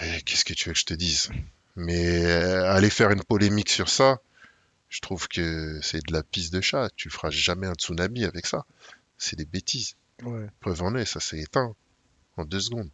eh, 0.00 0.22
qu'est-ce 0.22 0.44
que 0.44 0.54
tu 0.54 0.68
veux 0.68 0.74
que 0.74 0.78
je 0.78 0.84
te 0.84 0.94
dise? 0.94 1.30
Mais 1.76 2.24
euh, 2.24 2.70
aller 2.72 2.90
faire 2.90 3.10
une 3.10 3.22
polémique 3.22 3.70
sur 3.70 3.88
ça, 3.88 4.20
je 4.88 5.00
trouve 5.00 5.28
que 5.28 5.80
c'est 5.82 6.04
de 6.06 6.12
la 6.12 6.22
pisse 6.22 6.50
de 6.50 6.60
chat. 6.60 6.90
Tu 6.96 7.10
feras 7.10 7.30
jamais 7.30 7.66
un 7.66 7.74
tsunami 7.74 8.24
avec 8.24 8.46
ça. 8.46 8.64
C'est 9.16 9.36
des 9.36 9.44
bêtises. 9.44 9.96
Ouais. 10.22 10.46
Preuve 10.60 10.82
en 10.82 10.94
est, 10.96 11.04
ça 11.04 11.20
s'est 11.20 11.38
éteint 11.38 11.74
en 12.36 12.44
deux 12.44 12.60
secondes. 12.60 12.90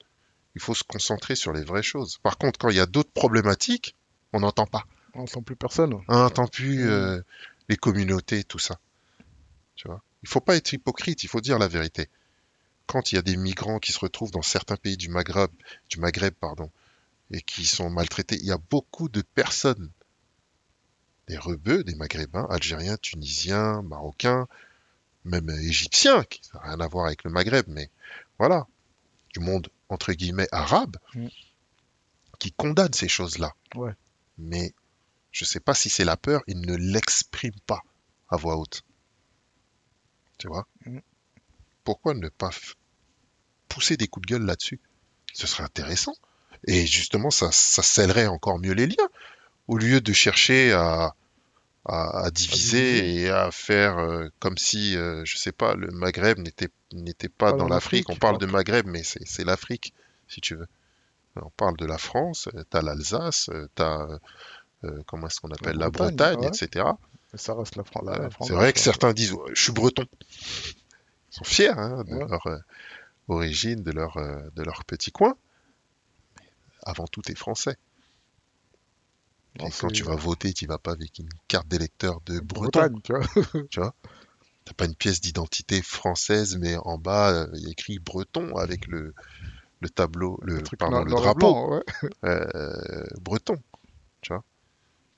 Il 0.55 0.61
faut 0.61 0.75
se 0.75 0.85
concentrer 0.85 1.35
sur 1.35 1.53
les 1.53 1.65
vraies 1.65 1.83
choses. 1.83 2.19
Par 2.19 2.39
contre, 2.39 2.59
quand 2.59 2.71
il 2.71 2.77
y 2.77 2.81
a 2.81 2.87
d'autres 2.87 3.13
problématiques, 3.13 3.97
on 4.33 4.41
n'entend 4.41 4.67
pas. 4.67 4.85
On 5.15 5.21
n'entend 5.21 5.43
plus 5.43 5.57
personne. 5.57 5.95
On 6.09 6.19
n'entend 6.19 6.47
plus 6.47 6.89
euh, 6.89 7.21
les 7.69 7.77
communautés, 7.77 8.45
tout 8.45 8.59
ça. 8.59 8.79
Tu 9.75 9.89
vois? 9.89 10.03
Il 10.23 10.29
faut 10.29 10.41
pas 10.41 10.57
être 10.57 10.73
hypocrite, 10.73 11.23
il 11.23 11.29
faut 11.29 11.41
dire 11.41 11.59
la 11.59 11.69
vérité. 11.69 12.09
Quand 12.87 13.13
il 13.13 13.17
y 13.17 13.19
a 13.19 13.23
des 13.23 13.37
migrants 13.37 13.79
qui 13.79 13.93
se 13.93 13.99
retrouvent 13.99 14.31
dans 14.31 14.43
certains 14.43 14.77
pays 14.77 14.97
du 14.97 15.09
Maghreb, 15.09 15.51
du 15.91 16.01
Maghreb 16.01 16.35
pardon, 16.35 16.71
et 17.31 17.43
qui 17.43 17.67
sont 17.67 17.91
maltraités, 17.91 18.37
il 18.37 18.47
y 18.47 18.53
a 18.53 18.59
beaucoup 18.71 19.09
de 19.09 19.23
personnes, 19.23 19.91
des 21.29 21.39
rebeux, 21.39 21.85
des 21.85 21.95
Maghrébins, 21.95 22.47
Algériens, 22.51 22.97
Tunisiens, 22.97 23.83
Marocains, 23.83 24.47
même 25.25 25.49
Égyptiens, 25.51 26.25
qui 26.25 26.41
n'ont 26.53 26.61
rien 26.61 26.81
à 26.81 26.89
voir 26.89 27.07
avec 27.07 27.25
le 27.25 27.31
Maghreb, 27.31 27.67
mais 27.69 27.91
voilà, 28.39 28.67
du 29.33 29.41
monde 29.41 29.69
entre 29.89 30.13
guillemets 30.13 30.49
arabe, 30.53 30.97
Mm. 31.15 31.29
qui 32.39 32.53
condamnent 32.53 32.93
ces 32.95 33.09
choses-là. 33.09 33.55
Ouais. 33.75 33.93
Mais 34.39 34.73
je 35.31 35.45
sais 35.45 35.61
pas 35.61 35.75
si 35.75 35.89
c'est 35.91 36.05
la 36.05 36.17
peur, 36.17 36.43
ils 36.47 36.61
ne 36.61 36.75
l'expriment 36.77 37.61
pas 37.67 37.81
à 38.29 38.37
voix 38.37 38.57
haute. 38.57 38.83
Tu 40.39 40.49
vois? 40.49 40.67
Mm. 40.87 40.99
Pourquoi 41.85 42.15
ne 42.15 42.29
pas 42.29 42.51
pousser 43.69 43.97
des 43.97 44.09
coups 44.09 44.27
de 44.27 44.35
gueule 44.35 44.47
là-dessus? 44.47 44.81
Ce 45.33 45.47
serait 45.47 45.65
intéressant. 45.65 46.15
Et 46.67 46.87
justement, 46.87 47.31
ça, 47.31 47.51
ça 47.53 47.83
scellerait 47.83 48.27
encore 48.27 48.59
mieux 48.59 48.73
les 48.73 48.87
liens. 48.87 49.09
Au 49.69 49.77
lieu 49.77 50.01
de 50.01 50.13
chercher 50.13 50.73
à, 50.73 51.15
à, 51.87 52.25
à 52.25 52.31
diviser 52.31 53.15
et 53.23 53.31
à 53.31 53.51
faire 53.51 53.99
euh, 53.99 54.29
comme 54.39 54.57
si, 54.57 54.97
euh, 54.97 55.23
je 55.25 55.37
sais 55.37 55.53
pas, 55.53 55.75
le 55.75 55.89
Maghreb 55.89 56.39
n'était 56.39 56.69
n'était 56.93 57.29
pas 57.29 57.53
Pas 57.53 57.59
dans 57.59 57.69
l'Afrique. 57.69 58.09
On 58.11 58.17
parle 58.17 58.39
de 58.39 58.47
Maghreb, 58.47 58.87
mais 58.87 59.03
c'est 59.03 59.45
l'Afrique, 59.45 59.93
si 60.29 60.41
tu 60.41 60.55
veux. 60.55 60.67
On 61.37 61.51
parle 61.51 61.77
de 61.77 61.85
la 61.87 61.99
France, 61.99 62.49
euh, 62.55 62.63
t'as 62.71 62.81
l'Alsace, 62.81 63.49
euh, 63.51 63.69
t'as, 63.75 64.07
euh, 64.85 65.03
comment 65.07 65.27
est-ce 65.27 65.41
qu'on 65.41 65.51
appelle, 65.51 65.77
la 65.77 65.91
Bretagne, 65.91 66.37
Bretagne, 66.37 66.41
ouais. 66.41 66.49
etc. 66.67 66.87
Ça 67.35 67.55
reste 67.55 67.75
la, 67.77 67.83
Fran- 67.85 68.03
France. 68.31 68.47
c'est 68.49 68.55
vrai 68.55 68.73
que 68.73 68.79
certains 68.79 69.13
disent 69.13 69.33
Ouais, 69.33 69.51
je 69.55 69.63
suis 69.65 69.73
breton. 69.73 70.05
Ils 70.23 71.37
sont 71.37 71.45
fiers 71.45 71.71
hein, 71.71 72.05
de 72.07 72.15
Ouais. 72.15 72.27
leur 72.29 72.47
origine, 73.27 73.83
de 73.83 73.91
leur, 73.91 74.17
de 74.17 74.63
leur 74.63 74.85
petit 74.85 75.11
coin. 75.11 75.35
Avant 76.85 77.07
tout, 77.09 77.23
t'es 77.23 77.35
français. 77.35 77.77
Et 79.61 79.71
quand 79.71 79.89
tu 79.89 80.03
vas 80.03 80.17
voter, 80.17 80.53
tu 80.53 80.67
vas 80.67 80.79
pas 80.79 80.93
avec 80.93 81.19
une 81.19 81.29
carte 81.49 81.69
d'électeur 81.69 82.21
de 82.27 82.41
breton. 82.41 82.81
Bretagne, 82.81 83.01
tu 83.03 83.13
vois. 83.13 83.25
Tu 83.71 83.81
vois 83.81 83.95
T'as 84.65 84.73
pas 84.73 84.87
une 84.87 84.95
pièce 84.95 85.21
d'identité 85.21 85.83
française, 85.83 86.57
mais 86.57 86.77
en 86.77 86.97
bas, 86.97 87.33
euh, 87.33 87.47
il 87.55 87.65
y 87.65 87.67
a 87.67 87.71
écrit 87.71 87.99
breton 87.99 88.57
avec 88.57 88.87
le, 88.87 89.15
le 89.81 89.91
tableau, 89.91 90.39
le, 90.43 90.63
pardon, 90.79 91.05
drapeau 91.05 91.39
blanc, 91.39 91.71
ouais. 91.71 92.11
euh, 92.25 93.05
breton. 93.21 93.57
Tu 94.23 94.33
vois 94.33 94.43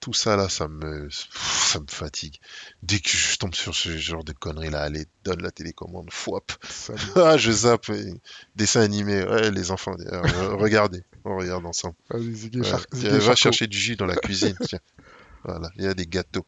Tout 0.07 0.13
ça 0.13 0.37
là, 0.37 0.49
ça 0.49 0.69
me, 0.69 1.09
ça 1.11 1.81
me 1.81 1.87
fatigue. 1.89 2.39
Dès 2.85 3.01
que 3.01 3.09
je 3.09 3.37
tombe 3.39 3.57
sur 3.57 3.75
ce 3.75 3.97
genre 3.99 4.23
de 4.23 4.31
conneries 4.33 4.71
là, 4.71 4.83
allez, 4.83 5.05
donne 5.25 5.43
la 5.43 5.51
télécommande, 5.51 6.13
fouap. 6.13 6.53
Ah, 7.17 7.37
je 7.37 7.51
zappe. 7.51 7.91
Dessin 8.55 8.83
animé, 8.83 9.25
ouais, 9.25 9.51
les 9.51 9.73
enfants, 9.73 9.97
euh, 9.99 10.23
re- 10.23 10.55
regardez, 10.63 11.03
on 11.25 11.37
regarde 11.37 11.67
ensemble. 11.67 11.97
Ouais, 12.11 12.21
Char- 12.63 12.87
tiens, 12.93 13.01
Ziggy 13.01 13.27
va 13.27 13.35
chercher 13.35 13.67
du 13.67 13.77
jus 13.77 13.97
dans 13.97 14.07
la 14.07 14.15
cuisine. 14.15 14.57
tiens. 14.61 14.79
Voilà, 15.45 15.71
il 15.77 15.83
y 15.83 15.89
a 15.89 15.95
des 15.95 16.07
gâteaux. 16.07 16.47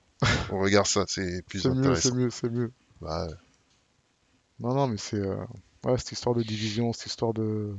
On 0.50 0.60
regarde 0.60 0.86
ça, 0.86 1.04
c'est 1.08 1.42
plus 1.48 1.66
intéressant. 1.66 2.10
c'est 2.10 2.14
mieux, 2.14 2.30
c'est 2.30 2.50
mieux. 2.50 2.72
Bah, 3.00 3.26
ouais. 3.26 3.34
Non, 4.60 4.72
non, 4.74 4.86
mais 4.86 4.98
c'est. 4.98 5.16
euh, 5.18 5.36
Ouais, 5.84 5.98
cette 5.98 6.12
histoire 6.12 6.36
de 6.36 6.44
division, 6.44 6.92
cette 6.92 7.06
histoire 7.06 7.32
de. 7.34 7.74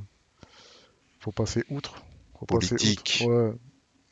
Faut 1.20 1.32
passer 1.32 1.64
outre. 1.70 2.02
Faut 2.38 2.44
passer 2.44 2.74
Politique. 2.76 3.22
outre. 3.22 3.30
Ouais. 3.32 3.52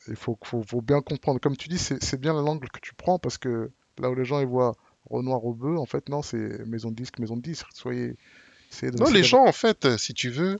Il 0.09 0.15
faut, 0.15 0.37
faut, 0.43 0.63
faut 0.63 0.81
bien 0.81 1.01
comprendre. 1.01 1.39
Comme 1.39 1.55
tu 1.57 1.69
dis, 1.69 1.77
c'est 1.79 2.19
bien 2.19 2.33
l'angle 2.33 2.69
que 2.69 2.79
tu 2.81 2.93
prends 2.93 3.19
parce 3.19 3.37
que 3.37 3.71
là 3.97 4.09
où 4.09 4.15
les 4.15 4.25
gens 4.25 4.39
ils 4.39 4.47
voient 4.47 4.75
Renoir 5.09 5.43
au 5.45 5.53
bœuf, 5.55 5.79
en 5.79 5.85
fait, 5.87 6.07
non, 6.09 6.21
c'est 6.21 6.65
maison 6.67 6.91
de 6.91 6.95
disque, 6.95 7.17
maison 7.19 7.35
de 7.37 7.41
disque. 7.41 7.65
Soyez. 7.73 8.15
de- 8.81 8.97
Non, 8.99 9.09
les 9.09 9.23
gens, 9.23 9.43
en 9.45 9.51
fait, 9.53 9.85
euh, 9.85 9.97
si 9.97 10.13
tu 10.13 10.29
veux, 10.29 10.59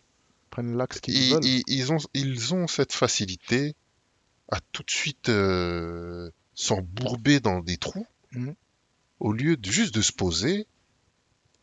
prennent 0.49 0.75
l'axe 0.75 0.99
qu'ils 1.01 1.13
ils, 1.15 1.33
veulent. 1.33 1.45
ils- 1.45 1.63
ils 1.67 1.91
ont, 1.93 1.97
ils 2.15 2.53
ont 2.55 2.65
cette 2.67 2.93
facilité 2.93 3.75
à 4.51 4.59
tout 4.71 4.81
de 4.81 4.89
suite 4.89 5.29
euh, 5.29 6.31
s'embourber 6.55 7.39
dans 7.39 7.59
des 7.59 7.77
trous 7.77 8.07
Mhm. 8.31 8.55
au 9.19 9.31
lieu 9.33 9.55
de 9.57 9.69
juste 9.71 9.93
de 9.93 10.01
se 10.01 10.13
poser 10.13 10.65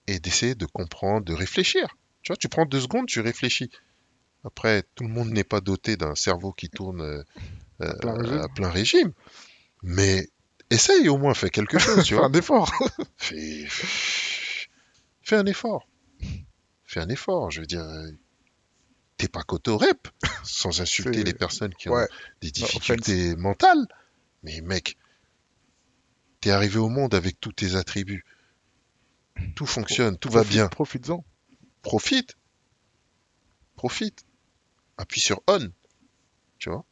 et 0.07 0.21
d'essayer 0.21 0.55
de 0.55 0.67
comprendre, 0.67 1.25
de 1.25 1.33
réfléchir. 1.35 1.97
Tu 2.23 2.29
vois, 2.31 2.37
tu 2.37 2.49
prends 2.49 2.67
deux 2.67 2.81
secondes, 2.81 3.07
tu 3.07 3.21
réfléchis. 3.21 3.71
Après, 4.45 4.85
tout 4.95 5.03
le 5.05 5.11
monde 5.11 5.31
n'est 5.31 5.45
pas 5.45 5.61
doté 5.61 5.97
d'un 5.97 6.15
cerveau 6.15 6.53
qui 6.53 6.69
tourne 6.69 7.25
euh, 7.83 7.93
plein 7.99 8.15
à 8.43 8.49
plein 8.49 8.71
régime. 8.71 9.13
Mais 9.83 10.29
essaye 10.71 11.09
au 11.09 11.19
moins, 11.19 11.35
fais 11.35 11.51
quelque 11.51 11.79
chose, 11.79 12.05
tu 12.05 12.15
Fais 12.15 12.19
vois. 12.21 12.27
un 12.27 12.33
effort. 12.33 12.73
Fais... 13.17 13.67
fais 15.23 15.37
un 15.37 15.47
effort. 15.47 15.89
Fais 16.85 17.01
un 17.01 17.09
effort, 17.09 17.51
je 17.51 17.61
veux 17.61 17.67
dire. 17.67 17.83
euh, 17.83 18.11
T'es 19.19 19.29
pas 19.29 19.43
cotorep, 19.43 20.09
sans 20.45 20.81
insulter 20.83 21.25
les 21.25 21.33
personnes 21.33 21.73
qui 21.75 21.89
ont 21.89 21.97
des 22.43 22.49
No 22.49 22.53
difficultés 22.53 23.35
mentales. 23.37 23.87
Mais 24.43 24.61
mec, 24.61 24.99
t'es 26.43 26.51
arrivé 26.51 26.79
au 26.79 26.91
monde 26.91 27.15
avec 27.15 27.41
tous 27.41 27.53
tes 27.53 27.77
attributs. 27.77 28.25
Tout 29.55 29.65
fonctionne, 29.67 30.19
tout 30.19 30.29
va 30.29 30.45
bien. 30.45 30.69
Profites-en. 30.69 31.25
Profite. 31.81 32.37
Profite. 33.77 34.27
Appuie 34.99 35.21
sur 35.21 35.41
on. 35.49 35.71
Tu 36.59 36.69
vois 36.69 36.85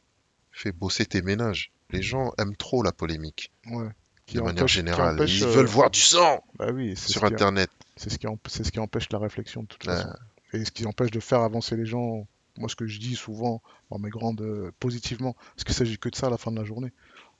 Fais 0.57 0.71
bosser 0.71 1.05
tes 1.05 1.21
ménages. 1.21 1.71
Les 1.91 2.01
gens 2.01 2.31
aiment 2.37 2.55
trop 2.55 2.81
la 2.81 2.93
polémique, 2.93 3.51
Ouais. 3.69 3.89
Qui 4.25 4.37
de 4.37 4.41
manière 4.41 4.65
qui 4.65 4.73
générale. 4.73 5.15
empêche, 5.15 5.41
Ils 5.41 5.43
euh, 5.43 5.47
veulent 5.51 5.65
voir 5.67 5.91
du 5.91 5.99
sang 5.99 6.41
Bah 6.57 6.71
oui, 6.73 6.95
sur 6.95 7.21
ce 7.21 7.25
Internet. 7.25 7.69
C'est 7.97 8.09
ce 8.09 8.17
qui, 8.17 8.25
ce 8.47 8.79
empêche 8.79 9.11
la 9.11 9.19
réflexion 9.19 9.63
de 9.63 9.67
toute 9.67 9.85
Ouais. 9.85 9.93
façon. 9.93 10.09
Et 10.53 10.63
ce 10.63 10.71
qui 10.71 10.85
empêche 10.85 11.11
de 11.11 11.19
faire 11.19 11.41
avancer 11.41 11.75
les 11.75 11.85
gens. 11.85 12.25
Moi, 12.57 12.69
ce 12.69 12.75
que 12.77 12.87
je 12.87 12.99
dis 12.99 13.15
souvent 13.15 13.61
dans 13.91 13.99
mes 13.99 14.09
grandes 14.09 14.39
euh, 14.41 14.71
positivement, 14.79 15.33
parce 15.33 15.65
qu'il 15.65 15.75
s'agit 15.75 15.97
que 15.97 16.07
de 16.07 16.15
ça 16.15 16.27
à 16.27 16.29
la 16.29 16.37
fin 16.37 16.51
de 16.51 16.57
la 16.57 16.63
journée, 16.63 16.93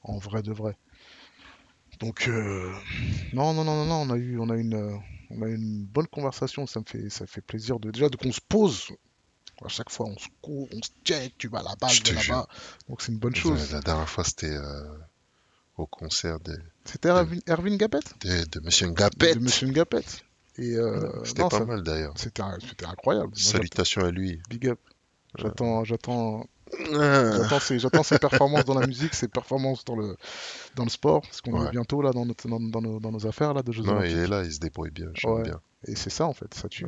en 0.04 0.18
vrai 0.18 0.44
de 0.44 0.52
vrai. 0.52 0.76
Donc 2.00 2.28
euh, 2.28 2.74
non, 3.32 3.54
non, 3.54 3.64
non, 3.64 3.86
non, 3.86 3.86
non, 3.86 4.02
on 4.02 4.14
a 4.14 4.18
eu, 4.18 4.38
on 4.40 4.50
a 4.50 4.58
une, 4.58 4.74
euh, 4.76 4.96
on 5.32 5.42
a 5.42 5.48
une 5.48 5.86
bonne 5.86 6.08
conversation. 6.08 6.68
Ça 6.68 6.82
me 6.82 6.86
fait, 6.86 7.10
ça 7.10 7.26
fait 7.26 7.42
plaisir 7.42 7.80
de 7.80 7.92
déjà 7.92 8.10
de 8.10 8.18
qu'on 8.18 8.34
se 8.34 8.42
pose. 8.42 8.90
À 9.64 9.68
chaque 9.70 9.90
fois, 9.90 10.08
on 10.08 10.18
se 10.18 10.28
court, 10.42 10.68
on 10.74 10.82
se 10.82 10.90
check. 11.04 11.38
Tu 11.38 11.48
vas 11.48 11.62
là-bas, 11.64 11.88
Je 11.88 12.04
vais 12.04 12.14
là-bas. 12.14 12.48
Donc 12.90 13.02
c'est 13.02 13.12
une 13.12 13.20
bonne 13.20 13.36
chose. 13.36 13.72
La 13.72 13.80
dernière 13.82 14.10
fois, 14.10 14.24
c'était 14.24 14.52
euh, 14.56 14.84
au 15.78 15.86
concert 15.88 16.40
de, 16.40 16.60
C'était 16.84 17.10
Erwin, 17.10 17.40
Erwin 17.48 17.78
Gapet, 17.78 18.00
de, 18.22 18.46
de 18.46 18.60
Monsieur 18.62 18.88
Ngapet. 18.88 19.36
de 19.36 19.40
Monsieur 19.40 19.68
Gapet. 19.70 20.04
Et 20.58 20.76
euh, 20.76 21.24
C'était 21.26 21.44
pas 21.44 21.50
ça- 21.50 21.66
mal 21.66 21.84
d'ailleurs. 21.84 22.14
C'était, 22.18 22.42
incroyable. 22.86 23.28
Moi, 23.28 23.36
Salutations 23.38 24.06
à 24.06 24.12
lui. 24.12 24.42
Big 24.50 24.68
up. 24.68 24.80
J'attends, 25.38 25.84
j'attends, 25.84 26.48
Ah, 26.94 27.34
j'attends 27.78 28.04
ses, 28.04 28.20
performances 28.20 28.64
dans 28.66 28.80
la 28.80 28.88
musique, 28.88 29.14
ses 29.14 29.28
performances 29.28 29.84
dans 29.84 29.98
le, 29.98 30.16
dans 30.76 30.86
le 30.86 30.90
sport, 30.90 31.22
parce 31.22 31.42
qu'on 31.42 31.60
Ouais. 31.60 31.68
est 31.68 31.72
bientôt 31.72 32.02
là 32.02 32.12
dans, 32.12 32.26
notre, 32.26 32.48
dans, 32.48 32.60
dans 32.62 32.82
nos, 32.82 33.00
dans 33.02 33.12
nos 33.12 33.28
affaires 33.28 33.54
là 33.54 33.62
de 33.64 33.72
Jeux 33.74 33.84
Non, 33.84 33.98
Olympiques. 33.98 34.12
il 34.14 34.18
est 34.20 34.28
là, 34.28 34.44
il 34.44 34.54
se 34.54 34.60
débrouille 34.60 34.92
bien. 34.92 35.08
Ouais. 35.26 35.44
bien. 35.44 35.60
Et 35.88 35.96
c'est 35.96 36.10
ça 36.10 36.26
en 36.26 36.34
fait, 36.34 36.54
ça 36.54 36.70
tue. 36.70 36.86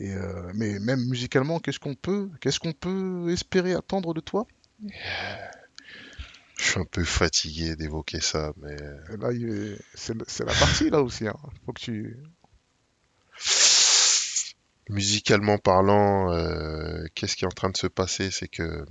Et 0.00 0.12
euh, 0.12 0.50
mais 0.54 0.78
même 0.80 1.04
musicalement, 1.06 1.60
qu'est-ce 1.60 1.78
qu'on 1.78 1.94
peut, 1.94 2.30
qu'est-ce 2.40 2.58
qu'on 2.58 2.72
peut 2.72 3.30
espérer 3.30 3.74
attendre 3.74 4.14
de 4.14 4.20
toi? 4.20 4.46
Je 6.58 6.64
suis 6.64 6.80
un 6.80 6.84
peu 6.84 7.04
fatigué 7.04 7.76
d'évoquer 7.76 8.20
ça, 8.20 8.52
mais 8.60 8.76
Et 9.12 9.16
là, 9.16 9.32
il 9.32 9.78
c'est, 9.94 10.14
la 10.14 10.54
partie 10.54 10.90
là 10.90 11.02
aussi. 11.02 11.28
Hein. 11.28 11.36
Faut 11.66 11.72
que 11.72 11.80
tu, 11.80 12.16
musicalement 14.88 15.58
parlant, 15.58 16.32
euh, 16.32 17.04
qu'est-ce 17.14 17.36
qui 17.36 17.44
est 17.44 17.48
en 17.48 17.50
train 17.50 17.70
de 17.70 17.76
se 17.76 17.86
passer? 17.86 18.30
C'est 18.30 18.48
que 18.48 18.84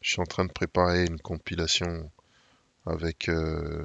je 0.00 0.10
suis 0.10 0.20
en 0.20 0.26
train 0.26 0.44
de 0.44 0.52
préparer 0.52 1.04
une 1.04 1.20
compilation 1.20 2.10
avec 2.86 3.28
euh, 3.28 3.84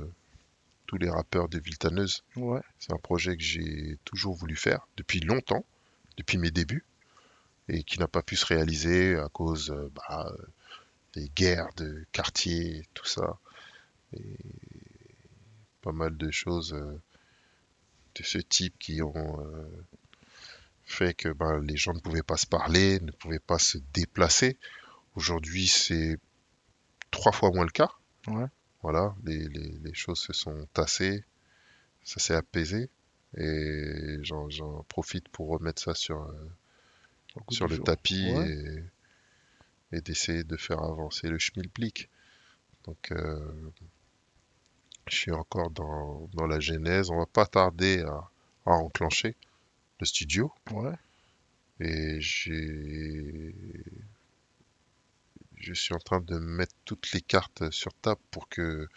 tous 0.88 0.98
les 0.98 1.10
rappeurs 1.10 1.50
de 1.50 1.60
Viltaneuse. 1.60 2.24
ouais, 2.36 2.62
C'est 2.80 2.94
un 2.94 2.98
projet 2.98 3.36
que 3.36 3.44
j'ai 3.44 3.98
toujours 4.06 4.36
voulu 4.36 4.56
faire 4.56 4.88
depuis 4.98 5.20
longtemps, 5.20 5.66
depuis 6.18 6.38
mes 6.38 6.52
débuts, 6.52 6.86
et 7.70 7.84
qui 7.84 8.00
n'a 8.00 8.08
pas 8.08 8.22
pu 8.22 8.36
se 8.36 8.46
réaliser 8.46 9.16
à 9.16 9.30
cause 9.30 9.72
euh, 9.72 9.90
bah, 9.96 10.32
des 11.14 11.30
guerres 11.30 11.70
de 11.78 12.06
quartier, 12.12 12.88
tout 12.94 13.06
ça, 13.06 13.40
et 14.14 14.38
pas 15.82 15.92
mal 15.92 16.16
de 16.18 16.32
choses 16.32 16.74
euh, 16.74 17.02
de 18.16 18.24
ce 18.24 18.38
type 18.38 18.78
qui 18.80 19.02
ont 19.02 19.46
euh, 19.46 19.86
fait 20.84 21.14
que 21.14 21.30
bah, 21.30 21.60
les 21.60 21.78
gens 21.78 21.94
ne 21.94 22.00
pouvaient 22.00 22.24
pas 22.24 22.38
se 22.38 22.46
parler, 22.48 23.00
ne 23.00 23.12
pouvaient 23.12 23.40
pas 23.40 23.60
se 23.60 23.78
déplacer. 23.94 24.58
Aujourd'hui, 25.16 25.68
c'est 25.68 26.18
trois 27.12 27.32
fois 27.32 27.52
moins 27.52 27.66
le 27.66 27.72
cas. 27.72 27.92
ouais. 28.28 28.46
Voilà, 28.82 29.16
les, 29.26 29.48
les- 29.50 29.78
les 29.84 29.94
choses 29.94 30.20
se 30.20 30.34
sont 30.34 30.68
tassées, 30.74 31.24
ça 32.04 32.20
s'est 32.20 32.36
apaisé. 32.36 32.90
Et 33.38 34.18
j'en 34.24 34.84
profite 34.90 35.30
pour 35.30 35.50
remettre 35.50 35.82
ça 35.82 35.96
sur, 35.96 36.22
euh, 36.24 36.34
sur 37.50 37.68
le 37.68 37.76
jour. 37.76 37.86
tapis 37.86 38.32
Ouais. 38.34 38.50
et, 38.50 39.98
et 39.98 40.02
d'essayer 40.02 40.44
de 40.44 40.58
faire 40.58 40.82
avancer 40.84 41.30
le 41.30 41.40
schmilblick. 41.40 42.10
Donc, 42.86 43.12
euh, 43.12 43.40
je 45.08 45.16
suis 45.16 45.32
encore 45.32 45.70
dans, 45.72 46.28
dans 46.34 46.48
la 46.48 46.60
genèse. 46.60 47.10
On 47.10 47.18
va 47.20 47.26
pas 47.26 47.46
tarder 47.46 48.02
à, 48.02 48.30
à 48.66 48.72
enclencher 48.72 49.36
le 50.00 50.06
studio. 50.06 50.52
Ouais. 50.72 50.96
Et 51.80 52.20
j'ai... 52.20 53.56
Je 55.58 55.74
suis 55.74 55.94
en 55.94 56.00
train 56.00 56.22
de 56.22 56.40
mettre 56.40 56.74
toutes 56.86 57.12
les 57.12 57.22
cartes 57.22 57.70
sur 57.70 57.94
table 57.94 58.20
pour 58.32 58.50
que 58.50 58.90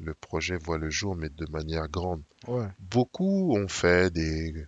le 0.00 0.14
projet 0.14 0.56
voit 0.58 0.78
le 0.78 0.90
jour, 0.90 1.14
mais 1.16 1.28
de 1.28 1.46
manière 1.50 1.88
grande. 1.88 2.22
Ouais. 2.46 2.68
Beaucoup 2.78 3.56
ont 3.56 3.68
fait 3.68 4.10
des 4.12 4.66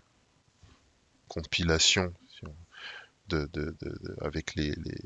compilations 1.29 2.13
si 2.29 2.47
on- 2.47 2.57
de, 3.29 3.49
de- 3.53 3.77
de- 3.81 3.99
de- 4.03 4.17
avec 4.21 4.55
les, 4.55 4.73
les 4.75 4.99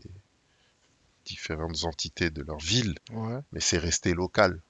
différentes 1.24 1.84
entités 1.84 2.30
de 2.30 2.42
leur 2.42 2.58
ville, 2.58 2.96
Ouais. 3.10 3.40
mais 3.52 3.60
c'est 3.60 3.78
resté 3.78 4.14
local. 4.14 4.60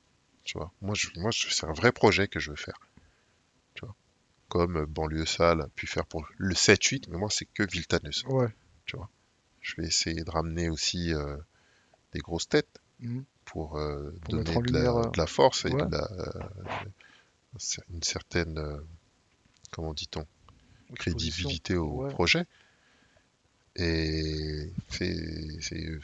Tu 0.44 0.58
vois. 0.58 0.72
Moi, 0.80 0.94
je, 0.94 1.08
moi 1.16 1.30
je- 1.30 1.48
c'est 1.50 1.66
un 1.66 1.72
vrai 1.72 1.92
projet 1.92 2.28
que 2.28 2.38
je 2.40 2.50
veux 2.50 2.56
faire. 2.56 2.78
Tu 3.74 3.84
vois. 3.84 3.94
Comme 4.48 4.76
euh, 4.76 4.86
Banlieue 4.86 5.26
Sale 5.26 5.62
a 5.62 5.68
pu 5.68 5.86
faire 5.86 6.06
pour 6.06 6.26
le 6.38 6.54
7-8, 6.54 7.08
mais 7.08 7.18
moi, 7.18 7.30
c'est 7.30 7.46
que 7.46 7.62
Viltaneuse. 7.64 8.24
Ouais. 8.26 8.48
Je 9.62 9.74
vais 9.82 9.88
essayer 9.88 10.22
de 10.22 10.30
ramener 10.30 10.68
aussi 10.68 11.12
euh, 11.12 11.36
des 12.12 12.20
grosses 12.20 12.48
têtes 12.48 12.78
Mhm. 13.00 13.24
Pour, 13.46 13.78
euh, 13.78 14.12
Pour 14.24 14.34
donner 14.34 14.60
de 14.60 14.72
la, 14.72 14.90
euh, 14.94 15.10
de 15.10 15.18
la 15.18 15.26
force 15.26 15.64
et 15.64 15.70
ouais. 15.70 15.86
de 15.86 15.90
la, 15.90 16.08
euh, 16.12 16.30
une 17.90 18.02
certaine, 18.02 18.58
euh, 18.58 18.76
comment 19.72 19.94
dit-on, 19.94 20.26
crédibilité 20.94 21.76
au 21.76 22.02
Ouais. 22.02 22.10
projet. 22.10 22.44
Et 23.76 24.72
c'est 24.88 25.60
c'est- 25.60 25.98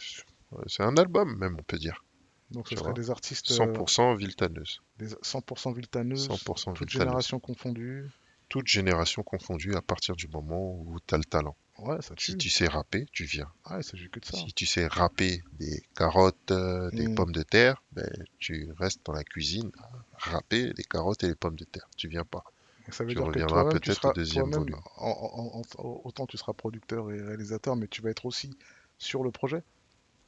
c'est 0.66 0.82
un 0.82 0.96
album 0.96 1.36
même, 1.38 1.56
on 1.58 1.62
peut 1.62 1.78
dire. 1.78 2.04
Donc 2.50 2.68
ce 2.68 2.76
serait 2.76 2.92
des 2.92 3.10
artistes 3.10 3.50
euh, 3.50 3.54
100% 3.54 4.14
Viltaneuse. 4.14 4.80
des 4.98 5.08
100% 5.22 5.72
viltaneuses, 5.72 6.26
100% 6.28 6.74
toutes 6.74 6.90
Viltaneuse. 6.90 7.08
générations 7.08 7.40
confondues. 7.40 8.10
Toute 8.48 8.66
génération 8.66 9.22
confondue 9.22 9.74
à 9.74 9.80
partir 9.82 10.14
du 10.14 10.28
moment 10.28 10.74
où 10.74 10.98
tu 11.06 11.14
as 11.14 11.18
le 11.18 11.24
talent. 11.24 11.56
Ouais, 11.82 12.00
ça 12.00 12.14
tue. 12.14 12.32
Si 12.32 12.36
tu 12.36 12.48
sais 12.48 12.66
rapper, 12.68 13.06
tu 13.12 13.24
viens. 13.24 13.50
Il 13.76 13.82
s'agit 13.82 14.08
que 14.08 14.20
de 14.20 14.24
ça. 14.24 14.36
Si 14.36 14.52
tu 14.52 14.66
sais 14.66 14.86
râper 14.86 15.42
des 15.54 15.82
carottes, 15.96 16.50
euh, 16.50 16.90
des 16.92 17.08
Mm. 17.08 17.14
pommes 17.16 17.32
de 17.32 17.42
terre, 17.42 17.82
ben, 17.92 18.08
tu 18.38 18.70
restes 18.78 19.04
dans 19.04 19.12
la 19.12 19.24
cuisine 19.24 19.70
à 19.78 19.90
râper 20.30 20.72
les 20.76 20.84
carottes 20.84 21.24
et 21.24 21.28
les 21.28 21.34
pommes 21.34 21.56
de 21.56 21.64
terre. 21.64 21.88
Tu 21.96 22.08
viens 22.08 22.24
pas. 22.24 22.44
Ça 22.90 23.04
veut 23.04 23.10
Tu 23.10 23.16
dire 23.16 23.26
reviendras 23.26 23.64
peut-être 23.70 24.08
au 24.10 24.12
deuxième 24.12 24.50
volume. 24.50 24.76
en- 24.96 25.08
en- 25.10 25.58
en- 25.58 25.62
en- 25.78 26.00
autant 26.04 26.26
tu 26.26 26.36
seras 26.36 26.52
producteur 26.52 27.10
et 27.10 27.20
réalisateur, 27.20 27.74
mais 27.76 27.86
tu 27.88 28.00
vas 28.02 28.10
être 28.10 28.26
aussi 28.26 28.50
sur 28.98 29.22
le 29.24 29.30
projet? 29.30 29.62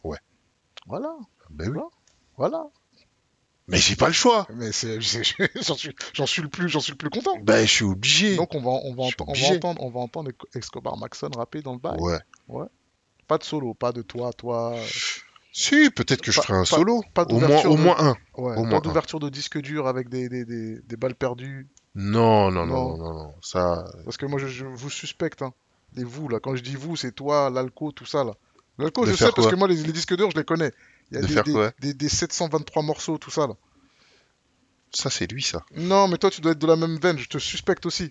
Ouais. 0.02 0.18
Voilà, 0.86 1.16
Ben 1.51 1.70
oui. 1.70 1.78
voilà. 2.36 2.64
Mais 3.66 3.78
j'ai 3.78 3.96
pas 3.96 4.08
le 4.08 4.12
choix. 4.12 4.46
Mais 4.54 4.70
j'en 5.62 5.74
suis, 5.74 5.94
j'en 6.12 6.26
suis 6.26 6.42
le 6.42 6.48
plus, 6.48 6.68
j'en 6.68 6.80
suis 6.80 6.92
le 6.92 6.98
plus 6.98 7.10
content. 7.10 7.38
Ben 7.42 7.64
je 7.66 7.70
suis 7.72 7.84
obligé. 7.84 8.36
Donc 8.36 8.54
on 8.54 8.60
va, 8.60 8.70
on 8.70 8.94
va, 8.94 9.04
on 9.26 9.54
entendre, 9.54 9.82
on 9.82 9.90
va 9.90 10.00
entendre 10.00 10.30
Escobar 10.54 10.96
Maxon 10.98 11.30
rapper 11.34 11.62
dans 11.62 11.72
le 11.72 11.78
bail. 11.78 11.96
Ouais. 12.48 12.66
Pas 13.26 13.38
de 13.38 13.44
solo, 13.44 13.72
pas 13.72 13.92
de 13.92 14.02
toi, 14.02 14.32
toi. 14.34 14.76
Si, 15.50 15.88
peut-être 15.90 16.20
que 16.20 16.30
je 16.32 16.36
Pas- 16.40 16.42
ferai 16.46 16.58
un 16.58 16.60
pas- 16.62 16.76
solo. 16.76 17.02
pas 17.14 17.24
Au 17.30 17.38
moins, 17.38 17.64
au 17.64 17.76
moins 17.76 17.96
un. 17.98 18.10
Ouais. 18.36 18.52
Au 18.52 18.62
pas 18.64 18.68
moins 18.68 18.80
d'ouverture 18.80 19.20
de 19.20 19.28
disque 19.30 19.58
dur 19.60 19.86
avec 19.86 20.08
des, 20.08 20.28
des, 20.28 20.44
des, 20.44 20.80
des 20.80 20.96
balles 20.96 21.14
perdues. 21.14 21.68
Non, 21.94 22.50
non, 22.50 22.66
Non. 22.66 22.96
non, 22.98 23.14
non. 23.14 23.34
Ça, 23.40 23.84
Parce 24.04 24.16
que 24.16 24.26
moi 24.26 24.38
je, 24.40 24.48
je 24.48 24.66
vous 24.66 24.90
suspecte. 24.90 25.42
Hein. 25.42 25.52
Et 25.96 26.02
vous 26.04 26.28
là, 26.28 26.40
quand 26.40 26.56
je 26.56 26.62
dis 26.62 26.74
vous, 26.74 26.96
c'est 26.96 27.12
toi, 27.12 27.50
l'alco, 27.50 27.92
tout 27.92 28.04
ça 28.04 28.24
là. 28.24 28.32
L'alco, 28.78 29.06
De 29.06 29.12
je 29.12 29.16
sais 29.16 29.30
parce 29.34 29.46
que 29.48 29.54
moi 29.54 29.68
les, 29.68 29.76
les 29.76 29.92
disques 29.92 30.16
durs, 30.16 30.30
je 30.32 30.36
les 30.36 30.44
connais. 30.44 30.72
Il 31.14 31.16
y 31.16 31.18
a 31.18 31.22
De 31.22 31.26
des, 31.28 31.32
faire 31.34 31.44
des, 31.44 31.52
quoi 31.52 31.72
des, 31.80 31.94
des 31.94 32.08
723 32.08 32.82
morceaux, 32.82 33.18
tout 33.18 33.30
ça 33.30 33.46
là. 33.46 33.54
ça 34.92 35.10
c'est 35.10 35.30
lui, 35.30 35.42
ça. 35.42 35.64
Non, 35.76 36.08
mais 36.08 36.18
toi 36.18 36.30
tu 36.30 36.40
dois 36.40 36.52
être 36.52 36.58
de 36.58 36.66
la 36.66 36.76
même 36.76 36.98
veine, 36.98 37.18
je 37.18 37.28
te 37.28 37.38
suspecte 37.38 37.86
aussi. 37.86 38.10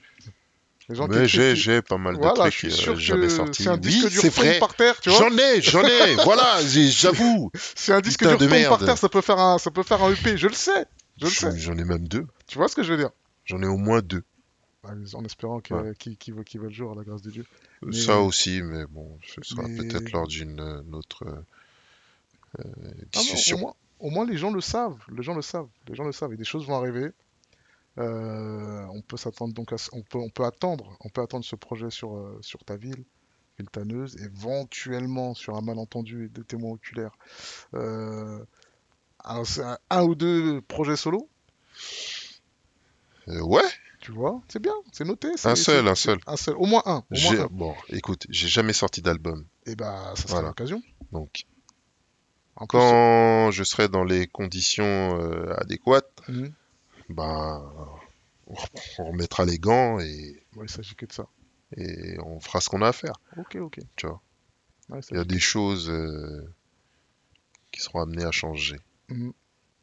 Les 0.89 0.95
gens 0.95 1.07
qui 1.07 1.17
Mais 1.17 1.27
j'ai, 1.29 1.55
j'ai 1.55 1.81
pas 1.81 1.97
mal 1.97 2.15
de 2.15 2.19
Voilà, 2.19 2.49
trucs 2.51 2.65
euh, 2.65 2.95
jamais 2.97 3.29
sortis. 3.29 3.63
c'est 3.63 3.69
un 3.69 3.75
Oui, 3.75 3.79
disque 3.79 4.09
dur 4.09 4.21
c'est 4.21 4.29
tombe 4.31 4.43
vrai. 4.45 4.59
par 4.59 4.75
terre, 4.75 4.99
tu 4.99 5.09
vois. 5.09 5.19
J'en 5.29 5.37
ai, 5.37 5.61
j'en 5.61 5.81
ai. 5.83 6.15
voilà, 6.25 6.59
j'avoue. 6.61 7.51
C'est 7.75 7.93
un 7.93 8.01
disque 8.01 8.19
Putain 8.19 8.35
dur 8.35 8.47
de 8.49 8.67
par 8.67 8.79
terre, 8.79 8.97
ça 8.97 9.07
peut 9.07 9.21
faire 9.21 9.39
un, 9.39 9.57
ça 9.59 9.71
peut 9.71 9.83
faire 9.83 10.03
un 10.03 10.11
EP, 10.11 10.37
je 10.37 10.47
le 10.47 10.53
sais. 10.53 10.85
Je 11.21 11.25
le 11.25 11.31
sais. 11.31 11.57
J'en 11.57 11.77
ai 11.77 11.85
même 11.85 12.07
deux. 12.07 12.25
Tu 12.47 12.57
vois 12.57 12.67
ce 12.67 12.75
que 12.75 12.83
je 12.83 12.91
veux 12.91 12.97
dire? 12.97 13.11
J'en 13.45 13.61
ai 13.61 13.67
au 13.67 13.77
moins 13.77 14.01
deux. 14.01 14.23
En 15.13 15.23
espérant 15.23 15.61
Ouais. 15.69 15.93
qu'il 15.97 16.17
qu'il 16.17 16.33
voit 16.33 16.43
le 16.67 16.69
jour 16.69 16.91
à 16.91 16.95
la 16.95 17.03
grâce 17.03 17.21
de 17.21 17.31
Dieu. 17.31 17.45
Mais- 17.81 17.93
Ça 17.97 18.19
aussi, 18.19 18.61
mais 18.61 18.85
bon, 18.85 19.17
ce 19.25 19.41
sera 19.41 19.65
mais- 19.65 19.77
peut-être 19.87 20.11
lors 20.11 20.27
d'une 20.27 20.59
euh, 20.59 20.81
autre 20.91 21.23
euh, 22.59 22.63
Ah 23.15 23.19
au, 23.53 23.57
moins, 23.57 23.73
au 23.99 24.09
moins, 24.09 24.25
les 24.25 24.37
gens 24.37 24.51
le 24.51 24.61
savent. 24.61 24.97
Les 25.15 25.23
gens 25.23 25.33
le 25.35 25.41
savent. 25.41 25.69
Les 25.87 25.95
gens 25.95 26.03
le 26.03 26.11
savent. 26.11 26.33
Et 26.33 26.37
des 26.37 26.43
choses 26.43 26.65
vont 26.67 26.75
arriver. 26.75 27.11
Euh, 27.99 28.85
on 28.91 29.01
peut 29.01 29.17
s'attendre 29.17 29.53
donc 29.53 29.71
à, 29.71 29.75
on 29.91 30.01
peut, 30.01 30.17
on 30.17 30.29
peut 30.29 30.45
attendre, 30.45 30.97
on 31.01 31.09
peut 31.09 31.21
attendre 31.21 31.45
ce 31.45 31.55
projet 31.55 31.91
sur, 31.91 32.15
euh, 32.17 32.39
sur 32.41 32.63
ta 32.63 32.75
ville, 32.75 33.03
Viltaneuse, 33.59 34.15
éventuellement 34.19 35.35
sur 35.35 35.55
un 35.55 35.61
malentendu 35.61 36.29
de 36.33 36.41
témoins 36.41 36.71
oculaires. 36.71 37.15
Euh, 37.75 38.43
un, 39.23 39.43
un- 39.91 40.03
ou 40.03 40.15
deux 40.15 40.61
projets 40.61 40.95
solo, 40.95 41.29
Euh, 43.29 43.41
ouais, 43.41 43.61
tu 44.01 44.11
vois, 44.11 44.41
c'est 44.49 44.59
bien, 44.61 44.73
c'est 44.91 45.05
noté. 45.05 45.29
un 45.45 45.55
seul, 45.55 45.87
un 45.87 45.95
seul. 45.95 46.17
Un 46.27 46.35
seul, 46.35 46.55
au 46.57 46.65
moins 46.65 46.81
un. 46.85 46.97
Au 46.97 47.03
moins 47.11 47.31
J'ai- 47.31 47.39
un. 47.39 47.47
Bon, 47.51 47.73
écoute, 47.89 48.25
j'ai 48.29 48.47
jamais 48.47 48.73
sorti 48.73 49.01
d'album. 49.01 49.45
Et 49.65 49.75
bah, 49.75 50.13
ça 50.15 50.23
sera 50.23 50.33
Voilà. 50.33 50.47
l'occasion. 50.49 50.81
Donc, 51.11 51.45
En 52.55 52.67
plus, 52.67 52.77
quand 52.77 53.51
je 53.51 53.63
serai 53.63 53.87
dans 53.89 54.03
les 54.03 54.27
conditions 54.27 55.19
euh, 55.19 55.53
adéquates, 55.59 56.21
Mhm. 56.27 56.53
ben, 57.09 57.73
on 58.47 59.03
remettra 59.05 59.45
les 59.45 59.57
gants 59.57 59.99
et, 59.99 60.43
Ouais, 60.55 60.65
il 60.65 60.69
s'agit 60.69 60.95
que 60.95 61.05
de 61.05 61.13
ça. 61.13 61.25
et 61.77 62.17
on 62.19 62.39
fera 62.39 62.61
ce 62.61 62.69
qu'on 62.69 62.81
a 62.83 62.89
à 62.89 62.93
faire. 62.93 63.15
Ok, 63.37 63.55
ok. 63.55 63.79
Tu 63.95 64.05
vois? 64.07 64.21
Ouais, 64.89 65.01
ça 65.01 65.09
Il 65.11 65.17
y 65.17 65.21
a 65.21 65.25
des 65.25 65.39
choses 65.39 65.89
euh, 65.89 66.47
qui 67.71 67.81
seront 67.81 68.01
amenées 68.01 68.25
à 68.25 68.31
changer. 68.31 68.79
Mhm. 69.09 69.33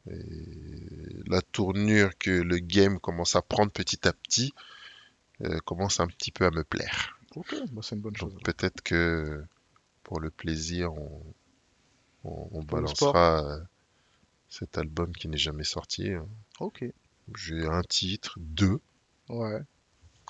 Et 0.09 1.23
la 1.27 1.41
tournure 1.41 2.17
que 2.17 2.31
le 2.31 2.57
game 2.57 2.99
commence 2.99 3.35
à 3.35 3.41
prendre 3.41 3.71
petit 3.71 4.07
à 4.07 4.13
petit 4.13 4.53
euh, 5.43 5.59
commence 5.65 5.99
un 5.99 6.07
petit 6.07 6.31
peu 6.31 6.45
à 6.45 6.51
me 6.51 6.63
plaire. 6.63 7.19
Ok, 7.35 7.53
bah, 7.71 7.81
c'est 7.83 7.95
une 7.95 8.01
bonne 8.01 8.15
chose. 8.15 8.33
Donc 8.33 8.43
peut-être 8.43 8.81
que 8.81 9.43
pour 10.03 10.19
le 10.19 10.29
plaisir, 10.31 10.93
on, 10.93 11.21
on, 12.23 12.61
balancera 12.63 13.43
euh, 13.45 13.59
cet 14.49 14.77
album 14.77 15.11
qui 15.13 15.27
n'est 15.27 15.37
jamais 15.37 15.63
sorti. 15.63 16.09
hein. 16.11 16.27
Ok, 16.59 16.85
J'ai 17.35 17.65
un 17.65 17.81
titre, 17.83 18.35
deux 18.39 18.79
ouais. 19.29 19.61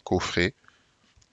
coffrets, 0.04 0.54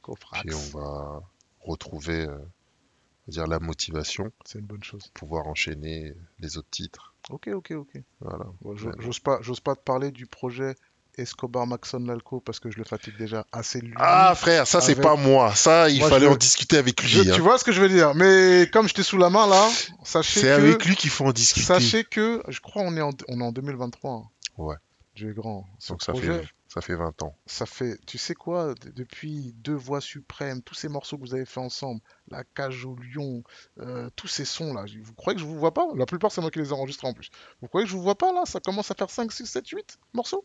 Coffrax. 0.03 0.43
puis 0.45 0.55
on 0.55 0.79
va 0.79 1.23
retrouver 1.61 2.27
euh, 2.27 2.37
on 2.37 3.31
va 3.31 3.33
dire 3.33 3.47
la 3.47 3.61
motivation 3.61 4.33
C'est 4.45 4.59
une 4.59 4.67
bonne 4.67 4.83
chose. 4.83 5.03
pour 5.09 5.13
pouvoir 5.29 5.47
enchaîner 5.47 6.15
les 6.41 6.57
autres 6.57 6.71
titres. 6.71 7.15
Ok, 7.31 7.49
ok, 7.49 7.73
ok. 7.73 8.03
Voilà. 8.21 8.47
Bon. 8.63 8.75
J'ose 8.77 9.21
pas, 9.21 9.39
j'ose 9.43 9.61
pas 9.61 9.77
te 9.77 9.83
parler 9.83 10.11
du 10.11 10.27
projet 10.27 10.75
Escobar 11.23 11.67
Maxon 11.67 12.01
Lalco 12.01 12.41
parce 12.41 12.61
que 12.61 12.71
je 12.71 12.79
le 12.79 12.85
fatigue 12.85 13.17
déjà 13.17 13.47
assez 13.53 13.81
lui. 13.81 13.93
Ah 13.97 14.35
frère, 14.37 14.67
ça 14.67 14.81
c'est 14.81 14.93
Avec- 14.93 15.03
pas 15.05 15.17
moi. 15.17 15.55
Ça, 15.55 15.89
il 15.89 15.99
Moi, 16.01 16.09
fallait 16.09 16.27
je- 16.27 16.31
en 16.33 16.37
discuter 16.37 16.77
avec 16.79 17.03
lui. 17.03 17.09
Je- 17.09 17.21
hein. 17.31 17.35
tu 17.35 17.41
vois 17.41 17.59
ce 17.59 17.65
que 17.65 17.73
je 17.73 17.81
veux 17.81 17.89
dire 17.89 18.15
Mais 18.15 18.69
comme 18.73 18.87
j'étais 18.89 19.03
sous 19.03 19.19
la 19.19 19.31
main 19.31 19.47
là, 19.47 19.69
sachez 20.05 20.41
C'est 20.41 20.47
que, 20.47 20.53
avec 20.53 20.85
lui 20.85 20.97
qu'il 20.97 21.11
faut 21.11 21.25
en 21.27 21.33
discuter. 21.33 21.67
sachez 21.67 22.05
que, 22.05 22.43
je 22.49 22.61
crois 22.61 22.83
on 22.83 22.97
est 22.97 23.03
en, 23.03 23.11
on 23.29 23.41
est 23.41 23.45
en 23.45 23.53
2023. 23.53 24.13
hein. 24.13 24.25
Ouais. 24.57 24.77
Dieu 25.15 25.31
est 25.31 25.35
grand. 25.35 25.67
Donc 25.89 26.01
ça 26.03 26.13
projet, 26.13 26.43
fait, 26.43 26.49
ça 26.69 26.81
fait 26.81 26.95
20 26.95 27.23
ans. 27.25 27.35
ça 27.45 27.67
fait, 27.67 27.99
tu 28.07 28.19
sais 28.19 28.37
quoi, 28.37 28.75
depuis 28.95 29.53
Deux 29.57 29.75
Voix 29.75 30.01
Suprêmes, 30.01 30.63
tous 30.63 30.75
ces 30.75 30.87
morceaux 30.89 31.17
que 31.19 31.23
vous 31.23 31.35
avez 31.35 31.45
fait 31.45 31.59
ensemble, 31.59 32.01
La 32.31 32.45
Cage 32.45 32.85
au 32.85 32.95
Lion, 32.95 33.43
euh, 33.81 34.09
tous 34.15 34.29
ces 34.29 34.45
sons 34.45 34.73
là, 34.75 34.85
vous 35.03 35.15
croyez 35.15 35.35
que 35.35 35.41
je 35.43 35.47
vous 35.47 35.59
vois 35.59 35.75
pas? 35.75 35.87
La 35.97 36.07
plupart 36.07 36.31
c'est 36.31 36.41
moi 36.41 36.53
qui 36.53 36.61
les 36.61 36.69
ai 36.69 36.73
enregistrés 36.73 37.09
en 37.09 37.15
plus. 37.15 37.31
Vous 37.61 37.67
croyez 37.67 37.85
que 37.85 37.91
je 37.91 37.97
vous 37.97 38.03
vois 38.03 38.17
pas 38.17 38.33
là? 38.33 38.43
Ça 38.45 38.61
commence 38.61 38.93
à 38.93 38.95
faire 38.95 39.11
5, 39.11 39.33
6, 39.33 39.47
7, 39.47 39.67
8 39.69 39.99
morceaux? 40.15 40.45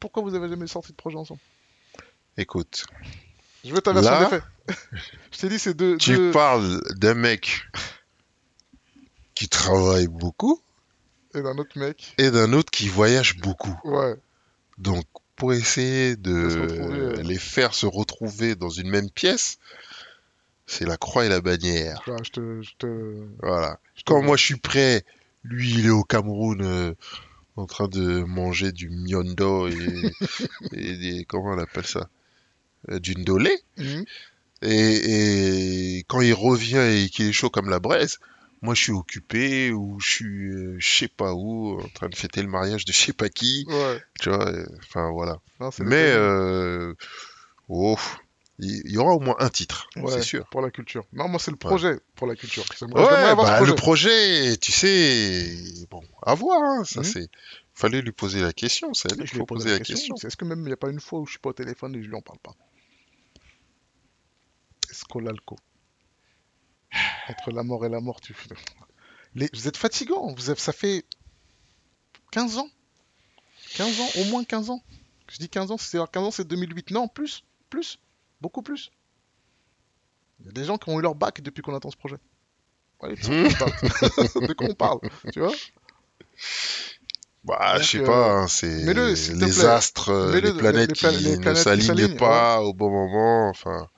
Pourquoi 0.00 0.22
vous 0.22 0.34
avez 0.34 0.48
jamais 0.48 0.66
sorti 0.66 0.92
de 0.92 0.96
projet 0.96 1.16
ensemble? 1.16 1.40
Écoute, 2.36 2.86
Je 3.64 3.72
veux 3.74 3.80
ta 3.80 3.92
version 3.92 4.12
Là, 4.12 4.24
des 4.24 4.30
faits. 4.30 4.44
je 5.32 5.38
t'ai 5.38 5.48
dit 5.48 5.58
c'est 5.58 5.74
deux, 5.74 5.96
tu 5.96 6.14
deux- 6.16 6.30
parles 6.30 6.80
d'un 6.96 7.14
mec 7.14 7.62
qui 9.34 9.48
travaille 9.48 10.06
beaucoup 10.08 10.60
et 11.34 11.42
d'un 11.42 11.58
autre 11.58 11.78
mec. 11.78 12.14
et 12.18 12.30
d'un 12.30 12.52
autre 12.52 12.70
qui 12.70 12.88
voyage 12.88 13.36
beaucoup. 13.38 13.76
Ouais, 13.84 14.14
Donc, 14.78 15.04
pour 15.36 15.52
essayer 15.52 16.16
De 16.16 17.20
les 17.22 17.38
faire 17.38 17.74
se 17.74 17.86
retrouver 17.86 18.54
dans 18.56 18.70
une 18.70 18.88
même 18.90 19.10
pièce, 19.10 19.58
c'est 20.66 20.84
la 20.84 20.96
croix 20.96 21.24
et 21.24 21.28
la 21.28 21.40
bannière. 21.40 22.02
bah, 22.06 22.16
je 22.24 22.30
te, 22.30 22.62
je 22.62 22.72
te, 22.78 23.26
Voilà. 23.42 23.78
je 23.94 24.02
te- 24.02 24.06
Quand 24.12 24.22
moi 24.22 24.36
je 24.36 24.44
suis 24.44 24.56
prêt, 24.58 25.04
lui 25.44 25.74
il 25.74 25.86
est 25.86 25.90
au 25.90 26.04
Cameroun 26.04 26.60
euh, 26.62 26.94
en 27.58 27.66
train 27.66 27.88
de 27.88 28.22
manger 28.22 28.72
du 28.72 28.88
miondo 28.88 29.68
et, 29.68 29.74
et 30.72 30.96
des, 30.96 31.24
comment 31.24 31.52
on 31.54 31.58
appelle 31.58 31.86
ça? 31.86 32.08
Euh, 32.90 32.98
Du 33.00 33.14
ndolé. 33.16 33.56
Mhm. 33.76 34.04
Et, 34.62 35.96
et 35.98 36.04
quand 36.08 36.20
il 36.20 36.34
revient 36.34 36.78
et 37.04 37.08
qu'il 37.10 37.26
est 37.26 37.32
chaud 37.32 37.50
comme 37.50 37.70
la 37.70 37.78
braise, 37.80 38.18
moi 38.62 38.74
je 38.74 38.82
suis 38.82 38.92
occupé 38.92 39.70
ou 39.72 40.00
je 40.00 40.10
suis 40.10 40.48
euh, 40.50 40.76
je 40.78 40.90
sais 40.98 41.08
pas 41.08 41.32
où, 41.34 41.80
en 41.80 41.88
train 41.88 42.08
de 42.08 42.16
fêter 42.16 42.42
le 42.42 42.48
mariage 42.48 42.84
de 42.84 42.92
je 42.92 42.98
sais 42.98 43.12
pas 43.12 43.28
qui, 43.28 43.64
Ouais. 43.68 44.02
tu 44.20 44.30
vois. 44.30 44.48
euh, 44.48 44.66
Enfin 44.82 45.10
voilà. 45.12 45.36
Non, 45.60 45.70
Mais 45.80 46.10
euh, 46.12 46.94
oh, 47.68 47.96
il 48.58 48.90
y 48.90 48.98
aura 48.98 49.12
au 49.12 49.20
moins 49.20 49.36
un 49.38 49.50
titre, 49.50 49.88
Ouais, 49.96 50.10
c'est 50.12 50.22
sûr. 50.22 50.46
Pour 50.48 50.60
la 50.62 50.70
culture. 50.70 51.04
Non, 51.12 51.28
moi, 51.28 51.38
c'est 51.38 51.50
le 51.52 51.56
projet 51.56 52.00
pour 52.16 52.26
la 52.26 52.34
culture. 52.34 52.64
Ouais, 52.82 52.88
bah, 53.34 53.34
projet. 53.36 53.66
le 53.66 53.74
projet, 53.74 54.56
tu 54.56 54.72
sais, 54.72 55.56
bon, 55.90 56.02
à 56.22 56.34
voir, 56.34 56.60
hein, 56.62 56.84
ça 56.84 57.00
Mhm. 57.00 57.04
c'est. 57.06 57.30
Fallait 57.74 58.00
lui 58.02 58.10
poser 58.10 58.40
la 58.40 58.52
question, 58.52 58.92
c'est 58.94 59.12
lui 59.16 59.28
qu'il 59.28 59.38
faut 59.38 59.46
poser 59.46 59.70
la 59.70 59.78
question. 59.78 60.16
Est-ce 60.16 60.36
que 60.36 60.44
même 60.44 60.60
il 60.62 60.66
n'y 60.66 60.72
a 60.72 60.76
pas 60.76 60.90
une 60.90 60.98
fois 61.00 61.20
où 61.20 61.26
je 61.26 61.30
suis 61.30 61.38
pas 61.38 61.50
au 61.50 61.52
téléphone 61.52 61.94
et 61.94 62.02
je 62.02 62.08
lui 62.08 62.16
en 62.16 62.20
parle 62.22 62.40
pas? 62.40 62.54
Escolalco. 64.90 65.56
Entre 67.28 67.52
la 67.52 67.62
mort 67.62 67.84
et 67.84 67.88
la 67.88 68.00
mort, 68.00 68.20
tu 68.20 68.34
Les... 69.34 69.48
Vous 69.52 69.68
êtes 69.68 69.76
fatigant. 69.76 70.34
Vous 70.34 70.50
avez... 70.50 70.58
Ça 70.58 70.72
fait 70.72 71.04
15 72.32 72.58
ans? 72.58 72.68
15 73.74 74.00
ans, 74.00 74.08
au 74.16 74.24
moins 74.24 74.42
15 74.44 74.70
ans? 74.70 74.82
Je 75.30 75.36
dis 75.38 75.48
15 75.48 75.70
ans, 75.70 75.78
c'est 75.78 75.98
15 76.10 76.24
ans, 76.24 76.30
c'est 76.30 76.48
2008. 76.48 76.90
Non, 76.90 77.06
plus, 77.06 77.44
plus, 77.70 77.98
beaucoup 78.40 78.62
plus. 78.62 78.90
Il 80.40 80.46
y 80.46 80.48
a 80.48 80.52
des 80.52 80.64
gens 80.64 80.78
qui 80.78 80.88
ont 80.88 80.98
eu 80.98 81.02
leur 81.02 81.14
bac 81.14 81.40
depuis 81.40 81.62
qu'on 81.62 81.74
attend 81.74 81.90
ce 81.90 81.96
projet. 81.96 82.16
Ouais, 83.02 83.14
parle. 83.14 83.72
de 84.48 84.52
quoi 84.54 84.68
on 84.68 84.74
parle, 84.74 84.98
tu 85.32 85.40
vois? 85.40 85.52
Bah, 87.44 87.78
je 87.80 87.86
sais 87.86 88.02
pas, 88.02 88.32
hein, 88.32 88.48
c'est 88.48 88.84
les 88.92 89.64
astres, 89.64 90.10
euh, 90.10 90.40
les 90.40 90.52
planètes 90.52 90.92
qui 90.92 91.38
ne 91.38 91.54
s'alignent, 91.54 92.16
pas 92.16 92.60
au 92.62 92.74
bon 92.74 92.90
moment, 92.90 93.48
enfin, 93.48 93.88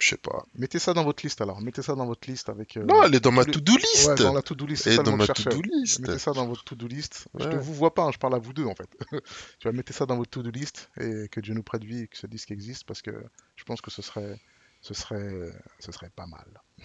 je 0.00 0.08
sais 0.10 0.16
pas. 0.16 0.44
Mettez 0.54 0.78
ça 0.78 0.92
dans 0.92 1.04
votre 1.04 1.24
liste 1.24 1.40
alors. 1.40 1.60
Mettez 1.60 1.82
ça 1.82 1.94
dans 1.94 2.06
votre 2.06 2.28
liste 2.28 2.48
avec. 2.48 2.76
euh, 2.76 2.84
Non, 2.84 3.02
elle 3.04 3.14
est 3.14 3.20
dans 3.20 3.32
ma 3.32 3.44
to-do 3.44 3.76
list. 3.76 4.08
Ouais, 4.08 4.14
dans 4.16 4.32
la 4.34 4.42
to-do 4.42 4.66
list. 4.66 4.86
Elle 4.86 4.94
est 4.94 5.02
dans 5.02 5.16
ma 5.16 5.26
to-do 5.26 5.62
list. 5.62 6.00
Mettez 6.00 6.18
ça 6.18 6.32
dans 6.32 6.46
votre 6.46 6.64
to-do 6.64 6.86
list. 6.86 7.28
Je 7.38 7.46
ne 7.46 7.58
vous 7.58 7.74
vois 7.74 7.94
pas, 7.94 8.04
hein, 8.04 8.10
je 8.12 8.18
parle 8.18 8.34
à 8.34 8.38
vous 8.38 8.52
deux 8.52 8.64
en 8.66 8.74
fait. 8.74 8.88
tu 9.58 9.68
vas 9.68 9.72
mettre 9.72 9.92
ça 9.94 10.04
dans 10.06 10.16
votre 10.16 10.30
to-do 10.30 10.50
list 10.50 10.90
et 11.00 11.28
que 11.28 11.40
Dieu 11.40 11.54
nous 11.54 11.62
prête 11.62 11.84
vie 11.84 12.00
et 12.02 12.08
que 12.08 12.16
ce 12.16 12.26
disque 12.26 12.50
existe 12.50 12.84
parce 12.84 13.02
que 13.02 13.12
je 13.56 13.64
pense 13.64 13.80
que 13.80 13.90
ce 13.90 14.02
serait, 14.02 14.40
ce 14.80 14.94
serait, 14.94 15.52
ce 15.78 15.92
serait 15.92 16.10
pas 16.10 16.26
mal. 16.26 16.46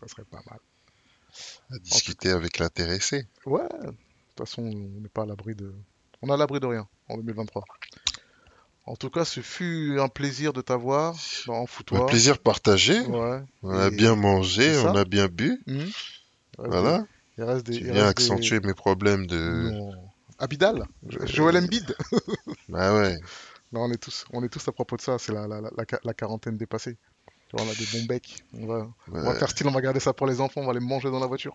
Ça 0.00 0.08
serait 0.08 0.24
pas 0.24 0.42
mal. 0.50 0.58
À 1.70 1.78
discuter 1.78 2.30
avec 2.30 2.58
l'intéressé. 2.58 3.28
Ouais. 3.46 3.62
De 3.82 3.86
toute 3.86 3.96
façon, 4.36 4.62
on 4.62 5.00
n'est 5.00 5.08
pas 5.08 5.22
à 5.22 5.26
l'abri 5.26 5.54
de, 5.54 5.72
on 6.22 6.28
à 6.28 6.36
l'abri 6.36 6.58
de 6.60 6.66
rien 6.66 6.88
en 7.08 7.16
2023. 7.16 7.62
En 8.84 8.96
tout 8.96 9.10
cas, 9.10 9.24
ce 9.24 9.40
fut 9.40 9.98
un 10.00 10.08
plaisir 10.08 10.52
de 10.52 10.60
t'avoir 10.60 11.14
dans 11.46 11.66
Un 11.92 12.04
plaisir 12.06 12.38
partagé. 12.38 13.00
Ouais. 13.00 13.40
On 13.62 13.70
a 13.70 13.90
bien 13.90 14.16
mangé, 14.16 14.76
on 14.78 14.96
a 14.96 15.04
bien 15.04 15.28
bu. 15.28 15.62
Reste 15.66 15.92
Voilà. 16.58 17.06
Il 17.38 17.44
reste 17.44 17.66
des. 17.66 17.72
Tu 17.74 17.78
il 17.78 17.84
viens 17.92 18.02
des- 18.02 18.08
accentuer 18.08 18.60
mes 18.60 18.74
problèmes 18.74 19.26
de. 19.26 19.70
Non. 19.70 19.92
Abidal 20.38 20.84
Joël 21.24 21.56
Embiid 21.58 21.94
Bah 22.68 22.94
ouais. 22.94 23.18
Non, 23.72 23.82
on 23.84 23.92
est 23.92 23.96
tous, 24.02 24.24
on 24.32 24.42
est 24.42 24.48
tous 24.48 24.66
à 24.68 24.72
propos 24.72 24.96
de 24.96 25.00
ça, 25.02 25.16
c'est 25.18 25.32
la, 25.32 25.46
la, 25.46 25.60
la, 25.60 25.70
la 25.76 25.84
qua- 25.84 26.00
la 26.02 26.12
quarantaine 26.14 26.56
dépassée. 26.56 26.96
On 27.54 27.62
a 27.62 27.74
des 27.74 27.84
bons 27.92 28.06
becs, 28.06 28.42
on 28.54 28.66
va, 28.66 28.88
on 29.08 29.12
va 29.22 29.30
ouais. 29.32 29.38
faire 29.38 29.50
style, 29.50 29.66
on 29.66 29.72
va 29.72 29.80
garder 29.82 30.00
ça 30.00 30.14
pour 30.14 30.26
les 30.26 30.40
enfants, 30.40 30.62
on 30.62 30.66
va 30.66 30.72
les 30.72 30.80
manger 30.80 31.10
dans 31.10 31.20
la 31.20 31.26
voiture. 31.26 31.54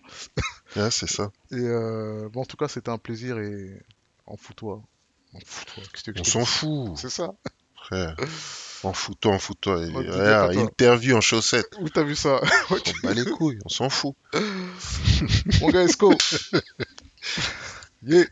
Ouais, 0.76 0.90
c'est 0.92 1.08
ça. 1.10 1.30
Et 1.50 1.56
euh, 1.56 2.28
bon, 2.32 2.42
en 2.42 2.44
tout 2.44 2.56
cas, 2.56 2.68
c'était 2.68 2.90
un 2.90 2.98
plaisir 2.98 3.38
et 3.40 3.82
en 4.26 4.36
fous-toi. 4.36 4.80
On 6.16 6.24
s'en 6.24 6.44
fout, 6.44 6.96
C'est 6.96 7.10
ça 7.10 7.34
frère. 7.88 8.16
En 8.84 8.92
foutant, 8.92 9.32
en 9.32 9.38
foutant. 9.38 9.72
Regarde, 9.72 10.48
pas 10.48 10.54
toi. 10.54 10.62
interview 10.62 11.16
en 11.16 11.20
chaussettes. 11.20 11.74
Où 11.80 11.88
t'as 11.88 12.04
vu 12.04 12.14
ça 12.14 12.40
On 12.70 12.76
s'en 12.76 12.92
bat 13.02 13.14
les 13.14 13.24
couilles, 13.24 13.58
on 13.64 13.68
s'en 13.68 13.88
fout. 13.88 14.14
Mon 15.60 15.70
gars 15.70 15.82
Esco 15.82 16.14
Yeah 18.02 18.26